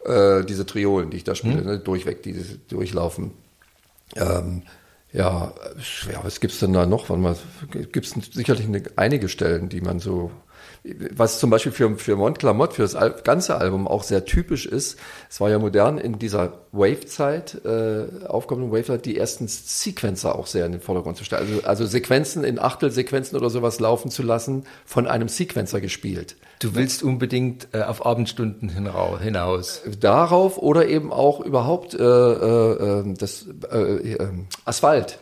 Äh, 0.04 0.44
diese 0.44 0.66
Triolen, 0.66 1.12
die 1.12 1.18
ich 1.18 1.24
da 1.24 1.36
spiele, 1.36 1.60
hm. 1.60 1.66
ne, 1.66 1.78
durchweg, 1.78 2.24
die 2.24 2.34
durchlaufen. 2.68 3.30
Ähm, 4.16 4.64
ja, 5.14 5.54
ja, 6.12 6.20
was 6.24 6.40
gibt's 6.40 6.58
denn 6.58 6.74
da 6.74 6.88
noch? 6.88 7.10
Gibt 7.92 8.08
es 8.08 8.16
sicherlich 8.34 8.66
eine, 8.66 8.82
einige 8.96 9.30
Stellen, 9.30 9.70
die 9.70 9.82
man 9.82 10.00
so 10.00 10.32
was 11.12 11.40
zum 11.40 11.50
Beispiel 11.50 11.72
für, 11.72 11.96
für 11.98 12.16
Montclamotte, 12.16 12.76
für 12.76 12.82
das 12.84 13.24
ganze 13.24 13.58
Album 13.58 13.88
auch 13.88 14.04
sehr 14.04 14.26
typisch 14.26 14.66
ist, 14.66 15.00
es 15.30 15.42
war 15.42 15.50
ja 15.50 15.58
modern 15.58 15.98
in 15.98 16.20
dieser 16.20 16.54
Wave-Zeit, 16.72 17.62
äh, 17.66 18.28
aufkommenden 18.28 18.72
Wave-Zeit, 18.72 19.06
die 19.06 19.18
ersten 19.18 19.48
Sequencer 19.48 20.36
auch 20.36 20.48
sehr 20.48 20.66
in 20.66 20.74
den 20.74 20.82
Vordergrund 20.82 21.18
zu 21.18 21.24
stellen. 21.24 21.48
Also, 21.48 21.68
also 21.68 21.86
Sequenzen 21.86 22.44
in 22.44 22.60
Achtelsequenzen 22.60 23.38
oder 23.38 23.50
sowas 23.50 23.80
laufen 23.80 24.12
zu 24.12 24.22
lassen, 24.22 24.66
von 24.86 25.08
einem 25.08 25.28
Sequencer 25.28 25.82
gespielt. 25.82 26.36
Du 26.60 26.76
willst 26.76 27.04
unbedingt 27.04 27.68
äh, 27.74 27.82
auf 27.82 28.06
Abendstunden 28.06 28.70
hinaus. 28.70 29.82
Darauf 30.00 30.58
oder 30.58 30.88
eben 30.88 31.12
auch 31.12 31.40
überhaupt 31.40 31.94
äh, 31.94 32.04
äh, 32.04 33.00
äh 33.02 33.14
das 33.18 33.48
äh, 33.72 34.14
äh, 34.14 34.28
Asphalt. 34.66 35.20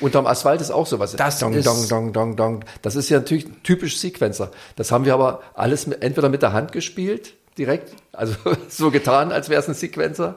Unterm 0.00 0.26
Asphalt 0.26 0.60
ist 0.60 0.70
auch 0.70 0.86
sowas. 0.86 1.14
Das 1.16 1.38
dong, 1.38 1.54
ist 1.54 1.66
dong, 1.66 1.88
dong, 1.88 2.12
dong, 2.12 2.36
dong. 2.36 2.64
Das 2.82 2.96
ist 2.96 3.08
ja 3.08 3.18
natürlich 3.18 3.46
typisch 3.62 3.98
Sequencer. 3.98 4.50
Das 4.76 4.92
haben 4.92 5.04
wir 5.04 5.14
aber 5.14 5.40
alles 5.54 5.86
mit, 5.86 6.02
entweder 6.02 6.28
mit 6.28 6.42
der 6.42 6.52
Hand 6.52 6.72
gespielt, 6.72 7.34
direkt, 7.56 7.94
also 8.12 8.34
so 8.68 8.90
getan, 8.90 9.32
als 9.32 9.48
wäre 9.48 9.60
es 9.60 9.68
ein 9.68 9.74
Sequencer. 9.74 10.36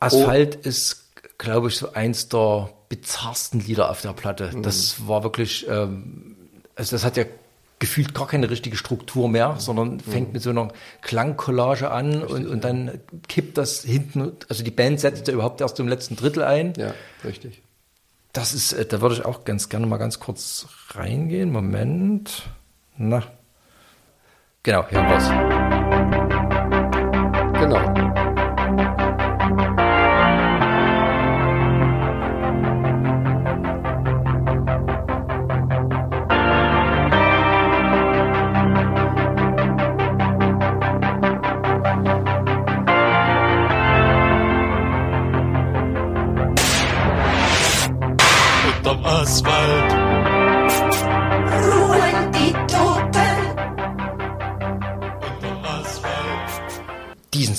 Asphalt 0.00 0.58
oh. 0.64 0.68
ist, 0.68 1.04
glaube 1.38 1.68
ich, 1.68 1.76
so 1.76 1.92
eins 1.92 2.28
der 2.28 2.70
bizarrsten 2.88 3.60
Lieder 3.60 3.90
auf 3.90 4.00
der 4.00 4.12
Platte. 4.12 4.50
Mhm. 4.52 4.62
Das 4.62 5.06
war 5.06 5.22
wirklich, 5.22 5.68
ähm, 5.68 6.36
also 6.74 6.96
das 6.96 7.04
hat 7.04 7.16
ja 7.16 7.24
gefühlt 7.78 8.12
gar 8.14 8.26
keine 8.26 8.50
richtige 8.50 8.76
Struktur 8.76 9.28
mehr, 9.28 9.54
sondern 9.58 9.94
mhm. 9.94 10.00
fängt 10.00 10.32
mit 10.32 10.42
so 10.42 10.50
einer 10.50 10.68
Klangcollage 11.00 11.90
an 11.90 12.22
richtig, 12.22 12.30
und, 12.30 12.46
und 12.48 12.64
dann 12.64 13.00
kippt 13.28 13.56
das 13.56 13.82
hinten, 13.82 14.32
also 14.48 14.64
die 14.64 14.70
Band 14.70 15.00
setzt 15.00 15.28
ja 15.28 15.34
überhaupt 15.34 15.60
erst 15.60 15.78
im 15.80 15.88
letzten 15.88 16.16
Drittel 16.16 16.42
ein. 16.42 16.74
Ja, 16.76 16.92
richtig. 17.24 17.62
Das 18.32 18.54
ist, 18.54 18.72
äh, 18.72 18.86
da 18.86 19.00
würde 19.00 19.16
ich 19.16 19.24
auch 19.24 19.44
ganz 19.44 19.68
gerne 19.68 19.86
mal 19.86 19.96
ganz 19.98 20.20
kurz 20.20 20.68
reingehen. 20.90 21.50
Moment. 21.50 22.48
Na. 22.96 23.22
Genau, 24.62 24.86
hier 24.88 25.00
was. 25.00 25.28
Genau. 27.60 28.09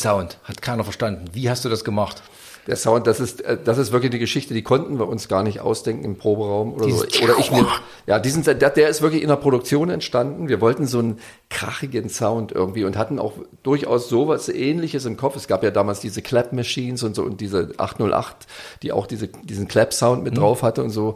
Sound 0.01 0.37
hat 0.43 0.61
keiner 0.61 0.83
verstanden. 0.83 1.25
Wie 1.33 1.49
hast 1.49 1.63
du 1.63 1.69
das 1.69 1.83
gemacht? 1.83 2.21
Der 2.67 2.75
Sound, 2.75 3.07
das 3.07 3.19
ist, 3.19 3.41
äh, 3.41 3.57
das 3.63 3.77
ist 3.77 3.91
wirklich 3.91 4.11
die 4.11 4.19
Geschichte, 4.19 4.53
die 4.53 4.61
konnten 4.61 4.99
wir 4.99 5.07
uns 5.07 5.27
gar 5.27 5.41
nicht 5.41 5.61
ausdenken 5.61 6.05
im 6.05 6.17
Proberaum 6.17 6.73
oder 6.73 6.85
Dieses 6.85 7.01
so. 7.11 7.23
Oder 7.23 7.39
ich 7.39 7.51
mir, 7.51 7.67
ja, 8.05 8.19
diesen, 8.19 8.43
der, 8.43 8.53
der 8.53 8.87
ist 8.87 9.01
wirklich 9.01 9.23
in 9.23 9.29
der 9.29 9.35
Produktion 9.35 9.89
entstanden. 9.89 10.47
Wir 10.47 10.61
wollten 10.61 10.85
so 10.85 10.99
einen 10.99 11.19
krachigen 11.49 12.09
Sound 12.09 12.51
irgendwie 12.51 12.83
und 12.83 12.97
hatten 12.97 13.17
auch 13.17 13.33
durchaus 13.63 14.09
sowas 14.09 14.47
ähnliches 14.47 15.05
im 15.05 15.17
Kopf. 15.17 15.35
Es 15.35 15.47
gab 15.47 15.63
ja 15.63 15.71
damals 15.71 16.01
diese 16.01 16.21
Clap 16.21 16.53
Machines 16.53 17.01
und 17.01 17.15
so 17.15 17.23
und 17.23 17.41
diese 17.41 17.71
808, 17.77 18.47
die 18.83 18.91
auch 18.91 19.07
diese, 19.07 19.27
diesen 19.27 19.67
Clap 19.67 19.91
Sound 19.91 20.23
mit 20.23 20.33
mhm. 20.33 20.39
drauf 20.39 20.61
hatte 20.61 20.83
und 20.83 20.91
so 20.91 21.15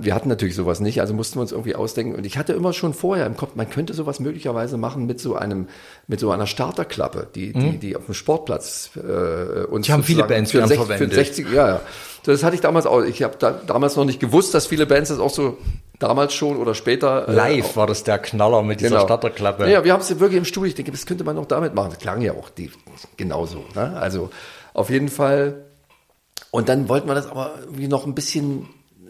wir 0.00 0.14
hatten 0.14 0.28
natürlich 0.28 0.56
sowas 0.56 0.80
nicht, 0.80 1.00
also 1.00 1.12
mussten 1.12 1.36
wir 1.36 1.42
uns 1.42 1.52
irgendwie 1.52 1.74
ausdenken. 1.74 2.14
Und 2.14 2.24
ich 2.24 2.38
hatte 2.38 2.54
immer 2.54 2.72
schon 2.72 2.94
vorher 2.94 3.26
im 3.26 3.36
Kopf, 3.36 3.54
man 3.54 3.68
könnte 3.68 3.92
sowas 3.92 4.18
möglicherweise 4.18 4.78
machen 4.78 5.06
mit 5.06 5.20
so 5.20 5.36
einem, 5.36 5.68
mit 6.08 6.18
so 6.18 6.30
einer 6.30 6.46
Starterklappe, 6.46 7.28
die, 7.34 7.52
die, 7.52 7.58
mhm. 7.58 7.80
die 7.80 7.94
auf 7.94 8.06
dem 8.06 8.14
Sportplatz 8.14 8.90
äh, 8.96 9.64
uns. 9.64 9.86
Die 9.86 9.92
haben 9.92 10.02
viele 10.02 10.24
Bands 10.24 10.52
für, 10.52 10.66
60, 10.66 10.96
für 10.96 11.08
60, 11.08 11.52
ja, 11.52 11.68
ja. 11.68 11.80
Das 12.24 12.42
hatte 12.42 12.54
ich 12.54 12.60
damals 12.60 12.86
auch. 12.86 13.02
Ich 13.02 13.22
habe 13.22 13.36
da, 13.38 13.52
damals 13.52 13.96
noch 13.96 14.04
nicht 14.04 14.18
gewusst, 14.18 14.54
dass 14.54 14.66
viele 14.66 14.86
Bands 14.86 15.10
das 15.10 15.18
auch 15.18 15.30
so 15.30 15.58
damals 15.98 16.34
schon 16.34 16.56
oder 16.56 16.74
später. 16.74 17.28
Äh, 17.28 17.32
Live 17.32 17.76
war 17.76 17.86
das 17.86 18.02
der 18.02 18.18
Knaller 18.18 18.62
mit 18.62 18.80
dieser 18.80 18.90
genau. 18.90 19.04
Starterklappe. 19.04 19.70
Ja, 19.70 19.84
wir 19.84 19.92
haben 19.92 20.00
es 20.00 20.08
wirklich 20.18 20.38
im 20.38 20.44
Studio. 20.46 20.68
Ich 20.68 20.74
denke, 20.74 20.90
das 20.90 21.06
könnte 21.06 21.22
man 21.22 21.36
noch 21.36 21.46
damit 21.46 21.74
machen. 21.74 21.90
Das 21.90 21.98
klang 21.98 22.22
ja 22.22 22.32
auch 22.32 22.48
die, 22.48 22.70
genauso. 23.16 23.64
Ne? 23.74 23.96
Also 23.98 24.30
auf 24.72 24.90
jeden 24.90 25.08
Fall. 25.08 25.66
Und 26.50 26.68
dann 26.68 26.88
wollten 26.88 27.06
wir 27.06 27.14
das 27.14 27.30
aber 27.30 27.52
irgendwie 27.60 27.88
noch 27.88 28.06
ein 28.06 28.14
bisschen 28.14 28.66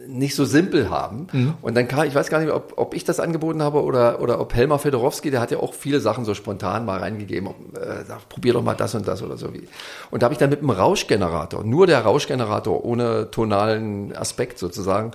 nicht 0.07 0.35
so 0.35 0.45
simpel 0.45 0.91
haben. 0.91 1.27
Mhm. 1.33 1.55
Und 1.61 1.77
dann 1.77 1.87
kam, 1.89 2.07
ich 2.07 2.15
weiß 2.15 2.31
gar 2.31 2.41
nicht, 2.41 2.51
ob, 2.51 2.75
ob 2.77 2.95
ich 2.95 3.05
das 3.05 3.21
angeboten 3.21 3.63
habe 3.63 3.83
oder, 3.83 4.21
oder 4.21 4.41
ob 4.41 4.55
Helmar 4.55 4.79
Fedorowski, 4.79 5.31
der 5.31 5.41
hat 5.41 5.51
ja 5.51 5.59
auch 5.59 5.75
viele 5.75 6.01
Sachen 6.01 6.25
so 6.25 6.35
spontan 6.35 6.85
mal 6.85 7.01
reingegeben. 7.01 7.49
Ob, 7.49 7.77
äh, 7.77 8.05
sag, 8.07 8.29
probier 8.29 8.55
doch 8.55 8.63
mal 8.63 8.75
das 8.75 8.95
und 8.95 9.07
das 9.07 9.23
oder 9.23 9.37
so. 9.37 9.53
wie. 9.53 9.69
Und 10.11 10.23
da 10.23 10.25
habe 10.25 10.35
ich 10.35 10.39
dann 10.39 10.51
mit 10.51 10.61
einem 10.61 10.71
Rauschgenerator, 10.71 11.65
nur 11.65 11.87
der 11.87 12.01
Rauschgenerator 12.01 12.85
ohne 12.85 13.31
tonalen 13.31 14.17
Aspekt 14.17 14.59
sozusagen. 14.59 15.13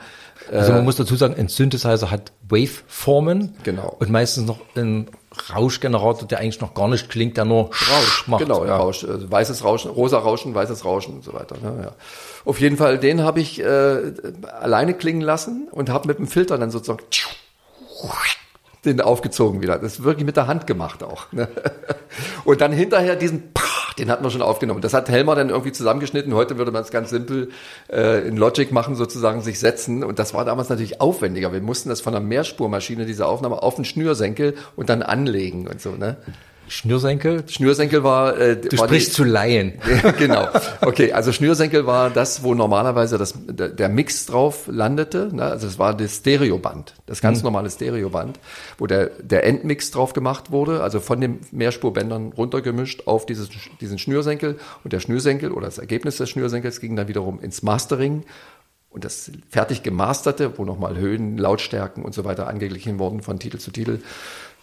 Also 0.52 0.72
man 0.72 0.82
äh, 0.82 0.86
muss 0.86 0.98
dazu 0.98 1.16
sagen, 1.16 1.36
ein 1.36 1.48
Synthesizer 1.48 2.12
hat 2.12 2.32
Waveformen. 2.48 3.56
Genau. 3.64 3.96
Und 4.00 4.12
meistens 4.12 4.46
noch 4.46 4.60
ein 4.76 5.08
Rauschgenerator, 5.54 6.28
der 6.28 6.40
eigentlich 6.40 6.62
noch 6.62 6.74
gar 6.74 6.88
nicht 6.88 7.10
klingt, 7.10 7.38
der 7.38 7.46
nur 7.46 7.66
Rausch 7.66 8.28
macht. 8.28 8.42
Genau, 8.42 8.66
ja, 8.66 8.78
Rausch, 8.78 9.04
also 9.04 9.32
weißes 9.32 9.64
Rauschen, 9.64 9.92
rosa 9.92 10.20
Rauschen, 10.20 10.54
weißes 10.56 10.86
Rauschen 10.86 11.16
und 11.16 11.24
so 11.24 11.34
weiter. 11.34 11.56
Ne, 11.62 11.84
ja. 11.86 11.92
Auf 12.46 12.60
jeden 12.60 12.78
Fall, 12.78 13.00
den 13.00 13.24
habe 13.24 13.40
ich 13.40 13.62
äh, 13.62 14.14
alleine 14.60 14.94
klingen 14.94 15.22
lassen 15.22 15.68
und 15.72 15.90
habe 15.90 16.08
mit 16.08 16.20
dem 16.20 16.28
Filter 16.28 16.58
dann 16.58 16.72
sozusagen 16.72 17.04
den 18.86 19.02
aufgezogen 19.02 19.62
wieder. 19.62 19.80
Das 19.80 19.94
ist 19.94 20.04
wirklich 20.04 20.26
mit 20.26 20.38
der 20.38 20.48
Hand 20.48 20.68
gemacht 20.68 21.04
auch. 21.04 21.32
Ne? 21.32 21.48
Und 22.46 22.62
dann 22.62 22.72
hinterher 22.72 23.16
diesen 23.16 23.52
den 23.98 24.10
hat 24.10 24.22
man 24.22 24.32
schon 24.32 24.42
aufgenommen. 24.42 24.82
Das 24.82 24.94
hat 24.94 25.10
Helmer 25.10 25.36
dann 25.36 25.50
irgendwie 25.50 25.72
zusammengeschnitten. 25.72 26.34
Heute 26.34 26.58
würde 26.58 26.72
man 26.72 26.84
es 26.84 26.92
ganz 26.92 27.10
simpel 27.10 27.50
äh, 27.92 28.28
in 28.28 28.38
Logic 28.38 28.72
machen, 28.72 28.96
sozusagen 28.96 29.42
sich 29.42 29.60
setzen. 29.60 30.04
Und 30.04 30.20
das 30.20 30.34
war 30.34 30.46
damals 30.46 30.70
natürlich 30.70 31.02
aufwendiger. 31.02 31.54
Wir 31.54 31.62
mussten 31.62 31.90
das 31.90 32.02
von 32.02 32.16
einer 32.16 32.26
Mehrspurmaschine, 32.26 33.06
diese 33.06 33.26
Aufnahme, 33.26 33.62
auf 33.64 33.76
den 33.76 33.86
Schnürsenkel 33.86 34.56
und 34.76 34.90
dann 34.90 35.02
anlegen 35.02 35.68
und 35.68 35.82
so. 35.82 35.92
Ne? 35.92 36.18
Schnürsenkel? 36.68 37.44
Schnürsenkel 37.48 38.04
war. 38.04 38.38
Äh, 38.38 38.58
du 38.58 38.78
war 38.78 38.88
sprichst 38.88 39.10
die, 39.10 39.14
zu 39.14 39.24
Laien. 39.24 39.74
genau. 40.18 40.48
Okay, 40.82 41.12
also 41.12 41.32
Schnürsenkel 41.32 41.86
war 41.86 42.10
das, 42.10 42.44
wo 42.44 42.54
normalerweise 42.54 43.18
das, 43.18 43.34
der 43.48 43.90
Mix 43.90 44.26
drauf 44.26 44.68
landete. 44.68 45.30
Ne? 45.32 45.44
Also 45.44 45.68
es 45.68 45.80
war 45.80 45.96
das 45.96 46.18
Stereoband, 46.18 46.96
das 47.06 47.22
ganz 47.22 47.40
mhm. 47.40 47.46
normale 47.46 47.70
Stereoband, 47.70 48.40
wo 48.78 48.88
der, 48.88 49.08
der 49.22 49.46
Endmix 49.46 49.92
drauf 49.92 50.14
gemacht 50.14 50.52
wurde, 50.52 50.82
also 50.82 51.00
von 51.00 51.22
den 51.22 51.40
Mehrspurbändern 51.52 52.34
runtergemischt 52.34 53.08
auf 53.08 53.26
dieses, 53.26 53.50
diesen 53.80 54.00
Schnürsenkel. 54.00 54.58
Und 54.84 54.94
der 54.94 55.00
Schnürsenkel 55.00 55.52
oder 55.52 55.66
das 55.68 55.78
Ergebnis 55.78 56.18
des 56.18 56.30
Schnürsenkels 56.30 56.80
ging 56.80 56.96
dann 56.96 57.08
wiederum 57.08 57.40
ins 57.40 57.64
Mastering. 57.64 58.24
Und 58.96 59.04
das 59.04 59.30
fertig 59.50 59.84
gemasterte, 59.84 60.58
wo 60.58 60.64
nochmal 60.64 60.96
Höhen, 60.98 61.38
Lautstärken 61.38 62.06
und 62.06 62.14
so 62.14 62.24
weiter 62.24 62.48
angeglichen 62.48 62.98
wurden 62.98 63.22
von 63.22 63.40
Titel 63.40 63.58
zu 63.58 63.72
Titel, 63.72 64.00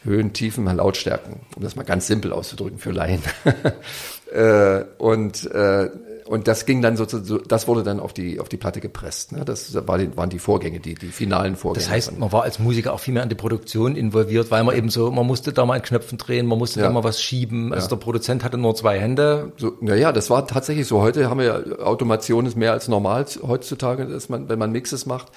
Höhen, 0.04 0.32
Tiefen, 0.32 0.64
Lautstärken, 0.64 1.40
um 1.56 1.62
das 1.62 1.76
mal 1.76 1.84
ganz 1.84 2.06
simpel 2.06 2.32
auszudrücken 2.32 2.78
für 2.78 2.90
Laien. 2.90 3.22
äh, 4.32 4.84
und, 4.98 5.48
äh, 5.50 5.90
und 6.26 6.48
das 6.48 6.66
ging 6.66 6.82
dann 6.82 6.96
sozusagen, 6.96 7.44
das 7.46 7.68
wurde 7.68 7.84
dann 7.84 8.00
auf 8.00 8.12
die, 8.12 8.40
auf 8.40 8.48
die 8.48 8.56
Platte 8.56 8.80
gepresst. 8.80 9.32
Ne? 9.32 9.44
Das 9.44 9.74
war 9.86 9.98
die, 9.98 10.16
waren 10.16 10.30
die 10.30 10.40
Vorgänge, 10.40 10.80
die, 10.80 10.94
die 10.94 11.06
finalen 11.08 11.54
Vorgänge. 11.54 11.84
Das 11.84 11.92
heißt, 11.92 12.18
man 12.18 12.32
war 12.32 12.42
als 12.42 12.58
Musiker 12.58 12.92
auch 12.92 13.00
viel 13.00 13.14
mehr 13.14 13.22
an 13.22 13.28
die 13.28 13.36
Produktion 13.36 13.94
involviert, 13.94 14.50
weil 14.50 14.64
man 14.64 14.76
eben 14.76 14.88
so, 14.88 15.10
man 15.12 15.26
musste 15.26 15.52
da 15.52 15.64
mal 15.64 15.74
an 15.74 15.82
Knöpfen 15.82 16.18
drehen, 16.18 16.46
man 16.46 16.58
musste 16.58 16.80
ja. 16.80 16.86
da 16.86 16.92
mal 16.92 17.04
was 17.04 17.22
schieben. 17.22 17.72
Also 17.72 17.86
ja. 17.86 17.90
der 17.90 17.96
Produzent 17.96 18.42
hatte 18.42 18.58
nur 18.58 18.74
zwei 18.74 18.98
Hände. 18.98 19.52
So, 19.56 19.72
naja, 19.80 20.10
das 20.10 20.30
war 20.30 20.46
tatsächlich 20.48 20.88
so. 20.88 21.00
Heute 21.00 21.30
haben 21.30 21.38
wir 21.38 21.46
ja, 21.46 21.78
Automation 21.84 22.46
ist 22.46 22.56
mehr 22.56 22.72
als 22.72 22.88
normal 22.88 23.26
heutzutage, 23.46 24.06
dass 24.06 24.28
man, 24.28 24.48
wenn 24.48 24.58
man 24.58 24.72
Mixes 24.72 25.06
macht 25.06 25.28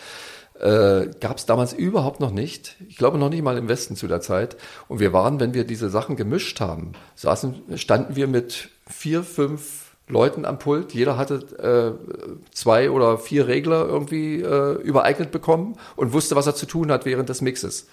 äh, 0.59 1.07
gab 1.19 1.37
es 1.37 1.45
damals 1.45 1.73
überhaupt 1.73 2.19
noch 2.19 2.31
nicht. 2.31 2.75
Ich 2.87 2.97
glaube 2.97 3.17
noch 3.17 3.29
nicht 3.29 3.43
mal 3.43 3.57
im 3.57 3.67
Westen 3.67 3.95
zu 3.95 4.07
der 4.07 4.21
Zeit. 4.21 4.57
Und 4.87 4.99
wir 4.99 5.13
waren, 5.13 5.39
wenn 5.39 5.53
wir 5.53 5.65
diese 5.65 5.89
Sachen 5.89 6.15
gemischt 6.15 6.59
haben, 6.59 6.93
saßen, 7.15 7.77
standen 7.77 8.15
wir 8.15 8.27
mit 8.27 8.69
vier, 8.87 9.23
fünf 9.23 9.85
Leuten 10.07 10.45
am 10.45 10.59
Pult. 10.59 10.93
Jeder 10.93 11.17
hatte 11.17 11.97
äh, 11.97 12.45
zwei 12.53 12.91
oder 12.91 13.17
vier 13.17 13.47
Regler 13.47 13.85
irgendwie 13.85 14.41
äh, 14.41 14.73
übereignet 14.81 15.31
bekommen 15.31 15.77
und 15.95 16.13
wusste, 16.13 16.35
was 16.35 16.47
er 16.47 16.55
zu 16.55 16.67
tun 16.67 16.91
hat 16.91 17.05
während 17.05 17.29
des 17.29 17.41
Mixes 17.41 17.87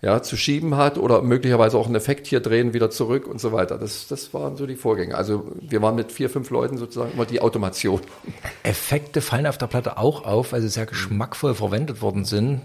ja, 0.00 0.22
zu 0.22 0.36
schieben 0.36 0.76
hat 0.76 0.96
oder 0.96 1.22
möglicherweise 1.22 1.76
auch 1.76 1.86
einen 1.86 1.96
Effekt 1.96 2.28
hier 2.28 2.40
drehen, 2.40 2.72
wieder 2.72 2.90
zurück 2.90 3.26
und 3.26 3.40
so 3.40 3.52
weiter. 3.52 3.78
Das, 3.78 4.06
das 4.06 4.32
waren 4.32 4.56
so 4.56 4.66
die 4.66 4.76
Vorgänge. 4.76 5.16
Also 5.16 5.50
wir 5.60 5.82
waren 5.82 5.96
mit 5.96 6.12
vier, 6.12 6.30
fünf 6.30 6.50
Leuten 6.50 6.78
sozusagen 6.78 7.12
immer 7.12 7.26
die 7.26 7.40
Automation. 7.40 8.00
Effekte 8.62 9.20
fallen 9.20 9.46
auf 9.46 9.58
der 9.58 9.66
Platte 9.66 9.98
auch 9.98 10.24
auf, 10.24 10.52
weil 10.52 10.60
sie 10.60 10.68
sehr 10.68 10.86
geschmackvoll 10.86 11.54
verwendet 11.54 12.00
worden 12.00 12.24
sind. 12.24 12.60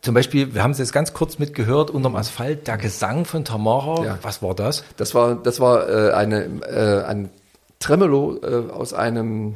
Zum 0.00 0.14
Beispiel, 0.14 0.54
wir 0.54 0.62
haben 0.62 0.70
es 0.70 0.78
jetzt 0.78 0.92
ganz 0.92 1.12
kurz 1.12 1.40
mitgehört, 1.40 1.90
unterm 1.90 2.14
Asphalt, 2.14 2.68
der 2.68 2.78
Gesang 2.78 3.24
von 3.24 3.44
Tamara. 3.44 4.04
Ja. 4.04 4.18
Was 4.22 4.40
war 4.40 4.54
das? 4.54 4.84
Das 4.96 5.14
war, 5.16 5.34
das 5.34 5.58
war 5.58 5.88
äh, 5.88 6.12
eine, 6.12 6.44
äh, 6.62 7.04
ein 7.04 7.30
Tremolo 7.80 8.38
äh, 8.42 8.70
aus 8.70 8.94
einem 8.94 9.54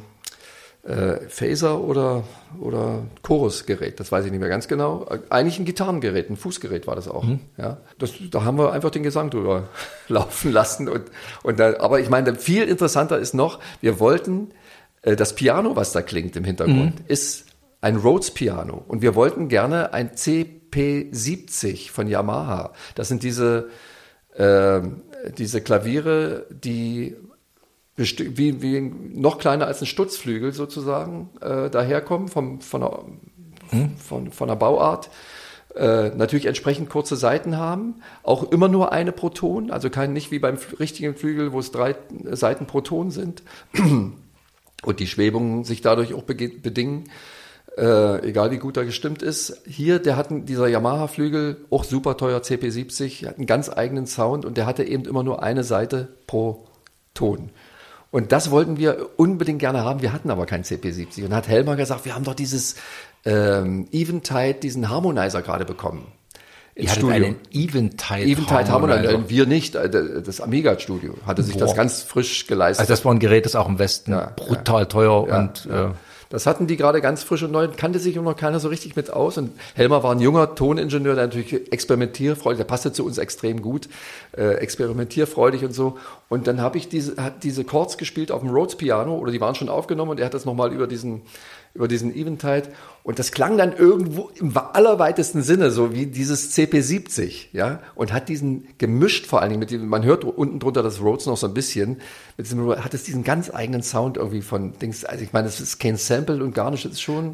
äh, 0.84 1.28
Phaser 1.28 1.80
oder, 1.80 2.24
oder 2.60 3.04
Chorusgerät, 3.22 4.00
das 4.00 4.10
weiß 4.10 4.24
ich 4.24 4.32
nicht 4.32 4.40
mehr 4.40 4.48
ganz 4.48 4.66
genau. 4.66 5.06
Eigentlich 5.30 5.58
ein 5.58 5.64
Gitarrengerät, 5.64 6.28
ein 6.28 6.36
Fußgerät 6.36 6.86
war 6.86 6.96
das 6.96 7.08
auch. 7.08 7.22
Mhm. 7.22 7.40
Ja, 7.56 7.78
das, 7.98 8.12
da 8.30 8.44
haben 8.44 8.58
wir 8.58 8.72
einfach 8.72 8.90
den 8.90 9.04
Gesang 9.04 9.30
drüber 9.30 9.68
laufen 10.08 10.50
lassen. 10.50 10.88
Und, 10.88 11.04
und 11.44 11.60
da, 11.60 11.78
aber 11.78 12.00
ich 12.00 12.10
meine, 12.10 12.34
viel 12.34 12.64
interessanter 12.64 13.18
ist 13.18 13.32
noch, 13.32 13.60
wir 13.80 14.00
wollten 14.00 14.48
äh, 15.02 15.14
das 15.14 15.34
Piano, 15.34 15.76
was 15.76 15.92
da 15.92 16.02
klingt 16.02 16.34
im 16.34 16.44
Hintergrund, 16.44 17.00
mhm. 17.00 17.04
ist 17.06 17.46
ein 17.80 17.96
Rhodes 17.96 18.32
Piano. 18.32 18.82
Und 18.88 19.02
wir 19.02 19.14
wollten 19.14 19.48
gerne 19.48 19.92
ein 19.92 20.10
CP70 20.10 21.90
von 21.90 22.08
Yamaha. 22.08 22.72
Das 22.94 23.08
sind 23.08 23.22
diese, 23.22 23.68
äh, 24.34 24.80
diese 25.36 25.60
Klaviere, 25.60 26.46
die 26.50 27.16
wie, 27.96 28.62
wie 28.62 28.80
noch 28.80 29.38
kleiner 29.38 29.66
als 29.66 29.80
ein 29.80 29.86
Stutzflügel 29.86 30.52
sozusagen 30.52 31.30
äh, 31.40 31.68
daherkommen 31.68 32.28
vom, 32.28 32.60
von, 32.60 32.80
der, 32.80 33.04
hm? 33.70 33.96
von, 33.96 34.32
von 34.32 34.48
der 34.48 34.56
Bauart. 34.56 35.10
Äh, 35.74 36.10
natürlich 36.10 36.46
entsprechend 36.46 36.90
kurze 36.90 37.16
Seiten 37.16 37.56
haben, 37.56 38.02
auch 38.22 38.50
immer 38.50 38.68
nur 38.68 38.92
eine 38.92 39.10
Proton, 39.10 39.70
also 39.70 39.88
kein 39.88 40.12
nicht 40.12 40.30
wie 40.30 40.38
beim 40.38 40.58
richtigen 40.78 41.14
Flügel, 41.14 41.52
wo 41.52 41.60
es 41.60 41.70
drei 41.70 41.96
Seiten 42.30 42.66
Proton 42.66 43.10
sind 43.10 43.42
und 44.82 45.00
die 45.00 45.06
Schwebungen 45.06 45.64
sich 45.64 45.80
dadurch 45.80 46.12
auch 46.12 46.24
bedingen, 46.24 47.04
äh, 47.78 48.28
egal 48.28 48.50
wie 48.50 48.58
gut 48.58 48.76
er 48.76 48.84
gestimmt 48.84 49.22
ist. 49.22 49.62
Hier, 49.66 49.98
der 49.98 50.16
hat 50.18 50.28
dieser 50.30 50.68
Yamaha-Flügel, 50.68 51.64
auch 51.70 51.84
super 51.84 52.18
teuer 52.18 52.40
CP70, 52.40 53.26
hat 53.26 53.38
einen 53.38 53.46
ganz 53.46 53.70
eigenen 53.70 54.06
Sound 54.06 54.44
und 54.44 54.58
der 54.58 54.66
hatte 54.66 54.84
eben 54.84 55.06
immer 55.06 55.22
nur 55.22 55.42
eine 55.42 55.64
Seite 55.64 56.08
pro 56.26 56.66
Ton. 57.14 57.50
Und 58.12 58.30
das 58.30 58.50
wollten 58.50 58.76
wir 58.76 59.08
unbedingt 59.16 59.58
gerne 59.58 59.82
haben. 59.82 60.02
Wir 60.02 60.12
hatten 60.12 60.30
aber 60.30 60.44
kein 60.44 60.62
CP70. 60.62 61.24
Und 61.24 61.34
hat 61.34 61.48
Helmer 61.48 61.76
gesagt, 61.76 62.04
wir 62.04 62.14
haben 62.14 62.24
doch 62.24 62.34
dieses 62.34 62.76
ähm, 63.24 63.88
Eventide, 63.90 64.54
diesen 64.54 64.90
Harmonizer 64.90 65.40
gerade 65.40 65.64
bekommen. 65.64 66.06
Ihr 66.74 66.90
hattet 66.90 67.02
Studio. 67.02 67.26
einen 67.26 67.36
Eventide, 67.50 68.22
Eventide 68.22 68.68
Harmonizer. 68.68 69.08
Harmonizer. 69.08 69.30
Wir 69.30 69.46
nicht. 69.46 69.74
Äh, 69.74 70.22
das 70.22 70.42
Amiga 70.42 70.78
Studio 70.78 71.14
hatte 71.26 71.42
sich 71.42 71.54
Boah. 71.54 71.66
das 71.66 71.74
ganz 71.74 72.02
frisch 72.02 72.46
geleistet. 72.46 72.80
Also 72.80 72.92
das 72.92 73.04
war 73.04 73.12
ein 73.14 73.18
Gerät, 73.18 73.46
das 73.46 73.56
auch 73.56 73.68
im 73.68 73.78
Westen 73.78 74.12
ja, 74.12 74.30
brutal 74.36 74.82
ja. 74.82 74.84
teuer 74.86 75.26
ja, 75.28 75.38
und 75.38 75.66
äh, 75.66 75.88
das 76.32 76.46
hatten 76.46 76.66
die 76.66 76.78
gerade 76.78 77.02
ganz 77.02 77.22
frisch 77.22 77.42
und 77.42 77.52
neu, 77.52 77.68
kannte 77.76 77.98
sich 77.98 78.16
noch 78.16 78.34
keiner 78.34 78.58
so 78.58 78.68
richtig 78.68 78.96
mit 78.96 79.12
aus. 79.12 79.36
Und 79.36 79.50
Helmer 79.74 80.02
war 80.02 80.12
ein 80.12 80.18
junger 80.18 80.54
Toningenieur, 80.54 81.14
der 81.14 81.26
natürlich 81.26 81.70
experimentierfreudig, 81.70 82.56
der 82.56 82.64
passte 82.64 82.90
zu 82.90 83.04
uns 83.04 83.18
extrem 83.18 83.60
gut, 83.60 83.90
äh, 84.34 84.54
experimentierfreudig 84.54 85.62
und 85.62 85.74
so. 85.74 85.98
Und 86.30 86.46
dann 86.46 86.62
habe 86.62 86.78
ich 86.78 86.88
diese, 86.88 87.22
hat 87.22 87.44
diese 87.44 87.64
Chords 87.64 87.98
gespielt 87.98 88.32
auf 88.32 88.40
dem 88.40 88.48
Rhodes 88.48 88.76
Piano 88.76 89.14
oder 89.14 89.30
die 89.30 89.42
waren 89.42 89.54
schon 89.54 89.68
aufgenommen 89.68 90.12
und 90.12 90.20
er 90.20 90.26
hat 90.26 90.32
das 90.32 90.46
nochmal 90.46 90.72
über 90.72 90.86
diesen 90.86 91.20
über 91.74 91.88
diesen 91.88 92.14
Eventide. 92.14 92.68
Und 93.02 93.18
das 93.18 93.32
klang 93.32 93.56
dann 93.56 93.72
irgendwo 93.72 94.30
im 94.36 94.56
allerweitesten 94.56 95.42
Sinne, 95.42 95.70
so 95.70 95.92
wie 95.92 96.06
dieses 96.06 96.56
CP70, 96.56 97.48
ja, 97.52 97.80
und 97.94 98.12
hat 98.12 98.28
diesen 98.28 98.68
gemischt 98.78 99.26
vor 99.26 99.40
allen 99.40 99.50
Dingen 99.50 99.60
mit 99.60 99.70
dem, 99.70 99.88
man 99.88 100.04
hört 100.04 100.24
unten 100.24 100.60
drunter 100.60 100.82
das 100.82 101.00
Rhodes 101.00 101.26
noch 101.26 101.36
so 101.36 101.48
ein 101.48 101.54
bisschen, 101.54 102.00
mit 102.36 102.46
diesem, 102.46 102.68
hat 102.68 102.94
es 102.94 103.02
diesen 103.02 103.24
ganz 103.24 103.52
eigenen 103.52 103.82
Sound 103.82 104.18
irgendwie 104.18 104.42
von 104.42 104.78
Dings, 104.78 105.04
also 105.04 105.24
ich 105.24 105.32
meine, 105.32 105.48
es 105.48 105.60
ist 105.60 105.80
kein 105.80 105.96
Sample 105.96 106.44
und 106.44 106.54
gar 106.54 106.70
nicht, 106.70 106.84
es 106.84 106.92
ist 106.92 107.02
schon, 107.02 107.32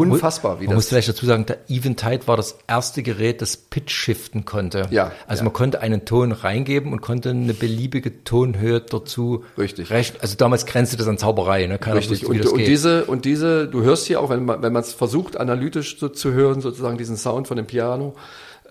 Unfassbar, 0.00 0.60
wie 0.60 0.64
man 0.64 0.70
das. 0.70 0.76
muss 0.76 0.88
vielleicht 0.88 1.08
dazu 1.08 1.26
sagen, 1.26 1.46
der 1.46 1.58
Eventide 1.68 2.26
war 2.26 2.36
das 2.36 2.58
erste 2.66 3.02
Gerät, 3.02 3.42
das 3.42 3.56
Pitch 3.56 3.90
shiften 3.92 4.44
konnte. 4.44 4.88
Ja. 4.90 5.12
Also 5.26 5.40
ja. 5.40 5.44
man 5.44 5.52
konnte 5.52 5.80
einen 5.80 6.04
Ton 6.04 6.32
reingeben 6.32 6.92
und 6.92 7.00
konnte 7.00 7.30
eine 7.30 7.54
beliebige 7.54 8.24
Tonhöhe 8.24 8.80
dazu 8.80 9.44
Richtig. 9.58 9.90
rechnen. 9.90 10.20
Also 10.22 10.36
damals 10.36 10.66
grenzte 10.66 10.96
das 10.96 11.06
an 11.06 11.18
Zauberei, 11.18 11.66
ne? 11.66 11.78
Keiner 11.78 11.96
Richtig. 11.96 12.22
Wusste, 12.22 12.50
und, 12.50 12.60
und 12.60 12.66
diese, 12.66 13.04
und 13.04 13.24
diese, 13.24 13.68
du 13.68 13.82
hörst 13.82 14.06
hier 14.06 14.20
auch, 14.20 14.30
wenn 14.30 14.44
man, 14.44 14.62
wenn 14.62 14.72
man 14.72 14.82
es 14.82 14.92
versucht, 14.92 15.36
analytisch 15.36 15.98
so 15.98 16.08
zu 16.08 16.32
hören, 16.32 16.60
sozusagen 16.60 16.98
diesen 16.98 17.16
Sound 17.16 17.48
von 17.48 17.56
dem 17.56 17.66
Piano, 17.66 18.14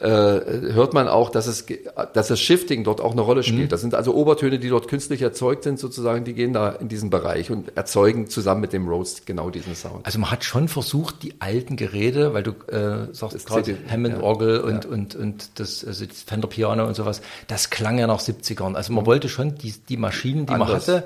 hört 0.02 0.94
man 0.94 1.08
auch, 1.08 1.30
dass 1.30 1.48
es, 1.48 1.66
dass 2.14 2.30
das 2.30 2.40
Shifting 2.40 2.84
dort 2.84 3.02
auch 3.02 3.12
eine 3.12 3.22
Rolle 3.22 3.44
spielt. 3.44 3.64
Mhm. 3.64 3.70
Das 3.70 3.82
sind 3.82 3.96
also 3.96 4.14
Obertöne, 4.14 4.58
die 4.58 4.70
dort 4.70 4.88
künstlich 4.88 5.22
erzeugt 5.22 5.64
sind, 5.64 5.78
sozusagen, 5.78 6.24
die 6.24 6.34
gehen 6.34 6.54
da 6.54 6.70
in 6.70 6.88
diesen 6.88 7.10
Bereich 7.10 7.52
und 7.52 7.76
erzeugen 7.76 8.30
zusammen 8.30 8.62
mit 8.62 8.72
dem 8.72 8.88
Rhodes 8.88 9.26
genau 9.26 9.50
diesen 9.50 9.76
Sound. 9.76 10.06
Also 10.06 10.20
man 10.20 10.32
hat 10.32 10.46
schon 10.46 10.70
versucht, 10.70 11.24
die 11.24 11.42
alten 11.42 11.76
Geräte, 11.76 12.34
weil 12.34 12.44
du 12.44 12.52
äh, 12.68 13.14
sagst 13.14 13.46
gerade 13.46 13.78
Hammond-Orgel 13.90 14.56
ja, 14.56 14.64
und, 14.64 14.86
ja. 14.86 14.90
und, 14.90 15.16
und 15.16 15.60
das, 15.60 15.84
also 15.84 16.06
das 16.06 16.22
Fender 16.22 16.48
Piano 16.48 16.86
und 16.86 16.96
sowas, 16.96 17.22
das 17.48 17.70
klang 17.70 18.00
ja 18.00 18.08
nach 18.08 18.22
70ern. 18.22 18.76
Also 18.76 18.94
man 18.94 19.04
mhm. 19.04 19.08
wollte 19.08 19.28
schon 19.28 19.56
die, 19.56 19.74
die 19.90 19.98
Maschinen, 19.98 20.46
die 20.46 20.54
Anders. 20.54 20.88
man 20.88 20.98
hatte, 20.98 21.04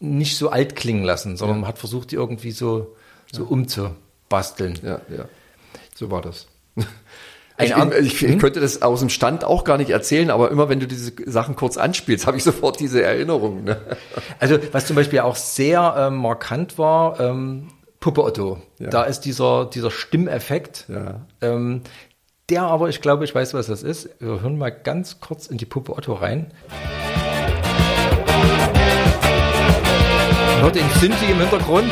nicht 0.00 0.36
so 0.36 0.50
alt 0.50 0.76
klingen 0.76 1.04
lassen, 1.04 1.36
sondern 1.36 1.58
ja. 1.58 1.60
man 1.62 1.68
hat 1.68 1.78
versucht, 1.78 2.10
die 2.10 2.16
irgendwie 2.16 2.52
so, 2.52 2.96
so 3.32 3.44
umzubasteln. 3.44 4.78
Ja, 4.82 5.00
ja. 5.14 5.26
So 5.94 6.10
war 6.10 6.22
das. 6.22 6.46
Ich, 7.62 7.74
ich, 7.76 8.22
ich, 8.22 8.30
hm? 8.32 8.38
könnte 8.38 8.60
das 8.60 8.82
aus 8.82 9.00
dem 9.00 9.08
Stand 9.08 9.44
auch 9.44 9.64
gar 9.64 9.78
nicht 9.78 9.90
erzählen, 9.90 10.30
aber 10.30 10.50
immer 10.50 10.68
wenn 10.68 10.80
du 10.80 10.86
diese 10.86 11.12
Sachen 11.26 11.56
kurz 11.56 11.76
anspielst, 11.76 12.26
habe 12.26 12.36
ich 12.36 12.44
sofort 12.44 12.80
diese 12.80 13.02
Erinnerung. 13.02 13.64
Ne? 13.64 13.80
Also 14.38 14.58
was 14.72 14.86
zum 14.86 14.96
Beispiel 14.96 15.20
auch 15.20 15.36
sehr 15.36 15.94
ähm, 15.96 16.16
markant 16.16 16.78
war, 16.78 17.20
ähm, 17.20 17.68
Puppe 18.00 18.24
Otto. 18.24 18.62
Ja. 18.78 18.88
Da 18.88 19.02
ist 19.04 19.20
dieser, 19.20 19.66
dieser 19.66 19.90
Stimmeffekt. 19.90 20.86
Ja. 20.88 21.26
Ähm, 21.42 21.82
der 22.48 22.62
aber, 22.62 22.88
ich 22.88 23.00
glaube, 23.00 23.24
ich 23.24 23.34
weiß, 23.34 23.54
was 23.54 23.68
das 23.68 23.82
ist. 23.82 24.08
Wir 24.18 24.40
hören 24.40 24.58
mal 24.58 24.70
ganz 24.70 25.20
kurz 25.20 25.46
in 25.46 25.58
die 25.58 25.66
Puppe 25.66 25.92
Otto 25.92 26.14
rein. 26.14 26.52
Hört 30.60 30.74
den 30.74 30.88
Synthi 30.98 31.30
im 31.30 31.38
Hintergrund. 31.38 31.90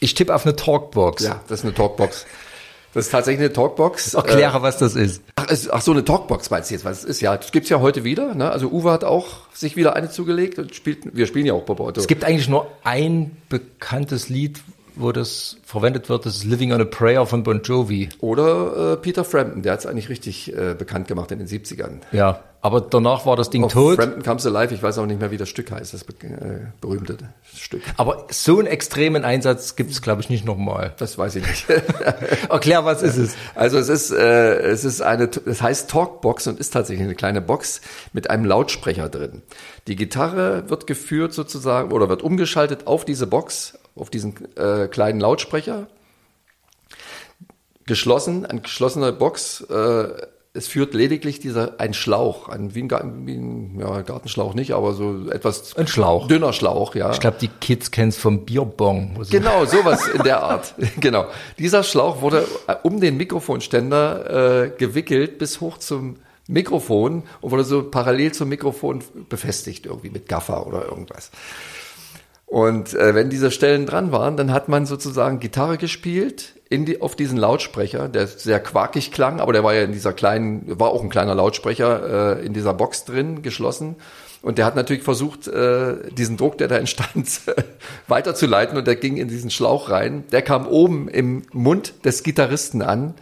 Ich 0.00 0.14
tippe 0.14 0.34
auf 0.34 0.46
eine 0.46 0.56
Talkbox. 0.56 1.22
Ja, 1.22 1.40
das 1.46 1.60
ist 1.60 1.64
eine 1.64 1.74
Talkbox. 1.74 2.26
Das 2.92 3.06
ist 3.06 3.12
tatsächlich 3.12 3.40
eine 3.40 3.52
Talkbox. 3.52 4.14
Erkläre, 4.14 4.58
äh, 4.58 4.62
was 4.62 4.78
das 4.78 4.96
ist. 4.96 5.22
Ach, 5.36 5.46
es, 5.48 5.70
ach, 5.70 5.80
so 5.80 5.92
eine 5.92 6.04
Talkbox 6.04 6.50
meinst 6.50 6.70
du 6.70 6.74
jetzt, 6.74 6.84
was 6.84 6.98
es 6.98 7.04
ist? 7.04 7.20
Ja, 7.20 7.36
das 7.36 7.52
gibt's 7.52 7.68
ja 7.68 7.80
heute 7.80 8.02
wieder. 8.02 8.34
Ne? 8.34 8.50
Also 8.50 8.68
Uwe 8.68 8.90
hat 8.90 9.04
auch 9.04 9.26
sich 9.52 9.76
wieder 9.76 9.94
eine 9.94 10.10
zugelegt 10.10 10.58
und 10.58 10.74
spielt. 10.74 11.14
Wir 11.14 11.26
spielen 11.26 11.46
ja 11.46 11.52
auch 11.52 11.62
Bobo 11.62 11.90
Es 11.90 12.08
gibt 12.08 12.24
eigentlich 12.24 12.48
nur 12.48 12.66
ein 12.82 13.36
bekanntes 13.48 14.28
Lied, 14.28 14.60
wo 14.96 15.12
das 15.12 15.58
verwendet 15.64 16.08
wird, 16.08 16.26
das 16.26 16.36
ist 16.36 16.44
Living 16.44 16.72
on 16.72 16.80
a 16.80 16.84
Prayer 16.84 17.26
von 17.26 17.42
Bon 17.42 17.62
Jovi. 17.62 18.08
Oder 18.20 18.94
äh, 18.94 18.96
Peter 18.96 19.24
Frampton, 19.24 19.62
der 19.62 19.74
hat 19.74 19.80
es 19.80 19.86
eigentlich 19.86 20.08
richtig 20.08 20.52
äh, 20.56 20.74
bekannt 20.76 21.06
gemacht 21.08 21.30
in 21.30 21.38
den 21.38 21.48
70ern. 21.48 22.00
Ja, 22.10 22.42
aber 22.62 22.82
danach 22.82 23.24
war 23.24 23.36
das 23.36 23.48
Ding 23.48 23.64
Auf 23.64 23.72
tot. 23.72 23.96
Frampton 23.96 24.22
Comes 24.22 24.46
Alive, 24.46 24.74
ich 24.74 24.82
weiß 24.82 24.98
auch 24.98 25.06
nicht 25.06 25.18
mehr, 25.18 25.30
wie 25.30 25.38
das 25.38 25.48
Stück 25.48 25.70
heißt, 25.70 25.94
das 25.94 26.02
äh, 26.02 26.66
berühmte 26.80 27.16
Stück. 27.56 27.82
Aber 27.96 28.26
so 28.30 28.58
einen 28.58 28.66
extremen 28.66 29.24
Einsatz 29.24 29.76
gibt 29.76 29.90
es, 29.90 30.02
glaube 30.02 30.20
ich, 30.20 30.28
nicht 30.28 30.44
nochmal. 30.44 30.94
Das 30.98 31.16
weiß 31.16 31.36
ich 31.36 31.46
nicht. 31.46 31.66
Erklär, 32.50 32.84
was 32.84 33.02
ist 33.02 33.16
es? 33.16 33.34
Also 33.54 33.78
es 33.78 33.88
ist, 33.88 34.10
äh, 34.10 34.58
es 34.58 34.84
ist 34.84 35.00
eine, 35.00 35.30
es 35.46 35.62
heißt 35.62 35.90
Talkbox 35.90 36.48
und 36.48 36.60
ist 36.60 36.70
tatsächlich 36.70 37.04
eine 37.04 37.14
kleine 37.14 37.40
Box 37.40 37.80
mit 38.12 38.28
einem 38.28 38.44
Lautsprecher 38.44 39.08
drin. 39.08 39.42
Die 39.86 39.96
Gitarre 39.96 40.68
wird 40.68 40.86
geführt 40.86 41.32
sozusagen 41.32 41.92
oder 41.92 42.10
wird 42.10 42.22
umgeschaltet 42.22 42.86
auf 42.86 43.06
diese 43.06 43.26
Box 43.26 43.78
auf 43.96 44.10
diesen 44.10 44.34
äh, 44.56 44.86
kleinen 44.88 45.20
Lautsprecher. 45.20 45.88
Geschlossen, 47.86 48.46
ein 48.46 48.62
geschlossener 48.62 49.12
Box. 49.12 49.62
Äh, 49.62 50.08
es 50.52 50.66
führt 50.66 50.94
lediglich 50.94 51.38
dieser 51.38 51.78
ein 51.78 51.94
Schlauch, 51.94 52.48
ein, 52.48 52.74
wie, 52.74 52.82
ein, 52.82 53.26
wie 53.26 53.36
ein 53.36 53.78
ja, 53.78 54.02
Gartenschlauch 54.02 54.54
nicht, 54.54 54.72
aber 54.72 54.94
so 54.94 55.30
etwas 55.30 55.76
ein 55.76 55.86
Schlauch. 55.86 56.26
dünner 56.26 56.52
Schlauch, 56.52 56.96
ja. 56.96 57.12
Ich 57.12 57.20
glaube, 57.20 57.36
die 57.40 57.48
Kids 57.48 57.92
kennen 57.92 58.08
es 58.08 58.16
vom 58.16 58.44
Bierbong. 58.44 59.16
Genau, 59.30 59.64
sowas 59.64 60.08
in 60.08 60.22
der 60.24 60.42
Art. 60.42 60.74
genau. 60.98 61.26
Dieser 61.58 61.84
Schlauch 61.84 62.20
wurde 62.20 62.48
äh, 62.66 62.74
um 62.82 63.00
den 63.00 63.16
Mikrofonständer 63.16 64.64
äh, 64.64 64.70
gewickelt 64.70 65.38
bis 65.38 65.60
hoch 65.60 65.78
zum 65.78 66.16
Mikrofon 66.48 67.22
und 67.40 67.50
wurde 67.52 67.62
so 67.62 67.84
parallel 67.88 68.32
zum 68.32 68.48
Mikrofon 68.48 69.04
befestigt 69.28 69.86
irgendwie 69.86 70.10
mit 70.10 70.28
Gaffer 70.28 70.66
oder 70.66 70.84
irgendwas. 70.84 71.30
Und 72.50 72.94
äh, 72.94 73.14
wenn 73.14 73.30
diese 73.30 73.52
Stellen 73.52 73.86
dran 73.86 74.10
waren, 74.10 74.36
dann 74.36 74.52
hat 74.52 74.68
man 74.68 74.84
sozusagen 74.84 75.38
Gitarre 75.38 75.78
gespielt 75.78 76.56
in 76.68 76.84
die, 76.84 77.00
auf 77.00 77.14
diesen 77.14 77.38
Lautsprecher, 77.38 78.08
der 78.08 78.26
sehr 78.26 78.58
quakig 78.58 79.12
klang, 79.12 79.38
aber 79.38 79.52
der 79.52 79.62
war 79.62 79.72
ja 79.72 79.82
in 79.82 79.92
dieser 79.92 80.12
kleinen, 80.12 80.64
war 80.66 80.88
auch 80.88 81.00
ein 81.04 81.10
kleiner 81.10 81.36
Lautsprecher 81.36 82.38
äh, 82.40 82.44
in 82.44 82.52
dieser 82.52 82.74
Box 82.74 83.04
drin, 83.04 83.42
geschlossen. 83.42 83.94
Und 84.42 84.58
der 84.58 84.64
hat 84.64 84.74
natürlich 84.74 85.04
versucht, 85.04 85.46
äh, 85.46 86.10
diesen 86.10 86.36
Druck, 86.36 86.58
der 86.58 86.66
da 86.66 86.76
entstand, 86.76 87.28
weiterzuleiten 88.08 88.76
und 88.76 88.88
der 88.88 88.96
ging 88.96 89.16
in 89.16 89.28
diesen 89.28 89.50
Schlauch 89.50 89.88
rein. 89.88 90.24
Der 90.32 90.42
kam 90.42 90.66
oben 90.66 91.06
im 91.06 91.44
Mund 91.52 92.04
des 92.04 92.24
Gitarristen 92.24 92.82
an. 92.82 93.14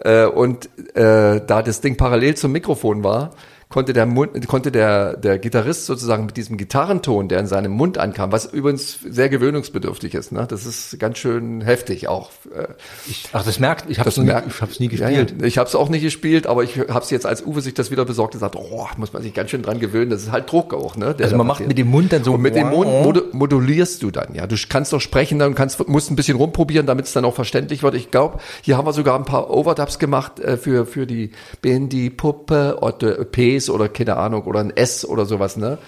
Äh, 0.00 0.24
und 0.24 0.70
äh, 0.96 1.42
da 1.46 1.62
das 1.62 1.82
Ding 1.82 1.98
parallel 1.98 2.34
zum 2.34 2.52
Mikrofon 2.52 3.04
war, 3.04 3.34
konnte 3.74 3.92
der 3.92 4.06
Mund, 4.06 4.46
konnte 4.46 4.70
der, 4.70 5.16
der 5.16 5.36
Gitarrist 5.40 5.86
sozusagen 5.86 6.26
mit 6.26 6.36
diesem 6.36 6.56
Gitarrenton, 6.56 7.26
der 7.26 7.40
in 7.40 7.48
seinem 7.48 7.72
Mund 7.72 7.98
ankam, 7.98 8.30
was 8.30 8.46
übrigens 8.46 9.00
sehr 9.04 9.28
gewöhnungsbedürftig 9.28 10.14
ist, 10.14 10.30
ne? 10.30 10.46
Das 10.48 10.64
ist 10.64 10.96
ganz 11.00 11.18
schön 11.18 11.60
heftig 11.60 12.06
auch. 12.06 12.30
Äh, 12.54 12.68
ich, 13.08 13.30
ach, 13.32 13.44
das 13.44 13.58
merkt, 13.58 13.90
ich 13.90 13.98
habe 13.98 14.10
es 14.10 14.16
nie, 14.16 14.30
ich 14.46 14.60
hab's 14.60 14.78
nie 14.78 14.86
gespielt. 14.86 15.32
Ja, 15.32 15.36
ja. 15.40 15.44
Ich 15.44 15.58
habe 15.58 15.68
es 15.68 15.74
auch 15.74 15.88
nicht 15.88 16.02
gespielt, 16.02 16.46
aber 16.46 16.62
ich 16.62 16.78
habe 16.78 17.00
es 17.00 17.10
jetzt, 17.10 17.26
als 17.26 17.44
Uwe 17.44 17.62
sich 17.62 17.74
das 17.74 17.90
wieder 17.90 18.04
besorgt, 18.04 18.34
gesagt, 18.34 18.54
oh, 18.54 18.86
muss 18.96 19.12
man 19.12 19.22
sich 19.22 19.34
ganz 19.34 19.50
schön 19.50 19.62
dran 19.62 19.80
gewöhnen. 19.80 20.08
Das 20.08 20.22
ist 20.22 20.30
halt 20.30 20.52
Druck 20.52 20.72
auch, 20.72 20.96
ne? 20.96 21.16
also 21.20 21.36
man 21.36 21.48
macht 21.48 21.66
mit 21.66 21.76
dem 21.76 21.88
Mund 21.88 22.12
dann 22.12 22.22
so. 22.22 22.34
Und 22.34 22.42
mit 22.42 22.54
dem 22.54 22.68
Mund 22.68 22.88
mod 23.02 23.34
modulierst 23.34 24.00
du 24.04 24.12
dann, 24.12 24.36
ja. 24.36 24.46
Du 24.46 24.54
kannst 24.68 24.92
doch 24.92 25.00
sprechen, 25.00 25.40
dann 25.40 25.56
kannst, 25.56 25.88
musst 25.88 26.12
ein 26.12 26.16
bisschen 26.16 26.36
rumprobieren, 26.36 26.86
damit 26.86 27.06
es 27.06 27.12
dann 27.12 27.24
auch 27.24 27.34
verständlich 27.34 27.82
wird. 27.82 27.96
Ich 27.96 28.12
glaube, 28.12 28.38
hier 28.62 28.76
haben 28.76 28.86
wir 28.86 28.92
sogar 28.92 29.18
ein 29.18 29.24
paar 29.24 29.50
Overdubs 29.50 29.98
gemacht 29.98 30.38
äh, 30.38 30.56
für 30.56 30.86
für 30.86 31.08
die 31.08 31.32
Bandy 31.60 32.08
Puppe 32.08 32.78
oder 32.80 33.24
Ps 33.64 33.70
oder 33.70 33.88
keine 33.88 34.16
Ahnung 34.16 34.42
oder 34.44 34.60
ein 34.60 34.76
S 34.76 35.04
oder 35.04 35.26
sowas, 35.26 35.56
ne? 35.56 35.78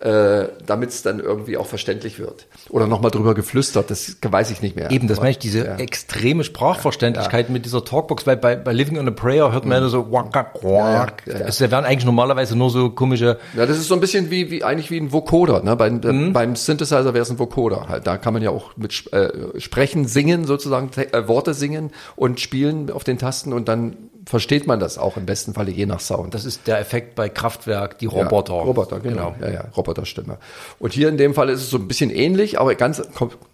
Äh, 0.00 0.48
damit 0.66 0.90
es 0.90 1.02
dann 1.02 1.20
irgendwie 1.20 1.56
auch 1.56 1.66
verständlich 1.66 2.18
wird. 2.18 2.48
Oder 2.70 2.88
nochmal 2.88 3.12
drüber 3.12 3.34
geflüstert, 3.34 3.88
das 3.88 4.16
weiß 4.20 4.50
ich 4.50 4.60
nicht 4.60 4.74
mehr. 4.74 4.90
Eben, 4.90 5.06
das 5.06 5.18
meine 5.18 5.30
ich, 5.30 5.38
diese 5.38 5.64
ja. 5.64 5.76
extreme 5.76 6.42
Sprachverständlichkeit 6.42 7.46
ja. 7.46 7.52
mit 7.52 7.66
dieser 7.66 7.84
Talkbox, 7.84 8.26
weil 8.26 8.36
bei, 8.36 8.56
bei 8.56 8.72
Living 8.72 8.98
on 8.98 9.06
a 9.06 9.12
Prayer 9.12 9.52
hört 9.52 9.64
man 9.64 9.78
mhm. 9.78 9.84
ja 9.84 9.88
so 9.90 10.10
wack, 10.10 10.34
wack, 10.34 10.64
wack. 10.64 11.22
Ja, 11.26 11.46
Es 11.46 11.60
werden 11.60 11.84
eigentlich 11.84 12.04
normalerweise 12.04 12.58
nur 12.58 12.70
so 12.70 12.90
komische. 12.90 13.38
Ja, 13.56 13.64
das 13.64 13.78
ist 13.78 13.86
so 13.86 13.94
ein 13.94 14.00
bisschen 14.00 14.28
wie, 14.32 14.50
wie 14.50 14.64
eigentlich 14.64 14.90
wie 14.90 14.98
ein 14.98 15.12
Vocoder. 15.12 15.62
Ne? 15.62 15.76
Bei, 15.76 15.88
mhm. 15.88 16.32
Beim 16.32 16.56
Synthesizer 16.56 17.14
wäre 17.14 17.22
es 17.22 17.30
ein 17.30 17.38
Vocoder. 17.38 17.88
Halt. 17.88 18.04
Da 18.04 18.18
kann 18.18 18.34
man 18.34 18.42
ja 18.42 18.50
auch 18.50 18.76
mit 18.76 19.12
äh, 19.12 19.60
sprechen, 19.60 20.08
singen, 20.08 20.46
sozusagen, 20.46 20.90
äh, 20.96 21.28
Worte 21.28 21.54
singen 21.54 21.92
und 22.16 22.40
spielen 22.40 22.90
auf 22.90 23.04
den 23.04 23.18
Tasten 23.18 23.52
und 23.52 23.68
dann 23.68 24.10
versteht 24.24 24.66
man 24.66 24.78
das 24.78 24.98
auch 24.98 25.16
im 25.16 25.26
besten 25.26 25.54
Falle 25.54 25.70
je 25.70 25.86
nach 25.86 26.00
Sound. 26.00 26.34
Das 26.34 26.44
ist 26.44 26.66
der 26.66 26.78
Effekt 26.78 27.14
bei 27.14 27.28
Kraftwerk, 27.28 27.98
die 27.98 28.06
Roboter. 28.06 28.54
Ja, 28.54 28.62
Roboter, 28.62 29.00
genau. 29.00 29.32
genau. 29.32 29.46
Ja, 29.46 29.52
ja, 29.52 29.64
Roboterstimme. 29.76 30.38
Und 30.78 30.92
hier 30.92 31.08
in 31.08 31.16
dem 31.16 31.34
Fall 31.34 31.48
ist 31.48 31.60
es 31.60 31.70
so 31.70 31.78
ein 31.78 31.88
bisschen 31.88 32.10
ähnlich, 32.10 32.60
aber 32.60 32.74
ganz, 32.74 33.02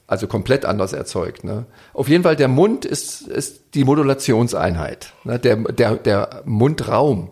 also 0.07 0.27
komplett 0.27 0.65
anders 0.65 0.93
erzeugt. 0.93 1.45
Ne? 1.45 1.67
Auf 1.95 2.09
jeden 2.09 2.23
Fall, 2.23 2.37
der 2.37 2.49
Mund 2.49 2.85
ist, 2.85 3.23
ist 3.23 3.75
die 3.75 3.85
Modulationseinheit. 3.85 5.13
Ne? 5.25 5.39
Der, 5.39 5.57
der, 5.57 5.97
der 5.97 6.43
Mundraum. 6.45 7.31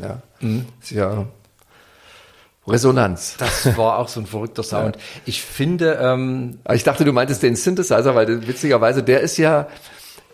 Ja. 0.00 0.22
Mhm. 0.40 0.66
Ist 0.80 0.90
ja 0.90 1.26
Resonanz. 2.66 3.36
Das 3.38 3.76
war 3.76 3.98
auch 3.98 4.08
so 4.08 4.20
ein 4.20 4.26
verrückter 4.26 4.62
Sound. 4.62 4.96
Ja. 4.96 5.02
Ich 5.26 5.42
finde. 5.42 5.98
Ähm, 6.00 6.58
ich 6.72 6.84
dachte, 6.84 7.04
du 7.04 7.12
meintest 7.12 7.42
den 7.42 7.56
Synthesizer, 7.56 8.14
weil 8.14 8.46
witzigerweise 8.46 9.02
der 9.02 9.20
ist 9.20 9.36
ja 9.36 9.66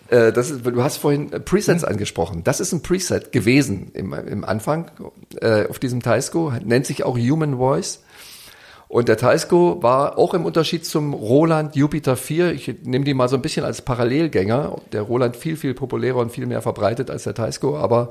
äh, 0.08 0.32
das 0.32 0.50
ist, 0.50 0.66
du 0.66 0.82
hast 0.82 0.98
vorhin 0.98 1.32
äh, 1.32 1.40
Presets 1.40 1.82
mhm. 1.82 1.88
angesprochen. 1.88 2.44
Das 2.44 2.60
ist 2.60 2.72
ein 2.72 2.82
Preset 2.82 3.32
gewesen 3.32 3.90
im, 3.94 4.12
im 4.12 4.44
Anfang 4.44 4.90
äh, 5.40 5.66
auf 5.66 5.78
diesem 5.78 6.02
Taisco, 6.02 6.52
nennt 6.64 6.86
sich 6.86 7.04
auch 7.04 7.16
Human 7.18 7.56
Voice. 7.56 8.02
Und 8.88 9.08
der 9.08 9.18
Taisco 9.18 9.82
war 9.82 10.16
auch 10.16 10.32
im 10.32 10.46
Unterschied 10.46 10.86
zum 10.86 11.12
Roland 11.12 11.76
Jupiter 11.76 12.16
4, 12.16 12.52
ich 12.52 12.74
nehme 12.84 13.04
die 13.04 13.12
mal 13.12 13.28
so 13.28 13.36
ein 13.36 13.42
bisschen 13.42 13.66
als 13.66 13.82
Parallelgänger, 13.82 14.80
der 14.92 15.02
Roland 15.02 15.36
viel, 15.36 15.58
viel 15.58 15.74
populärer 15.74 16.16
und 16.16 16.32
viel 16.32 16.46
mehr 16.46 16.62
verbreitet 16.62 17.10
als 17.10 17.24
der 17.24 17.34
Taisco, 17.34 17.76
aber 17.76 18.10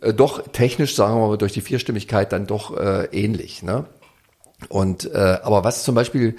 äh, 0.00 0.12
doch 0.12 0.42
technisch, 0.48 0.96
sagen 0.96 1.20
wir 1.20 1.28
mal, 1.28 1.38
durch 1.38 1.52
die 1.52 1.60
Vierstimmigkeit 1.60 2.32
dann 2.32 2.48
doch 2.48 2.76
äh, 2.76 3.04
ähnlich. 3.12 3.62
Ne? 3.62 3.84
Und 4.68 5.08
äh, 5.12 5.38
aber 5.42 5.62
was 5.62 5.84
zum 5.84 5.94
Beispiel 5.94 6.36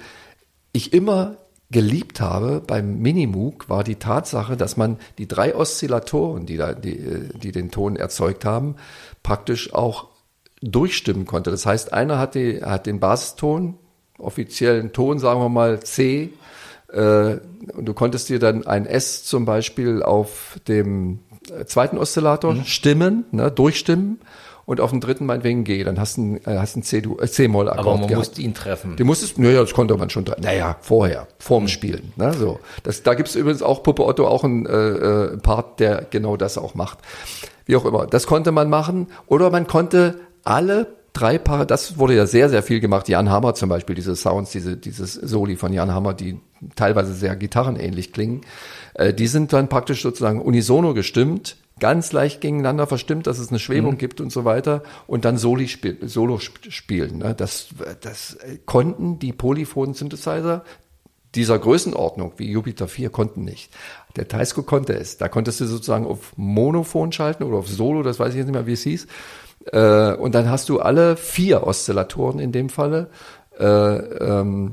ich 0.72 0.92
immer 0.92 1.36
geliebt 1.74 2.20
habe 2.20 2.62
beim 2.64 3.00
Minimoog 3.00 3.68
war 3.68 3.82
die 3.82 3.96
Tatsache, 3.96 4.56
dass 4.56 4.76
man 4.76 4.96
die 5.18 5.26
drei 5.26 5.56
Oszillatoren, 5.56 6.46
die 6.46 6.56
da, 6.56 6.72
die, 6.72 7.28
die 7.34 7.50
den 7.50 7.72
Ton 7.72 7.96
erzeugt 7.96 8.44
haben, 8.44 8.76
praktisch 9.24 9.74
auch 9.74 10.06
durchstimmen 10.62 11.26
konnte. 11.26 11.50
Das 11.50 11.66
heißt, 11.66 11.92
einer 11.92 12.16
hat, 12.20 12.36
die, 12.36 12.62
hat 12.62 12.86
den 12.86 13.00
Basston, 13.00 13.74
offiziellen 14.18 14.92
Ton, 14.92 15.18
sagen 15.18 15.40
wir 15.40 15.48
mal 15.48 15.80
C, 15.80 16.30
äh, 16.92 17.38
und 17.72 17.86
du 17.86 17.92
konntest 17.92 18.28
dir 18.28 18.38
dann 18.38 18.64
ein 18.64 18.86
S 18.86 19.24
zum 19.24 19.44
Beispiel 19.44 20.00
auf 20.00 20.60
dem 20.68 21.18
äh, 21.50 21.64
zweiten 21.64 21.98
Oszillator 21.98 22.54
mhm. 22.54 22.64
stimmen, 22.66 23.24
ne, 23.32 23.50
durchstimmen 23.50 24.20
und 24.66 24.80
auf 24.80 24.90
dem 24.90 25.00
dritten 25.00 25.26
meinetwegen 25.26 25.64
G. 25.64 25.84
Dann 25.84 25.98
hast 25.98 26.16
du 26.16 26.22
einen, 26.22 26.40
hast 26.46 26.76
einen 26.76 26.82
C-Moll-Akkord. 26.82 27.78
Aber 27.78 27.96
man 27.96 28.08
gehabt. 28.08 28.16
musste 28.16 28.42
ihn 28.42 28.54
treffen. 28.54 28.96
Du 28.96 29.04
musstest, 29.04 29.38
naja, 29.38 29.60
das 29.60 29.72
konnte 29.72 29.96
man 29.96 30.10
schon, 30.10 30.24
naja, 30.40 30.76
vorher, 30.80 31.26
vorm. 31.38 31.68
Spielen. 31.68 32.12
Ne, 32.16 32.32
so. 32.34 32.60
das, 32.82 33.02
da 33.02 33.14
gibt's 33.14 33.34
übrigens 33.34 33.62
auch 33.62 33.82
Puppe 33.82 34.04
Otto 34.04 34.26
auch 34.26 34.44
einen 34.44 34.66
äh, 34.66 34.72
äh, 34.72 35.36
Part, 35.38 35.80
der 35.80 36.06
genau 36.08 36.36
das 36.36 36.58
auch 36.58 36.74
macht. 36.74 36.98
Wie 37.66 37.76
auch 37.76 37.84
immer. 37.84 38.06
Das 38.06 38.26
konnte 38.26 38.52
man 38.52 38.68
machen. 38.68 39.08
Oder 39.26 39.50
man 39.50 39.66
konnte 39.66 40.16
alle 40.44 40.88
drei 41.14 41.38
Paare, 41.38 41.64
das 41.64 41.98
wurde 41.98 42.14
ja 42.14 42.26
sehr, 42.26 42.50
sehr 42.50 42.62
viel 42.62 42.80
gemacht. 42.80 43.08
Jan 43.08 43.30
Hammer 43.30 43.54
zum 43.54 43.70
Beispiel, 43.70 43.94
diese 43.94 44.14
Sounds, 44.14 44.50
diese, 44.50 44.76
dieses 44.76 45.14
Soli 45.14 45.56
von 45.56 45.72
Jan 45.72 45.94
Hammer, 45.94 46.12
die 46.12 46.38
teilweise 46.76 47.14
sehr 47.14 47.36
gitarrenähnlich 47.36 48.12
klingen, 48.12 48.42
äh, 48.94 49.14
die 49.14 49.28
sind 49.28 49.52
dann 49.52 49.68
praktisch 49.68 50.02
sozusagen 50.02 50.42
unisono 50.42 50.92
gestimmt, 50.92 51.56
ganz 51.80 52.12
leicht 52.12 52.40
gegeneinander 52.40 52.86
verstimmt, 52.86 53.26
dass 53.26 53.38
es 53.38 53.50
eine 53.50 53.58
Schwebung 53.58 53.92
mhm. 53.92 53.98
gibt 53.98 54.20
und 54.20 54.30
so 54.30 54.44
weiter 54.44 54.82
und 55.06 55.24
dann 55.24 55.38
Soli 55.38 55.68
spiel, 55.68 55.98
Solo 56.02 56.38
spielen. 56.38 57.18
Ne? 57.18 57.34
Das, 57.34 57.68
das 58.00 58.38
konnten 58.64 59.18
die 59.18 59.32
polyphonen 59.32 59.94
Synthesizer 59.94 60.64
dieser 61.34 61.58
Größenordnung 61.58 62.34
wie 62.36 62.50
Jupiter 62.50 62.86
4 62.86 63.10
konnten 63.10 63.42
nicht. 63.42 63.72
Der 64.16 64.28
Teisco 64.28 64.62
konnte 64.62 64.94
es. 64.94 65.16
Da 65.16 65.28
konntest 65.28 65.60
du 65.60 65.66
sozusagen 65.66 66.06
auf 66.06 66.32
Monophon 66.36 67.10
schalten 67.10 67.42
oder 67.42 67.58
auf 67.58 67.68
Solo, 67.68 68.02
das 68.02 68.20
weiß 68.20 68.30
ich 68.30 68.36
jetzt 68.36 68.46
nicht 68.46 68.54
mehr, 68.54 68.66
wie 68.66 68.74
es 68.74 68.82
hieß. 68.82 69.06
Äh, 69.72 70.14
und 70.14 70.34
dann 70.34 70.48
hast 70.48 70.68
du 70.68 70.80
alle 70.80 71.16
vier 71.16 71.66
Oszillatoren 71.66 72.38
in 72.38 72.52
dem 72.52 72.68
Falle 72.68 73.10
äh, 73.58 73.64
ähm, 73.64 74.72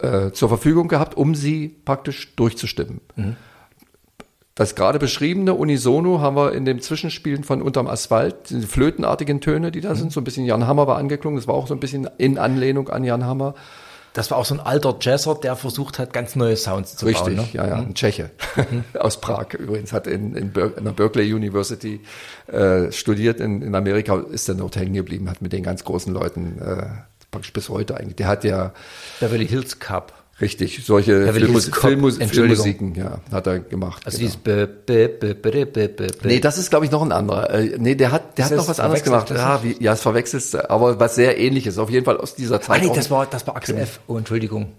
äh, 0.00 0.32
zur 0.32 0.48
Verfügung 0.48 0.88
gehabt, 0.88 1.16
um 1.16 1.34
sie 1.34 1.68
praktisch 1.84 2.34
durchzustimmen. 2.36 3.00
Mhm. 3.16 3.36
Das 4.54 4.76
gerade 4.76 5.00
beschriebene 5.00 5.54
Unisono 5.54 6.20
haben 6.20 6.36
wir 6.36 6.52
in 6.52 6.64
dem 6.64 6.80
Zwischenspielen 6.80 7.42
von 7.42 7.60
Unterm 7.60 7.88
Asphalt, 7.88 8.50
diese 8.50 8.68
flötenartigen 8.68 9.40
Töne, 9.40 9.72
die 9.72 9.80
da 9.80 9.90
mhm. 9.90 9.96
sind, 9.96 10.12
so 10.12 10.20
ein 10.20 10.24
bisschen 10.24 10.44
Jan 10.44 10.66
Hammer 10.66 10.86
war 10.86 10.96
angeklungen, 10.96 11.36
das 11.36 11.48
war 11.48 11.54
auch 11.54 11.66
so 11.66 11.74
ein 11.74 11.80
bisschen 11.80 12.08
in 12.18 12.38
Anlehnung 12.38 12.88
an 12.88 13.02
Jan 13.02 13.24
Hammer. 13.24 13.54
Das 14.12 14.30
war 14.30 14.38
auch 14.38 14.44
so 14.44 14.54
ein 14.54 14.60
alter 14.60 14.96
Jazzer, 15.00 15.34
der 15.34 15.56
versucht 15.56 15.98
hat, 15.98 16.12
ganz 16.12 16.36
neue 16.36 16.56
Sounds 16.56 16.94
zu 16.94 17.04
Richtig, 17.04 17.34
bauen. 17.34 17.38
Richtig, 17.40 17.54
ne? 17.54 17.60
ja, 17.62 17.68
ja, 17.68 17.76
mhm. 17.78 17.88
ein 17.88 17.94
Tscheche 17.94 18.30
mhm. 18.54 18.84
aus 19.00 19.20
Prag 19.20 19.54
übrigens, 19.54 19.92
hat 19.92 20.06
in, 20.06 20.36
in, 20.36 20.52
in 20.52 20.84
der 20.84 20.92
Berkeley 20.92 21.34
University 21.34 22.00
äh, 22.46 22.92
studiert 22.92 23.40
in, 23.40 23.60
in 23.60 23.74
Amerika, 23.74 24.22
ist 24.30 24.48
dann 24.48 24.58
dort 24.58 24.76
hängen 24.76 24.94
geblieben, 24.94 25.28
hat 25.28 25.42
mit 25.42 25.52
den 25.52 25.64
ganz 25.64 25.82
großen 25.82 26.14
Leuten 26.14 26.60
äh, 26.60 26.86
praktisch 27.32 27.52
bis 27.52 27.68
heute 27.68 27.96
eigentlich, 27.96 28.14
der 28.14 28.28
hat 28.28 28.44
ja 28.44 28.72
Beverly 29.18 29.48
Hills 29.48 29.80
Cup 29.80 30.12
Richtig, 30.40 30.84
solche 30.84 31.32
Filmmus 31.32 31.68
Filmmus 31.68 32.16
Filmmusiken, 32.16 32.94
ja, 32.96 33.20
hat 33.30 33.46
er 33.46 33.60
gemacht. 33.60 34.02
Also 34.04 34.18
genau. 34.18 34.30
dieses 34.30 34.36
b, 34.36 34.66
b, 34.66 35.32
b, 35.32 36.06
Nee, 36.24 36.40
das 36.40 36.58
ist 36.58 36.70
glaube 36.70 36.86
ich 36.86 36.90
noch 36.90 37.02
ein 37.02 37.12
anderer. 37.12 37.50
Äh, 37.50 37.76
nee, 37.78 37.94
der 37.94 38.10
hat 38.10 38.36
der 38.36 38.46
hat 38.46 38.52
noch 38.52 38.66
was 38.66 38.80
anderes 38.80 39.04
gemacht. 39.04 39.30
Ja, 39.30 39.62
wie, 39.62 39.76
ja, 39.80 39.92
es 39.92 40.02
verwechselst, 40.02 40.56
aber 40.68 40.98
was 40.98 41.14
sehr 41.14 41.38
ähnliches, 41.38 41.78
auf 41.78 41.88
jeden 41.88 42.04
Fall 42.04 42.16
aus 42.16 42.34
dieser 42.34 42.60
Zeit. 42.60 42.80
Ah, 42.80 42.84
nee, 42.84 42.92
das 42.92 43.12
war 43.12 43.26
das 43.26 43.46
war 43.46 43.54
Axel 43.54 43.78
F. 43.78 44.00
Oh, 44.08 44.18
Entschuldigung. 44.18 44.72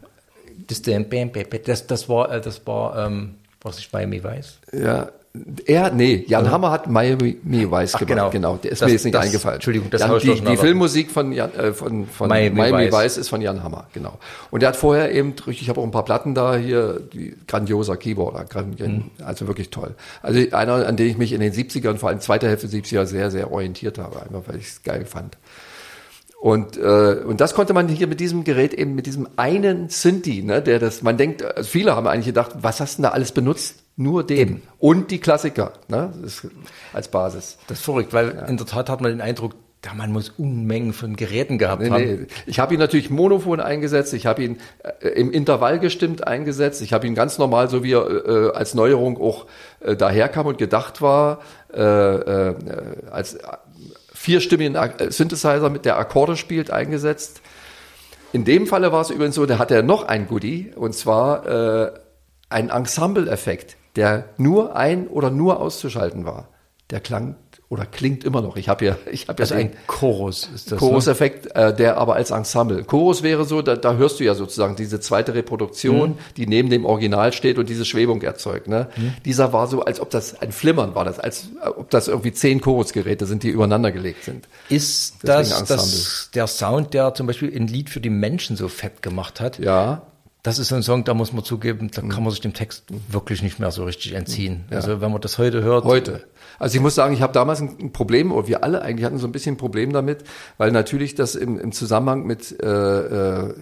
Das 0.68 0.82
das 0.82 1.88
das 1.88 2.10
war 2.10 2.32
äh, 2.32 2.42
das 2.42 2.68
war 2.68 3.06
ähm, 3.06 3.36
was 3.62 3.80
ich 3.80 3.90
bei 3.90 4.06
mir 4.06 4.24
weiß. 4.24 4.60
Ja, 4.74 5.10
er, 5.66 5.92
nee, 5.92 6.24
Jan 6.28 6.50
Hammer 6.50 6.72
hat 6.72 6.90
Miami 6.90 7.38
Vice 7.44 7.94
gemacht. 7.94 8.08
Genau. 8.08 8.30
genau, 8.30 8.56
der 8.58 8.72
ist 8.72 8.82
das, 8.82 8.88
mir 8.88 8.94
jetzt 8.94 9.04
nicht 9.06 9.16
das, 9.16 9.26
eingefallen. 9.26 9.56
Entschuldigung, 9.56 9.90
das 9.90 10.02
Jan, 10.02 10.20
die, 10.20 10.42
die 10.42 10.58
Filmmusik 10.58 11.12
von, 11.12 11.32
Jan, 11.32 11.54
äh, 11.54 11.74
von, 11.74 12.08
von 12.08 12.30
Miami, 12.30 12.56
Miami 12.56 12.92
Vice 12.92 13.18
ist 13.18 13.30
von 13.30 13.42
Jan 13.42 13.64
Hammer, 13.64 13.88
genau. 13.94 14.18
Und 14.52 14.64
er 14.64 14.70
hat 14.70 14.76
vorher 14.76 15.14
eben, 15.14 15.34
ich 15.48 15.70
habe 15.70 15.82
auch 15.82 15.84
ein 15.84 15.92
paar 15.92 16.06
Platten 16.06 16.36
da 16.36 16.56
hier, 16.56 17.02
die 17.14 17.36
grandioser 17.48 17.98
Keyboarder, 17.98 18.46
mhm. 18.64 19.12
also 19.24 19.48
wirklich 19.48 19.70
toll. 19.70 19.96
Also 20.22 20.40
einer, 20.52 20.88
an 20.88 20.98
den 20.98 21.08
ich 21.08 21.18
mich 21.18 21.34
in 21.34 21.42
den 21.42 21.54
70ern, 21.54 21.98
vor 21.98 22.10
allem 22.10 22.20
zweiter 22.20 22.48
Hälfte 22.48 22.68
70er 22.68 23.06
sehr, 23.06 23.32
sehr 23.32 23.52
orientiert 23.52 23.98
habe, 23.98 24.22
einfach 24.22 24.42
weil 24.48 24.58
ich 24.58 24.68
es 24.68 24.84
geil 24.84 25.06
fand. 25.06 25.38
Und, 26.40 26.78
äh, 26.78 27.24
und 27.26 27.42
das 27.42 27.56
konnte 27.56 27.74
man 27.74 27.88
hier 27.88 28.08
mit 28.08 28.20
diesem 28.20 28.44
Gerät 28.44 28.74
eben, 28.74 28.94
mit 28.94 29.08
diesem 29.08 29.28
einen 29.36 29.90
Synthi, 29.90 30.44
ne, 30.44 30.62
der 30.62 30.78
das, 30.78 31.02
man 31.02 31.18
denkt, 31.18 31.44
also 31.44 31.68
viele 31.68 31.96
haben 31.96 32.06
eigentlich 32.06 32.28
gedacht, 32.28 32.52
was 32.62 32.80
hast 32.80 32.98
du 32.98 33.02
denn 33.02 33.10
da 33.10 33.16
alles 33.16 33.32
benutzt? 33.32 33.85
Nur 33.98 34.26
den. 34.26 34.38
Eben. 34.38 34.62
Und 34.78 35.12
die 35.12 35.20
Klassiker, 35.20 35.74
ne, 35.88 36.12
als 36.94 37.08
Basis. 37.08 37.58
Das 37.68 37.80
ist 37.80 37.86
verrückt, 37.86 38.14
weil 38.14 38.36
ja. 38.36 38.46
in 38.46 38.58
der 38.58 38.66
Tat 38.66 38.90
hat 38.90 39.02
man 39.02 39.12
den 39.12 39.22
Eindruck, 39.22 39.56
der 39.86 39.94
Mann 39.94 40.12
muss 40.12 40.30
Unmengen 40.30 40.94
von 40.94 41.16
Geräten 41.16 41.58
gehabt 41.58 41.82
nee, 41.82 41.90
haben. 41.90 42.04
Nee. 42.04 42.28
Ich 42.46 42.60
habe 42.60 42.74
ihn 42.74 42.80
natürlich 42.80 43.10
monophon 43.10 43.60
eingesetzt, 43.60 44.14
ich 44.14 44.26
habe 44.26 44.44
ihn 44.44 44.58
äh, 44.84 45.10
im 45.10 45.32
Intervall 45.32 45.80
gestimmt 45.80 46.28
eingesetzt, 46.28 46.82
ich 46.82 46.92
habe 46.92 47.08
ihn 47.08 47.16
ganz 47.16 47.38
normal, 47.38 47.70
so 47.70 47.84
wie 47.84 47.94
er 47.94 48.08
äh, 48.08 48.52
als 48.52 48.74
Neuerung 48.74 49.22
auch 49.22 49.46
äh, 49.80 49.96
daherkam 49.96 50.48
und 50.48 50.58
gedacht 50.58 51.02
war, 51.02 51.40
äh, 51.74 51.82
äh, 51.82 52.56
als 53.12 53.38
vierstimmigen 54.14 54.78
Synthesizer 55.10 55.70
mit 55.70 55.86
der 55.86 55.98
Akkorde 55.98 56.36
spielt 56.36 56.72
eingesetzt. 56.72 57.42
In 58.34 58.44
dem 58.44 58.66
Falle 58.68 58.92
war 58.92 59.02
es 59.02 59.12
übrigens 59.12 59.36
so, 59.36 59.46
der 59.46 59.60
hatte 59.60 59.84
noch 59.84 60.04
ein 60.04 60.28
Goodie 60.28 60.74
und 60.76 60.96
zwar 60.96 61.46
äh, 61.46 61.92
ein 62.50 62.70
Ensemble-Effekt, 62.70 63.78
der 63.96 64.26
nur 64.38 64.76
ein 64.76 65.08
oder 65.08 65.30
nur 65.30 65.60
auszuschalten 65.60 66.26
war. 66.26 66.50
Der 66.92 67.00
klang 67.00 67.36
oder 67.68 67.86
klingt 67.86 68.24
immer 68.24 68.42
noch. 68.42 68.58
Ich 68.58 68.70
habe 68.70 68.86
ja, 68.86 68.98
ich 69.12 69.28
habe 69.28 69.42
ja 69.42 69.44
also 69.44 69.56
ein 69.56 69.72
Chorus 69.88 70.50
ist 70.54 70.72
das. 70.72 70.80
Chorus-Effekt, 70.80 71.56
ne? 71.56 71.62
äh, 71.70 71.76
der 71.76 71.98
aber 71.98 72.16
als 72.16 72.30
Ensemble. 72.30 72.84
Chorus 72.84 73.24
wäre 73.24 73.46
so, 73.46 73.62
da, 73.62 73.76
da 73.76 73.96
hörst 73.96 74.20
du 74.20 74.24
ja 74.24 74.36
sozusagen 74.36 74.76
diese 74.76 75.00
zweite 75.00 75.34
Reproduktion, 75.34 76.12
mhm. 76.12 76.18
die 76.38 76.46
neben 76.46 76.70
dem 76.70 76.86
Original 76.86 77.34
steht 77.34 77.58
und 77.58 77.68
diese 77.68 77.84
Schwebung 77.84 78.22
erzeugt. 78.22 78.68
Ne? 78.68 78.88
Mhm. 78.96 79.14
Dieser 79.26 79.52
war 79.52 79.68
so, 79.68 79.82
als 79.84 80.00
ob 80.00 80.12
das 80.12 80.40
ein 80.40 80.52
Flimmern 80.52 80.94
war, 80.94 81.06
das, 81.06 81.20
als 81.20 81.50
ob 81.76 81.90
das 81.90 82.08
irgendwie 82.08 82.34
zehn 82.34 82.62
Chorusgeräte 82.62 83.26
sind, 83.26 83.42
die 83.42 83.50
übereinander 83.50 83.92
gelegt 83.92 84.24
sind. 84.24 84.48
Ist 84.70 85.16
das, 85.24 85.64
das 85.66 86.30
der 86.36 86.46
Sound, 86.48 86.94
der 86.94 87.16
zum 87.16 87.26
Beispiel 87.26 87.56
ein 87.56 87.68
Lied 87.68 87.90
für 87.90 88.00
die 88.00 88.12
Menschen 88.12 88.58
so 88.58 88.68
fett 88.68 89.02
gemacht 89.02 89.42
hat? 89.42 89.58
Ja 89.58 90.04
das 90.46 90.60
ist 90.60 90.72
ein 90.72 90.84
Song, 90.84 91.04
da 91.04 91.16
muss 91.16 91.34
man 91.34 91.44
zugeben, 91.44 91.90
da 91.92 92.04
kann 92.04 92.22
man 92.22 92.30
sich 92.30 92.40
dem 92.40 92.54
Text 92.54 92.86
wirklich 93.10 93.42
nicht 93.42 93.60
mehr 93.60 93.72
so 93.72 93.84
richtig 93.84 94.14
entziehen. 94.14 94.66
Ja. 94.70 94.78
Also 94.78 95.02
wenn 95.02 95.12
man 95.12 95.20
das 95.20 95.40
heute 95.40 95.64
hört. 95.64 95.86
Heute. 95.86 96.22
Also 96.60 96.76
ich 96.76 96.82
muss 96.82 96.94
sagen, 96.94 97.16
ich 97.16 97.24
habe 97.24 97.34
damals 97.34 97.62
ein 97.62 97.92
Problem, 97.92 98.32
oder 98.32 98.48
wir 98.48 98.64
alle 98.64 98.84
eigentlich 98.84 99.06
hatten 99.06 99.18
so 99.18 99.28
ein 99.28 99.32
bisschen 99.32 99.56
ein 99.56 99.58
Problem 99.58 99.92
damit, 99.92 100.24
weil 100.60 100.72
natürlich 100.72 101.16
das 101.16 101.34
im, 101.34 101.60
im 101.60 101.72
Zusammenhang 101.72 102.28
mit 102.28 102.62
äh, 102.62 102.68
äh, 102.68 103.54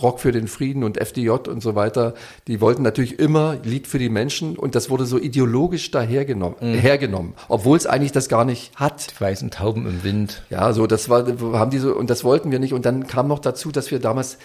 Rock 0.00 0.18
für 0.18 0.32
den 0.32 0.48
Frieden 0.48 0.82
und 0.82 0.98
FDJ 0.98 1.28
und 1.28 1.62
so 1.62 1.74
weiter, 1.74 2.14
die 2.46 2.62
wollten 2.62 2.82
natürlich 2.82 3.18
immer 3.18 3.56
Lied 3.62 3.86
für 3.86 3.98
die 3.98 4.08
Menschen 4.08 4.56
und 4.56 4.74
das 4.74 4.88
wurde 4.88 5.04
so 5.04 5.18
ideologisch 5.18 5.90
dahergenommen, 5.90 6.56
mhm. 6.58 6.74
hergenommen, 6.74 7.34
obwohl 7.48 7.76
es 7.76 7.86
eigentlich 7.86 8.12
das 8.12 8.30
gar 8.30 8.46
nicht 8.46 8.74
hat. 8.76 9.10
Die 9.10 9.20
weißen 9.20 9.50
Tauben 9.50 9.86
im 9.86 10.04
Wind. 10.04 10.42
Ja, 10.48 10.72
so 10.72 10.86
das 10.86 11.10
war, 11.10 11.26
haben 11.26 11.70
die 11.70 11.78
so 11.78 11.94
und 11.94 12.08
das 12.08 12.24
wollten 12.24 12.50
wir 12.50 12.60
nicht 12.60 12.72
und 12.72 12.86
dann 12.86 13.06
kam 13.06 13.28
noch 13.28 13.40
dazu, 13.40 13.70
dass 13.70 13.90
wir 13.90 13.98
damals 13.98 14.38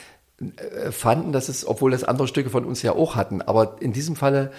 fanden, 0.91 1.31
dass 1.31 1.49
es, 1.49 1.65
obwohl 1.65 1.91
das 1.91 2.03
andere 2.03 2.27
Stücke 2.27 2.49
von 2.49 2.65
uns 2.65 2.81
ja 2.81 2.93
auch 2.93 3.15
hatten, 3.15 3.41
aber 3.41 3.77
in 3.79 3.93
diesem 3.93 4.15
Falle 4.15 4.51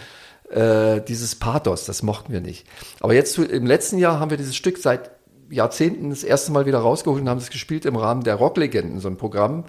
äh, 0.50 1.00
dieses 1.00 1.34
Pathos, 1.34 1.84
das 1.84 2.02
mochten 2.02 2.32
wir 2.32 2.40
nicht. 2.40 2.66
Aber 3.00 3.14
jetzt 3.14 3.38
im 3.38 3.66
letzten 3.66 3.98
Jahr 3.98 4.20
haben 4.20 4.30
wir 4.30 4.36
dieses 4.36 4.56
Stück 4.56 4.78
seit 4.78 5.10
Jahrzehnten 5.50 6.10
das 6.10 6.24
erste 6.24 6.52
Mal 6.52 6.66
wieder 6.66 6.78
rausgeholt 6.78 7.22
und 7.22 7.28
haben 7.28 7.38
es 7.38 7.50
gespielt 7.50 7.84
im 7.84 7.96
Rahmen 7.96 8.22
der 8.22 8.36
Rocklegenden, 8.36 9.00
so 9.00 9.08
ein 9.08 9.16
Programm. 9.16 9.64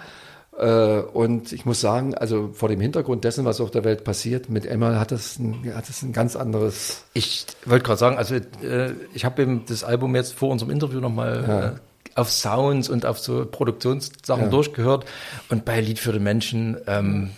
Äh, 0.58 0.99
und 0.99 1.51
ich 1.51 1.66
muss 1.66 1.82
sagen, 1.82 2.16
also 2.16 2.49
vor 2.53 2.70
dem 2.70 2.80
Hintergrund 2.80 3.24
dessen, 3.24 3.45
was 3.45 3.62
auf 3.62 3.70
der 3.70 3.84
Welt 3.84 4.03
passiert, 4.03 4.49
mit 4.49 4.66
Emma 4.66 4.99
hat 4.99 5.12
das 5.12 5.38
ein, 5.38 5.72
hat 5.76 5.88
das 5.88 6.01
ein 6.01 6.14
ganz 6.14 6.36
anderes. 6.36 7.03
Ich 7.14 7.45
wollte 7.66 7.84
gerade 7.84 7.99
sagen, 7.99 8.18
also 8.18 8.36
äh, 8.36 8.93
ich 9.14 9.26
habe 9.26 9.41
eben 9.41 9.66
das 9.68 9.84
Album 9.84 10.16
jetzt 10.16 10.34
vor 10.34 10.49
unserem 10.49 10.72
Interview 10.72 10.99
nochmal 10.99 11.45
ja. 11.47 11.80
Auf 12.18 12.32
Sounds 12.32 12.89
und 12.89 13.05
auf 13.05 13.20
so 13.20 13.45
Produktionssachen 13.45 14.45
ja. 14.45 14.49
durchgehört. 14.49 15.05
Und 15.49 15.65
bei 15.65 15.80
Lied 15.82 15.99
für 15.99 16.11
den 16.11 16.24
Menschen, 16.24 16.78
ähm, 16.88 17.32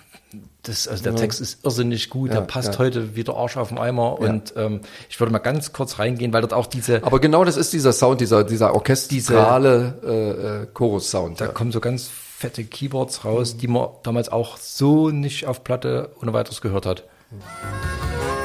das, 0.63 0.87
also 0.87 1.03
der 1.03 1.13
ja. 1.13 1.19
Text 1.19 1.41
ist 1.41 1.63
irrsinnig 1.63 2.09
gut, 2.09 2.29
ja, 2.29 2.39
der 2.39 2.41
passt 2.45 2.73
ja. 2.73 2.79
heute 2.79 3.15
wieder 3.15 3.35
Arsch 3.35 3.57
auf 3.57 3.69
den 3.69 3.77
Eimer 3.77 4.19
und 4.19 4.53
ähm, 4.57 4.81
ich 5.09 5.19
würde 5.19 5.31
mal 5.31 5.39
ganz 5.39 5.71
kurz 5.71 5.99
reingehen, 5.99 6.33
weil 6.33 6.41
dort 6.41 6.53
auch 6.53 6.67
diese. 6.67 7.03
Aber 7.03 7.19
genau 7.19 7.45
das 7.45 7.55
ist 7.55 7.71
dieser 7.71 7.93
Sound, 7.93 8.21
dieser, 8.21 8.43
dieser 8.43 8.73
orchestrale 8.73 9.95
äh, 10.03 10.63
äh, 10.63 10.67
Chorus-Sound. 10.73 11.39
Da 11.39 11.47
kommen 11.47 11.71
so 11.71 11.79
ganz 11.79 12.09
fette 12.09 12.63
Keyboards 12.63 13.25
raus, 13.25 13.57
die 13.57 13.67
man 13.67 13.89
damals 14.03 14.29
auch 14.29 14.57
so 14.57 15.09
nicht 15.09 15.47
auf 15.47 15.63
Platte 15.63 16.11
ohne 16.21 16.33
weiteres 16.33 16.61
gehört 16.61 16.85
hat. 16.85 17.05
Mhm. 17.31 18.38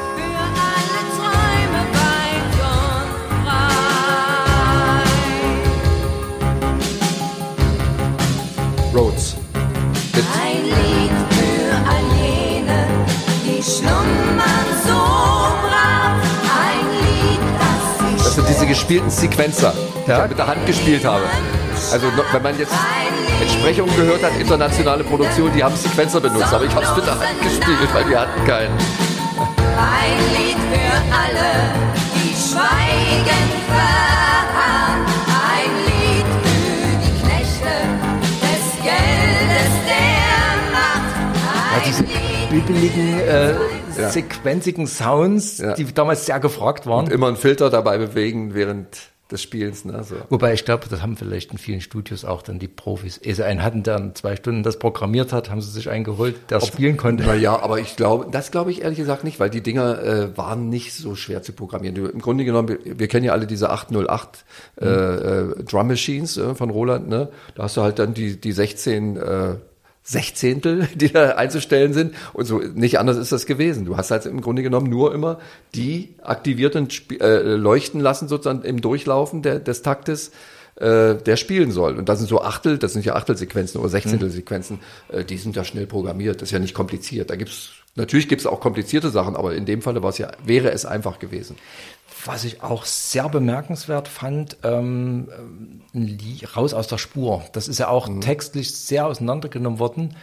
Rhodes. 8.95 9.35
Mit 10.15 10.25
Ein 10.41 10.63
Lied 10.65 11.11
für 11.31 11.75
all 11.91 12.07
jene, 12.17 12.87
die 13.45 13.63
schlummern 13.63 14.69
so 14.87 14.93
brav. 14.93 16.15
Ein 16.63 16.87
Lied, 17.01 17.41
das 17.59 18.19
sie 18.19 18.25
Das 18.25 18.35
sind 18.37 18.49
diese 18.49 18.67
gespielten 18.67 19.11
Sequencer, 19.11 19.73
die 20.07 20.11
Ja. 20.11 20.23
ich 20.25 20.29
mit 20.31 20.39
der 20.39 20.47
Hand 20.47 20.65
gespielt 20.67 21.05
habe. 21.05 21.25
Also 21.93 22.07
wenn 22.33 22.43
man 22.43 22.59
jetzt 22.59 22.73
Entsprechungen 23.41 23.95
gehört 23.97 24.23
hat, 24.23 24.33
internationale 24.39 25.03
Produktion, 25.05 25.51
die 25.55 25.63
haben 25.65 25.75
Sequencer 25.77 26.21
benutzt, 26.21 26.53
aber 26.53 26.65
ich 26.65 26.75
habe 26.75 26.85
es 26.85 26.97
mit 26.97 27.07
der 27.07 27.15
Hand 27.19 27.43
gespielt, 27.43 27.89
weil 27.93 28.09
wir 28.09 28.21
hatten 28.21 28.45
keinen. 28.47 28.79
Ein 29.77 30.19
Lied 30.37 30.57
für 30.71 30.95
alle, 31.13 31.75
die 32.15 32.33
schweigen 32.33 33.51
verharren. 33.67 34.34
Lied 42.55 42.69
Übeligen, 42.69 43.19
äh, 43.19 43.55
Ja. 43.99 44.11
sequenzigen 44.11 44.87
Sounds, 44.87 45.59
Ja. 45.59 45.75
die 45.75 45.93
damals 45.93 46.25
sehr 46.27 46.39
gefragt 46.39 46.87
waren. 46.87 47.09
Immer 47.11 47.27
einen 47.27 47.37
Filter 47.37 47.69
dabei 47.69 47.99
bewegen 47.99 48.55
während 48.55 48.87
des 49.33 49.43
Spielens. 49.43 49.85
Ne? 49.85 50.05
So. 50.05 50.15
Wobei 50.29 50.53
ich 50.53 50.65
glaube, 50.65 50.87
das 50.89 51.03
haben 51.03 51.17
vielleicht 51.17 51.51
in 51.51 51.59
vielen 51.59 51.81
Studios 51.81 52.25
auch 52.25 52.43
dann 52.43 52.61
die 52.61 52.69
Profis. 52.69 53.21
Sie 53.25 53.43
einen 53.43 53.63
hatten, 53.65 53.83
der 53.83 53.97
in 53.97 54.15
zwei 54.15 54.37
Stunden 54.37 54.63
das 54.63 54.79
programmiert 54.79 55.33
hat, 55.33 55.51
haben 55.51 55.61
sie 55.63 55.71
sich 55.71 55.91
einen 55.91 56.05
geholt, 56.05 56.37
der 56.51 56.59
es 56.59 56.69
spielen 56.69 56.97
konnte. 56.97 57.25
Naja, 57.25 57.61
aber 57.61 57.81
ich 57.81 57.97
glaube, 57.97 58.29
das 58.31 58.53
glaube 58.53 58.71
ich 58.71 58.83
ehrlich 58.83 58.99
gesagt 58.99 59.25
nicht, 59.25 59.41
weil 59.41 59.51
die 59.51 59.63
Dinger 59.63 60.01
äh, 60.05 60.37
waren 60.39 60.69
nicht 60.69 60.93
so 60.95 61.17
schwer 61.17 61.43
zu 61.43 61.55
programmieren. 61.55 61.97
Im 62.09 62.21
Grunde 62.21 62.45
genommen, 62.45 62.69
wir, 62.69 62.99
wir 63.01 63.09
kennen 63.09 63.25
ja 63.25 63.33
alle 63.33 63.49
diese 63.49 63.71
808 63.71 64.45
äh, 64.81 64.87
äh, 64.87 65.65
Drum 65.65 65.89
Machines 65.89 66.37
äh, 66.37 66.55
von 66.55 66.71
Roland, 66.71 67.09
ne? 67.09 67.31
Da 67.57 67.65
hast 67.65 67.77
du 67.77 67.83
halt 67.83 67.99
dann 67.99 68.15
die, 68.15 68.41
die 68.41 68.53
16 68.53 69.17
äh, 69.17 69.55
Sechzehntel, 70.07 70.87
die 70.95 71.11
da 71.11 71.31
einzustellen 71.31 71.95
sind. 71.95 72.15
Und 72.35 72.45
so 72.45 72.59
nicht 72.59 72.99
anders 72.99 73.17
ist 73.17 73.33
das 73.33 73.47
gewesen. 73.47 73.87
Du 73.87 73.97
hast 73.97 74.11
halt 74.11 74.27
im 74.27 74.43
Grunde 74.43 74.63
genommen 74.63 74.89
nur 74.89 75.15
immer 75.15 75.39
die 75.75 76.15
aktivierten 76.23 76.89
äh, 77.21 77.41
leuchten 77.55 78.01
lassen, 78.01 78.29
sozusagen 78.29 78.63
im 78.63 78.83
Durchlaufen 78.83 79.41
der, 79.43 79.59
des 79.59 79.81
Taktes, 79.81 80.31
äh, 80.77 81.15
der 81.15 81.37
spielen 81.37 81.71
soll. 81.71 81.97
Und 81.97 82.09
das 82.09 82.19
sind 82.19 82.29
so 82.29 82.43
Achtel, 82.43 82.77
das 82.79 82.93
sind 82.93 83.05
ja 83.07 83.15
Achtelsequenzen 83.15 83.81
oder 83.81 83.89
Sechzehntelsequenzen, 83.89 84.81
äh, 85.09 85.25
die 85.25 85.39
sind 85.39 85.57
ja 85.57 85.65
schnell 85.65 85.87
programmiert. 85.87 86.43
Das 86.43 86.49
ist 86.49 86.53
ja 86.53 86.59
nicht 86.59 86.75
kompliziert. 86.75 87.31
Da 87.31 87.37
gibt's 87.37 87.71
natürlich 87.95 88.29
gibt's 88.29 88.45
auch 88.45 88.61
komplizierte 88.61 89.09
Sachen, 89.09 89.37
aber 89.37 89.55
in 89.55 89.65
dem 89.65 89.81
Falle 89.81 90.03
war 90.03 90.11
es 90.11 90.19
ja, 90.19 90.33
wäre 90.45 90.71
es 90.71 90.85
einfach 90.85 91.19
gewesen. 91.19 91.57
Was 92.25 92.45
ich 92.45 92.63
auch 92.63 92.87
sehr 92.87 93.29
bemerkenswert 93.29 94.09
fand, 94.09 94.57
ähm, 94.63 95.29
ein 95.95 96.07
Lied, 96.07 96.57
Raus 96.57 96.73
aus 96.73 96.87
der 96.87 96.99
Spur. 96.99 97.45
Das 97.53 97.69
ist 97.69 97.79
ja 97.79 97.89
auch 97.89 98.09
textlich 98.21 98.75
sehr 98.75 99.07
auseinandergenommen 99.07 99.79
worden. 99.79 100.17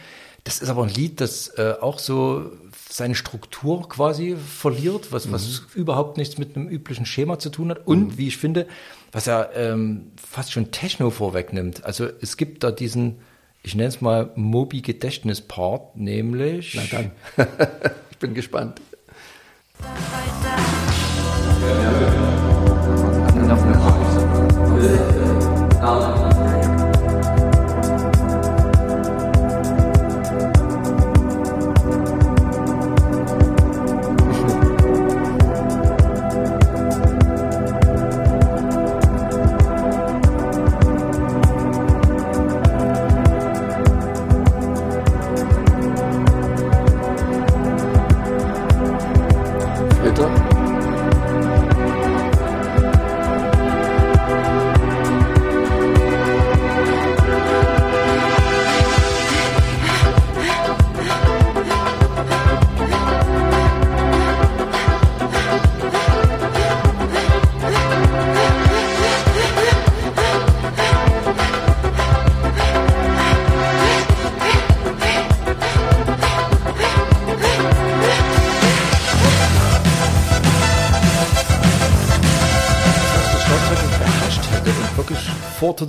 Das 0.44 0.60
ist 0.60 0.68
aber 0.68 0.82
ein 0.82 0.88
Lied, 0.88 1.20
das 1.20 1.48
äh, 1.56 1.74
auch 1.80 2.00
so 2.00 2.50
seine 2.90 3.14
Struktur 3.14 3.88
quasi 3.88 4.36
verliert, 4.36 5.12
was, 5.12 5.30
was 5.30 5.62
überhaupt 5.74 6.16
nichts 6.16 6.36
mit 6.36 6.56
einem 6.56 6.68
üblichen 6.68 7.06
Schema 7.06 7.38
zu 7.38 7.50
tun 7.50 7.70
hat. 7.70 7.86
Und 7.86 8.18
wie 8.18 8.28
ich 8.28 8.36
finde, 8.36 8.66
was 9.12 9.28
er 9.28 9.50
ähm, 9.54 10.10
fast 10.16 10.52
schon 10.52 10.72
Techno 10.72 11.10
vorwegnimmt. 11.10 11.84
Also 11.84 12.08
es 12.20 12.36
gibt 12.36 12.64
da 12.64 12.72
diesen, 12.72 13.20
ich 13.62 13.76
nenne 13.76 13.88
es 13.88 14.00
mal 14.00 14.30
Moby-Gedächtnis-Part, 14.34 15.96
nämlich. 15.96 16.74
Na 16.74 16.82
dann. 16.90 17.12
ich 18.10 18.18
bin 18.18 18.34
gespannt. 18.34 18.80
Enough 25.82 26.21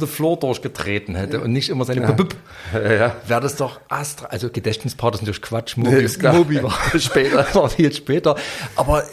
the 0.05 0.11
floor 0.11 0.37
durchgetreten 0.39 1.15
hätte 1.15 1.41
und 1.41 1.51
nicht 1.51 1.69
immer 1.69 1.85
seine 1.85 2.01
Ja. 2.01 2.15
Ja, 2.73 3.15
wäre 3.27 3.41
das 3.41 3.55
doch 3.55 3.79
Astra, 3.89 4.27
also 4.27 4.49
Gedächtnispart 4.49 5.15
ist 5.15 5.21
natürlich 5.21 5.41
Quatsch, 5.41 5.77
Mobi, 5.77 5.97
ist 6.03 6.19
klar. 6.19 6.33
Mobi 6.33 6.61
war 6.63 6.73
Später. 6.99 7.45
war 7.53 7.69
viel 7.69 7.93
später, 7.93 8.35
aber 8.75 9.03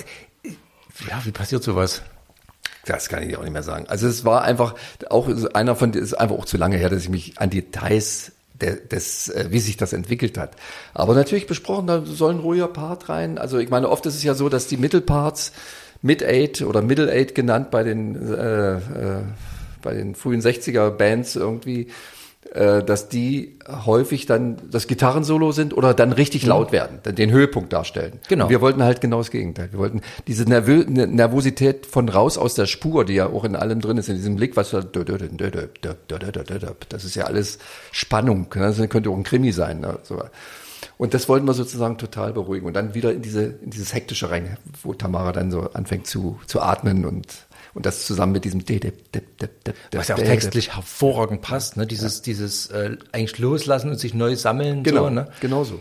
ja, 1.08 1.20
wie 1.24 1.32
passiert 1.32 1.62
sowas? 1.62 2.02
Das 2.86 3.08
kann 3.08 3.22
ich 3.28 3.36
auch 3.36 3.42
nicht 3.42 3.52
mehr 3.52 3.62
sagen. 3.62 3.84
Also 3.88 4.08
es 4.08 4.24
war 4.24 4.42
einfach 4.42 4.74
auch 5.10 5.28
einer 5.54 5.76
von, 5.76 5.92
ist 5.92 6.14
einfach 6.14 6.36
auch 6.36 6.46
zu 6.46 6.56
lange 6.56 6.76
her, 6.78 6.88
dass 6.88 7.02
ich 7.02 7.08
mich 7.10 7.38
an 7.38 7.50
Details 7.50 8.32
de- 8.60 8.86
des, 8.88 9.28
äh, 9.28 9.46
wie 9.50 9.60
sich 9.60 9.76
das 9.76 9.92
entwickelt 9.92 10.38
hat. 10.38 10.52
Aber 10.94 11.14
natürlich 11.14 11.46
besprochen, 11.46 11.86
da 11.86 12.02
soll 12.04 12.32
ein 12.34 12.40
ruhiger 12.40 12.68
Part 12.68 13.08
rein. 13.10 13.36
Also 13.38 13.58
ich 13.58 13.68
meine, 13.68 13.88
oft 13.88 14.06
ist 14.06 14.14
es 14.14 14.22
ja 14.22 14.34
so, 14.34 14.48
dass 14.48 14.66
die 14.66 14.76
Mittelparts 14.78 15.52
Mid-Eight 16.02 16.62
oder 16.62 16.80
Middle-Eight 16.80 17.34
genannt 17.34 17.70
bei 17.70 17.82
den, 17.82 18.16
äh, 18.32 18.72
äh, 18.76 18.78
bei 19.82 19.94
den 19.94 20.14
frühen 20.14 20.40
60er 20.40 20.90
Bands 20.90 21.36
irgendwie, 21.36 21.88
äh, 22.54 22.82
dass 22.82 23.08
die 23.08 23.58
häufig 23.68 24.26
dann 24.26 24.56
das 24.70 24.86
Gitarrensolo 24.86 25.52
sind 25.52 25.76
oder 25.76 25.92
dann 25.94 26.12
richtig 26.12 26.46
laut 26.46 26.72
werden, 26.72 26.98
dann 27.02 27.14
den 27.14 27.30
Höhepunkt 27.30 27.72
darstellen. 27.72 28.14
Genau. 28.28 28.44
Und 28.46 28.50
wir 28.50 28.60
wollten 28.60 28.82
halt 28.82 29.00
genau 29.00 29.18
das 29.18 29.30
Gegenteil. 29.30 29.68
Wir 29.72 29.78
wollten 29.78 30.00
diese 30.26 30.44
Nervö 30.44 30.84
Ne- 30.88 31.06
Nervosität 31.06 31.86
von 31.86 32.08
raus 32.08 32.38
aus 32.38 32.54
der 32.54 32.66
Spur, 32.66 33.04
die 33.04 33.14
ja 33.14 33.26
auch 33.28 33.44
in 33.44 33.54
allem 33.56 33.80
drin 33.80 33.98
ist, 33.98 34.08
in 34.08 34.16
diesem 34.16 34.36
Blick, 34.36 34.56
was 34.56 34.70
da, 34.70 34.82
das 36.88 37.04
ist 37.04 37.14
ja 37.14 37.24
alles 37.24 37.58
Spannung. 37.92 38.46
ne? 38.54 38.74
Das 38.76 38.88
könnte 38.88 39.10
auch 39.10 39.16
ein 39.16 39.22
Krimi 39.22 39.52
sein. 39.52 39.80
Ne? 39.80 39.98
So. 40.02 40.22
Und 40.96 41.14
das 41.14 41.28
wollten 41.28 41.46
wir 41.46 41.54
sozusagen 41.54 41.98
total 41.98 42.32
beruhigen 42.32 42.66
und 42.66 42.74
dann 42.74 42.94
wieder 42.94 43.12
in 43.12 43.22
diese 43.22 43.42
in 43.44 43.70
dieses 43.70 43.92
hektische 43.94 44.30
rein, 44.30 44.56
wo 44.82 44.94
Tamara 44.94 45.32
dann 45.32 45.50
so 45.50 45.70
anfängt 45.72 46.06
zu 46.06 46.38
zu 46.46 46.60
atmen 46.60 47.04
und 47.04 47.26
und 47.74 47.86
das 47.86 48.06
zusammen 48.06 48.32
mit 48.32 48.44
diesem 48.44 48.62
Was 49.92 50.08
ja 50.08 50.14
auch 50.16 50.18
textlich 50.18 50.74
hervorragend 50.76 51.42
passt, 51.42 51.76
ne? 51.76 51.86
Dieses, 51.86 52.22
dieses 52.22 52.66
äh, 52.68 52.96
eigentlich 53.12 53.38
loslassen 53.38 53.90
und 53.90 53.98
sich 54.00 54.14
neu 54.14 54.36
sammeln. 54.36 54.82
Genau, 54.82 55.04
So, 55.04 55.10
ne? 55.10 55.28
genau 55.40 55.64
so. 55.64 55.80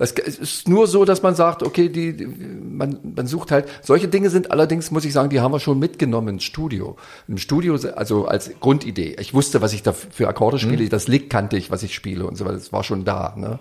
Es 0.00 0.12
ist 0.12 0.68
nur 0.68 0.86
so, 0.86 1.04
dass 1.04 1.22
man 1.22 1.34
sagt, 1.34 1.64
okay, 1.64 1.88
die, 1.88 2.16
die- 2.16 2.26
man, 2.26 2.98
man 3.16 3.26
sucht 3.26 3.50
halt, 3.50 3.68
solche 3.82 4.06
Dinge 4.06 4.30
sind 4.30 4.52
allerdings, 4.52 4.92
muss 4.92 5.04
ich 5.04 5.12
sagen, 5.12 5.28
die 5.28 5.40
haben 5.40 5.52
wir 5.52 5.58
schon 5.58 5.80
mitgenommen 5.80 6.28
ins 6.28 6.44
Studio. 6.44 6.96
Im 7.26 7.36
Studio, 7.36 7.74
also 7.96 8.26
als 8.26 8.50
Grundidee. 8.60 9.16
Ich 9.18 9.34
wusste, 9.34 9.60
was 9.60 9.72
ich 9.72 9.82
da 9.82 9.92
für 9.92 10.28
Akkorde 10.28 10.60
spiele, 10.60 10.88
das 10.88 11.08
Lick 11.08 11.30
kannte 11.30 11.56
ich, 11.56 11.72
was 11.72 11.82
ich 11.82 11.94
spiele 11.96 12.26
und 12.26 12.36
so 12.36 12.44
weiter, 12.44 12.54
das 12.54 12.72
war 12.72 12.84
schon 12.84 13.04
da. 13.04 13.34
Ne? 13.36 13.58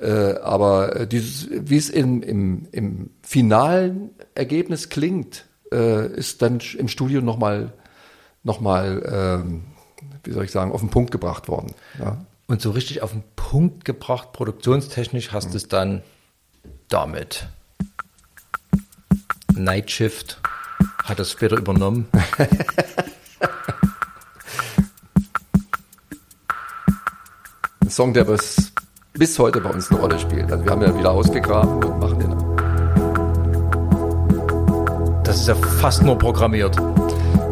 Äh, 0.00 0.38
aber 0.42 0.94
äh, 0.94 1.06
dieses, 1.08 1.48
wie 1.50 1.76
es 1.76 1.90
im, 1.90 2.22
im, 2.22 2.68
im 2.70 3.10
finalen 3.22 4.10
Ergebnis 4.36 4.90
klingt, 4.90 5.44
äh, 5.74 6.06
ist 6.06 6.40
dann 6.42 6.60
im 6.78 6.88
Studio 6.88 7.20
nochmal, 7.20 7.72
noch 8.42 8.60
mal, 8.60 9.42
ähm, 9.44 9.64
wie 10.22 10.32
soll 10.32 10.44
ich 10.44 10.52
sagen, 10.52 10.72
auf 10.72 10.80
den 10.80 10.90
Punkt 10.90 11.10
gebracht 11.10 11.48
worden. 11.48 11.74
Ja. 11.98 12.24
Und 12.46 12.62
so 12.62 12.70
richtig 12.70 13.02
auf 13.02 13.12
den 13.12 13.24
Punkt 13.36 13.84
gebracht, 13.84 14.32
produktionstechnisch 14.32 15.32
hast 15.32 15.52
du 15.52 15.56
es 15.56 15.66
dann 15.68 16.02
damit. 16.88 17.48
Night 19.54 19.90
Shift 19.90 20.40
hat 21.04 21.18
das 21.18 21.30
später 21.30 21.56
übernommen. 21.56 22.08
Ein 27.80 27.90
Song, 27.90 28.14
der 28.14 28.24
bis, 28.24 28.72
bis 29.12 29.38
heute 29.38 29.60
bei 29.60 29.70
uns 29.70 29.90
eine 29.90 30.00
Rolle 30.00 30.18
spielt. 30.18 30.50
Also 30.50 30.64
wir 30.64 30.72
haben 30.72 30.82
ja 30.82 30.96
wieder 30.96 31.10
ausgegraben 31.10 31.84
und 31.84 31.98
machen 32.00 32.18
den. 32.18 32.53
Das 35.34 35.40
ist 35.40 35.48
ja 35.48 35.56
fast 35.56 36.04
nur 36.04 36.16
programmiert. 36.16 36.76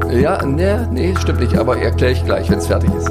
Ja, 0.08 0.40
nee, 0.46 0.86
nee, 0.92 1.16
stimmt 1.18 1.40
nicht, 1.40 1.58
aber 1.58 1.78
erkläre 1.78 2.12
ich 2.12 2.24
gleich, 2.24 2.48
wenn 2.48 2.58
es 2.58 2.68
fertig 2.68 2.90
ist. 2.94 3.10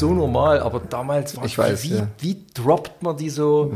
So 0.00 0.12
normal, 0.12 0.60
aber 0.60 0.80
damals 0.80 1.36
war 1.36 1.44
Ich 1.44 1.56
weiß, 1.56 1.84
wie, 1.84 1.94
ja. 1.94 2.08
wie 2.18 2.36
droppt 2.54 3.02
man 3.02 3.16
die 3.16 3.30
so 3.30 3.72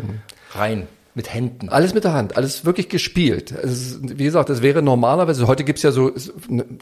rein? 0.53 0.89
Mit 1.16 1.33
Händen. 1.33 1.68
Alles 1.68 1.95
mit 1.95 2.03
der 2.03 2.12
Hand, 2.12 2.37
alles 2.37 2.64
wirklich 2.64 2.89
gespielt. 2.89 3.53
Es 3.53 3.70
ist, 3.70 4.18
wie 4.18 4.25
gesagt, 4.25 4.49
das 4.49 4.62
wäre 4.62 4.83
normalerweise, 4.83 5.47
heute 5.47 5.62
gibt's 5.62 5.85
ja 5.85 5.93
so 5.93 6.11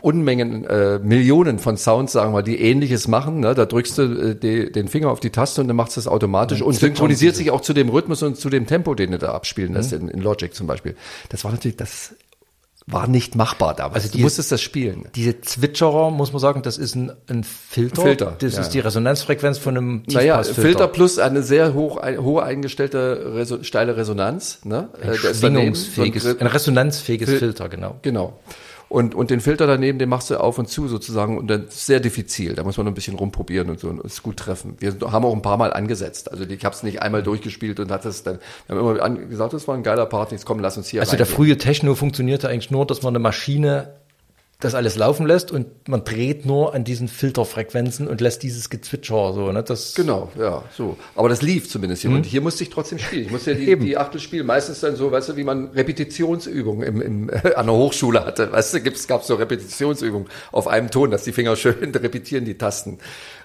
Unmengen, 0.01 0.65
äh, 0.65 0.99
Millionen 1.01 1.59
von 1.59 1.77
Sounds, 1.77 2.13
sagen 2.13 2.33
wir, 2.33 2.43
die 2.43 2.59
ähnliches 2.59 3.09
machen. 3.09 3.41
Ne? 3.41 3.55
Da 3.55 3.67
drückst 3.67 3.99
du 3.99 4.03
äh, 4.03 4.35
die, 4.35 4.73
den 4.73 4.89
Finger 4.89 5.11
auf 5.11 5.21
die 5.21 5.29
Taste 5.29 5.61
und 5.61 5.69
dann 5.69 5.77
macht's 5.77 5.97
das 5.97 6.09
automatisch 6.09 6.61
Dann 6.61 6.69
und 6.69 6.73
synchronisiert 6.73 7.35
sie. 7.35 7.43
sich 7.43 7.51
auch 7.51 7.61
zu 7.61 7.75
dem 7.75 7.91
Rhythmus 7.91 8.23
und 8.23 8.39
zu 8.39 8.49
dem 8.49 8.67
Tempo, 8.67 8.95
den 8.95 9.11
du 9.11 9.19
da 9.19 9.35
abspielen 9.35 9.75
lässt, 9.75 9.93
in, 9.93 10.09
in 10.09 10.23
Logic 10.23 10.55
zum 10.55 10.67
Beispiel. 10.67 10.97
Das 11.29 11.45
war 11.45 11.51
natürlich, 11.51 11.77
das 11.77 12.15
war 12.87 13.07
nicht 13.07 13.37
machbar 13.37 13.75
damals. 13.75 13.95
Also 13.97 14.09
du 14.09 14.17
die- 14.19 14.23
musstest 14.25 14.51
das 14.53 14.61
spielen. 14.61 15.09
Diese 15.15 15.41
Zwitscherer, 15.41 16.11
muss 16.11 16.33
man 16.33 16.41
sagen, 16.41 16.63
das 16.63 16.79
ist 16.79 16.95
ein, 16.97 17.13
ein 17.29 17.45
Filter. 17.45 18.03
Filter, 18.03 18.37
Das 18.39 18.55
ja. 18.55 18.61
ist 18.61 18.71
die 18.71 18.81
Resonanzfrequenz 18.81 19.59
von 19.59 19.77
einem 19.77 20.03
Naja. 20.09 20.43
Filter 20.43 20.89
plus 20.89 21.19
eine 21.19 21.43
sehr 21.43 21.75
hoch, 21.75 21.97
ein, 21.99 22.21
hohe 22.23 22.43
eingestellte 22.43 23.33
Reso 23.35 23.63
steile 23.63 23.97
Resonanz. 23.97 24.61
Ne? 24.65 24.89
Äh, 25.01 25.11
ein 25.11 25.35
Schwingungsfähiges, 25.35 26.25
Gri- 26.27 26.41
ein 26.41 26.47
resonanzfähiges 26.47 27.29
Fil- 27.31 27.39
Filter, 27.39 27.69
genau. 27.69 27.97
Genau. 28.03 28.39
Und, 28.93 29.15
und 29.15 29.31
den 29.31 29.41
Filter 29.41 29.67
daneben, 29.67 29.99
den 29.99 30.11
machst 30.11 30.29
du 30.29 30.37
auf 30.37 30.59
und 30.59 30.69
zu 30.69 30.87
sozusagen 30.87 31.39
und 31.39 31.47
dann 31.47 31.65
ist 31.67 31.87
sehr 31.87 31.99
diffizil. 31.99 32.55
Da 32.55 32.63
muss 32.63 32.77
man 32.77 32.85
noch 32.85 32.93
ein 32.93 32.95
bisschen 32.95 33.17
rumprobieren 33.17 33.71
und 33.71 33.81
so 33.81 33.89
und 33.89 34.05
es 34.05 34.23
gut 34.23 34.37
treffen. 34.37 34.77
Wir 34.81 34.95
haben 35.11 35.25
auch 35.25 35.33
ein 35.35 35.41
paar 35.41 35.57
Mal 35.57 35.73
angesetzt. 35.73 36.31
Also 36.31 36.45
ich 36.45 36.63
habe 36.63 36.75
es 36.75 36.83
nicht 36.83 37.01
einmal 37.01 37.23
durchgespielt 37.23 37.81
und 37.81 37.91
hat 37.91 38.05
es 38.05 38.23
dann, 38.23 38.39
wir 38.67 38.77
haben 38.77 38.95
immer 38.95 39.09
gesagt, 39.29 39.55
das 39.55 39.67
war 39.67 39.77
ein 39.77 39.83
geiler 39.83 40.05
Part, 40.05 40.33
jetzt 40.33 40.45
komm, 40.45 40.59
lass 40.59 40.77
uns 40.77 40.89
hier 40.89 41.01
Also 41.01 41.17
der 41.17 41.21
reingehen. 41.21 41.37
frühe 41.37 41.57
Techno 41.57 41.95
funktionierte 41.95 42.51
eigentlich 42.51 42.71
nur, 42.71 42.87
dass 42.87 43.01
man 43.01 43.13
eine 43.13 43.19
Maschine 43.19 43.95
das 44.65 44.75
alles 44.75 44.97
laufen 44.97 45.27
lässt 45.27 45.51
und 45.51 45.89
man 45.89 46.05
dreht 46.05 46.47
nur 46.47 46.75
an 46.75 46.85
diesen 46.85 47.09
Filterfrequenzen 47.09 48.07
und 48.07 48.21
lässt 48.21 48.43
dieses 48.43 48.71
Gezwitscher 48.71 49.33
so, 49.33 49.51
ne? 49.51 49.63
Das 49.63 49.95
Genau, 49.95 50.31
ja, 50.39 50.63
so. 50.77 50.97
Aber 51.17 51.29
das 51.29 51.43
lief 51.43 51.69
zumindest 51.69 52.03
hier. 52.03 52.11
Und 52.11 52.25
hier 52.25 52.41
musste 52.41 52.63
ich 52.63 52.71
trotzdem 52.71 52.99
spielen. 52.99 53.27
Ich 53.27 53.31
musste 53.31 53.53
ja 53.53 53.59
die, 53.59 53.77
die 53.77 53.97
Achtel 53.97 54.21
spielen. 54.21 54.47
Meistens 54.47 54.81
dann 54.81 54.95
so, 54.95 55.11
weißt 55.11 55.31
du, 55.31 55.37
wie 55.37 55.45
man 55.45 55.69
Repetitionsübungen 55.69 56.87
im, 56.87 57.03
im, 57.03 57.31
an 57.57 57.67
der 57.67 57.75
Hochschule 57.75 58.25
hatte. 58.25 58.53
Weißt 58.53 58.75
du, 58.75 58.81
gibt's, 58.81 59.09
gab's 59.09 59.27
so 59.27 59.35
Repetitionsübungen 59.35 60.29
auf 60.53 60.69
einem 60.69 60.91
Ton, 60.91 61.11
dass 61.11 61.25
die 61.25 61.33
Finger 61.33 61.57
schön 61.57 61.93
repetieren, 61.95 62.45
die 62.45 62.57
Tasten. 62.57 62.99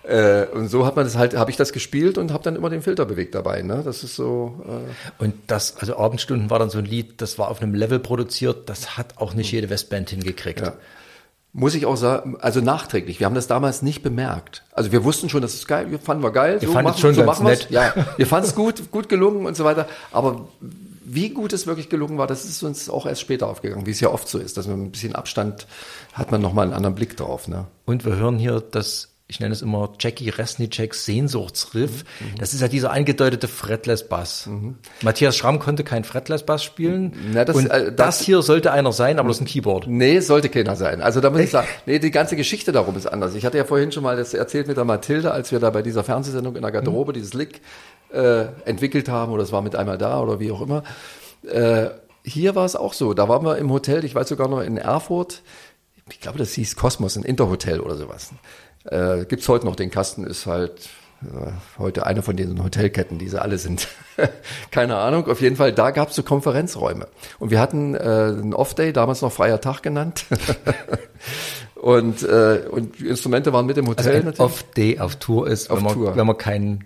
Äh, 0.03 0.45
und 0.53 0.69
so 0.69 0.85
hat 0.85 0.95
man 0.95 1.05
das 1.05 1.17
halt, 1.17 1.35
habe 1.35 1.51
ich 1.51 1.57
das 1.57 1.73
gespielt 1.73 2.17
und 2.17 2.31
habe 2.31 2.43
dann 2.43 2.55
immer 2.55 2.69
den 2.69 2.81
Filter 2.81 3.05
bewegt 3.05 3.35
dabei. 3.35 3.61
Ne? 3.63 3.81
Das 3.83 4.03
ist 4.03 4.15
so. 4.15 4.63
Äh, 4.67 5.23
und 5.23 5.33
das, 5.47 5.77
also 5.77 5.97
Abendstunden 5.97 6.49
war 6.49 6.59
dann 6.59 6.69
so 6.69 6.77
ein 6.77 6.85
Lied, 6.85 7.21
das 7.21 7.37
war 7.39 7.49
auf 7.49 7.61
einem 7.61 7.73
Level 7.73 7.99
produziert, 7.99 8.69
das 8.69 8.97
hat 8.97 9.17
auch 9.17 9.33
nicht 9.33 9.51
jede 9.51 9.69
Westband 9.69 10.11
hingekriegt. 10.11 10.61
Ja. 10.61 10.73
Muss 11.53 11.73
ich 11.73 11.85
auch 11.85 11.95
sagen, 11.95 12.37
also 12.39 12.61
nachträglich, 12.61 13.19
wir 13.19 13.25
haben 13.25 13.33
das 13.33 13.47
damals 13.47 13.81
nicht 13.81 14.03
bemerkt. 14.03 14.63
Also 14.73 14.91
wir 14.91 15.03
wussten 15.03 15.29
schon, 15.29 15.41
das 15.41 15.55
ist 15.55 15.67
geil, 15.67 15.89
wir 15.89 15.97
fanden 15.97 16.21
wir 16.21 16.31
geil, 16.31 16.59
Ihr 16.61 16.69
fandet 16.69 16.99
schon 16.99 17.15
so 17.15 17.23
ganz 17.23 17.39
wir's. 17.39 17.61
nett. 17.61 17.67
Ja, 17.71 17.93
wir 18.17 18.27
fanden 18.27 18.47
es 18.47 18.55
gut, 18.55 18.91
gut 18.91 19.09
gelungen 19.09 19.45
und 19.45 19.55
so 19.55 19.63
weiter. 19.63 19.87
Aber 20.11 20.47
wie 21.09 21.29
gut 21.29 21.53
es 21.53 21.65
wirklich 21.65 21.89
gelungen 21.89 22.17
war, 22.17 22.27
das 22.27 22.45
ist 22.45 22.61
uns 22.63 22.89
auch 22.89 23.05
erst 23.05 23.21
später 23.21 23.47
aufgegangen, 23.47 23.85
wie 23.85 23.91
es 23.91 24.01
ja 24.01 24.09
oft 24.09 24.27
so 24.27 24.37
ist, 24.39 24.57
dass 24.57 24.67
man 24.67 24.83
ein 24.83 24.91
bisschen 24.91 25.15
Abstand 25.15 25.65
hat 26.13 26.31
man 26.31 26.41
nochmal 26.41 26.65
einen 26.65 26.73
anderen 26.73 26.95
Blick 26.95 27.15
drauf. 27.15 27.47
Ne? 27.47 27.65
Und 27.85 28.03
wir 28.05 28.17
hören 28.17 28.37
hier 28.37 28.59
das, 28.59 29.15
ich 29.29 29.41
nenne 29.41 29.53
es 29.53 29.61
immer 29.61 29.91
Jackie 29.99 30.29
Resniceks 30.29 31.03
Sehnsuchtsriff. 31.05 32.05
Das 32.39 32.53
ist 32.53 32.61
ja 32.61 32.69
dieser 32.69 32.91
angedeutete 32.91 33.49
Fretless-Bass. 33.49 34.49
Matthias 35.01 35.35
Schramm 35.35 35.59
konnte 35.59 35.83
kein 35.83 36.05
Fretless-Bass 36.05 36.63
spielen. 36.63 37.11
Na, 37.33 37.43
das- 37.43 37.55
und 37.57 37.67
äh, 37.69 37.85
das, 37.91 37.95
das- 37.95 38.21
hier 38.21 38.41
sollte 38.41 38.71
einer 38.71 38.93
sein, 38.93 39.19
aber 39.19 39.27
das 39.27 39.37
ist 39.37 39.41
ein 39.41 39.47
Keyboard. 39.47 39.87
Nee, 39.87 40.21
sollte 40.21 40.47
keiner 40.47 40.77
sein. 40.77 41.01
Also 41.01 41.19
da 41.19 41.29
muss 41.29 41.41
ich 41.41 41.49
sagen, 41.49 41.67
nee, 41.85 41.99
die 41.99 42.11
ganze 42.11 42.37
Geschichte 42.37 42.71
darum 42.71 42.95
ist 42.95 43.05
anders. 43.05 43.35
Ich 43.35 43.45
hatte 43.45 43.57
ja 43.57 43.65
vorhin 43.65 43.91
schon 43.91 44.03
mal 44.03 44.15
das 44.15 44.33
erzählt 44.33 44.67
mit 44.67 44.77
der 44.77 44.85
Mathilde, 44.85 45.31
als 45.31 45.51
wir 45.51 45.59
da 45.59 45.71
bei 45.71 45.81
dieser 45.81 46.05
Fernsehsendung 46.05 46.55
in 46.55 46.61
der 46.61 46.71
Garderobe 46.71 47.11
dieses 47.11 47.33
Lick 47.33 47.59
äh, 48.13 48.45
entwickelt 48.63 49.09
haben, 49.09 49.33
oder 49.33 49.43
es 49.43 49.51
war 49.51 49.61
mit 49.61 49.75
einmal 49.75 49.97
da 49.97 50.21
oder 50.21 50.39
wie 50.39 50.51
auch 50.51 50.61
immer. 50.61 50.83
Äh, 51.45 51.89
hier 52.23 52.55
war 52.55 52.63
es 52.65 52.77
auch 52.77 52.93
so. 52.93 53.13
Da 53.13 53.27
waren 53.27 53.43
wir 53.45 53.57
im 53.57 53.71
Hotel, 53.71 54.05
ich 54.05 54.15
weiß 54.15 54.29
sogar 54.29 54.47
noch 54.47 54.61
in 54.61 54.77
Erfurt. 54.77 55.43
Ich 56.09 56.21
glaube, 56.21 56.37
das 56.37 56.53
hieß 56.53 56.77
Kosmos, 56.77 57.17
ein 57.17 57.23
Interhotel 57.23 57.81
oder 57.81 57.97
sowas. 57.97 58.31
Äh, 58.87 59.25
gibt's 59.25 59.47
heute 59.49 59.65
noch, 59.65 59.75
den 59.75 59.91
Kasten 59.91 60.23
ist 60.23 60.45
halt 60.45 60.89
äh, 61.23 61.51
heute 61.79 62.05
eine 62.05 62.21
von 62.21 62.35
diesen 62.35 62.63
Hotelketten, 62.63 63.17
die 63.17 63.27
sie 63.27 63.41
alle 63.41 63.57
sind. 63.57 63.87
Keine 64.71 64.97
Ahnung. 64.97 65.27
Auf 65.27 65.41
jeden 65.41 65.55
Fall, 65.55 65.73
da 65.73 65.91
gab's 65.91 66.15
so 66.15 66.23
Konferenzräume. 66.23 67.07
Und 67.39 67.49
wir 67.49 67.59
hatten 67.59 67.95
äh, 67.95 67.97
einen 67.99 68.53
Off-Day, 68.53 68.93
damals 68.93 69.21
noch 69.21 69.31
freier 69.31 69.59
Tag 69.59 69.81
genannt. 69.81 70.25
und, 71.75 72.23
äh, 72.23 72.61
und 72.69 72.99
die 72.99 73.07
Instrumente 73.07 73.51
waren 73.51 73.65
mit 73.65 73.77
im 73.77 73.87
Also 73.87 73.99
Hotel 73.99 74.15
ein 74.19 74.25
natürlich. 74.25 74.39
Off-Day 74.39 74.99
auf 74.99 75.15
Tour 75.15 75.47
ist, 75.47 75.69
Auf 75.69 75.77
wenn, 75.77 75.83
man, 75.85 75.93
Tour. 75.93 76.15
wenn 76.15 76.27
man 76.27 76.37
keinen 76.37 76.85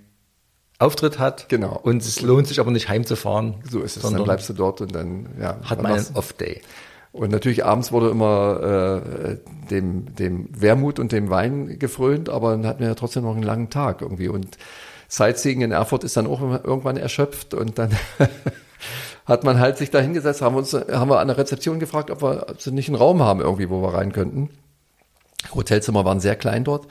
Auftritt 0.80 1.20
hat. 1.20 1.50
Genau. 1.50 1.80
Und 1.84 2.02
es 2.02 2.22
lohnt 2.22 2.48
sich 2.48 2.60
aber 2.60 2.72
nicht 2.72 2.90
heimzufahren. 2.90 3.56
so 3.70 3.82
ist 3.82 3.98
es. 3.98 4.04
Dann 4.04 4.24
bleibst 4.24 4.50
du 4.50 4.54
dort 4.54 4.82
und 4.82 4.96
dann 4.96 5.28
ja, 5.40 5.58
hat 5.64 5.82
man 5.82 5.94
einen 5.94 6.08
Off-Day. 6.16 6.62
Und 7.12 7.32
natürlich 7.32 7.66
abends 7.66 7.92
wurde 7.92 8.10
immer 8.10 9.02
äh, 9.32 9.38
dem, 9.70 10.16
dem 10.16 10.48
Wermut 10.52 10.98
und 10.98 11.12
dem 11.12 11.30
Wein 11.30 11.78
gefrönt, 11.78 12.30
aber 12.30 12.52
dann 12.52 12.66
hatten 12.66 12.80
wir 12.80 12.88
ja 12.88 12.96
trotzdem 12.96 13.24
noch 13.24 13.34
einen 13.34 13.44
langen 13.44 13.70
Tag 13.70 14.02
irgendwie. 14.02 14.30
Und 14.30 14.58
Sightseeing 15.10 15.62
in 15.62 15.72
Erfurt 15.72 16.06
ist 16.06 16.16
dann 16.16 16.28
auch 16.28 16.40
irgendwann 16.40 16.96
erschöpft 16.96 17.54
und 17.54 17.78
dann 17.78 17.92
hat 19.26 19.44
man 19.44 19.60
halt 19.60 19.78
sich 19.78 19.92
da 19.92 20.00
hingesetzt, 20.00 20.42
haben 20.42 20.56
uns, 20.56 20.74
haben 20.74 21.10
wir 21.10 21.20
an 21.20 21.28
der 21.28 21.38
Rezeption 21.38 21.80
gefragt, 21.80 22.12
ob 22.12 22.22
wir 22.22 22.48
ob 22.50 22.62
sie 22.62 22.72
nicht 22.72 22.88
einen 22.88 22.96
Raum 22.96 23.22
haben 23.22 23.42
irgendwie, 23.42 23.70
wo 23.70 23.82
wir 23.82 23.94
rein 23.94 24.14
könnten. 24.14 24.50
Hotelzimmer 25.54 26.06
waren 26.06 26.22
sehr 26.22 26.38
klein 26.38 26.64
dort. 26.64 26.88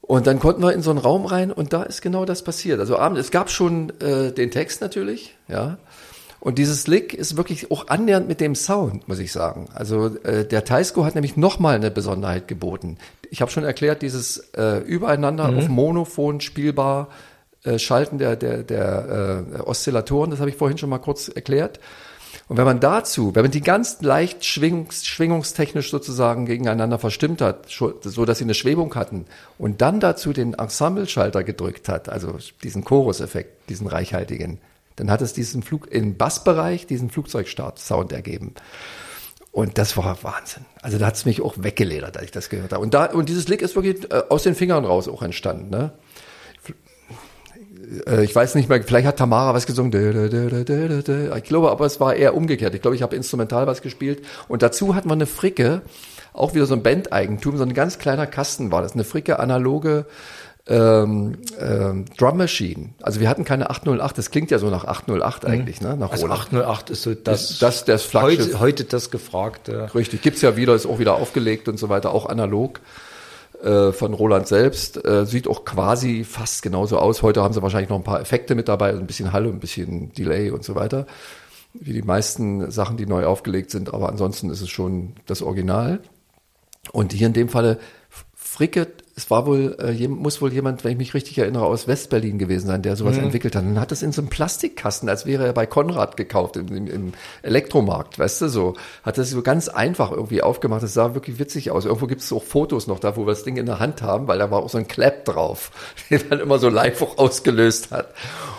Und 0.00 0.26
dann 0.26 0.40
konnten 0.40 0.62
wir 0.62 0.72
in 0.72 0.82
so 0.82 0.90
einen 0.90 0.98
Raum 0.98 1.26
rein 1.26 1.52
und 1.52 1.72
da 1.72 1.82
ist 1.82 2.00
genau 2.00 2.24
das 2.24 2.42
passiert. 2.42 2.80
Also 2.80 2.98
abends, 2.98 3.20
es 3.20 3.30
gab 3.30 3.50
schon 3.50 3.92
äh, 4.00 4.32
den 4.32 4.50
Text 4.50 4.80
natürlich, 4.80 5.36
ja. 5.48 5.78
Und 6.42 6.58
dieses 6.58 6.88
Lick 6.88 7.14
ist 7.14 7.36
wirklich 7.36 7.70
auch 7.70 7.86
annähernd 7.86 8.26
mit 8.26 8.40
dem 8.40 8.56
Sound, 8.56 9.06
muss 9.06 9.20
ich 9.20 9.30
sagen. 9.30 9.68
Also 9.74 10.16
äh, 10.24 10.44
der 10.44 10.64
Taisko 10.64 11.04
hat 11.04 11.14
nämlich 11.14 11.36
nochmal 11.36 11.76
eine 11.76 11.92
Besonderheit 11.92 12.48
geboten. 12.48 12.98
Ich 13.30 13.40
habe 13.40 13.52
schon 13.52 13.62
erklärt, 13.62 14.02
dieses 14.02 14.38
äh, 14.56 14.78
übereinander 14.78 15.50
auf 15.56 15.68
Monophon 15.68 16.40
spielbar 16.40 17.10
äh, 17.62 17.78
Schalten 17.78 18.18
der, 18.18 18.34
der, 18.34 18.64
der 18.64 19.44
äh, 19.54 19.60
Oszillatoren, 19.60 20.32
das 20.32 20.40
habe 20.40 20.50
ich 20.50 20.56
vorhin 20.56 20.78
schon 20.78 20.90
mal 20.90 20.98
kurz 20.98 21.28
erklärt. 21.28 21.78
Und 22.48 22.56
wenn 22.56 22.64
man 22.64 22.80
dazu, 22.80 23.36
wenn 23.36 23.42
man 23.42 23.52
die 23.52 23.60
ganz 23.60 24.02
leicht 24.02 24.44
schwingungs, 24.44 25.06
schwingungstechnisch 25.06 25.92
sozusagen 25.92 26.46
gegeneinander 26.46 26.98
verstimmt 26.98 27.40
hat, 27.40 27.68
so 27.68 28.24
dass 28.24 28.38
sie 28.38 28.44
eine 28.44 28.54
Schwebung 28.54 28.92
hatten, 28.96 29.26
und 29.58 29.80
dann 29.80 30.00
dazu 30.00 30.32
den 30.32 30.54
Ensemble-Schalter 30.54 31.44
gedrückt 31.44 31.88
hat, 31.88 32.08
also 32.08 32.34
diesen 32.64 32.82
Chorus-Effekt, 32.82 33.70
diesen 33.70 33.86
reichhaltigen, 33.86 34.58
dann 34.96 35.10
hat 35.10 35.22
es 35.22 35.32
diesen 35.32 35.62
Flug, 35.62 35.90
im 35.90 36.16
Bassbereich 36.16 36.86
diesen 36.86 37.10
Flugzeugstart-Sound 37.10 38.12
ergeben. 38.12 38.54
Und 39.50 39.76
das 39.76 39.96
war 39.96 40.22
Wahnsinn. 40.22 40.64
Also 40.80 40.98
da 40.98 41.06
hat 41.06 41.14
es 41.16 41.26
mich 41.26 41.42
auch 41.42 41.54
weggeledert, 41.58 42.16
als 42.16 42.26
ich 42.26 42.30
das 42.30 42.48
gehört 42.48 42.72
habe. 42.72 42.82
Und 42.82 42.94
da, 42.94 43.06
und 43.06 43.28
dieses 43.28 43.48
Lick 43.48 43.60
ist 43.60 43.76
wirklich 43.76 44.10
äh, 44.10 44.22
aus 44.28 44.42
den 44.42 44.54
Fingern 44.54 44.84
raus 44.84 45.08
auch 45.08 45.22
entstanden, 45.22 45.68
ne? 45.70 45.92
äh, 48.06 48.24
ich 48.24 48.34
weiß 48.34 48.54
nicht 48.54 48.68
mehr, 48.68 48.82
vielleicht 48.82 49.06
hat 49.06 49.18
Tamara 49.18 49.54
was 49.54 49.66
gesungen. 49.66 49.92
Ich 49.92 51.44
glaube, 51.44 51.70
aber 51.70 51.86
es 51.86 52.00
war 52.00 52.14
eher 52.14 52.34
umgekehrt. 52.34 52.74
Ich 52.74 52.82
glaube, 52.82 52.96
ich 52.96 53.02
habe 53.02 53.16
instrumental 53.16 53.66
was 53.66 53.82
gespielt. 53.82 54.24
Und 54.48 54.62
dazu 54.62 54.94
hatten 54.94 55.08
wir 55.08 55.14
eine 55.14 55.26
Fricke, 55.26 55.82
auch 56.32 56.54
wieder 56.54 56.66
so 56.66 56.74
ein 56.74 56.82
Bandeigentum, 56.82 57.58
so 57.58 57.64
ein 57.64 57.74
ganz 57.74 57.98
kleiner 57.98 58.26
Kasten 58.26 58.72
war 58.72 58.82
das. 58.82 58.92
Eine 58.92 59.04
Fricke 59.04 59.38
analoge 59.38 60.06
ähm, 60.68 61.38
ähm, 61.58 62.04
Drum 62.16 62.36
Machine. 62.38 62.90
Also 63.02 63.18
wir 63.20 63.28
hatten 63.28 63.44
keine 63.44 63.70
808, 63.70 64.16
das 64.16 64.30
klingt 64.30 64.50
ja 64.50 64.58
so 64.58 64.70
nach 64.70 64.84
808 64.84 65.44
eigentlich, 65.44 65.80
ne? 65.80 65.96
Nach 65.96 66.12
Also 66.12 66.26
Roland. 66.26 66.40
808 66.42 66.90
ist 66.90 67.02
so 67.02 67.14
das, 67.14 67.50
Ist 67.50 67.62
das 67.62 67.84
das 67.84 68.02
Flaggschiff? 68.04 68.46
heute, 68.54 68.60
heute 68.60 68.84
das 68.84 69.10
gefragte. 69.10 69.92
Richtig, 69.94 70.22
gibt's 70.22 70.40
ja 70.42 70.56
wieder, 70.56 70.74
ist 70.74 70.86
auch 70.86 70.98
wieder 71.00 71.14
aufgelegt 71.16 71.68
und 71.68 71.78
so 71.78 71.88
weiter, 71.88 72.12
auch 72.12 72.26
analog 72.26 72.80
äh, 73.62 73.90
von 73.92 74.14
Roland 74.14 74.46
selbst. 74.46 75.04
Äh, 75.04 75.26
sieht 75.26 75.48
auch 75.48 75.64
quasi 75.64 76.22
fast 76.24 76.62
genauso 76.62 76.98
aus. 76.98 77.22
Heute 77.22 77.42
haben 77.42 77.52
sie 77.54 77.62
wahrscheinlich 77.62 77.90
noch 77.90 77.98
ein 77.98 78.04
paar 78.04 78.20
Effekte 78.20 78.54
mit 78.54 78.68
dabei, 78.68 78.88
also 78.90 79.00
ein 79.00 79.06
bisschen 79.08 79.32
Hall 79.32 79.46
und 79.46 79.54
ein 79.54 79.60
bisschen 79.60 80.12
Delay 80.12 80.50
und 80.50 80.62
so 80.64 80.76
weiter. 80.76 81.06
Wie 81.74 81.92
die 81.92 82.02
meisten 82.02 82.70
Sachen, 82.70 82.96
die 82.96 83.06
neu 83.06 83.24
aufgelegt 83.24 83.70
sind, 83.70 83.92
aber 83.92 84.08
ansonsten 84.10 84.50
ist 84.50 84.60
es 84.60 84.68
schon 84.70 85.14
das 85.26 85.42
Original. 85.42 86.00
Und 86.92 87.12
hier 87.12 87.26
in 87.26 87.32
dem 87.32 87.48
Falle 87.48 87.78
Fricke, 88.34 88.88
es 89.14 89.30
war 89.30 89.46
wohl, 89.46 89.76
äh, 89.78 90.08
muss 90.08 90.40
wohl 90.40 90.52
jemand, 90.52 90.84
wenn 90.84 90.92
ich 90.92 90.98
mich 90.98 91.14
richtig 91.14 91.36
erinnere, 91.36 91.66
aus 91.66 91.86
Westberlin 91.86 92.38
gewesen 92.38 92.66
sein, 92.66 92.80
der 92.80 92.96
sowas 92.96 93.18
entwickelt 93.18 93.54
hat. 93.54 93.62
Und 93.62 93.78
hat 93.78 93.92
es 93.92 94.02
in 94.02 94.10
so 94.10 94.22
einem 94.22 94.30
Plastikkasten, 94.30 95.08
als 95.08 95.26
wäre 95.26 95.44
er 95.44 95.52
bei 95.52 95.66
Konrad 95.66 96.16
gekauft, 96.16 96.56
im, 96.56 96.68
im, 96.68 96.86
im 96.86 97.12
Elektromarkt, 97.42 98.18
weißt 98.18 98.42
du, 98.42 98.48
so. 98.48 98.74
Hat 99.02 99.18
das 99.18 99.30
so 99.30 99.42
ganz 99.42 99.68
einfach 99.68 100.12
irgendwie 100.12 100.42
aufgemacht. 100.42 100.82
Das 100.82 100.94
sah 100.94 101.14
wirklich 101.14 101.38
witzig 101.38 101.70
aus. 101.70 101.84
Irgendwo 101.84 102.06
gibt 102.06 102.22
es 102.22 102.32
auch 102.32 102.42
Fotos 102.42 102.86
noch 102.86 103.00
da, 103.00 103.16
wo 103.16 103.22
wir 103.22 103.32
das 103.32 103.44
Ding 103.44 103.58
in 103.58 103.66
der 103.66 103.80
Hand 103.80 104.00
haben, 104.00 104.28
weil 104.28 104.38
da 104.38 104.50
war 104.50 104.62
auch 104.62 104.70
so 104.70 104.78
ein 104.78 104.88
Clap 104.88 105.26
drauf, 105.26 105.72
den 106.10 106.22
man 106.30 106.40
immer 106.40 106.58
so 106.58 106.70
live 106.70 107.02
auch 107.02 107.18
ausgelöst 107.18 107.90
hat. 107.90 108.14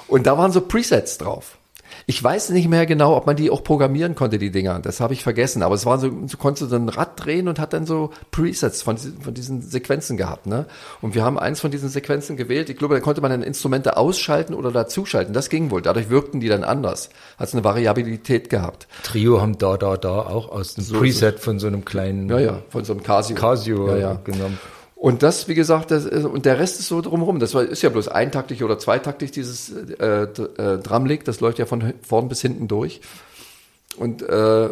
Und 0.08 0.28
da 0.28 0.38
waren 0.38 0.52
so 0.52 0.62
Presets 0.62 1.18
drauf. 1.18 1.58
Ich 2.06 2.22
weiß 2.24 2.50
nicht 2.50 2.68
mehr 2.70 2.86
genau, 2.86 3.16
ob 3.16 3.26
man 3.26 3.36
die 3.36 3.50
auch 3.50 3.64
programmieren 3.64 4.16
konnte, 4.16 4.38
die 4.38 4.52
Dinger. 4.52 4.80
Das 4.80 5.00
habe 5.00 5.14
ich 5.14 5.24
vergessen. 5.24 5.64
Aber 5.64 5.76
es 5.76 5.86
war 5.86 5.98
so, 6.00 6.10
du 6.10 6.38
konntest 6.38 6.70
so 6.70 6.76
ein 6.76 6.90
Rad 6.90 7.24
drehen 7.24 7.48
und 7.48 7.60
hat 7.60 7.74
dann 7.74 7.86
so 7.86 8.10
Presets 8.32 8.82
von, 8.82 8.96
diesen- 8.98 9.22
von 9.22 9.34
diesen 9.34 9.62
Sequenzen 9.62 10.18
gehabt. 10.18 10.46
Ne? 10.46 10.66
Und 11.02 11.16
wir 11.16 11.24
haben 11.24 11.40
eins 11.40 11.62
von 11.62 11.72
diesen 11.72 11.90
Sequenzen 11.90 12.36
gewählt. 12.38 12.70
Ich 12.70 12.78
glaube, 12.78 12.96
da 12.96 13.00
konnte 13.00 13.22
man 13.22 13.32
dann 13.32 13.42
Instrumente 13.44 13.96
ausschalten 13.98 14.54
oder 14.54 14.72
dazuschalten. 14.72 15.34
Das 15.34 15.50
ging 15.50 15.72
wohl. 15.72 15.82
Dadurch 15.82 16.10
wirkten 16.10 16.40
die 16.40 16.50
dann 16.50 16.64
anders. 16.64 17.10
Hat 17.38 17.48
es 17.48 17.54
eine 17.54 17.64
Variabilität 17.64 18.50
gehabt. 18.50 18.88
Trio 19.04 19.42
haben 19.42 19.58
da, 19.58 19.78
da, 19.78 19.96
da 19.98 20.20
auch 20.24 20.50
aus 20.52 20.76
dem 20.76 20.86
Preset 20.86 21.40
von 21.40 21.60
so 21.60 21.68
einem 21.68 21.86
kleinen 21.86 22.28
Ja, 22.30 22.40
ja, 22.40 22.60
von 22.70 22.84
so 22.84 22.94
einem 22.94 23.04
Casio. 23.04 23.36
Casio 23.36 23.88
ja, 23.90 23.98
ja. 23.98 24.14
genommen. 24.24 24.60
Und 25.04 25.22
das, 25.22 25.50
wie 25.50 25.54
gesagt, 25.54 25.92
das, 25.92 26.06
ist- 26.06 26.24
und 26.24 26.46
der 26.46 26.60
Rest 26.60 26.80
ist 26.80 26.88
so 26.88 27.02
drumherum. 27.02 27.38
Das 27.38 27.54
war, 27.54 27.64
ist 27.64 27.82
ja 27.82 27.90
bloß 27.90 28.08
eintaktig 28.08 28.64
oder 28.64 28.80
zweitaktig, 28.80 29.32
dieses 29.32 29.70
äh, 29.70 30.22
äh, 30.24 30.78
Drumlick. 30.78 31.26
Das 31.26 31.42
läuft 31.42 31.60
ja 31.60 31.66
von 31.66 31.94
vorn 32.02 32.30
bis 32.30 32.40
hinten 32.40 32.70
durch. 32.70 33.02
Und 33.98 34.22
äh, 34.22 34.70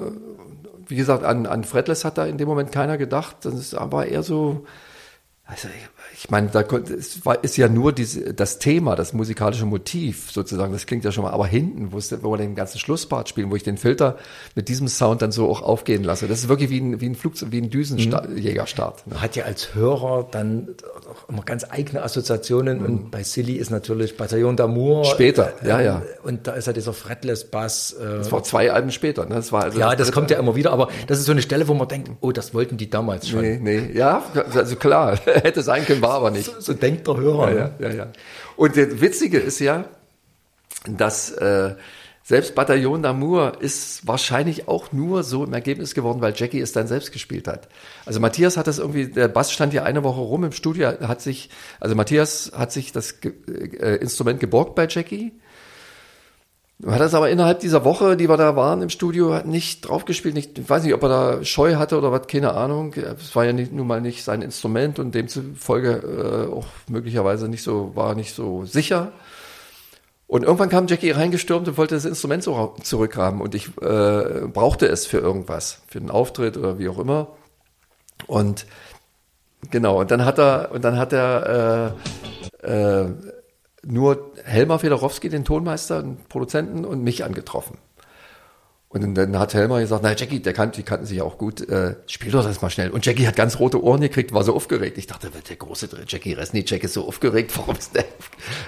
wie 0.88 0.96
gesagt, 0.96 1.26
an, 1.26 1.48
an 1.48 1.66
Fretless 1.66 2.06
hat 2.06 2.18
da 2.18 2.26
in 2.26 2.38
dem 2.38 2.48
Moment 2.48 2.72
keiner 2.72 2.98
gedacht. 2.98 3.40
Das 3.42 3.56
ist 3.56 3.74
aber 3.74 4.06
eher 4.06 4.24
so, 4.24 4.66
also 5.44 5.68
ich, 6.24 6.30
meine, 6.30 6.50
da 6.50 6.62
ist 7.42 7.58
ja 7.58 7.68
nur 7.68 7.94
diese, 7.94 8.34
das 8.36 8.60
Thema, 8.60 8.96
das 8.96 9.12
musikalische 9.14 9.66
Motiv 9.66 10.30
sozusagen, 10.32 10.72
das 10.72 10.86
klingt 10.86 11.04
ja 11.04 11.12
schon 11.12 11.24
mal, 11.24 11.32
aber 11.32 11.48
hinten, 11.48 11.92
wo, 11.92 11.98
es, 11.98 12.12
wo 12.24 12.32
wir 12.32 12.38
den 12.38 12.54
ganzen 12.54 12.78
Schlusspart 12.78 13.28
spielen, 13.28 13.50
wo 13.50 13.56
ich 13.56 13.64
den 13.64 13.78
Filter 13.78 14.18
mit 14.54 14.70
diesem 14.70 14.88
Sound 14.88 15.24
dann 15.24 15.32
so 15.32 15.50
auch 15.50 15.64
aufgehen 15.64 16.04
lasse, 16.04 16.28
das 16.28 16.40
ist 16.40 16.48
wirklich 16.50 16.70
wie 16.70 16.80
ein, 16.80 17.02
wie 17.02 17.08
ein 17.08 17.16
Flugzeug, 17.16 17.52
wie 17.52 17.60
ein 17.60 17.72
Düsenjägerstart. 17.72 19.08
Ne? 19.08 19.14
Man 19.14 19.22
hat 19.24 19.36
ja 19.36 19.46
als 19.46 19.74
Hörer 19.74 20.28
dann 20.30 20.76
auch 21.10 21.28
immer 21.28 21.42
ganz 21.42 21.66
eigene 21.68 22.04
Assoziationen 22.04 22.86
und 22.86 23.10
bei 23.10 23.24
Silly 23.24 23.54
ist 23.54 23.72
natürlich 23.72 24.16
Bataillon 24.16 24.56
d'Amour. 24.56 25.00
Mhm. 25.00 25.06
Später, 25.06 25.54
äh, 25.64 25.68
ja, 25.68 25.82
ja. 25.82 26.02
Und 26.24 26.46
da 26.46 26.52
ist 26.54 26.68
ja 26.68 26.74
dieser 26.74 26.94
Fretless-Bass. 26.94 27.94
Äh, 27.94 28.18
Das 28.20 28.32
war 28.32 28.44
zwei 28.44 28.72
Alben 28.72 28.92
später. 28.92 29.26
Ne? 29.26 29.36
Das 29.36 29.52
war 29.52 29.64
also 29.64 29.80
ja, 29.80 29.96
das 29.96 30.12
kommt 30.12 30.30
ja 30.30 30.38
immer 30.38 30.56
wieder, 30.56 30.72
aber 30.72 30.90
das 31.08 31.18
ist 31.18 31.26
so 31.26 31.32
eine 31.32 31.42
Stelle, 31.42 31.68
wo 31.68 31.74
man 31.74 31.88
denkt, 31.88 32.12
oh, 32.22 32.32
das 32.32 32.54
wollten 32.54 32.78
die 32.78 32.90
damals 32.90 33.28
schon. 33.28 33.42
Nee, 33.42 33.60
nee, 33.62 33.90
ja, 33.94 34.24
also 34.54 34.76
klar, 34.76 35.18
hätte 35.26 35.64
sein 35.64 35.86
können, 35.86 36.02
war 36.02 36.11
aber 36.14 36.32
nicht. 36.32 36.46
So, 36.46 36.60
so 36.60 36.74
denkt 36.74 37.08
der 37.08 37.18
Hörer. 37.18 37.50
Ja, 37.50 37.56
ne? 37.56 37.74
ja, 37.80 37.88
ja, 37.90 37.96
ja. 37.96 38.08
Und 38.56 38.78
das 38.78 39.02
Witzige 39.02 39.40
ist 39.40 39.60
ja, 39.60 39.86
dass 40.88 41.32
äh, 41.32 41.76
selbst 42.24 42.56
Bataillon 42.56 43.04
d'Amour 43.04 43.60
ist 43.60 44.08
wahrscheinlich 44.08 44.68
auch 44.68 44.92
nur 44.92 45.24
so 45.24 45.44
im 45.44 45.54
Ergebnis 45.54 45.94
geworden, 45.94 46.22
weil 46.22 46.34
Jackie 46.36 46.60
es 46.60 46.72
dann 46.72 46.88
selbst 46.88 47.12
gespielt 47.12 47.48
hat. 47.48 47.68
Also 48.06 48.20
Matthias 48.20 48.58
hat 48.58 48.68
das 48.68 48.80
irgendwie, 48.80 49.08
der 49.08 49.28
Bass 49.28 49.52
stand 49.52 49.74
ja 49.74 49.84
eine 49.84 50.04
Woche 50.04 50.22
rum 50.22 50.44
im 50.44 50.52
Studio, 50.52 50.88
hat 51.02 51.22
sich, 51.22 51.50
also 51.80 51.96
Matthias 51.96 52.52
hat 52.56 52.72
sich 52.72 52.92
das 52.92 53.16
äh, 53.24 53.96
Instrument 53.98 54.40
geborgt 54.40 54.76
bei 54.76 54.88
Jackie. 54.88 55.34
Hat 56.86 57.00
das 57.00 57.14
aber 57.14 57.30
innerhalb 57.30 57.60
dieser 57.60 57.86
Woche, 57.86 58.18
die 58.18 58.28
wir 58.28 58.38
da 58.38 58.56
waren 58.56 58.82
im 58.82 58.90
Studio, 58.90 59.34
hat 59.34 59.46
nicht 59.46 59.82
draufgespielt. 59.82 60.34
Nicht, 60.34 60.58
ich 60.58 60.70
weiß 60.70 60.84
nicht, 60.84 60.96
ob 60.96 61.04
er 61.04 61.10
da 61.10 61.44
Scheu 61.46 61.76
hatte 61.76 61.98
oder 61.98 62.12
was, 62.12 62.26
keine 62.28 62.54
Ahnung. 62.54 62.94
Es 62.94 63.36
war 63.36 63.46
ja 63.46 63.54
nicht, 63.54 63.72
nun 63.72 63.86
mal 63.86 64.02
nicht 64.02 64.24
sein 64.24 64.42
Instrument 64.42 64.98
und 64.98 65.14
demzufolge 65.14 66.48
äh, 66.50 66.52
auch 66.52 66.66
möglicherweise 66.88 67.48
nicht 67.48 67.62
so, 67.62 67.96
war 67.96 68.16
nicht 68.16 68.34
so 68.34 68.66
sicher. 68.66 69.12
Und 70.26 70.44
irgendwann 70.44 70.70
kam 70.70 70.88
Jackie 70.88 71.12
reingestürmt 71.12 71.68
und 71.68 71.78
wollte 71.78 71.94
das 71.94 72.06
Instrument 72.06 72.44
so 72.44 72.74
zurückhaben 72.82 73.42
und 73.42 73.54
ich 73.54 73.68
äh, 73.82 74.48
brauchte 74.48 74.88
es 74.88 75.06
für 75.06 75.18
irgendwas, 75.18 75.82
für 75.88 76.00
einen 76.00 76.10
Auftritt 76.10 76.56
oder 76.56 76.80
wie 76.80 76.88
auch 76.88 76.98
immer. 76.98 77.28
Und 78.28 78.66
genau, 79.70 80.00
und 80.00 80.10
dann 80.10 80.24
hat 80.24 80.40
er, 80.40 80.72
und 80.72 80.84
dann 80.84 80.98
hat 80.98 81.12
er 81.12 81.94
äh, 82.64 83.04
äh, 83.04 83.10
nur 83.84 84.32
Helmer 84.44 84.80
Fedorowski, 84.80 85.30
den 85.30 85.46
Tonmeister, 85.46 86.02
den 86.04 86.18
Produzenten 86.30 86.86
und 86.86 87.04
mich 87.04 87.24
angetroffen. 87.24 87.78
Und 88.94 89.16
dann 89.16 89.40
hat 89.40 89.54
Helmer 89.54 89.80
gesagt, 89.80 90.04
na 90.04 90.14
Jackie, 90.14 90.42
der 90.42 90.52
kannte, 90.52 90.76
die 90.76 90.84
kannten 90.84 91.06
sich 91.06 91.20
ja 91.20 91.24
auch 91.24 91.38
gut, 91.38 91.62
äh, 91.70 91.96
spiel 92.08 92.30
doch 92.30 92.44
das 92.44 92.62
mal 92.62 92.70
schnell. 92.70 92.90
Und 92.90 93.06
Jackie 93.06 93.26
hat 93.26 93.38
ganz 93.38 93.58
rote 93.58 93.82
Ohren 93.82 94.02
gekriegt, 94.02 94.34
war 94.34 94.44
so 94.44 94.54
aufgeregt. 94.54 94.98
Ich 94.98 95.08
dachte, 95.08 95.32
der 95.32 95.56
große 95.56 95.88
Jackie 96.06 96.34
Resnicek 96.34 96.84
ist 96.84 96.94
so 96.94 97.08
aufgeregt, 97.08 97.54
warum 97.58 97.78
ist 97.78 97.96
der? 97.96 98.04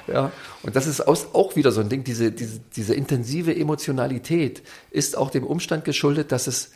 Ja, 0.07 0.31
und 0.61 0.77
das 0.77 0.87
ist 0.87 1.01
aus, 1.01 1.27
auch 1.33 1.57
wieder 1.57 1.73
so 1.73 1.81
ein 1.81 1.89
Ding, 1.89 2.05
diese, 2.05 2.31
diese, 2.31 2.61
diese 2.73 2.95
intensive 2.95 3.53
Emotionalität 3.53 4.63
ist 4.91 5.17
auch 5.17 5.29
dem 5.29 5.43
Umstand 5.43 5.83
geschuldet, 5.83 6.31
dass 6.31 6.47
es 6.47 6.71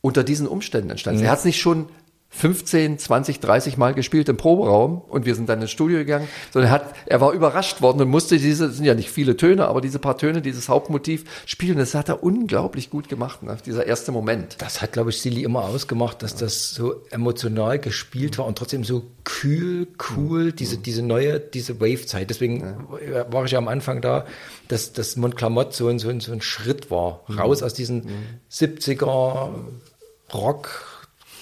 unter 0.00 0.24
diesen 0.24 0.48
Umständen 0.48 0.90
entstanden 0.90 1.20
ist. 1.20 1.26
Er 1.26 1.30
hat 1.30 1.38
es 1.38 1.44
nicht 1.44 1.60
schon 1.60 1.88
15, 2.30 2.98
20, 2.98 3.40
30 3.40 3.78
Mal 3.78 3.94
gespielt 3.94 4.28
im 4.28 4.36
Proberaum 4.36 5.00
und 5.00 5.24
wir 5.24 5.34
sind 5.34 5.48
dann 5.48 5.62
ins 5.62 5.70
Studio 5.70 5.98
gegangen, 5.98 6.28
sondern 6.52 6.70
er, 6.70 6.74
hat, 6.74 6.94
er 7.06 7.20
war 7.22 7.32
überrascht 7.32 7.80
worden 7.80 8.02
und 8.02 8.08
musste 8.08 8.36
diese, 8.36 8.70
sind 8.70 8.84
ja 8.84 8.94
nicht 8.94 9.10
viele 9.10 9.36
Töne, 9.36 9.66
aber 9.66 9.80
diese 9.80 9.98
paar 9.98 10.18
Töne, 10.18 10.42
dieses 10.42 10.68
Hauptmotiv 10.68 11.24
spielen. 11.46 11.78
Das 11.78 11.94
hat 11.94 12.10
er 12.10 12.22
unglaublich 12.22 12.90
gut 12.90 13.08
gemacht, 13.08 13.42
ne? 13.42 13.56
dieser 13.64 13.86
erste 13.86 14.12
Moment. 14.12 14.56
Das 14.58 14.82
hat, 14.82 14.92
glaube 14.92 15.10
ich, 15.10 15.22
Silly 15.22 15.42
immer 15.42 15.64
ausgemacht, 15.64 16.22
dass 16.22 16.36
das 16.36 16.70
so 16.70 17.02
emotional 17.10 17.78
gespielt 17.78 18.36
war 18.36 18.46
und 18.46 18.58
trotzdem 18.58 18.84
so 18.84 19.04
kühl, 19.24 19.88
cool, 20.10 20.52
diese, 20.52 20.76
diese 20.76 21.02
neue, 21.02 21.40
diese 21.40 21.80
Wave-Zeit. 21.80 22.28
Deswegen 22.28 22.86
war 23.30 23.46
ich 23.46 23.52
ja 23.52 23.58
am 23.58 23.68
Anfang 23.68 24.02
da, 24.02 24.26
dass 24.68 24.92
das 24.92 25.16
Montclamotte 25.16 25.74
so 25.74 25.88
ein, 25.88 25.98
so, 25.98 26.10
ein, 26.10 26.20
so 26.20 26.32
ein 26.32 26.42
Schritt 26.42 26.90
war. 26.90 27.24
Raus 27.28 27.62
aus 27.62 27.72
diesen 27.72 28.06
70er 28.50 29.50
Rock, 30.32 30.87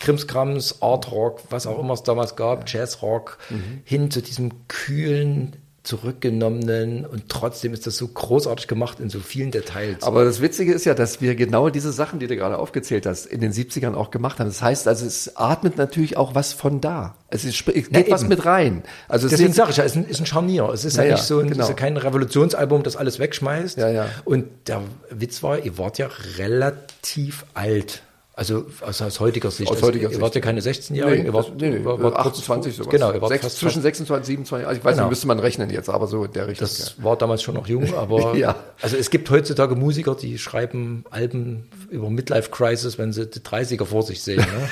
Krimskrams, 0.01 0.83
Art 0.83 1.11
Rock, 1.11 1.43
was 1.51 1.67
auch 1.67 1.79
immer 1.79 1.95
es 1.95 2.03
damals 2.03 2.37
gab, 2.37 2.69
Jazz 2.69 3.03
Rock, 3.03 3.39
hin 3.85 4.11
zu 4.11 4.23
diesem 4.23 4.53
kühlen, 4.69 5.57
zurückgenommenen 5.83 7.07
und 7.07 7.29
trotzdem 7.29 7.73
ist 7.73 7.87
das 7.87 7.97
so 7.97 8.09
großartig 8.09 8.67
gemacht 8.67 8.99
in 8.99 9.09
so 9.09 9.21
vielen 9.21 9.51
Details. 9.53 10.03
Aber 10.03 10.25
das 10.25 10.41
Witzige 10.41 10.73
ist 10.73 10.85
ja, 10.85 10.95
dass 10.95 11.21
wir 11.21 11.37
genau 11.37 11.71
diese 11.71 11.93
Sachen, 11.93 12.19
die 12.19 12.27
du 12.27 12.37
gerade 12.37 12.59
aufgezählt 12.59 13.07
hast, 13.07 13.27
in 13.27 13.41
den 13.41 13.53
70ern 13.53 13.95
auch 13.95 14.11
gemacht 14.11 14.41
haben. 14.41 14.49
Das 14.49 14.63
heißt 14.63 14.89
also, 14.89 15.07
es 15.07 15.37
atmet 15.37 15.77
natürlich 15.77 16.17
auch 16.17 16.35
was 16.35 16.53
von 16.53 16.81
da. 16.81 17.15
Es 17.29 17.45
ist, 17.45 17.69
es 17.69 17.91
geht 17.91 18.09
Ja, 18.09 18.13
was 18.13 18.23
eben. 18.23 18.31
mit 18.31 18.45
rein. 18.45 18.83
Also 19.09 19.27
es 19.27 19.31
Deswegen 19.31 19.51
ist 19.51 19.57
sage 19.57 19.71
ich 19.71 19.77
ja, 19.77 19.85
es 19.85 19.93
ist 19.93 19.97
ein, 19.99 20.05
ist 20.07 20.21
ein 20.21 20.27
Scharnier. 20.27 20.69
Es 20.71 20.85
ist 20.85 20.97
ja, 20.97 21.05
Ja, 21.05 21.13
nicht 21.13 21.25
so 21.25 21.39
ein, 21.39 21.49
genau. 21.51 21.63
es 21.63 21.71
ist 21.71 21.71
ja 21.71 21.75
kein 21.77 21.97
Revolutionsalbum, 21.97 22.83
das 22.83 22.97
alles 22.97 23.19
wegschmeißt. 23.19 23.79
Ja, 23.79 23.89
ja. 23.89 24.07
Und 24.25 24.47
der 24.67 24.83
Witz 25.11 25.43
war, 25.45 25.61
ihr 25.65 25.79
wart 25.79 25.99
ja 25.99 26.09
relativ 26.39 27.45
alt. 27.55 28.03
Also 28.39 28.67
aus, 28.83 29.01
aus 29.01 29.19
heutiger 29.21 29.51
Sicht. 29.51 29.71
Aus 29.71 29.77
Also 29.77 29.87
heutiger 29.89 30.05
ihr 30.05 30.09
Sicht. 30.11 30.21
wart 30.21 30.35
ja 30.35 30.43
keine 30.43 30.61
16-Jährigen. 30.61 31.21
Nee, 31.23 31.29
ihr 31.29 31.33
wart, 31.33 31.53
nee, 31.59 31.71
nee, 31.71 31.83
wart- 31.87 32.03
wart 32.03 32.15
kurz- 32.17 32.35
28 32.37 32.77
sowas. 32.77 32.91
Genau, 32.91 33.11
ihr 33.13 33.23
wart 33.23 33.31
Sechs, 33.31 33.45
fast, 33.45 33.57
zwischen 33.57 33.77
fast, 33.83 33.97
26, 33.97 34.27
27, 34.27 34.67
also 34.69 34.79
ich 34.79 34.85
weiß 34.85 34.93
Genau. 34.95 35.05
nicht, 35.07 35.11
müsste 35.11 35.27
man 35.27 35.39
rechnen 35.39 35.71
jetzt, 35.71 35.89
aber 35.89 36.07
so 36.07 36.23
in 36.25 36.33
der 36.33 36.47
Richtung. 36.47 36.69
das 36.69 37.03
war 37.03 37.17
damals 37.17 37.43
schon 37.43 37.55
noch 37.55 37.67
jung, 37.67 37.95
aber 37.95 38.37
Ja. 38.37 38.57
also 38.83 38.99
es 38.99 39.09
gibt 39.09 39.31
heutzutage 39.31 39.75
Musiker, 39.75 40.15
die 40.15 40.37
schreiben 40.39 41.05
Alben 41.09 41.65
über 41.89 42.11
Midlife 42.11 42.51
Crisis, 42.51 42.99
wenn 42.99 43.15
sie 43.15 43.27
die 43.27 43.41
30er 43.41 43.87
vor 43.87 44.03
sich 44.03 44.23
sehen. 44.23 44.45
Ne? 44.45 44.69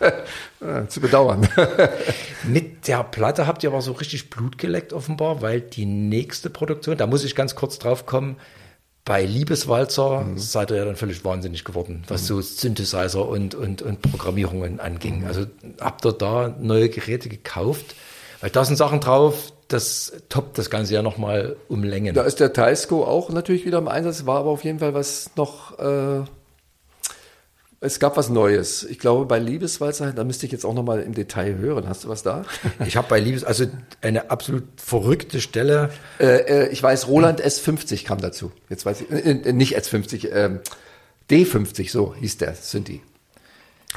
ja. 0.62 0.88
Zu 0.88 1.00
bedauern. 1.02 1.46
Mit 2.44 2.88
der 2.88 3.04
Platte 3.04 3.46
habt 3.46 3.62
ihr 3.62 3.68
aber 3.70 3.82
so 3.82 3.92
richtig 3.92 4.30
Blut 4.30 4.56
geleckt 4.56 4.94
offenbar, 4.94 5.42
weil 5.42 5.60
die 5.60 5.84
nächste 5.84 6.48
Produktion, 6.48 6.96
da 6.96 7.06
muss 7.06 7.24
ich 7.24 7.34
ganz 7.34 7.54
kurz 7.54 7.78
drauf 7.78 8.06
kommen, 8.06 8.36
bei 9.10 9.24
Liebeswalzer 9.24 10.24
seid 10.36 10.70
ihr 10.70 10.76
ja 10.76 10.84
dann 10.84 10.94
völlig 10.94 11.24
wahnsinnig 11.24 11.64
geworden, 11.64 12.04
was 12.06 12.28
so 12.28 12.40
Synthesizer 12.40 13.28
und, 13.28 13.56
und, 13.56 13.82
und 13.82 14.00
Programmierungen 14.02 14.78
anging. 14.78 15.24
Also 15.26 15.46
habt 15.80 16.06
ihr 16.06 16.12
da 16.12 16.54
neue 16.60 16.88
Geräte 16.88 17.28
gekauft? 17.28 17.96
Weil 18.40 18.50
da 18.50 18.64
sind 18.64 18.76
Sachen 18.76 19.00
drauf, 19.00 19.52
das 19.66 20.12
toppt 20.28 20.58
das 20.58 20.70
Ganze 20.70 20.94
ja 20.94 21.02
nochmal 21.02 21.56
um 21.66 21.82
Längen. 21.82 22.14
Da 22.14 22.22
ist 22.22 22.38
der 22.38 22.52
Taisco 22.52 23.02
auch 23.02 23.30
natürlich 23.30 23.66
wieder 23.66 23.78
im 23.78 23.88
Einsatz, 23.88 24.26
war 24.26 24.38
aber 24.38 24.50
auf 24.50 24.62
jeden 24.62 24.78
Fall 24.78 24.94
was 24.94 25.32
noch, 25.34 25.76
äh, 25.80 26.20
es 27.82 27.98
gab 27.98 28.16
was 28.18 28.28
Neues. 28.28 28.84
Ich 28.84 28.98
glaube, 28.98 29.24
bei 29.24 29.38
Liebeswalzer, 29.38 30.12
da 30.12 30.22
müsste 30.24 30.44
ich 30.44 30.52
jetzt 30.52 30.66
auch 30.66 30.74
nochmal 30.74 31.00
im 31.00 31.14
Detail 31.14 31.56
hören. 31.56 31.88
Hast 31.88 32.04
du 32.04 32.08
was 32.08 32.22
da? 32.22 32.44
Ich 32.86 32.96
habe 32.96 33.08
bei 33.08 33.18
Liebes, 33.18 33.42
also 33.42 33.66
eine 34.02 34.30
absolut 34.30 34.64
verrückte 34.76 35.40
Stelle. 35.40 35.90
äh, 36.18 36.26
äh, 36.26 36.68
ich 36.68 36.82
weiß, 36.82 37.08
Roland 37.08 37.42
S50 37.42 38.04
kam 38.04 38.20
dazu. 38.20 38.52
Jetzt 38.68 38.84
weiß 38.84 39.00
ich, 39.00 39.10
äh, 39.10 39.30
äh, 39.30 39.52
nicht 39.52 39.78
S50, 39.78 40.30
ähm, 40.30 40.60
D50, 41.30 41.90
so 41.90 42.14
hieß 42.14 42.36
der 42.38 42.54
Synthi. 42.54 43.00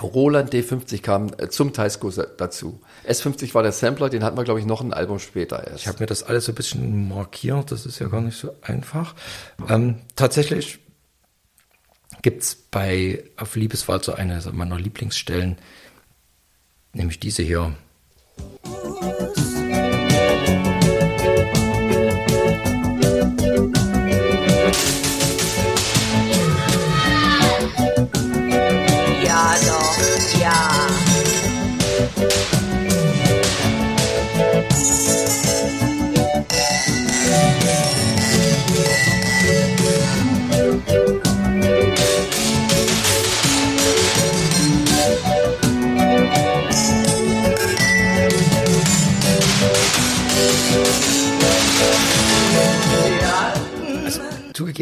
Roland 0.02 0.54
D50 0.54 1.02
kam 1.02 1.32
äh, 1.38 1.50
zum 1.50 1.74
Taisco 1.74 2.10
dazu. 2.10 2.80
S50 3.08 3.54
war 3.54 3.64
der 3.64 3.74
Sampler, 3.74 4.10
den 4.10 4.24
hatten 4.24 4.38
wir, 4.38 4.44
glaube 4.44 4.60
ich, 4.62 4.66
noch 4.66 4.82
ein 4.82 4.94
Album 4.94 5.20
später 5.20 5.68
erst. 5.68 5.82
Ich 5.82 5.88
habe 5.88 6.00
mir 6.00 6.06
das 6.08 6.24
alles 6.24 6.46
so 6.46 6.54
ein 6.54 6.56
bisschen 6.56 7.10
markiert, 7.10 7.72
das 7.72 7.86
ist 7.86 8.00
ja 8.00 8.08
gar 8.08 8.22
nicht 8.22 8.38
so 8.38 8.56
einfach. 8.62 9.14
Ähm, 9.70 9.98
tatsächlich 10.16 10.80
gibt's 12.24 12.56
bei 12.56 13.24
auf 13.38 13.56
Liebeswalzer 13.56 14.18
eine 14.18 14.42
meiner 14.52 14.80
Lieblingsstellen, 14.80 15.58
nämlich 16.94 17.20
diese 17.20 17.44
hier. 17.44 17.76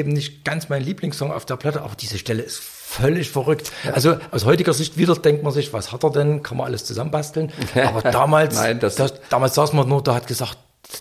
Zugegeben 0.02 0.14
nicht 0.14 0.44
ganz 0.46 0.70
mein 0.70 0.84
Lieblingssong 0.84 1.32
auf 1.32 1.46
der 1.46 1.56
Platte, 1.58 1.82
aber 1.82 1.96
diese 2.00 2.18
Stelle 2.18 2.42
ist 2.42 2.60
völlig 2.60 3.30
verrückt. 3.30 3.72
Also 3.94 4.18
aus 4.32 4.46
heutiger 4.46 4.74
Sicht 4.74 4.98
wieder 4.98 5.16
denkt 5.16 5.44
man 5.44 5.54
sich, 5.54 5.74
was 5.74 5.92
hat 5.92 6.04
er 6.04 6.12
denn? 6.12 6.44
Kann 6.44 6.58
man 6.58 6.68
alles 6.68 6.84
zusammenbasteln? 6.86 7.52
Aber 7.76 8.02
damals, 8.02 8.56
Nein, 8.56 8.80
das- 8.80 8.96
das, 8.96 9.14
damals 9.30 9.56
saß 9.56 9.74
man 9.74 9.88
nur, 9.88 10.04
da 10.04 10.16
hat 10.16 10.28
gesagt, 10.28 10.58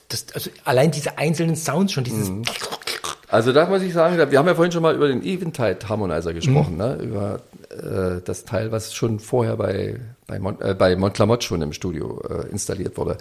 das, 0.08 0.26
also 0.34 0.50
allein 0.64 0.90
diese 0.92 1.18
einzelnen 1.18 1.56
Sounds 1.56 1.92
schon, 1.92 2.04
dieses 2.04 2.28
Mhm. 2.28 2.42
Also 3.28 3.52
da 3.52 3.66
muss 3.66 3.82
ich 3.82 3.92
sagen, 3.92 4.16
wir 4.30 4.38
haben 4.38 4.46
ja 4.48 4.54
vorhin 4.56 4.72
schon 4.72 4.82
mal 4.82 4.94
über 4.94 5.06
den 5.06 5.22
Eventide 5.22 5.78
Harmonizer 5.88 6.32
gesprochen, 6.34 6.72
Mhm. 6.72 6.78
ne? 6.78 6.94
über 7.00 7.40
äh, 7.70 8.20
das 8.24 8.44
Teil, 8.44 8.72
was 8.72 8.92
schon 8.92 9.20
vorher 9.20 9.56
bei, 9.56 10.00
bei, 10.26 10.38
Mon, 10.40 10.60
äh, 10.60 10.74
bei 10.74 10.96
Montclamotte 10.96 11.46
schon 11.46 11.62
im 11.62 11.72
Studio 11.72 12.20
äh, 12.28 12.48
installiert 12.50 12.96
wurde. 12.96 13.18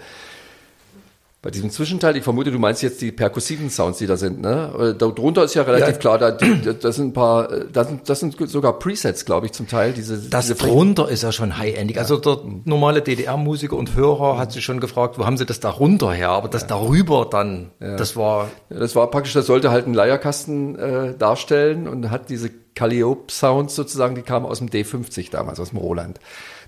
Bei 1.42 1.50
diesem 1.50 1.70
Zwischenteil, 1.70 2.16
ich 2.18 2.22
vermute, 2.22 2.50
du 2.52 2.58
meinst 2.58 2.82
jetzt 2.82 3.00
die 3.00 3.12
perkussiven 3.12 3.70
Sounds, 3.70 3.96
die 3.96 4.06
da 4.06 4.18
sind, 4.18 4.42
ne? 4.42 4.72
Äh, 4.78 4.94
Darunter 4.94 5.42
ist 5.42 5.54
ja 5.54 5.62
relativ 5.62 5.94
Ja. 5.94 5.98
klar, 5.98 6.18
da, 6.18 6.32
die, 6.32 6.78
das 6.78 6.96
sind 6.96 7.06
ein 7.08 7.12
paar, 7.14 7.50
äh, 7.50 7.64
das 7.72 7.88
sind, 7.88 8.08
das 8.10 8.20
sind 8.20 8.36
sogar 8.50 8.78
Presets, 8.78 9.24
glaube 9.24 9.46
ich, 9.46 9.52
zum 9.52 9.66
Teil. 9.66 9.94
Diese, 9.94 10.18
Das 10.18 10.48
diese 10.48 10.56
drunter 10.56 11.08
ist 11.08 11.22
ja 11.22 11.32
schon 11.32 11.56
high-endig. 11.56 11.98
Also 11.98 12.18
der 12.18 12.40
normale 12.66 13.00
DDR-Musiker 13.00 13.74
und 13.76 13.94
Hörer 13.94 14.36
hat 14.36 14.52
sich 14.52 14.62
schon 14.62 14.80
gefragt, 14.80 15.18
wo 15.18 15.24
haben 15.24 15.38
sie 15.38 15.46
das 15.46 15.60
da 15.60 15.70
runter 15.70 16.12
her? 16.12 16.28
Aber 16.28 16.48
das 16.48 16.66
darüber 16.66 17.26
dann, 17.30 17.70
das 17.78 18.16
war 18.16 18.48
Ja, 18.68 18.78
Das 18.78 18.94
war 18.94 19.10
praktisch, 19.10 19.32
das 19.32 19.46
sollte 19.46 19.70
halt 19.70 19.86
einen 19.86 19.94
Leierkasten 19.94 20.78
äh, 20.78 21.14
darstellen 21.16 21.88
und 21.88 22.10
hat 22.10 22.28
diese 22.28 22.50
Calliope-Sounds 22.74 23.74
sozusagen, 23.74 24.14
die 24.14 24.22
kamen 24.22 24.44
aus 24.46 24.58
dem 24.58 24.68
D50 24.68 25.30
damals, 25.30 25.58
aus 25.58 25.70
dem 25.70 25.78
Roland. 25.78 26.18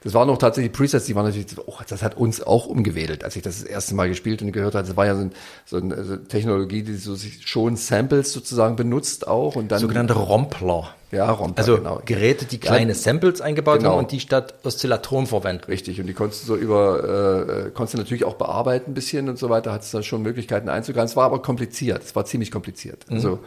Das 0.05 0.15
waren 0.15 0.27
noch 0.27 0.39
tatsächlich 0.39 0.73
Presets, 0.73 1.07
die 1.07 1.15
waren 1.15 1.27
natürlich, 1.27 1.47
oh, 1.65 1.75
das 1.89 2.03
hat 2.03 2.17
uns 2.17 2.43
auch 2.43 2.67
umgewedelt, 2.67 3.23
als 3.25 3.37
ich 3.37 3.43
das 3.43 3.61
das 3.61 3.65
erste 3.69 3.95
Mal 3.95 4.09
gespielt 4.09 4.43
und 4.43 4.51
gehört 4.53 4.75
habe. 4.75 4.87
Das 4.87 4.97
war 4.97 5.07
ja 5.07 5.15
so, 5.15 5.21
ein, 5.23 5.33
so 5.65 5.77
eine 5.77 6.25
Technologie, 6.25 6.83
die 6.83 6.95
so 6.95 7.15
sich 7.15 7.47
schon 7.47 7.77
Samples 7.77 8.33
sozusagen 8.33 8.75
benutzt 8.77 9.29
auch 9.29 9.55
und 9.57 9.69
dann 9.71 9.79
sogenannte 9.79 10.15
Rompler. 10.15 10.95
ja, 11.13 11.31
Rompler, 11.31 11.59
Also 11.59 11.77
genau. 11.77 12.03
Geräte, 12.05 12.47
die 12.47 12.59
kleine 12.59 12.95
Samples 12.95 13.41
eingebaut 13.41 13.79
Genau. 13.79 13.91
haben 13.93 13.99
und 14.01 14.11
die 14.13 14.19
statt 14.21 14.55
Oszillatoren 14.65 15.27
verwenden. 15.27 15.65
Richtig, 15.69 16.01
und 16.01 16.07
die 16.09 16.15
konntest 16.15 16.43
du 16.43 16.47
so 16.49 16.57
über, 16.57 17.05
äh, 17.49 17.67
äh, 17.69 17.71
konntest 17.71 17.95
du 17.95 17.99
natürlich 17.99 18.25
auch 18.25 18.35
bearbeiten 18.35 18.91
ein 18.91 18.95
bisschen 18.95 19.29
und 19.29 19.39
so 19.39 19.51
weiter, 19.51 19.73
hattest 19.73 19.95
da 19.95 20.03
schon 20.03 20.23
Möglichkeiten 20.23 20.69
einzugreifen. 20.69 21.07
Es 21.07 21.17
war 21.17 21.27
aber 21.27 21.43
kompliziert, 21.43 22.03
es 22.03 22.17
war 22.17 22.25
ziemlich 22.25 22.51
kompliziert. 22.51 23.05
Also, 23.09 23.39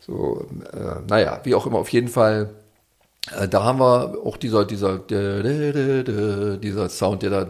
so, 0.00 0.46
äh, 0.72 1.00
naja, 1.08 1.40
wie 1.44 1.54
auch 1.54 1.66
immer, 1.66 1.78
auf 1.78 1.88
jeden 1.90 2.08
Fall, 2.08 2.50
da 3.50 3.64
haben 3.64 3.80
wir 3.80 4.18
auch 4.24 4.36
dieser, 4.36 4.64
dieser, 4.64 4.98
dieser 4.98 6.88
Sound, 6.88 7.22
der 7.22 7.30
da, 7.30 7.46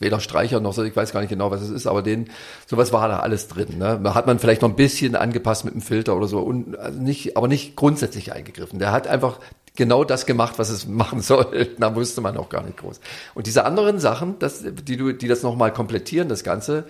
weder 0.00 0.20
Streicher 0.20 0.60
noch 0.60 0.72
so, 0.72 0.82
ich 0.82 0.94
weiß 0.94 1.12
gar 1.12 1.20
nicht 1.20 1.30
genau, 1.30 1.50
was 1.50 1.62
es 1.62 1.70
ist, 1.70 1.86
aber 1.86 2.02
den, 2.02 2.30
sowas 2.66 2.92
war 2.92 3.08
da 3.08 3.20
alles 3.20 3.48
drin. 3.48 3.78
Ne? 3.78 4.00
Da 4.02 4.14
hat 4.14 4.26
man 4.26 4.38
vielleicht 4.38 4.62
noch 4.62 4.68
ein 4.68 4.76
bisschen 4.76 5.16
angepasst 5.16 5.64
mit 5.64 5.74
dem 5.74 5.80
Filter 5.80 6.16
oder 6.16 6.28
so, 6.28 6.40
und 6.40 6.78
also 6.78 7.00
nicht, 7.00 7.36
aber 7.36 7.48
nicht 7.48 7.76
grundsätzlich 7.76 8.32
eingegriffen. 8.32 8.78
Der 8.78 8.92
hat 8.92 9.06
einfach 9.06 9.40
genau 9.76 10.04
das 10.04 10.26
gemacht, 10.26 10.54
was 10.58 10.70
es 10.70 10.86
machen 10.86 11.20
soll. 11.22 11.68
Da 11.78 11.94
wusste 11.94 12.20
man 12.20 12.36
auch 12.36 12.48
gar 12.48 12.62
nicht 12.62 12.76
groß. 12.78 13.00
Und 13.34 13.46
diese 13.46 13.64
anderen 13.64 13.98
Sachen, 13.98 14.38
das, 14.38 14.62
die 14.64 14.96
du, 14.96 15.12
die 15.12 15.28
das 15.28 15.42
nochmal 15.42 15.72
komplettieren, 15.72 16.28
das 16.28 16.44
Ganze, 16.44 16.84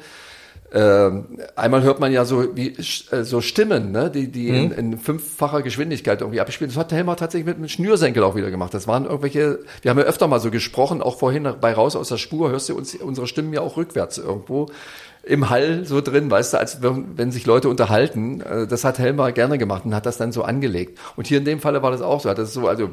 ähm, 0.74 1.38
einmal 1.54 1.82
hört 1.82 2.00
man 2.00 2.12
ja 2.12 2.24
so 2.24 2.56
wie 2.56 2.74
äh, 2.76 3.22
so 3.22 3.40
Stimmen, 3.40 3.92
ne, 3.92 4.10
die 4.10 4.26
die 4.26 4.48
in, 4.48 4.72
in 4.72 4.98
fünffacher 4.98 5.62
Geschwindigkeit 5.62 6.20
irgendwie 6.20 6.40
abspielen. 6.40 6.70
Das 6.70 6.76
hat 6.76 6.90
der 6.90 6.98
Helmer 6.98 7.14
tatsächlich 7.16 7.46
mit 7.46 7.58
einem 7.58 7.68
Schnürsenkel 7.68 8.24
auch 8.24 8.34
wieder 8.34 8.50
gemacht. 8.50 8.74
Das 8.74 8.88
waren 8.88 9.04
irgendwelche, 9.04 9.60
wir 9.82 9.90
haben 9.90 9.98
ja 9.98 10.04
öfter 10.04 10.26
mal 10.26 10.40
so 10.40 10.50
gesprochen, 10.50 11.00
auch 11.00 11.18
vorhin 11.18 11.48
bei 11.60 11.72
raus 11.72 11.94
aus 11.94 12.08
der 12.08 12.16
Spur 12.16 12.50
hörst 12.50 12.68
du 12.68 12.76
uns 12.76 12.94
unsere 12.96 13.28
Stimmen 13.28 13.52
ja 13.52 13.60
auch 13.60 13.76
rückwärts 13.76 14.18
irgendwo 14.18 14.66
im 15.22 15.48
Hall 15.48 15.84
so 15.84 16.00
drin, 16.00 16.30
weißt 16.30 16.54
du, 16.54 16.58
als 16.58 16.82
wenn, 16.82 17.16
wenn 17.16 17.32
sich 17.32 17.46
Leute 17.46 17.68
unterhalten. 17.68 18.40
Äh, 18.40 18.66
Das 18.66 18.84
hat 18.84 18.98
Helmer 18.98 19.32
gerne 19.32 19.58
gemacht 19.58 19.84
und 19.84 19.94
hat 19.94 20.06
das 20.06 20.16
dann 20.18 20.32
so 20.32 20.42
angelegt. 20.42 20.98
Und 21.16 21.26
hier 21.28 21.38
in 21.38 21.44
dem 21.44 21.60
Falle 21.60 21.82
war 21.82 21.90
das 21.90 22.02
auch 22.02 22.20
so. 22.20 22.28
Hat 22.28 22.38
das 22.38 22.52
so 22.52 22.66
also 22.66 22.88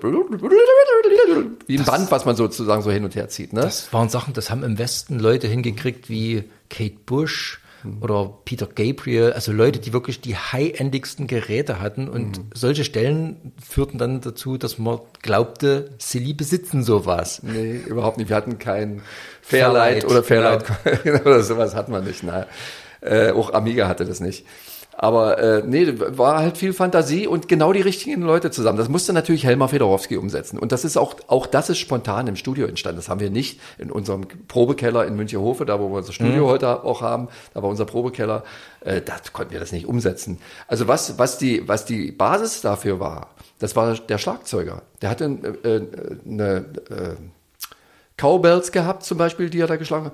wie 1.67 1.77
ein 1.77 1.85
Band, 1.85 2.11
was 2.11 2.25
man 2.25 2.35
sozusagen 2.35 2.81
so 2.81 2.91
hin 2.91 3.03
und 3.03 3.15
her 3.15 3.27
zieht, 3.29 3.53
ne? 3.53 3.61
Das 3.61 3.91
waren 3.91 4.09
Sachen, 4.09 4.33
das 4.33 4.49
haben 4.49 4.63
im 4.63 4.77
Westen 4.77 5.19
Leute 5.19 5.47
hingekriegt 5.47 6.09
wie 6.09 6.43
Kate 6.69 6.95
Bush 7.05 7.60
oder 8.01 8.33
Peter 8.45 8.67
Gabriel, 8.67 9.33
also 9.33 9.51
Leute, 9.51 9.79
die 9.79 9.93
wirklich 9.93 10.21
die 10.21 10.35
high-endigsten 10.35 11.27
Geräte 11.27 11.79
hatten 11.79 12.07
und 12.07 12.41
solche 12.53 12.83
Stellen 12.83 13.53
führten 13.61 13.97
dann 13.97 14.21
dazu, 14.21 14.57
dass 14.57 14.77
man 14.77 14.99
glaubte, 15.21 15.91
sie 15.97 16.33
besitzen 16.33 16.83
sowas. 16.83 17.41
Nee, 17.43 17.77
überhaupt 17.87 18.17
nicht. 18.17 18.29
Wir 18.29 18.35
hatten 18.35 18.59
kein 18.59 19.01
Fairlight, 19.41 20.03
Fairlight, 20.03 20.05
oder 20.05 20.23
Fairlight 20.23 21.25
oder 21.25 21.43
sowas 21.43 21.75
hatten 21.75 21.91
wir 21.91 22.01
nicht. 22.01 22.23
Nein. 22.23 22.45
Äh, 23.01 23.31
auch 23.31 23.53
Amiga 23.53 23.87
hatte 23.87 24.05
das 24.05 24.19
nicht. 24.19 24.45
Aber 25.01 25.39
äh, 25.39 25.63
nee, 25.65 25.95
war 25.97 26.37
halt 26.37 26.59
viel 26.59 26.73
Fantasie 26.73 27.25
und 27.25 27.47
genau 27.47 27.73
die 27.73 27.81
richtigen 27.81 28.21
Leute 28.21 28.51
zusammen. 28.51 28.77
Das 28.77 28.87
musste 28.87 29.13
natürlich 29.13 29.43
Helmar 29.43 29.67
Fedorowski 29.67 30.15
umsetzen. 30.15 30.59
Und 30.59 30.71
das 30.71 30.85
ist 30.85 30.95
auch, 30.95 31.15
auch 31.25 31.47
das 31.47 31.71
ist 31.71 31.79
spontan 31.79 32.27
im 32.27 32.35
Studio 32.35 32.67
entstanden. 32.67 32.97
Das 32.97 33.09
haben 33.09 33.19
wir 33.19 33.31
nicht 33.31 33.59
in 33.79 33.91
unserem 33.91 34.27
Probekeller 34.47 35.07
in 35.07 35.15
Münchenhofe, 35.15 35.65
da 35.65 35.79
wo 35.79 35.89
wir 35.89 35.97
unser 35.97 36.13
Studio 36.13 36.45
heute 36.45 36.83
auch 36.83 37.01
haben, 37.01 37.29
da 37.55 37.63
war 37.63 37.69
unser 37.71 37.85
Probekeller, 37.85 38.43
äh, 38.81 39.01
da 39.01 39.15
konnten 39.33 39.53
wir 39.53 39.59
das 39.59 39.71
nicht 39.71 39.87
umsetzen. 39.87 40.37
Also 40.67 40.87
was, 40.87 41.17
was 41.17 41.39
die, 41.39 41.67
was 41.67 41.85
die 41.85 42.11
Basis 42.11 42.61
dafür 42.61 42.99
war, 42.99 43.31
das 43.57 43.75
war 43.75 43.95
der 43.95 44.17
Schlagzeuger. 44.19 44.83
Der 45.01 45.09
hatte 45.09 45.25
äh, 45.63 46.29
eine, 46.29 46.65
äh, 46.91 47.15
Cowbells 48.21 48.71
gehabt, 48.71 49.03
zum 49.03 49.17
Beispiel, 49.17 49.49
die 49.49 49.59
er 49.59 49.67
da 49.67 49.77
geschlagen 49.77 50.11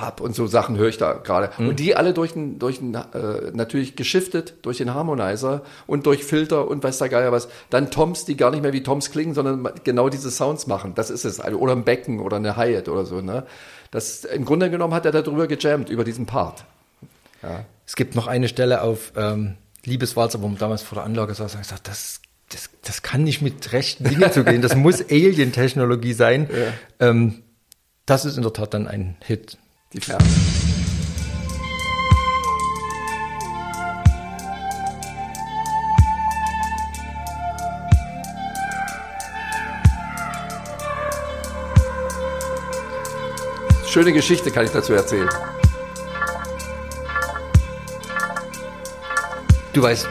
hat. 0.00 0.20
Und 0.20 0.34
so 0.34 0.46
Sachen 0.48 0.76
höre 0.76 0.88
ich 0.88 0.98
da 0.98 1.12
gerade. 1.12 1.50
Und 1.58 1.78
die 1.78 1.94
alle 1.94 2.12
durch 2.12 2.32
den, 2.32 2.58
durch 2.58 2.78
den, 2.78 2.94
äh, 2.94 3.52
natürlich 3.52 3.94
geschiftet 3.94 4.54
durch 4.62 4.78
den 4.78 4.92
Harmonizer 4.92 5.62
und 5.86 6.06
durch 6.06 6.24
Filter 6.24 6.66
und 6.66 6.82
weiß 6.82 6.98
der 6.98 7.08
Geier 7.08 7.30
was. 7.30 7.48
Dann 7.70 7.92
Toms, 7.92 8.24
die 8.24 8.36
gar 8.36 8.50
nicht 8.50 8.62
mehr 8.62 8.72
wie 8.72 8.82
Toms 8.82 9.12
klingen, 9.12 9.34
sondern 9.34 9.70
genau 9.84 10.08
diese 10.08 10.32
Sounds 10.32 10.66
machen. 10.66 10.94
Das 10.96 11.10
ist 11.10 11.24
es. 11.24 11.38
Also, 11.38 11.58
oder 11.58 11.72
ein 11.72 11.84
Becken 11.84 12.18
oder 12.18 12.38
eine 12.38 12.56
Hi-Hat 12.56 12.88
oder 12.88 13.04
so, 13.04 13.20
ne? 13.20 13.46
Das, 13.92 14.24
im 14.24 14.44
Grunde 14.44 14.70
genommen 14.70 14.94
hat 14.94 15.04
er 15.04 15.12
darüber 15.12 15.46
gejammt, 15.46 15.88
über 15.90 16.02
diesen 16.02 16.26
Part. 16.26 16.64
Es 17.86 17.94
gibt 17.94 18.16
noch 18.16 18.26
eine 18.26 18.48
Stelle 18.48 18.82
auf 18.82 19.12
ähm, 19.16 19.56
Liebeswalzer, 19.84 20.40
wo 20.40 20.48
man 20.48 20.56
damals 20.56 20.82
vor 20.82 20.96
der 20.96 21.04
Anlage 21.04 21.34
saß 21.34 21.54
und 21.54 21.60
gesagt, 21.60 21.88
das, 21.88 22.21
das, 22.52 22.70
das 22.82 23.02
kann 23.02 23.24
nicht 23.24 23.42
mit 23.42 23.72
rechten 23.72 24.04
Dingen 24.04 24.30
zugehen, 24.32 24.62
das 24.62 24.76
muss 24.76 25.00
Alien-Technologie 25.00 26.12
sein. 26.12 26.48
Ähm, 27.00 27.42
das 28.06 28.24
ist 28.24 28.36
in 28.36 28.42
der 28.42 28.52
Tat 28.52 28.74
dann 28.74 28.88
ein 28.88 29.16
Hit. 29.24 29.58
Die 29.92 30.00
Ferne. 30.00 30.24
Schöne 43.86 44.14
Geschichte 44.14 44.50
kann 44.50 44.64
ich 44.64 44.70
dazu 44.70 44.94
erzählen. 44.94 45.28
Du 49.74 49.82
weißt. 49.82 50.08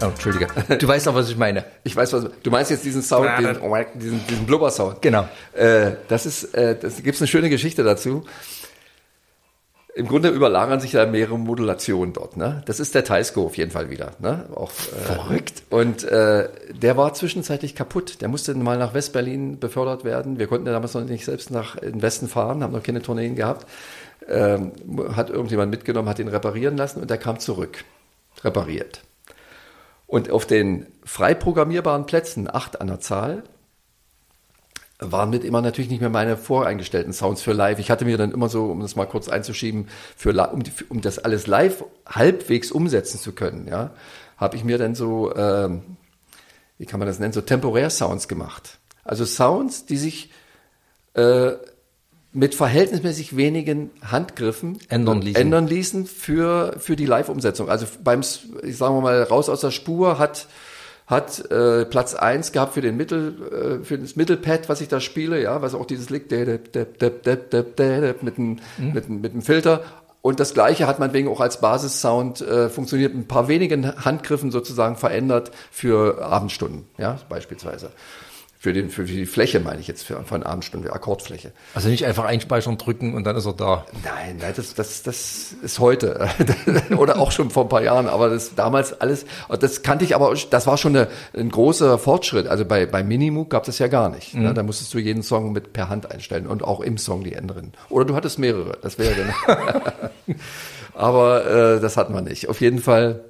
Oh, 0.00 0.06
Entschuldige. 0.06 0.46
Du 0.78 0.88
weißt 0.88 1.08
auch, 1.08 1.14
was 1.14 1.30
ich 1.30 1.36
meine. 1.36 1.64
Ich 1.84 1.96
weiß, 1.96 2.12
was 2.12 2.26
du 2.42 2.50
meinst 2.50 2.70
jetzt 2.70 2.84
diesen 2.84 3.02
Sound, 3.02 3.28
diesen, 3.38 3.58
diesen, 3.94 4.26
diesen 4.26 4.46
Blubber-Sound. 4.46 5.02
Genau. 5.02 5.28
Äh, 5.54 5.92
das 6.08 6.26
ist, 6.26 6.54
äh, 6.54 6.76
das 6.78 7.02
gibt's 7.02 7.20
eine 7.20 7.28
schöne 7.28 7.48
Geschichte 7.48 7.82
dazu. 7.82 8.24
Im 9.94 10.08
Grunde 10.08 10.28
überlagern 10.28 10.78
sich 10.78 10.90
da 10.90 11.06
mehrere 11.06 11.38
Modulationen 11.38 12.12
dort. 12.12 12.36
Ne? 12.36 12.62
Das 12.66 12.80
ist 12.80 12.94
der 12.94 13.02
Tysco 13.02 13.46
auf 13.46 13.56
jeden 13.56 13.70
Fall 13.70 13.88
wieder. 13.88 14.12
Ne? 14.18 14.44
Auch, 14.54 14.70
äh, 14.70 15.04
Verrückt. 15.04 15.62
Und 15.70 16.04
äh, 16.04 16.50
der 16.70 16.98
war 16.98 17.14
zwischenzeitlich 17.14 17.74
kaputt. 17.74 18.20
Der 18.20 18.28
musste 18.28 18.54
mal 18.54 18.76
nach 18.76 18.92
West-Berlin 18.92 19.58
befördert 19.58 20.04
werden. 20.04 20.38
Wir 20.38 20.48
konnten 20.48 20.66
ja 20.66 20.72
damals 20.74 20.92
noch 20.92 21.02
nicht 21.02 21.24
selbst 21.24 21.50
nach 21.50 21.76
in 21.76 21.92
den 21.92 22.02
Westen 22.02 22.28
fahren, 22.28 22.62
haben 22.62 22.74
noch 22.74 22.82
keine 22.82 23.00
Tourneen 23.00 23.36
gehabt. 23.36 23.66
Ähm, 24.28 24.72
hat 25.16 25.30
irgendjemand 25.30 25.70
mitgenommen, 25.70 26.10
hat 26.10 26.18
ihn 26.18 26.28
reparieren 26.28 26.76
lassen 26.76 27.00
und 27.00 27.08
der 27.08 27.16
kam 27.16 27.38
zurück. 27.38 27.84
Repariert. 28.44 29.00
Und 30.06 30.30
auf 30.30 30.46
den 30.46 30.86
frei 31.04 31.34
programmierbaren 31.34 32.06
Plätzen, 32.06 32.48
acht 32.52 32.80
an 32.80 32.86
der 32.86 33.00
Zahl, 33.00 33.42
waren 34.98 35.30
mit 35.30 35.44
immer 35.44 35.60
natürlich 35.60 35.90
nicht 35.90 36.00
mehr 36.00 36.10
meine 36.10 36.36
voreingestellten 36.36 37.12
Sounds 37.12 37.42
für 37.42 37.52
live. 37.52 37.78
Ich 37.78 37.90
hatte 37.90 38.04
mir 38.04 38.16
dann 38.16 38.32
immer 38.32 38.48
so, 38.48 38.66
um 38.66 38.80
das 38.80 38.96
mal 38.96 39.04
kurz 39.04 39.28
einzuschieben, 39.28 39.88
für, 40.16 40.30
um, 40.52 40.62
die, 40.62 40.72
um 40.88 41.00
das 41.02 41.18
alles 41.18 41.46
live 41.46 41.84
halbwegs 42.06 42.72
umsetzen 42.72 43.18
zu 43.18 43.32
können, 43.32 43.66
ja, 43.68 43.90
habe 44.38 44.56
ich 44.56 44.64
mir 44.64 44.78
dann 44.78 44.94
so, 44.94 45.34
ähm, 45.34 45.82
wie 46.78 46.86
kann 46.86 46.98
man 46.98 47.08
das 47.08 47.18
nennen, 47.18 47.32
so 47.32 47.42
temporär 47.42 47.90
Sounds 47.90 48.26
gemacht. 48.26 48.78
Also 49.04 49.24
Sounds, 49.26 49.84
die 49.84 49.98
sich 49.98 50.30
äh, 51.14 51.52
mit 52.36 52.54
verhältnismäßig 52.54 53.34
wenigen 53.36 53.90
Handgriffen 54.02 54.78
Ändern 54.90 55.22
ließen. 55.22 55.40
ändern 55.40 55.66
ließen 55.66 56.04
für, 56.06 56.74
für 56.78 56.94
die 56.94 57.06
Live-Umsetzung. 57.06 57.70
Also 57.70 57.86
beim, 58.04 58.20
ich 58.20 58.76
sagen 58.76 58.94
wir 58.94 59.00
mal, 59.00 59.22
raus 59.22 59.48
aus 59.48 59.62
der 59.62 59.70
Spur 59.70 60.18
hat, 60.18 60.46
hat 61.06 61.50
äh, 61.50 61.86
Platz 61.86 62.14
eins 62.14 62.52
gehabt 62.52 62.74
für 62.74 62.82
den 62.82 62.98
Mittel, 62.98 63.80
äh, 63.80 63.84
für 63.84 63.98
das 63.98 64.16
Mittelpad, 64.16 64.68
was 64.68 64.82
ich 64.82 64.88
da 64.88 65.00
spiele, 65.00 65.42
ja, 65.42 65.62
was 65.62 65.74
auch 65.74 65.86
dieses 65.86 66.10
Lick 66.10 66.30
mit 66.30 66.76
dem, 66.76 68.60
mit 68.92 69.08
dem, 69.08 69.20
mit 69.22 69.32
dem 69.32 69.40
Filter. 69.40 69.80
Und 70.20 70.38
das 70.38 70.52
Gleiche 70.52 70.86
hat 70.86 70.98
man 70.98 71.14
wegen 71.14 71.28
auch 71.28 71.40
als 71.40 71.62
Basissound 71.62 72.42
äh, 72.42 72.68
funktioniert, 72.68 73.14
ein 73.14 73.26
paar 73.26 73.48
wenigen 73.48 74.04
Handgriffen 74.04 74.50
sozusagen 74.50 74.96
verändert 74.96 75.52
für 75.70 76.22
Abendstunden, 76.22 76.84
ja, 76.98 77.18
beispielsweise. 77.30 77.92
Für, 78.66 78.72
den, 78.72 78.90
für 78.90 79.04
die 79.04 79.26
Fläche 79.26 79.60
meine 79.60 79.78
ich 79.78 79.86
jetzt, 79.86 80.02
für, 80.02 80.24
von 80.24 80.42
Abendstunden, 80.42 80.90
Akkordfläche. 80.90 81.52
Also 81.76 81.88
nicht 81.88 82.04
einfach 82.04 82.24
einspeichern, 82.24 82.78
drücken 82.78 83.14
und 83.14 83.22
dann 83.22 83.36
ist 83.36 83.46
er 83.46 83.52
da. 83.52 83.86
Nein, 84.02 84.38
nein 84.40 84.54
das, 84.56 84.74
das, 84.74 85.04
das 85.04 85.54
ist 85.62 85.78
heute 85.78 86.28
oder 86.96 87.20
auch 87.20 87.30
schon 87.30 87.50
vor 87.50 87.66
ein 87.66 87.68
paar 87.68 87.84
Jahren, 87.84 88.08
aber 88.08 88.28
das 88.28 88.56
damals 88.56 89.00
alles, 89.00 89.24
das 89.60 89.82
kannte 89.82 90.04
ich 90.04 90.16
aber, 90.16 90.34
das 90.50 90.66
war 90.66 90.78
schon 90.78 90.96
eine, 90.96 91.06
ein 91.32 91.48
großer 91.48 91.96
Fortschritt. 91.96 92.48
Also 92.48 92.64
bei, 92.64 92.86
bei 92.86 93.04
Minimoog 93.04 93.50
gab 93.50 93.68
es 93.68 93.78
ja 93.78 93.86
gar 93.86 94.08
nicht. 94.08 94.34
Ne? 94.34 94.52
Da 94.52 94.64
musstest 94.64 94.92
du 94.94 94.98
jeden 94.98 95.22
Song 95.22 95.52
mit 95.52 95.72
per 95.72 95.88
Hand 95.88 96.10
einstellen 96.10 96.48
und 96.48 96.64
auch 96.64 96.80
im 96.80 96.98
Song 96.98 97.22
die 97.22 97.34
Änderungen. 97.34 97.70
Oder 97.88 98.04
du 98.04 98.16
hattest 98.16 98.40
mehrere, 98.40 98.78
das 98.82 98.98
wäre 98.98 99.14
dann. 99.14 100.10
aber 100.94 101.76
äh, 101.76 101.80
das 101.80 101.96
hatten 101.96 102.12
wir 102.12 102.22
nicht. 102.22 102.48
Auf 102.48 102.60
jeden 102.60 102.80
Fall 102.80 103.20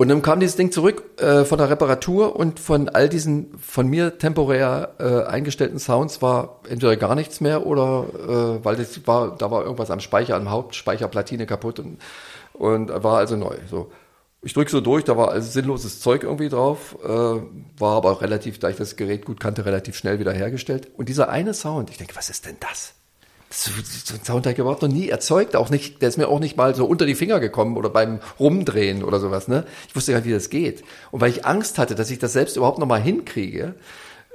und 0.00 0.08
dann 0.08 0.22
kam 0.22 0.40
dieses 0.40 0.56
Ding 0.56 0.72
zurück 0.72 1.20
äh, 1.20 1.44
von 1.44 1.58
der 1.58 1.68
Reparatur 1.68 2.34
und 2.34 2.58
von 2.58 2.88
all 2.88 3.10
diesen 3.10 3.58
von 3.58 3.86
mir 3.86 4.16
temporär 4.16 4.94
äh, 4.98 5.30
eingestellten 5.30 5.78
Sounds 5.78 6.22
war 6.22 6.60
entweder 6.66 6.96
gar 6.96 7.14
nichts 7.14 7.42
mehr 7.42 7.66
oder 7.66 8.06
äh, 8.14 8.64
weil 8.64 8.76
das 8.76 9.06
war, 9.06 9.36
da 9.36 9.50
war 9.50 9.62
irgendwas 9.62 9.90
am 9.90 10.00
Speicher, 10.00 10.36
am 10.36 10.48
Hauptspeicherplatine 10.48 11.44
kaputt 11.44 11.80
und, 11.80 11.98
und 12.54 12.88
war 12.88 13.18
also 13.18 13.36
neu. 13.36 13.56
So. 13.68 13.92
Ich 14.40 14.54
drücke 14.54 14.70
so 14.70 14.80
durch, 14.80 15.04
da 15.04 15.18
war 15.18 15.32
also 15.32 15.50
sinnloses 15.50 16.00
Zeug 16.00 16.22
irgendwie 16.22 16.48
drauf, 16.48 16.96
äh, 17.04 17.06
war 17.06 17.96
aber 17.98 18.12
auch 18.12 18.22
relativ, 18.22 18.58
da 18.58 18.70
ich 18.70 18.76
das 18.76 18.96
Gerät 18.96 19.26
gut 19.26 19.38
kannte, 19.38 19.66
relativ 19.66 19.96
schnell 19.96 20.18
wieder 20.18 20.32
hergestellt. 20.32 20.88
Und 20.96 21.10
dieser 21.10 21.28
eine 21.28 21.52
Sound, 21.52 21.90
ich 21.90 21.98
denke, 21.98 22.16
was 22.16 22.30
ist 22.30 22.46
denn 22.46 22.56
das? 22.58 22.94
So, 23.52 23.72
so 23.82 24.14
ein 24.14 24.24
Sound 24.24 24.46
habe 24.46 24.52
ich 24.52 24.58
überhaupt 24.58 24.82
noch 24.82 24.88
nie 24.88 25.08
erzeugt, 25.08 25.56
auch 25.56 25.70
nicht, 25.70 26.00
der 26.02 26.08
ist 26.08 26.16
mir 26.16 26.28
auch 26.28 26.38
nicht 26.38 26.56
mal 26.56 26.74
so 26.74 26.86
unter 26.86 27.04
die 27.04 27.16
Finger 27.16 27.40
gekommen 27.40 27.76
oder 27.76 27.90
beim 27.90 28.20
Rumdrehen 28.38 29.02
oder 29.02 29.18
sowas, 29.18 29.48
ne? 29.48 29.64
Ich 29.88 29.96
wusste 29.96 30.12
gar 30.12 30.18
nicht, 30.18 30.28
wie 30.28 30.32
das 30.32 30.50
geht. 30.50 30.84
Und 31.10 31.20
weil 31.20 31.30
ich 31.30 31.44
Angst 31.44 31.78
hatte, 31.78 31.96
dass 31.96 32.10
ich 32.10 32.20
das 32.20 32.32
selbst 32.32 32.56
überhaupt 32.56 32.78
noch 32.78 32.86
mal 32.86 33.00
hinkriege, 33.00 33.74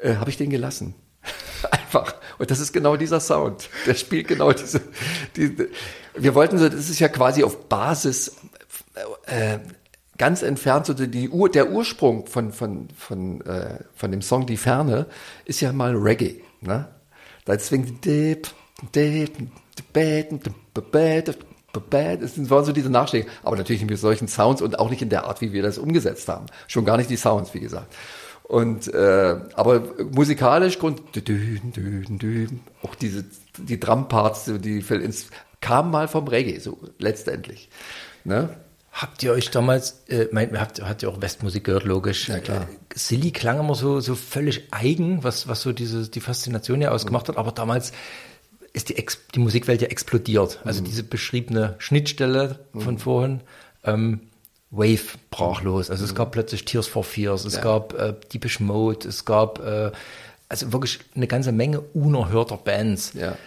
äh, 0.01 0.15
habe 0.15 0.29
ich 0.29 0.37
den 0.37 0.49
gelassen. 0.49 0.95
Einfach. 1.71 2.15
Und 2.37 2.51
das 2.51 2.59
ist 2.59 2.73
genau 2.73 2.97
dieser 2.97 3.21
Sound. 3.21 3.69
Der 3.85 3.95
spielt 3.95 4.27
genau 4.27 4.51
diese, 4.51 4.81
die, 5.37 5.69
wir 6.15 6.35
wollten 6.35 6.57
so, 6.57 6.67
das 6.67 6.89
ist 6.89 6.99
ja 6.99 7.07
quasi 7.07 7.45
auf 7.45 7.69
Basis, 7.69 8.35
äh, 9.27 9.59
ganz 10.17 10.41
entfernt, 10.41 10.87
so 10.87 10.93
die 10.93 11.29
Ur, 11.29 11.49
der 11.49 11.71
Ursprung 11.71 12.27
von, 12.27 12.51
von, 12.51 12.89
von, 12.97 13.41
äh, 13.41 13.79
von 13.95 14.11
dem 14.11 14.21
Song 14.21 14.45
Die 14.45 14.57
Ferne 14.57 15.07
ist 15.45 15.61
ja 15.61 15.71
mal 15.71 15.95
Reggae, 15.95 16.41
ne? 16.61 16.89
Deswegen, 17.47 18.01
dip, 18.01 18.49
es 22.21 22.49
waren 22.49 22.65
so 22.65 22.71
diese 22.71 22.89
Nachschläge, 22.89 23.27
aber 23.43 23.57
natürlich 23.57 23.81
nicht 23.81 23.91
mit 23.91 23.99
solchen 23.99 24.27
Sounds 24.27 24.61
und 24.61 24.79
auch 24.79 24.89
nicht 24.89 25.01
in 25.01 25.09
der 25.09 25.25
Art, 25.25 25.41
wie 25.41 25.53
wir 25.53 25.61
das 25.63 25.77
umgesetzt 25.77 26.27
haben. 26.29 26.45
Schon 26.67 26.85
gar 26.85 26.97
nicht 26.97 27.09
die 27.09 27.17
Sounds, 27.17 27.53
wie 27.53 27.59
gesagt. 27.59 27.93
Und 28.43 28.93
äh, 28.93 29.37
aber 29.55 29.81
musikalisch 30.11 30.77
Grund 30.77 31.01
auch 32.83 32.95
diese 32.95 33.25
die 33.57 33.79
Drumparts, 33.79 34.51
die 34.59 34.83
kamen 35.61 35.91
mal 35.91 36.07
vom 36.07 36.27
Reggae 36.27 36.59
so 36.59 36.77
letztendlich. 36.99 37.69
Ne? 38.23 38.49
Habt 38.91 39.23
ihr 39.23 39.33
euch 39.33 39.49
damals, 39.51 40.03
äh, 40.07 40.27
meint, 40.31 40.57
habt, 40.57 40.81
habt 40.81 41.03
ihr 41.03 41.09
auch 41.09 41.21
Westmusik 41.21 41.65
gehört, 41.65 41.83
logisch? 41.83 42.29
Ja, 42.29 42.39
klar. 42.39 42.61
Äh, 42.61 42.65
Silly 42.97 43.31
klang 43.31 43.59
immer 43.59 43.75
so, 43.75 43.99
so 43.99 44.15
völlig 44.15 44.67
eigen, 44.71 45.23
was, 45.23 45.47
was 45.49 45.61
so 45.61 45.73
diese, 45.73 46.09
die 46.09 46.21
Faszination 46.21 46.81
ja 46.81 46.91
ausgemacht 46.91 47.27
hat, 47.27 47.37
aber 47.37 47.51
damals 47.51 47.91
ist 48.75 48.89
die, 48.89 48.97
Ex 48.97 49.19
die 49.33 49.39
Musikwelt 49.39 49.81
ja 49.81 49.87
explodiert. 49.87 50.59
Also 50.63 50.81
mhm. 50.81 50.85
diese 50.85 51.03
beschriebene 51.03 51.75
Schnittstelle 51.79 52.59
von 52.73 52.95
mhm. 52.95 52.99
vorhin, 52.99 53.41
ähm, 53.83 54.19
Wave 54.71 55.17
brach 55.31 55.61
los. 55.61 55.89
Also 55.89 56.03
es 56.03 56.11
mhm. 56.11 56.17
gab 56.17 56.31
plötzlich 56.31 56.65
Tears 56.65 56.87
for 56.87 57.03
Fears, 57.03 57.45
es 57.45 57.55
ja. 57.55 57.61
gab 57.61 57.93
äh, 57.93 58.13
Deepish 58.33 58.59
Mode, 58.59 59.07
es 59.07 59.25
gab 59.25 59.59
äh, 59.65 59.91
also 60.49 60.73
wirklich 60.73 60.99
eine 61.15 61.27
ganze 61.27 61.51
Menge 61.51 61.79
unerhörter 61.79 62.57
Bands. 62.57 63.13
Ja 63.13 63.37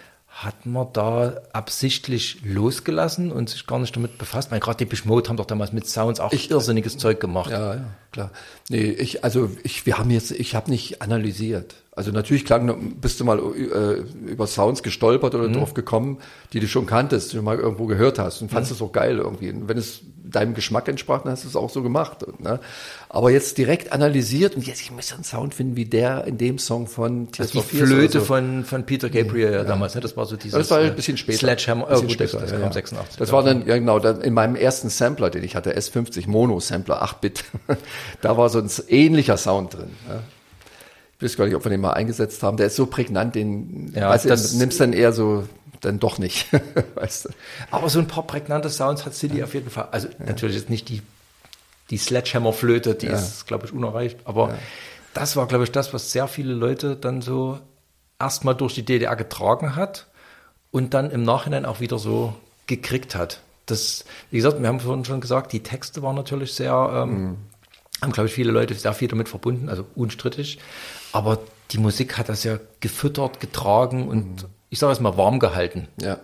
hat 0.43 0.65
man 0.65 0.87
da 0.93 1.41
absichtlich 1.51 2.37
losgelassen 2.43 3.31
und 3.31 3.49
sich 3.49 3.67
gar 3.67 3.77
nicht 3.79 3.93
damit 3.95 4.17
befasst? 4.17 4.51
Weil 4.51 4.61
gerade 4.61 4.85
die 4.85 5.07
Mode 5.07 5.27
haben 5.27 5.35
doch 5.35 5.45
damals 5.45 5.73
mit 5.73 5.85
Sounds 5.87 6.21
auch 6.21 6.31
ich, 6.31 6.49
irrsinniges 6.49 6.97
Zeug 6.97 7.19
gemacht. 7.19 7.51
Ja, 7.51 7.75
ja, 7.75 7.85
klar. 8.11 8.31
Nee, 8.69 8.85
ich, 8.91 9.23
also 9.25 9.51
ich, 9.63 9.85
wir 9.85 9.97
haben 9.97 10.09
jetzt, 10.11 10.31
ich 10.31 10.55
habe 10.55 10.71
nicht 10.71 11.01
analysiert. 11.01 11.75
Also 11.99 12.11
natürlich 12.11 12.45
klang, 12.45 12.93
bist 13.01 13.19
du 13.19 13.25
mal 13.25 13.39
äh, 13.39 14.29
über 14.31 14.47
Sounds 14.47 14.83
gestolpert 14.83 15.35
oder 15.35 15.49
mhm. 15.49 15.55
drauf 15.55 15.73
gekommen, 15.73 16.19
die 16.53 16.61
du 16.61 16.67
schon 16.69 16.85
kanntest, 16.85 17.33
die 17.33 17.35
du 17.35 17.43
mal 17.43 17.57
irgendwo 17.57 17.87
gehört 17.87 18.19
hast 18.19 18.41
und 18.41 18.49
fandest 18.49 18.71
mhm. 18.71 18.75
es 18.77 18.81
auch 18.81 18.93
geil 18.93 19.17
irgendwie. 19.17 19.49
Und 19.49 19.67
wenn 19.67 19.77
es 19.77 19.99
deinem 20.23 20.53
Geschmack 20.53 20.87
entsprach, 20.87 21.23
dann 21.23 21.33
hast 21.33 21.43
du 21.43 21.49
es 21.49 21.57
auch 21.57 21.69
so 21.69 21.83
gemacht. 21.83 22.25
Ne? 22.39 22.61
Aber 23.09 23.31
jetzt 23.31 23.57
direkt 23.57 23.91
analysiert 23.91 24.55
und 24.55 24.65
jetzt, 24.65 24.79
ich 24.79 24.91
muss 24.91 25.11
einen 25.11 25.25
Sound 25.25 25.53
finden 25.53 25.75
wie 25.75 25.83
der 25.83 26.23
in 26.23 26.37
dem 26.37 26.57
Song 26.57 26.87
von 26.87 27.33
Tears 27.33 27.49
also 27.53 27.67
die 27.69 27.75
Flöte 27.75 28.19
so. 28.19 28.25
von, 28.27 28.63
von 28.63 28.85
Peter 28.85 29.09
Gabriel 29.09 29.51
ja, 29.51 29.63
damals, 29.65 29.93
ne? 29.95 29.99
das 29.99 30.15
war 30.15 30.25
so 30.25 30.37
dieses 30.37 30.57
das 30.57 30.71
war 30.71 30.79
ein 30.79 30.95
bisschen 30.95 31.17
später. 31.17 31.39
Sledgehammer, 31.39 31.85
oh, 31.91 31.99
gut, 31.99 32.13
später, 32.13 32.39
das, 32.39 32.51
das 32.51 32.61
kam 32.61 32.71
86. 32.71 33.17
Das 33.17 33.33
war 33.33 33.43
dann, 33.43 33.67
ja 33.67 33.75
genau, 33.77 33.99
dann 33.99 34.21
in 34.21 34.33
meinem 34.33 34.55
ersten 34.55 34.87
Sampler, 34.87 35.29
den 35.29 35.43
ich 35.43 35.57
hatte, 35.57 35.77
S50 35.77 36.29
Mono 36.29 36.61
Sampler, 36.61 37.03
8-Bit, 37.03 37.43
da 38.21 38.37
war 38.37 38.47
so 38.47 38.59
ein 38.59 38.69
ähnlicher 38.87 39.35
Sound 39.35 39.73
drin. 39.73 39.89
Ja? 40.07 40.21
Ich 41.19 41.23
weiß 41.25 41.37
gar 41.37 41.45
nicht, 41.45 41.55
ob 41.55 41.65
wir 41.65 41.69
den 41.69 41.81
mal 41.81 41.91
eingesetzt 41.91 42.41
haben. 42.43 42.57
Der 42.57 42.67
ist 42.67 42.77
so 42.77 42.85
prägnant, 42.85 43.35
den 43.35 43.91
ja, 43.93 44.09
weißt 44.09 44.25
du, 44.25 44.57
nimmst 44.57 44.79
dann 44.79 44.93
eher 44.93 45.11
so 45.11 45.43
dann 45.81 45.99
doch 45.99 46.17
nicht. 46.17 46.47
weißt 46.95 47.25
du. 47.25 47.29
Aber 47.71 47.89
so 47.89 47.99
ein 47.99 48.07
paar 48.07 48.23
prägnante 48.23 48.69
Sounds 48.69 49.05
hat 49.05 49.13
Silly 49.13 49.39
ja. 49.39 49.45
auf 49.45 49.53
jeden 49.53 49.69
Fall. 49.69 49.89
Also 49.91 50.07
ja. 50.07 50.25
natürlich 50.25 50.55
jetzt 50.55 50.69
nicht 50.69 50.89
die, 50.89 51.01
die 51.89 51.97
Sledgehammer-Flöte, 51.97 52.95
die 52.95 53.07
ja. 53.07 53.13
ist, 53.13 53.47
glaube 53.47 53.65
ich, 53.65 53.73
unerreicht. 53.73 54.17
Aber 54.25 54.57
das 55.13 55.35
war, 55.35 55.47
glaube 55.47 55.63
ich, 55.63 55.71
das, 55.71 55.93
was 55.93 56.11
sehr 56.11 56.27
viele 56.27 56.53
Leute 56.53 56.95
dann 56.95 57.21
so 57.21 57.59
erstmal 58.19 58.55
durch 58.55 58.75
die 58.75 58.83
DDR 58.83 59.15
getragen 59.15 59.75
hat 59.75 60.07
und 60.71 60.93
dann 60.93 61.11
im 61.11 61.23
Nachhinein 61.23 61.65
auch 61.65 61.79
wieder 61.79 61.97
so 61.97 62.35
gekriegt 62.67 63.15
hat. 63.15 63.41
Das, 63.65 64.05
wie 64.31 64.37
gesagt, 64.37 64.61
wir 64.61 64.67
haben 64.67 64.79
vorhin 64.79 65.05
schon 65.05 65.21
gesagt, 65.21 65.53
die 65.53 65.63
Texte 65.63 66.01
waren 66.01 66.15
natürlich 66.15 66.53
sehr, 66.53 66.91
ähm, 66.93 67.09
mhm. 67.09 67.37
haben, 68.01 68.11
glaube 68.11 68.27
ich, 68.27 68.33
viele 68.33 68.51
Leute 68.51 68.73
sehr 68.73 68.93
viel 68.93 69.07
damit 69.07 69.29
verbunden, 69.29 69.69
also 69.69 69.85
unstrittig. 69.95 70.59
Aber 71.11 71.39
die 71.71 71.77
Musik 71.77 72.17
hat 72.17 72.29
das 72.29 72.43
ja 72.43 72.59
gefüttert, 72.79 73.39
getragen 73.39 74.07
und 74.07 74.43
mhm 74.43 74.49
ich 74.69 74.79
sage 74.79 74.93
es 74.93 74.99
mal, 74.99 75.17
warm 75.17 75.39
gehalten. 75.39 75.87
Ja. 76.01 76.19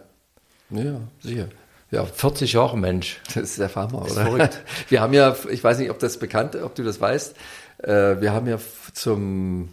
Ja, 0.69 1.01
sicher. 1.21 1.49
Ja, 1.91 2.05
40 2.05 2.53
Jahre 2.53 2.77
Mensch. 2.77 3.21
Das 3.27 3.43
ist 3.43 3.59
der 3.59 3.69
Farmer, 3.69 3.99
oder? 3.99 4.07
Ist 4.07 4.17
verrückt. 4.17 4.63
Wir 4.89 5.01
haben 5.01 5.13
ja, 5.13 5.35
ich 5.49 5.63
weiß 5.63 5.79
nicht, 5.79 5.91
ob 5.91 5.99
das 5.99 6.17
bekannt, 6.17 6.55
ob 6.55 6.75
du 6.75 6.83
das 6.83 6.99
weißt, 6.99 7.35
äh, 7.79 8.21
wir 8.21 8.31
haben 8.31 8.47
ja 8.47 8.57
zum, 8.93 9.69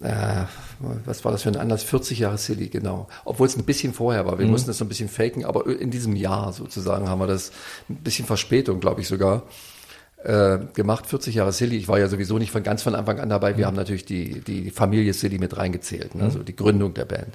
äh, 0.00 0.44
was 1.04 1.24
war 1.24 1.32
das 1.32 1.42
für 1.42 1.48
ein 1.48 1.56
Anlass? 1.56 1.82
40 1.82 2.20
Jahre 2.20 2.38
Silly, 2.38 2.68
genau. 2.68 3.08
Obwohl 3.24 3.48
es 3.48 3.56
ein 3.56 3.64
bisschen 3.64 3.92
vorher 3.92 4.26
war. 4.26 4.38
Wir 4.38 4.46
mhm. 4.46 4.52
mussten 4.52 4.68
das 4.68 4.78
so 4.78 4.84
ein 4.84 4.88
bisschen 4.88 5.08
faken, 5.08 5.44
aber 5.44 5.66
in 5.66 5.90
diesem 5.90 6.14
Jahr 6.14 6.52
sozusagen 6.52 7.08
haben 7.08 7.18
wir 7.18 7.26
das 7.26 7.50
ein 7.88 7.96
bisschen 7.96 8.26
Verspätung, 8.26 8.80
glaube 8.80 9.00
ich 9.00 9.08
sogar 9.08 9.42
äh, 10.24 10.58
gemacht, 10.74 11.06
40 11.06 11.36
Jahre 11.36 11.52
Silly. 11.52 11.76
Ich 11.76 11.88
war 11.88 11.98
ja 11.98 12.08
sowieso 12.08 12.38
nicht 12.38 12.50
von 12.50 12.62
ganz 12.62 12.82
von 12.82 12.94
Anfang 12.94 13.20
an 13.20 13.28
dabei. 13.28 13.56
Wir 13.56 13.64
mhm. 13.64 13.68
haben 13.68 13.76
natürlich 13.76 14.04
die, 14.04 14.40
die 14.40 14.70
Familie 14.70 15.12
Silly 15.14 15.38
mit 15.38 15.56
reingezählt, 15.56 16.14
ne? 16.14 16.24
also 16.24 16.42
die 16.42 16.56
Gründung 16.56 16.94
der 16.94 17.04
Band, 17.04 17.34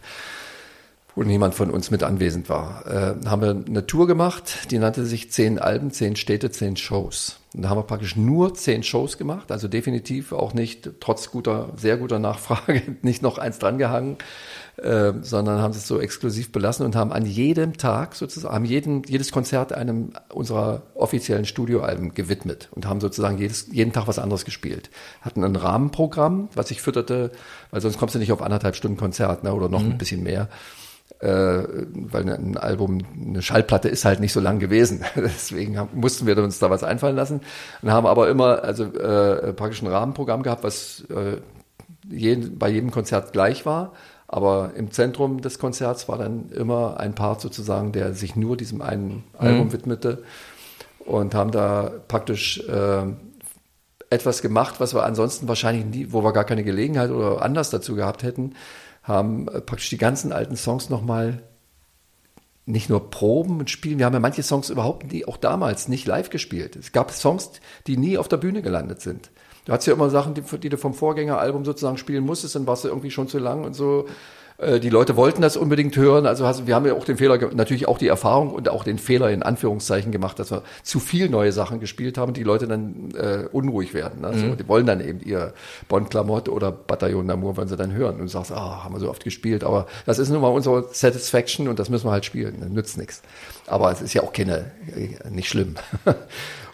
wo 1.15 1.23
niemand 1.23 1.55
von 1.55 1.71
uns 1.71 1.91
mit 1.91 2.03
anwesend 2.03 2.49
war. 2.49 2.85
Äh, 2.85 3.27
haben 3.27 3.41
wir 3.41 3.49
eine 3.51 3.87
Tour 3.87 4.07
gemacht, 4.07 4.71
die 4.71 4.79
nannte 4.79 5.05
sich 5.05 5.31
Zehn 5.31 5.59
Alben, 5.59 5.91
Zehn 5.91 6.15
Städte, 6.15 6.51
Zehn 6.51 6.75
Shows. 6.75 7.37
Und 7.53 7.61
da 7.61 7.69
haben 7.69 7.77
wir 7.77 7.83
praktisch 7.83 8.15
nur 8.15 8.55
zehn 8.55 8.81
Shows 8.83 9.17
gemacht, 9.17 9.51
also 9.51 9.67
definitiv 9.67 10.31
auch 10.31 10.53
nicht, 10.53 10.89
trotz 10.99 11.29
guter, 11.29 11.69
sehr 11.75 11.97
guter 11.97 12.19
Nachfrage, 12.19 12.81
nicht 13.01 13.21
noch 13.21 13.37
eins 13.37 13.59
drangehangen. 13.59 14.17
Äh, 14.77 15.13
sondern 15.21 15.61
haben 15.61 15.69
es 15.69 15.87
so 15.87 15.99
exklusiv 15.99 16.51
belassen 16.51 16.83
und 16.83 16.95
haben 16.95 17.11
an 17.11 17.27
jedem 17.27 17.77
Tag 17.77 18.15
sozusagen, 18.15 18.55
haben 18.55 18.65
jeden, 18.65 19.03
jedes 19.03 19.31
Konzert 19.31 19.71
einem 19.71 20.13
unserer 20.33 20.81
offiziellen 20.95 21.45
Studioalben 21.45 22.15
gewidmet 22.15 22.69
und 22.71 22.87
haben 22.87 22.99
sozusagen 22.99 23.37
jedes, 23.37 23.67
jeden 23.71 23.93
Tag 23.93 24.07
was 24.07 24.17
anderes 24.17 24.45
gespielt. 24.45 24.89
Hatten 25.21 25.43
ein 25.43 25.55
Rahmenprogramm, 25.55 26.49
was 26.55 26.71
ich 26.71 26.81
fütterte, 26.81 27.31
weil 27.69 27.81
sonst 27.81 27.99
kommst 27.99 28.15
du 28.15 28.19
nicht 28.19 28.31
auf 28.31 28.41
anderthalb 28.41 28.75
Stunden 28.75 28.97
Konzert 28.97 29.43
ne, 29.43 29.53
oder 29.53 29.69
noch 29.69 29.83
mhm. 29.83 29.91
ein 29.91 29.97
bisschen 29.99 30.23
mehr. 30.23 30.49
Äh, 31.23 31.85
weil 31.93 32.29
ein 32.29 32.57
Album, 32.57 32.99
eine 33.15 33.41
Schallplatte 33.41 33.87
ist 33.87 34.03
halt 34.03 34.19
nicht 34.19 34.33
so 34.33 34.41
lang 34.41 34.59
gewesen. 34.59 35.05
Deswegen 35.15 35.77
haben, 35.77 35.89
mussten 35.93 36.27
wir 36.27 36.37
uns 36.37 36.59
da 36.59 36.69
was 36.69 36.83
einfallen 36.83 37.15
lassen 37.15 37.39
und 37.81 37.91
haben 37.91 38.05
aber 38.05 38.29
immer 38.29 38.63
also 38.63 38.83
äh, 38.83 39.53
praktisch 39.53 39.81
ein 39.81 39.87
Rahmenprogramm 39.87 40.43
gehabt, 40.43 40.63
was 40.63 41.05
äh, 41.09 41.37
jeden, 42.09 42.59
bei 42.59 42.69
jedem 42.69 42.91
Konzert 42.91 43.31
gleich 43.31 43.65
war 43.65 43.93
aber 44.33 44.71
im 44.75 44.89
Zentrum 44.89 45.41
des 45.41 45.59
Konzerts 45.59 46.09
war 46.09 46.17
dann 46.17 46.49
immer 46.49 46.99
ein 46.99 47.13
Part 47.13 47.39
sozusagen, 47.39 47.91
der 47.91 48.15
sich 48.15 48.35
nur 48.35 48.57
diesem 48.57 48.81
einen 48.81 49.09
mhm. 49.09 49.23
Album 49.37 49.71
widmete 49.71 50.23
und 51.05 51.35
haben 51.35 51.51
da 51.51 51.91
praktisch 52.07 52.59
äh, 52.67 53.03
etwas 54.09 54.41
gemacht, 54.41 54.79
was 54.79 54.95
wir 54.95 55.03
ansonsten 55.03 55.47
wahrscheinlich 55.47 55.85
nie, 55.85 56.07
wo 56.11 56.23
wir 56.23 56.33
gar 56.33 56.45
keine 56.45 56.63
Gelegenheit 56.63 57.11
oder 57.11 57.43
anders 57.43 57.69
dazu 57.69 57.95
gehabt 57.95 58.23
hätten, 58.23 58.55
haben 59.03 59.47
äh, 59.47 59.61
praktisch 59.61 59.89
die 59.89 59.97
ganzen 59.97 60.31
alten 60.31 60.55
Songs 60.55 60.89
nochmal 60.89 61.43
nicht 62.65 62.89
nur 62.89 63.09
proben 63.09 63.59
und 63.59 63.69
spielen, 63.69 63.99
wir 63.99 64.05
haben 64.05 64.13
ja 64.13 64.19
manche 64.19 64.43
Songs 64.43 64.69
überhaupt 64.69 65.11
nie, 65.11 65.25
auch 65.25 65.37
damals 65.37 65.89
nicht 65.89 66.07
live 66.07 66.29
gespielt. 66.29 66.77
Es 66.77 66.93
gab 66.93 67.11
Songs, 67.11 67.51
die 67.87 67.97
nie 67.97 68.17
auf 68.17 68.29
der 68.29 68.37
Bühne 68.37 68.61
gelandet 68.61 69.01
sind. 69.01 69.31
Du 69.65 69.73
hattest 69.73 69.87
ja 69.87 69.93
immer 69.93 70.09
Sachen, 70.09 70.33
die, 70.33 70.41
die 70.41 70.69
du 70.69 70.77
vom 70.77 70.93
Vorgängeralbum 70.93 71.65
sozusagen 71.65 71.97
spielen 71.97 72.25
musstest, 72.25 72.55
dann 72.55 72.67
warst 72.67 72.83
du 72.83 72.89
irgendwie 72.89 73.11
schon 73.11 73.27
zu 73.27 73.39
lang 73.39 73.63
und 73.63 73.73
so. 73.73 74.07
Äh, 74.57 74.79
die 74.79 74.89
Leute 74.89 75.15
wollten 75.15 75.41
das 75.41 75.57
unbedingt 75.57 75.95
hören. 75.95 76.25
Also 76.25 76.67
wir 76.67 76.75
haben 76.75 76.85
ja 76.85 76.93
auch 76.93 77.05
den 77.05 77.17
Fehler, 77.17 77.37
natürlich 77.53 77.87
auch 77.87 77.97
die 77.97 78.07
Erfahrung 78.07 78.51
und 78.51 78.69
auch 78.69 78.83
den 78.83 78.97
Fehler 78.97 79.29
in 79.31 79.43
Anführungszeichen 79.43 80.11
gemacht, 80.11 80.39
dass 80.39 80.51
wir 80.51 80.63
zu 80.83 80.99
viel 80.99 81.29
neue 81.29 81.51
Sachen 81.51 81.79
gespielt 81.79 82.17
haben, 82.17 82.33
die 82.33 82.43
Leute 82.43 82.67
dann 82.67 83.11
äh, 83.15 83.45
unruhig 83.51 83.93
werden. 83.93 84.25
Also 84.25 84.45
mhm. 84.45 84.57
die 84.57 84.67
wollen 84.67 84.85
dann 84.85 85.01
eben 85.01 85.19
ihr 85.21 85.53
Bon 85.87 86.07
Clamotte 86.07 86.51
oder 86.51 86.71
Bataillon 86.71 87.29
d'Amour, 87.29 87.57
wenn 87.57 87.67
sie 87.67 87.77
dann 87.77 87.93
hören 87.93 88.19
und 88.19 88.27
sagst, 88.27 88.51
ah, 88.51 88.83
haben 88.83 88.95
wir 88.95 88.99
so 88.99 89.09
oft 89.09 89.23
gespielt. 89.23 89.63
Aber 89.63 89.87
das 90.05 90.19
ist 90.19 90.29
nun 90.29 90.41
mal 90.41 90.49
unsere 90.49 90.87
Satisfaction 90.91 91.67
und 91.67 91.79
das 91.79 91.89
müssen 91.89 92.07
wir 92.07 92.11
halt 92.11 92.25
spielen. 92.25 92.57
Das 92.59 92.69
nützt 92.69 92.97
nichts. 92.97 93.21
Aber 93.67 93.91
es 93.91 94.01
ist 94.01 94.13
ja 94.13 94.23
auch 94.23 94.33
keine, 94.33 94.71
äh, 94.95 95.29
nicht 95.29 95.49
schlimm. 95.49 95.75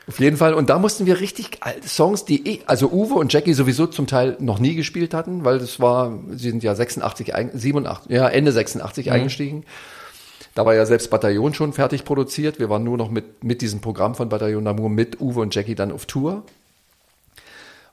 Auf 0.09 0.19
jeden 0.19 0.37
Fall. 0.37 0.55
Und 0.55 0.71
da 0.71 0.79
mussten 0.79 1.05
wir 1.05 1.19
richtig 1.19 1.59
alte 1.59 1.87
Songs, 1.87 2.25
die 2.25 2.55
eh, 2.55 2.59
also 2.65 2.89
Uwe 2.91 3.13
und 3.13 3.31
Jackie 3.31 3.53
sowieso 3.53 3.85
zum 3.85 4.07
Teil 4.07 4.37
noch 4.39 4.57
nie 4.57 4.73
gespielt 4.73 5.13
hatten, 5.13 5.45
weil 5.45 5.59
das 5.59 5.79
war, 5.79 6.17
sie 6.31 6.49
sind 6.49 6.63
ja 6.63 6.73
86, 6.73 7.31
87, 7.53 8.11
ja, 8.11 8.27
Ende 8.27 8.51
86 8.51 9.05
mhm. 9.05 9.11
eingestiegen. 9.11 9.65
Da 10.55 10.65
war 10.65 10.73
ja 10.73 10.87
selbst 10.87 11.11
Bataillon 11.11 11.53
schon 11.53 11.73
fertig 11.73 12.05
produziert. 12.05 12.57
Wir 12.57 12.71
waren 12.71 12.83
nur 12.83 12.97
noch 12.97 13.11
mit, 13.11 13.43
mit 13.43 13.61
diesem 13.61 13.81
Programm 13.81 14.15
von 14.15 14.29
Bataillon 14.29 14.67
d'Amour 14.67 14.89
mit 14.89 15.21
Uwe 15.21 15.41
und 15.41 15.53
Jackie 15.53 15.75
dann 15.75 15.91
auf 15.91 16.07
Tour. 16.07 16.41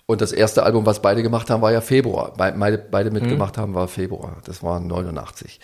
Und 0.06 0.22
das 0.22 0.32
erste 0.32 0.62
Album, 0.62 0.86
was 0.86 1.02
beide 1.02 1.22
gemacht 1.22 1.51
haben, 1.51 1.60
war 1.60 1.72
ja 1.72 1.82
Februar. 1.82 2.32
Beide, 2.34 2.78
beide 2.78 3.10
mitgemacht 3.10 3.59
mhm. 3.59 3.60
haben, 3.60 3.74
war 3.74 3.88
Februar. 3.88 4.38
Das 4.47 4.62
war 4.62 4.80
89. 4.80 5.60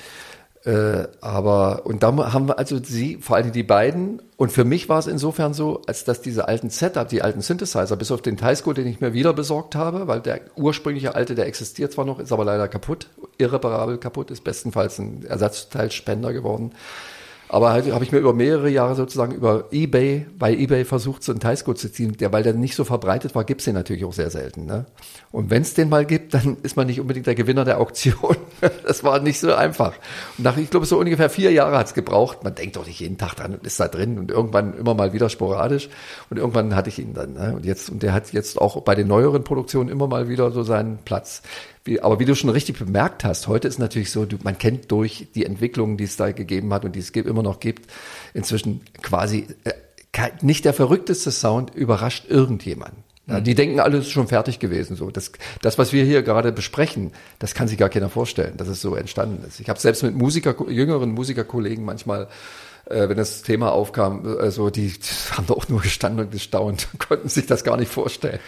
Äh, 0.64 1.08
aber, 1.20 1.86
und 1.86 2.04
da 2.04 2.14
haben 2.32 2.48
wir 2.48 2.58
also 2.58 2.78
sie, 2.82 3.16
vor 3.16 3.36
allem 3.36 3.50
die 3.50 3.64
beiden, 3.64 4.22
und 4.36 4.52
für 4.52 4.64
mich 4.64 4.88
war 4.88 5.00
es 5.00 5.08
insofern 5.08 5.54
so, 5.54 5.82
als 5.86 6.04
dass 6.04 6.22
diese 6.22 6.46
alten 6.46 6.70
Setup, 6.70 7.08
die 7.08 7.22
alten 7.22 7.40
Synthesizer, 7.40 7.96
bis 7.96 8.12
auf 8.12 8.22
den 8.22 8.36
Teisco, 8.36 8.72
den 8.72 8.86
ich 8.86 9.00
mir 9.00 9.12
wieder 9.12 9.32
besorgt 9.32 9.74
habe, 9.74 10.06
weil 10.06 10.20
der 10.20 10.40
ursprüngliche 10.54 11.16
alte, 11.16 11.34
der 11.34 11.46
existiert 11.46 11.92
zwar 11.92 12.04
noch, 12.04 12.20
ist 12.20 12.32
aber 12.32 12.44
leider 12.44 12.68
kaputt, 12.68 13.08
irreparabel 13.38 13.98
kaputt, 13.98 14.30
ist 14.30 14.44
bestenfalls 14.44 14.98
ein 14.98 15.24
Ersatzteilspender 15.26 16.32
geworden. 16.32 16.72
Aber 17.52 17.70
halt, 17.70 17.92
habe 17.92 18.02
ich 18.02 18.10
mir 18.12 18.18
über 18.18 18.32
mehrere 18.32 18.70
Jahre 18.70 18.94
sozusagen 18.94 19.34
über 19.34 19.66
eBay, 19.72 20.24
bei 20.38 20.54
eBay 20.54 20.86
versucht, 20.86 21.22
so 21.22 21.32
einen 21.32 21.40
Teilscode 21.40 21.76
zu 21.76 21.92
ziehen. 21.92 22.16
Der, 22.16 22.32
weil 22.32 22.42
der 22.42 22.54
nicht 22.54 22.74
so 22.74 22.82
verbreitet 22.82 23.34
war, 23.34 23.44
gibt's 23.44 23.66
den 23.66 23.74
natürlich 23.74 24.06
auch 24.06 24.14
sehr 24.14 24.30
selten. 24.30 24.64
Ne? 24.64 24.86
Und 25.32 25.50
wenn 25.50 25.60
es 25.60 25.74
den 25.74 25.90
mal 25.90 26.06
gibt, 26.06 26.32
dann 26.32 26.56
ist 26.62 26.78
man 26.78 26.86
nicht 26.86 26.98
unbedingt 26.98 27.26
der 27.26 27.34
Gewinner 27.34 27.66
der 27.66 27.78
Auktion. 27.78 28.36
das 28.86 29.04
war 29.04 29.20
nicht 29.20 29.38
so 29.38 29.52
einfach. 29.52 29.92
Und 30.38 30.44
nach, 30.44 30.56
ich 30.56 30.70
glaube, 30.70 30.86
so 30.86 30.98
ungefähr 30.98 31.28
vier 31.28 31.52
Jahre 31.52 31.76
hat's 31.76 31.92
gebraucht. 31.92 32.42
Man 32.42 32.54
denkt 32.54 32.76
doch 32.76 32.86
nicht 32.86 33.00
jeden 33.00 33.18
Tag 33.18 33.34
dran 33.34 33.52
und 33.52 33.66
ist 33.66 33.78
da 33.78 33.86
drin 33.86 34.18
und 34.18 34.30
irgendwann 34.30 34.72
immer 34.72 34.94
mal 34.94 35.12
wieder 35.12 35.28
sporadisch. 35.28 35.90
Und 36.30 36.38
irgendwann 36.38 36.74
hatte 36.74 36.88
ich 36.88 37.00
ihn 37.00 37.12
dann. 37.12 37.34
Ne? 37.34 37.52
Und 37.54 37.66
jetzt, 37.66 37.90
und 37.90 38.02
der 38.02 38.14
hat 38.14 38.32
jetzt 38.32 38.58
auch 38.58 38.80
bei 38.80 38.94
den 38.94 39.08
neueren 39.08 39.44
Produktionen 39.44 39.90
immer 39.90 40.06
mal 40.06 40.26
wieder 40.30 40.52
so 40.52 40.62
seinen 40.62 41.00
Platz. 41.04 41.42
Wie, 41.84 42.00
aber 42.00 42.20
wie 42.20 42.24
du 42.24 42.34
schon 42.34 42.50
richtig 42.50 42.78
bemerkt 42.78 43.24
hast, 43.24 43.48
heute 43.48 43.66
ist 43.66 43.78
natürlich 43.78 44.10
so, 44.10 44.24
du, 44.24 44.36
man 44.42 44.56
kennt 44.56 44.90
durch 44.92 45.28
die 45.34 45.44
Entwicklungen, 45.44 45.96
die 45.96 46.04
es 46.04 46.16
da 46.16 46.30
gegeben 46.30 46.72
hat 46.72 46.84
und 46.84 46.94
die 46.94 47.00
es 47.00 47.10
immer 47.10 47.42
noch 47.42 47.58
gibt, 47.58 47.90
inzwischen 48.34 48.82
quasi 49.02 49.46
äh, 49.64 50.30
nicht 50.42 50.64
der 50.64 50.74
verrückteste 50.74 51.30
Sound 51.30 51.74
überrascht 51.74 52.26
irgendjemanden. 52.28 53.02
Ja, 53.26 53.40
die 53.40 53.54
denken, 53.54 53.78
alles 53.78 54.06
ist 54.06 54.10
schon 54.10 54.26
fertig 54.26 54.58
gewesen. 54.58 54.96
So, 54.96 55.10
das, 55.10 55.30
das, 55.60 55.78
was 55.78 55.92
wir 55.92 56.04
hier 56.04 56.22
gerade 56.22 56.50
besprechen, 56.50 57.12
das 57.38 57.54
kann 57.54 57.68
sich 57.68 57.78
gar 57.78 57.88
keiner 57.88 58.10
vorstellen, 58.10 58.56
dass 58.56 58.66
es 58.66 58.80
so 58.80 58.96
entstanden 58.96 59.44
ist. 59.46 59.60
Ich 59.60 59.68
habe 59.68 59.78
selbst 59.78 60.02
mit 60.02 60.14
Musiker, 60.14 60.56
jüngeren 60.68 61.12
Musikerkollegen 61.12 61.84
manchmal 61.84 62.28
äh, 62.86 63.08
wenn 63.08 63.16
das 63.16 63.42
Thema 63.42 63.72
aufkam, 63.72 64.38
also 64.40 64.70
die, 64.70 64.88
die 64.88 65.36
haben 65.36 65.46
da 65.46 65.54
auch 65.54 65.68
nur 65.68 65.80
gestanden 65.80 66.24
und 66.26 66.30
gestaunt, 66.30 66.88
konnten 66.98 67.28
sich 67.28 67.46
das 67.46 67.64
gar 67.64 67.76
nicht 67.76 67.90
vorstellen. 67.90 68.40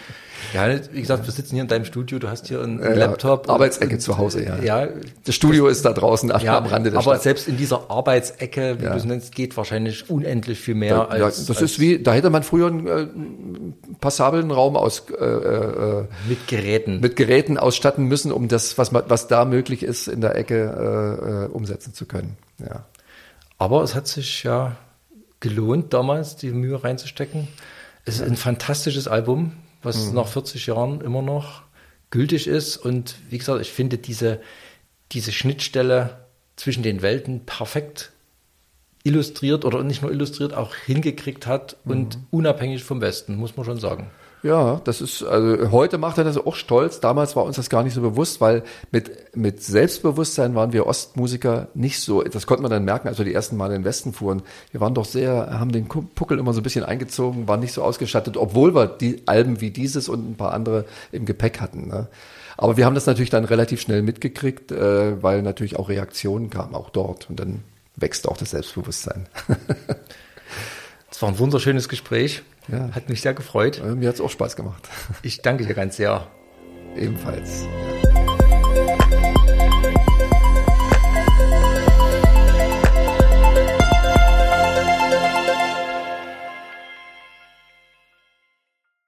Ja, 0.53 0.69
wie 0.91 1.01
gesagt, 1.01 1.25
wir 1.25 1.31
sitzen 1.31 1.55
hier 1.55 1.63
in 1.63 1.67
deinem 1.67 1.85
Studio, 1.85 2.19
du 2.19 2.29
hast 2.29 2.47
hier 2.47 2.61
einen 2.61 2.81
ja, 2.81 2.93
Laptop. 2.93 3.49
Arbeitsecke 3.49 3.97
zu 3.97 4.17
Hause, 4.17 4.43
ja. 4.43 4.59
ja. 4.59 4.87
Das 5.23 5.35
Studio 5.35 5.67
ist 5.67 5.83
da 5.85 5.93
draußen 5.93 6.29
ja, 6.41 6.57
am 6.57 6.65
Rande 6.65 6.91
der 6.91 6.99
Aber 6.99 7.13
Stadt. 7.13 7.23
selbst 7.23 7.47
in 7.47 7.57
dieser 7.57 7.89
Arbeitsecke, 7.89 8.79
wie 8.79 8.83
ja. 8.83 8.91
du 8.91 8.97
es 8.97 9.05
nennst, 9.05 9.33
geht 9.33 9.57
wahrscheinlich 9.57 10.09
unendlich 10.09 10.59
viel 10.59 10.75
mehr 10.75 10.95
da, 10.95 11.03
als. 11.05 11.19
Ja, 11.19 11.43
das 11.47 11.49
als 11.49 11.61
ist 11.61 11.79
wie, 11.79 12.01
da 12.01 12.13
hätte 12.13 12.29
man 12.29 12.43
früher 12.43 12.67
einen 12.67 12.87
äh, 12.87 13.95
passablen 13.99 14.51
Raum 14.51 14.75
aus 14.75 15.03
äh, 15.09 15.23
äh, 15.23 16.05
mit 16.27 16.47
Geräten. 16.47 16.99
Mit 16.99 17.15
Geräten 17.15 17.57
ausstatten 17.57 18.05
müssen, 18.05 18.31
um 18.31 18.47
das, 18.47 18.77
was 18.77 18.91
man, 18.91 19.03
was 19.07 19.27
da 19.27 19.45
möglich 19.45 19.83
ist, 19.83 20.07
in 20.07 20.21
der 20.21 20.35
Ecke 20.35 20.55
äh, 20.55 21.45
äh, 21.45 21.47
umsetzen 21.47 21.93
zu 21.93 22.05
können. 22.05 22.37
Ja. 22.59 22.85
Aber 23.57 23.83
es 23.83 23.95
hat 23.95 24.07
sich 24.07 24.43
ja 24.43 24.75
gelohnt, 25.39 25.93
damals 25.93 26.35
die 26.35 26.51
Mühe 26.51 26.83
reinzustecken. 26.83 27.47
Es 28.05 28.15
ist 28.15 28.21
ein 28.21 28.35
fantastisches 28.35 29.07
Album 29.07 29.53
was 29.85 30.07
mhm. 30.07 30.15
nach 30.15 30.27
40 30.27 30.65
Jahren 30.65 30.99
immer 30.99 31.21
noch 31.21 31.61
gültig 32.09 32.47
ist. 32.47 32.75
Und 32.75 33.15
wie 33.29 33.37
gesagt, 33.37 33.61
ich 33.61 33.71
finde 33.71 33.97
diese, 33.97 34.41
diese 35.13 35.31
Schnittstelle 35.31 36.25
zwischen 36.57 36.83
den 36.83 37.01
Welten 37.01 37.45
perfekt 37.45 38.11
illustriert 39.03 39.63
oder 39.63 39.83
nicht 39.83 40.01
nur 40.01 40.11
illustriert, 40.11 40.53
auch 40.53 40.73
hingekriegt 40.73 41.45
hat 41.45 41.77
und 41.85 42.17
mhm. 42.17 42.27
unabhängig 42.31 42.83
vom 42.83 43.01
Westen, 43.01 43.35
muss 43.35 43.55
man 43.55 43.65
schon 43.65 43.79
sagen. 43.79 44.09
Ja, 44.45 44.79
das 44.83 45.01
ist, 45.01 45.23
also 45.23 45.71
heute 45.71 45.97
macht 45.97 46.19
er 46.19 46.23
das 46.23 46.37
auch 46.37 46.53
stolz. 46.53 46.99
Damals 46.99 47.35
war 47.35 47.45
uns 47.45 47.55
das 47.55 47.67
gar 47.67 47.81
nicht 47.81 47.95
so 47.95 48.01
bewusst, 48.01 48.41
weil 48.41 48.61
mit, 48.91 49.35
mit 49.35 49.63
Selbstbewusstsein 49.63 50.53
waren 50.53 50.71
wir 50.71 50.85
Ostmusiker 50.85 51.69
nicht 51.73 51.99
so, 51.99 52.21
das 52.21 52.45
konnte 52.45 52.61
man 52.61 52.69
dann 52.69 52.85
merken, 52.85 53.07
als 53.07 53.17
wir 53.17 53.25
die 53.25 53.33
ersten 53.33 53.57
Mal 53.57 53.71
in 53.71 53.81
den 53.81 53.85
Westen 53.85 54.13
fuhren. 54.13 54.43
Wir 54.69 54.81
waren 54.81 54.93
doch 54.93 55.05
sehr, 55.05 55.59
haben 55.59 55.71
den 55.71 55.87
Puckel 55.87 56.37
immer 56.37 56.53
so 56.53 56.59
ein 56.59 56.63
bisschen 56.63 56.83
eingezogen, 56.83 57.47
waren 57.47 57.59
nicht 57.59 57.73
so 57.73 57.81
ausgestattet, 57.81 58.37
obwohl 58.37 58.75
wir 58.75 58.85
die 58.85 59.23
Alben 59.25 59.61
wie 59.61 59.71
dieses 59.71 60.09
und 60.09 60.29
ein 60.29 60.35
paar 60.35 60.53
andere 60.53 60.85
im 61.11 61.25
Gepäck 61.25 61.59
hatten. 61.59 61.87
Ne? 61.87 62.05
Aber 62.55 62.77
wir 62.77 62.85
haben 62.85 62.93
das 62.93 63.07
natürlich 63.07 63.31
dann 63.31 63.45
relativ 63.45 63.81
schnell 63.81 64.03
mitgekriegt, 64.03 64.71
äh, 64.71 65.23
weil 65.23 65.41
natürlich 65.41 65.79
auch 65.79 65.89
Reaktionen 65.89 66.51
kamen, 66.51 66.75
auch 66.75 66.91
dort. 66.91 67.31
Und 67.31 67.39
dann 67.39 67.63
wächst 67.95 68.29
auch 68.29 68.37
das 68.37 68.51
Selbstbewusstsein. 68.51 69.25
Es 71.15 71.21
war 71.21 71.29
ein 71.29 71.39
wunderschönes 71.39 71.87
Gespräch. 71.87 72.41
Ja. 72.67 72.89
Hat 72.91 73.07
mich 73.07 73.21
sehr 73.21 73.33
gefreut. 73.33 73.81
Mir 73.81 74.09
hat 74.09 74.15
es 74.15 74.21
auch 74.21 74.29
Spaß 74.29 74.57
gemacht. 74.57 74.89
Ich 75.21 75.41
danke 75.41 75.65
dir 75.65 75.73
ganz 75.73 75.95
sehr. 75.95 76.27
Ebenfalls. 76.97 77.65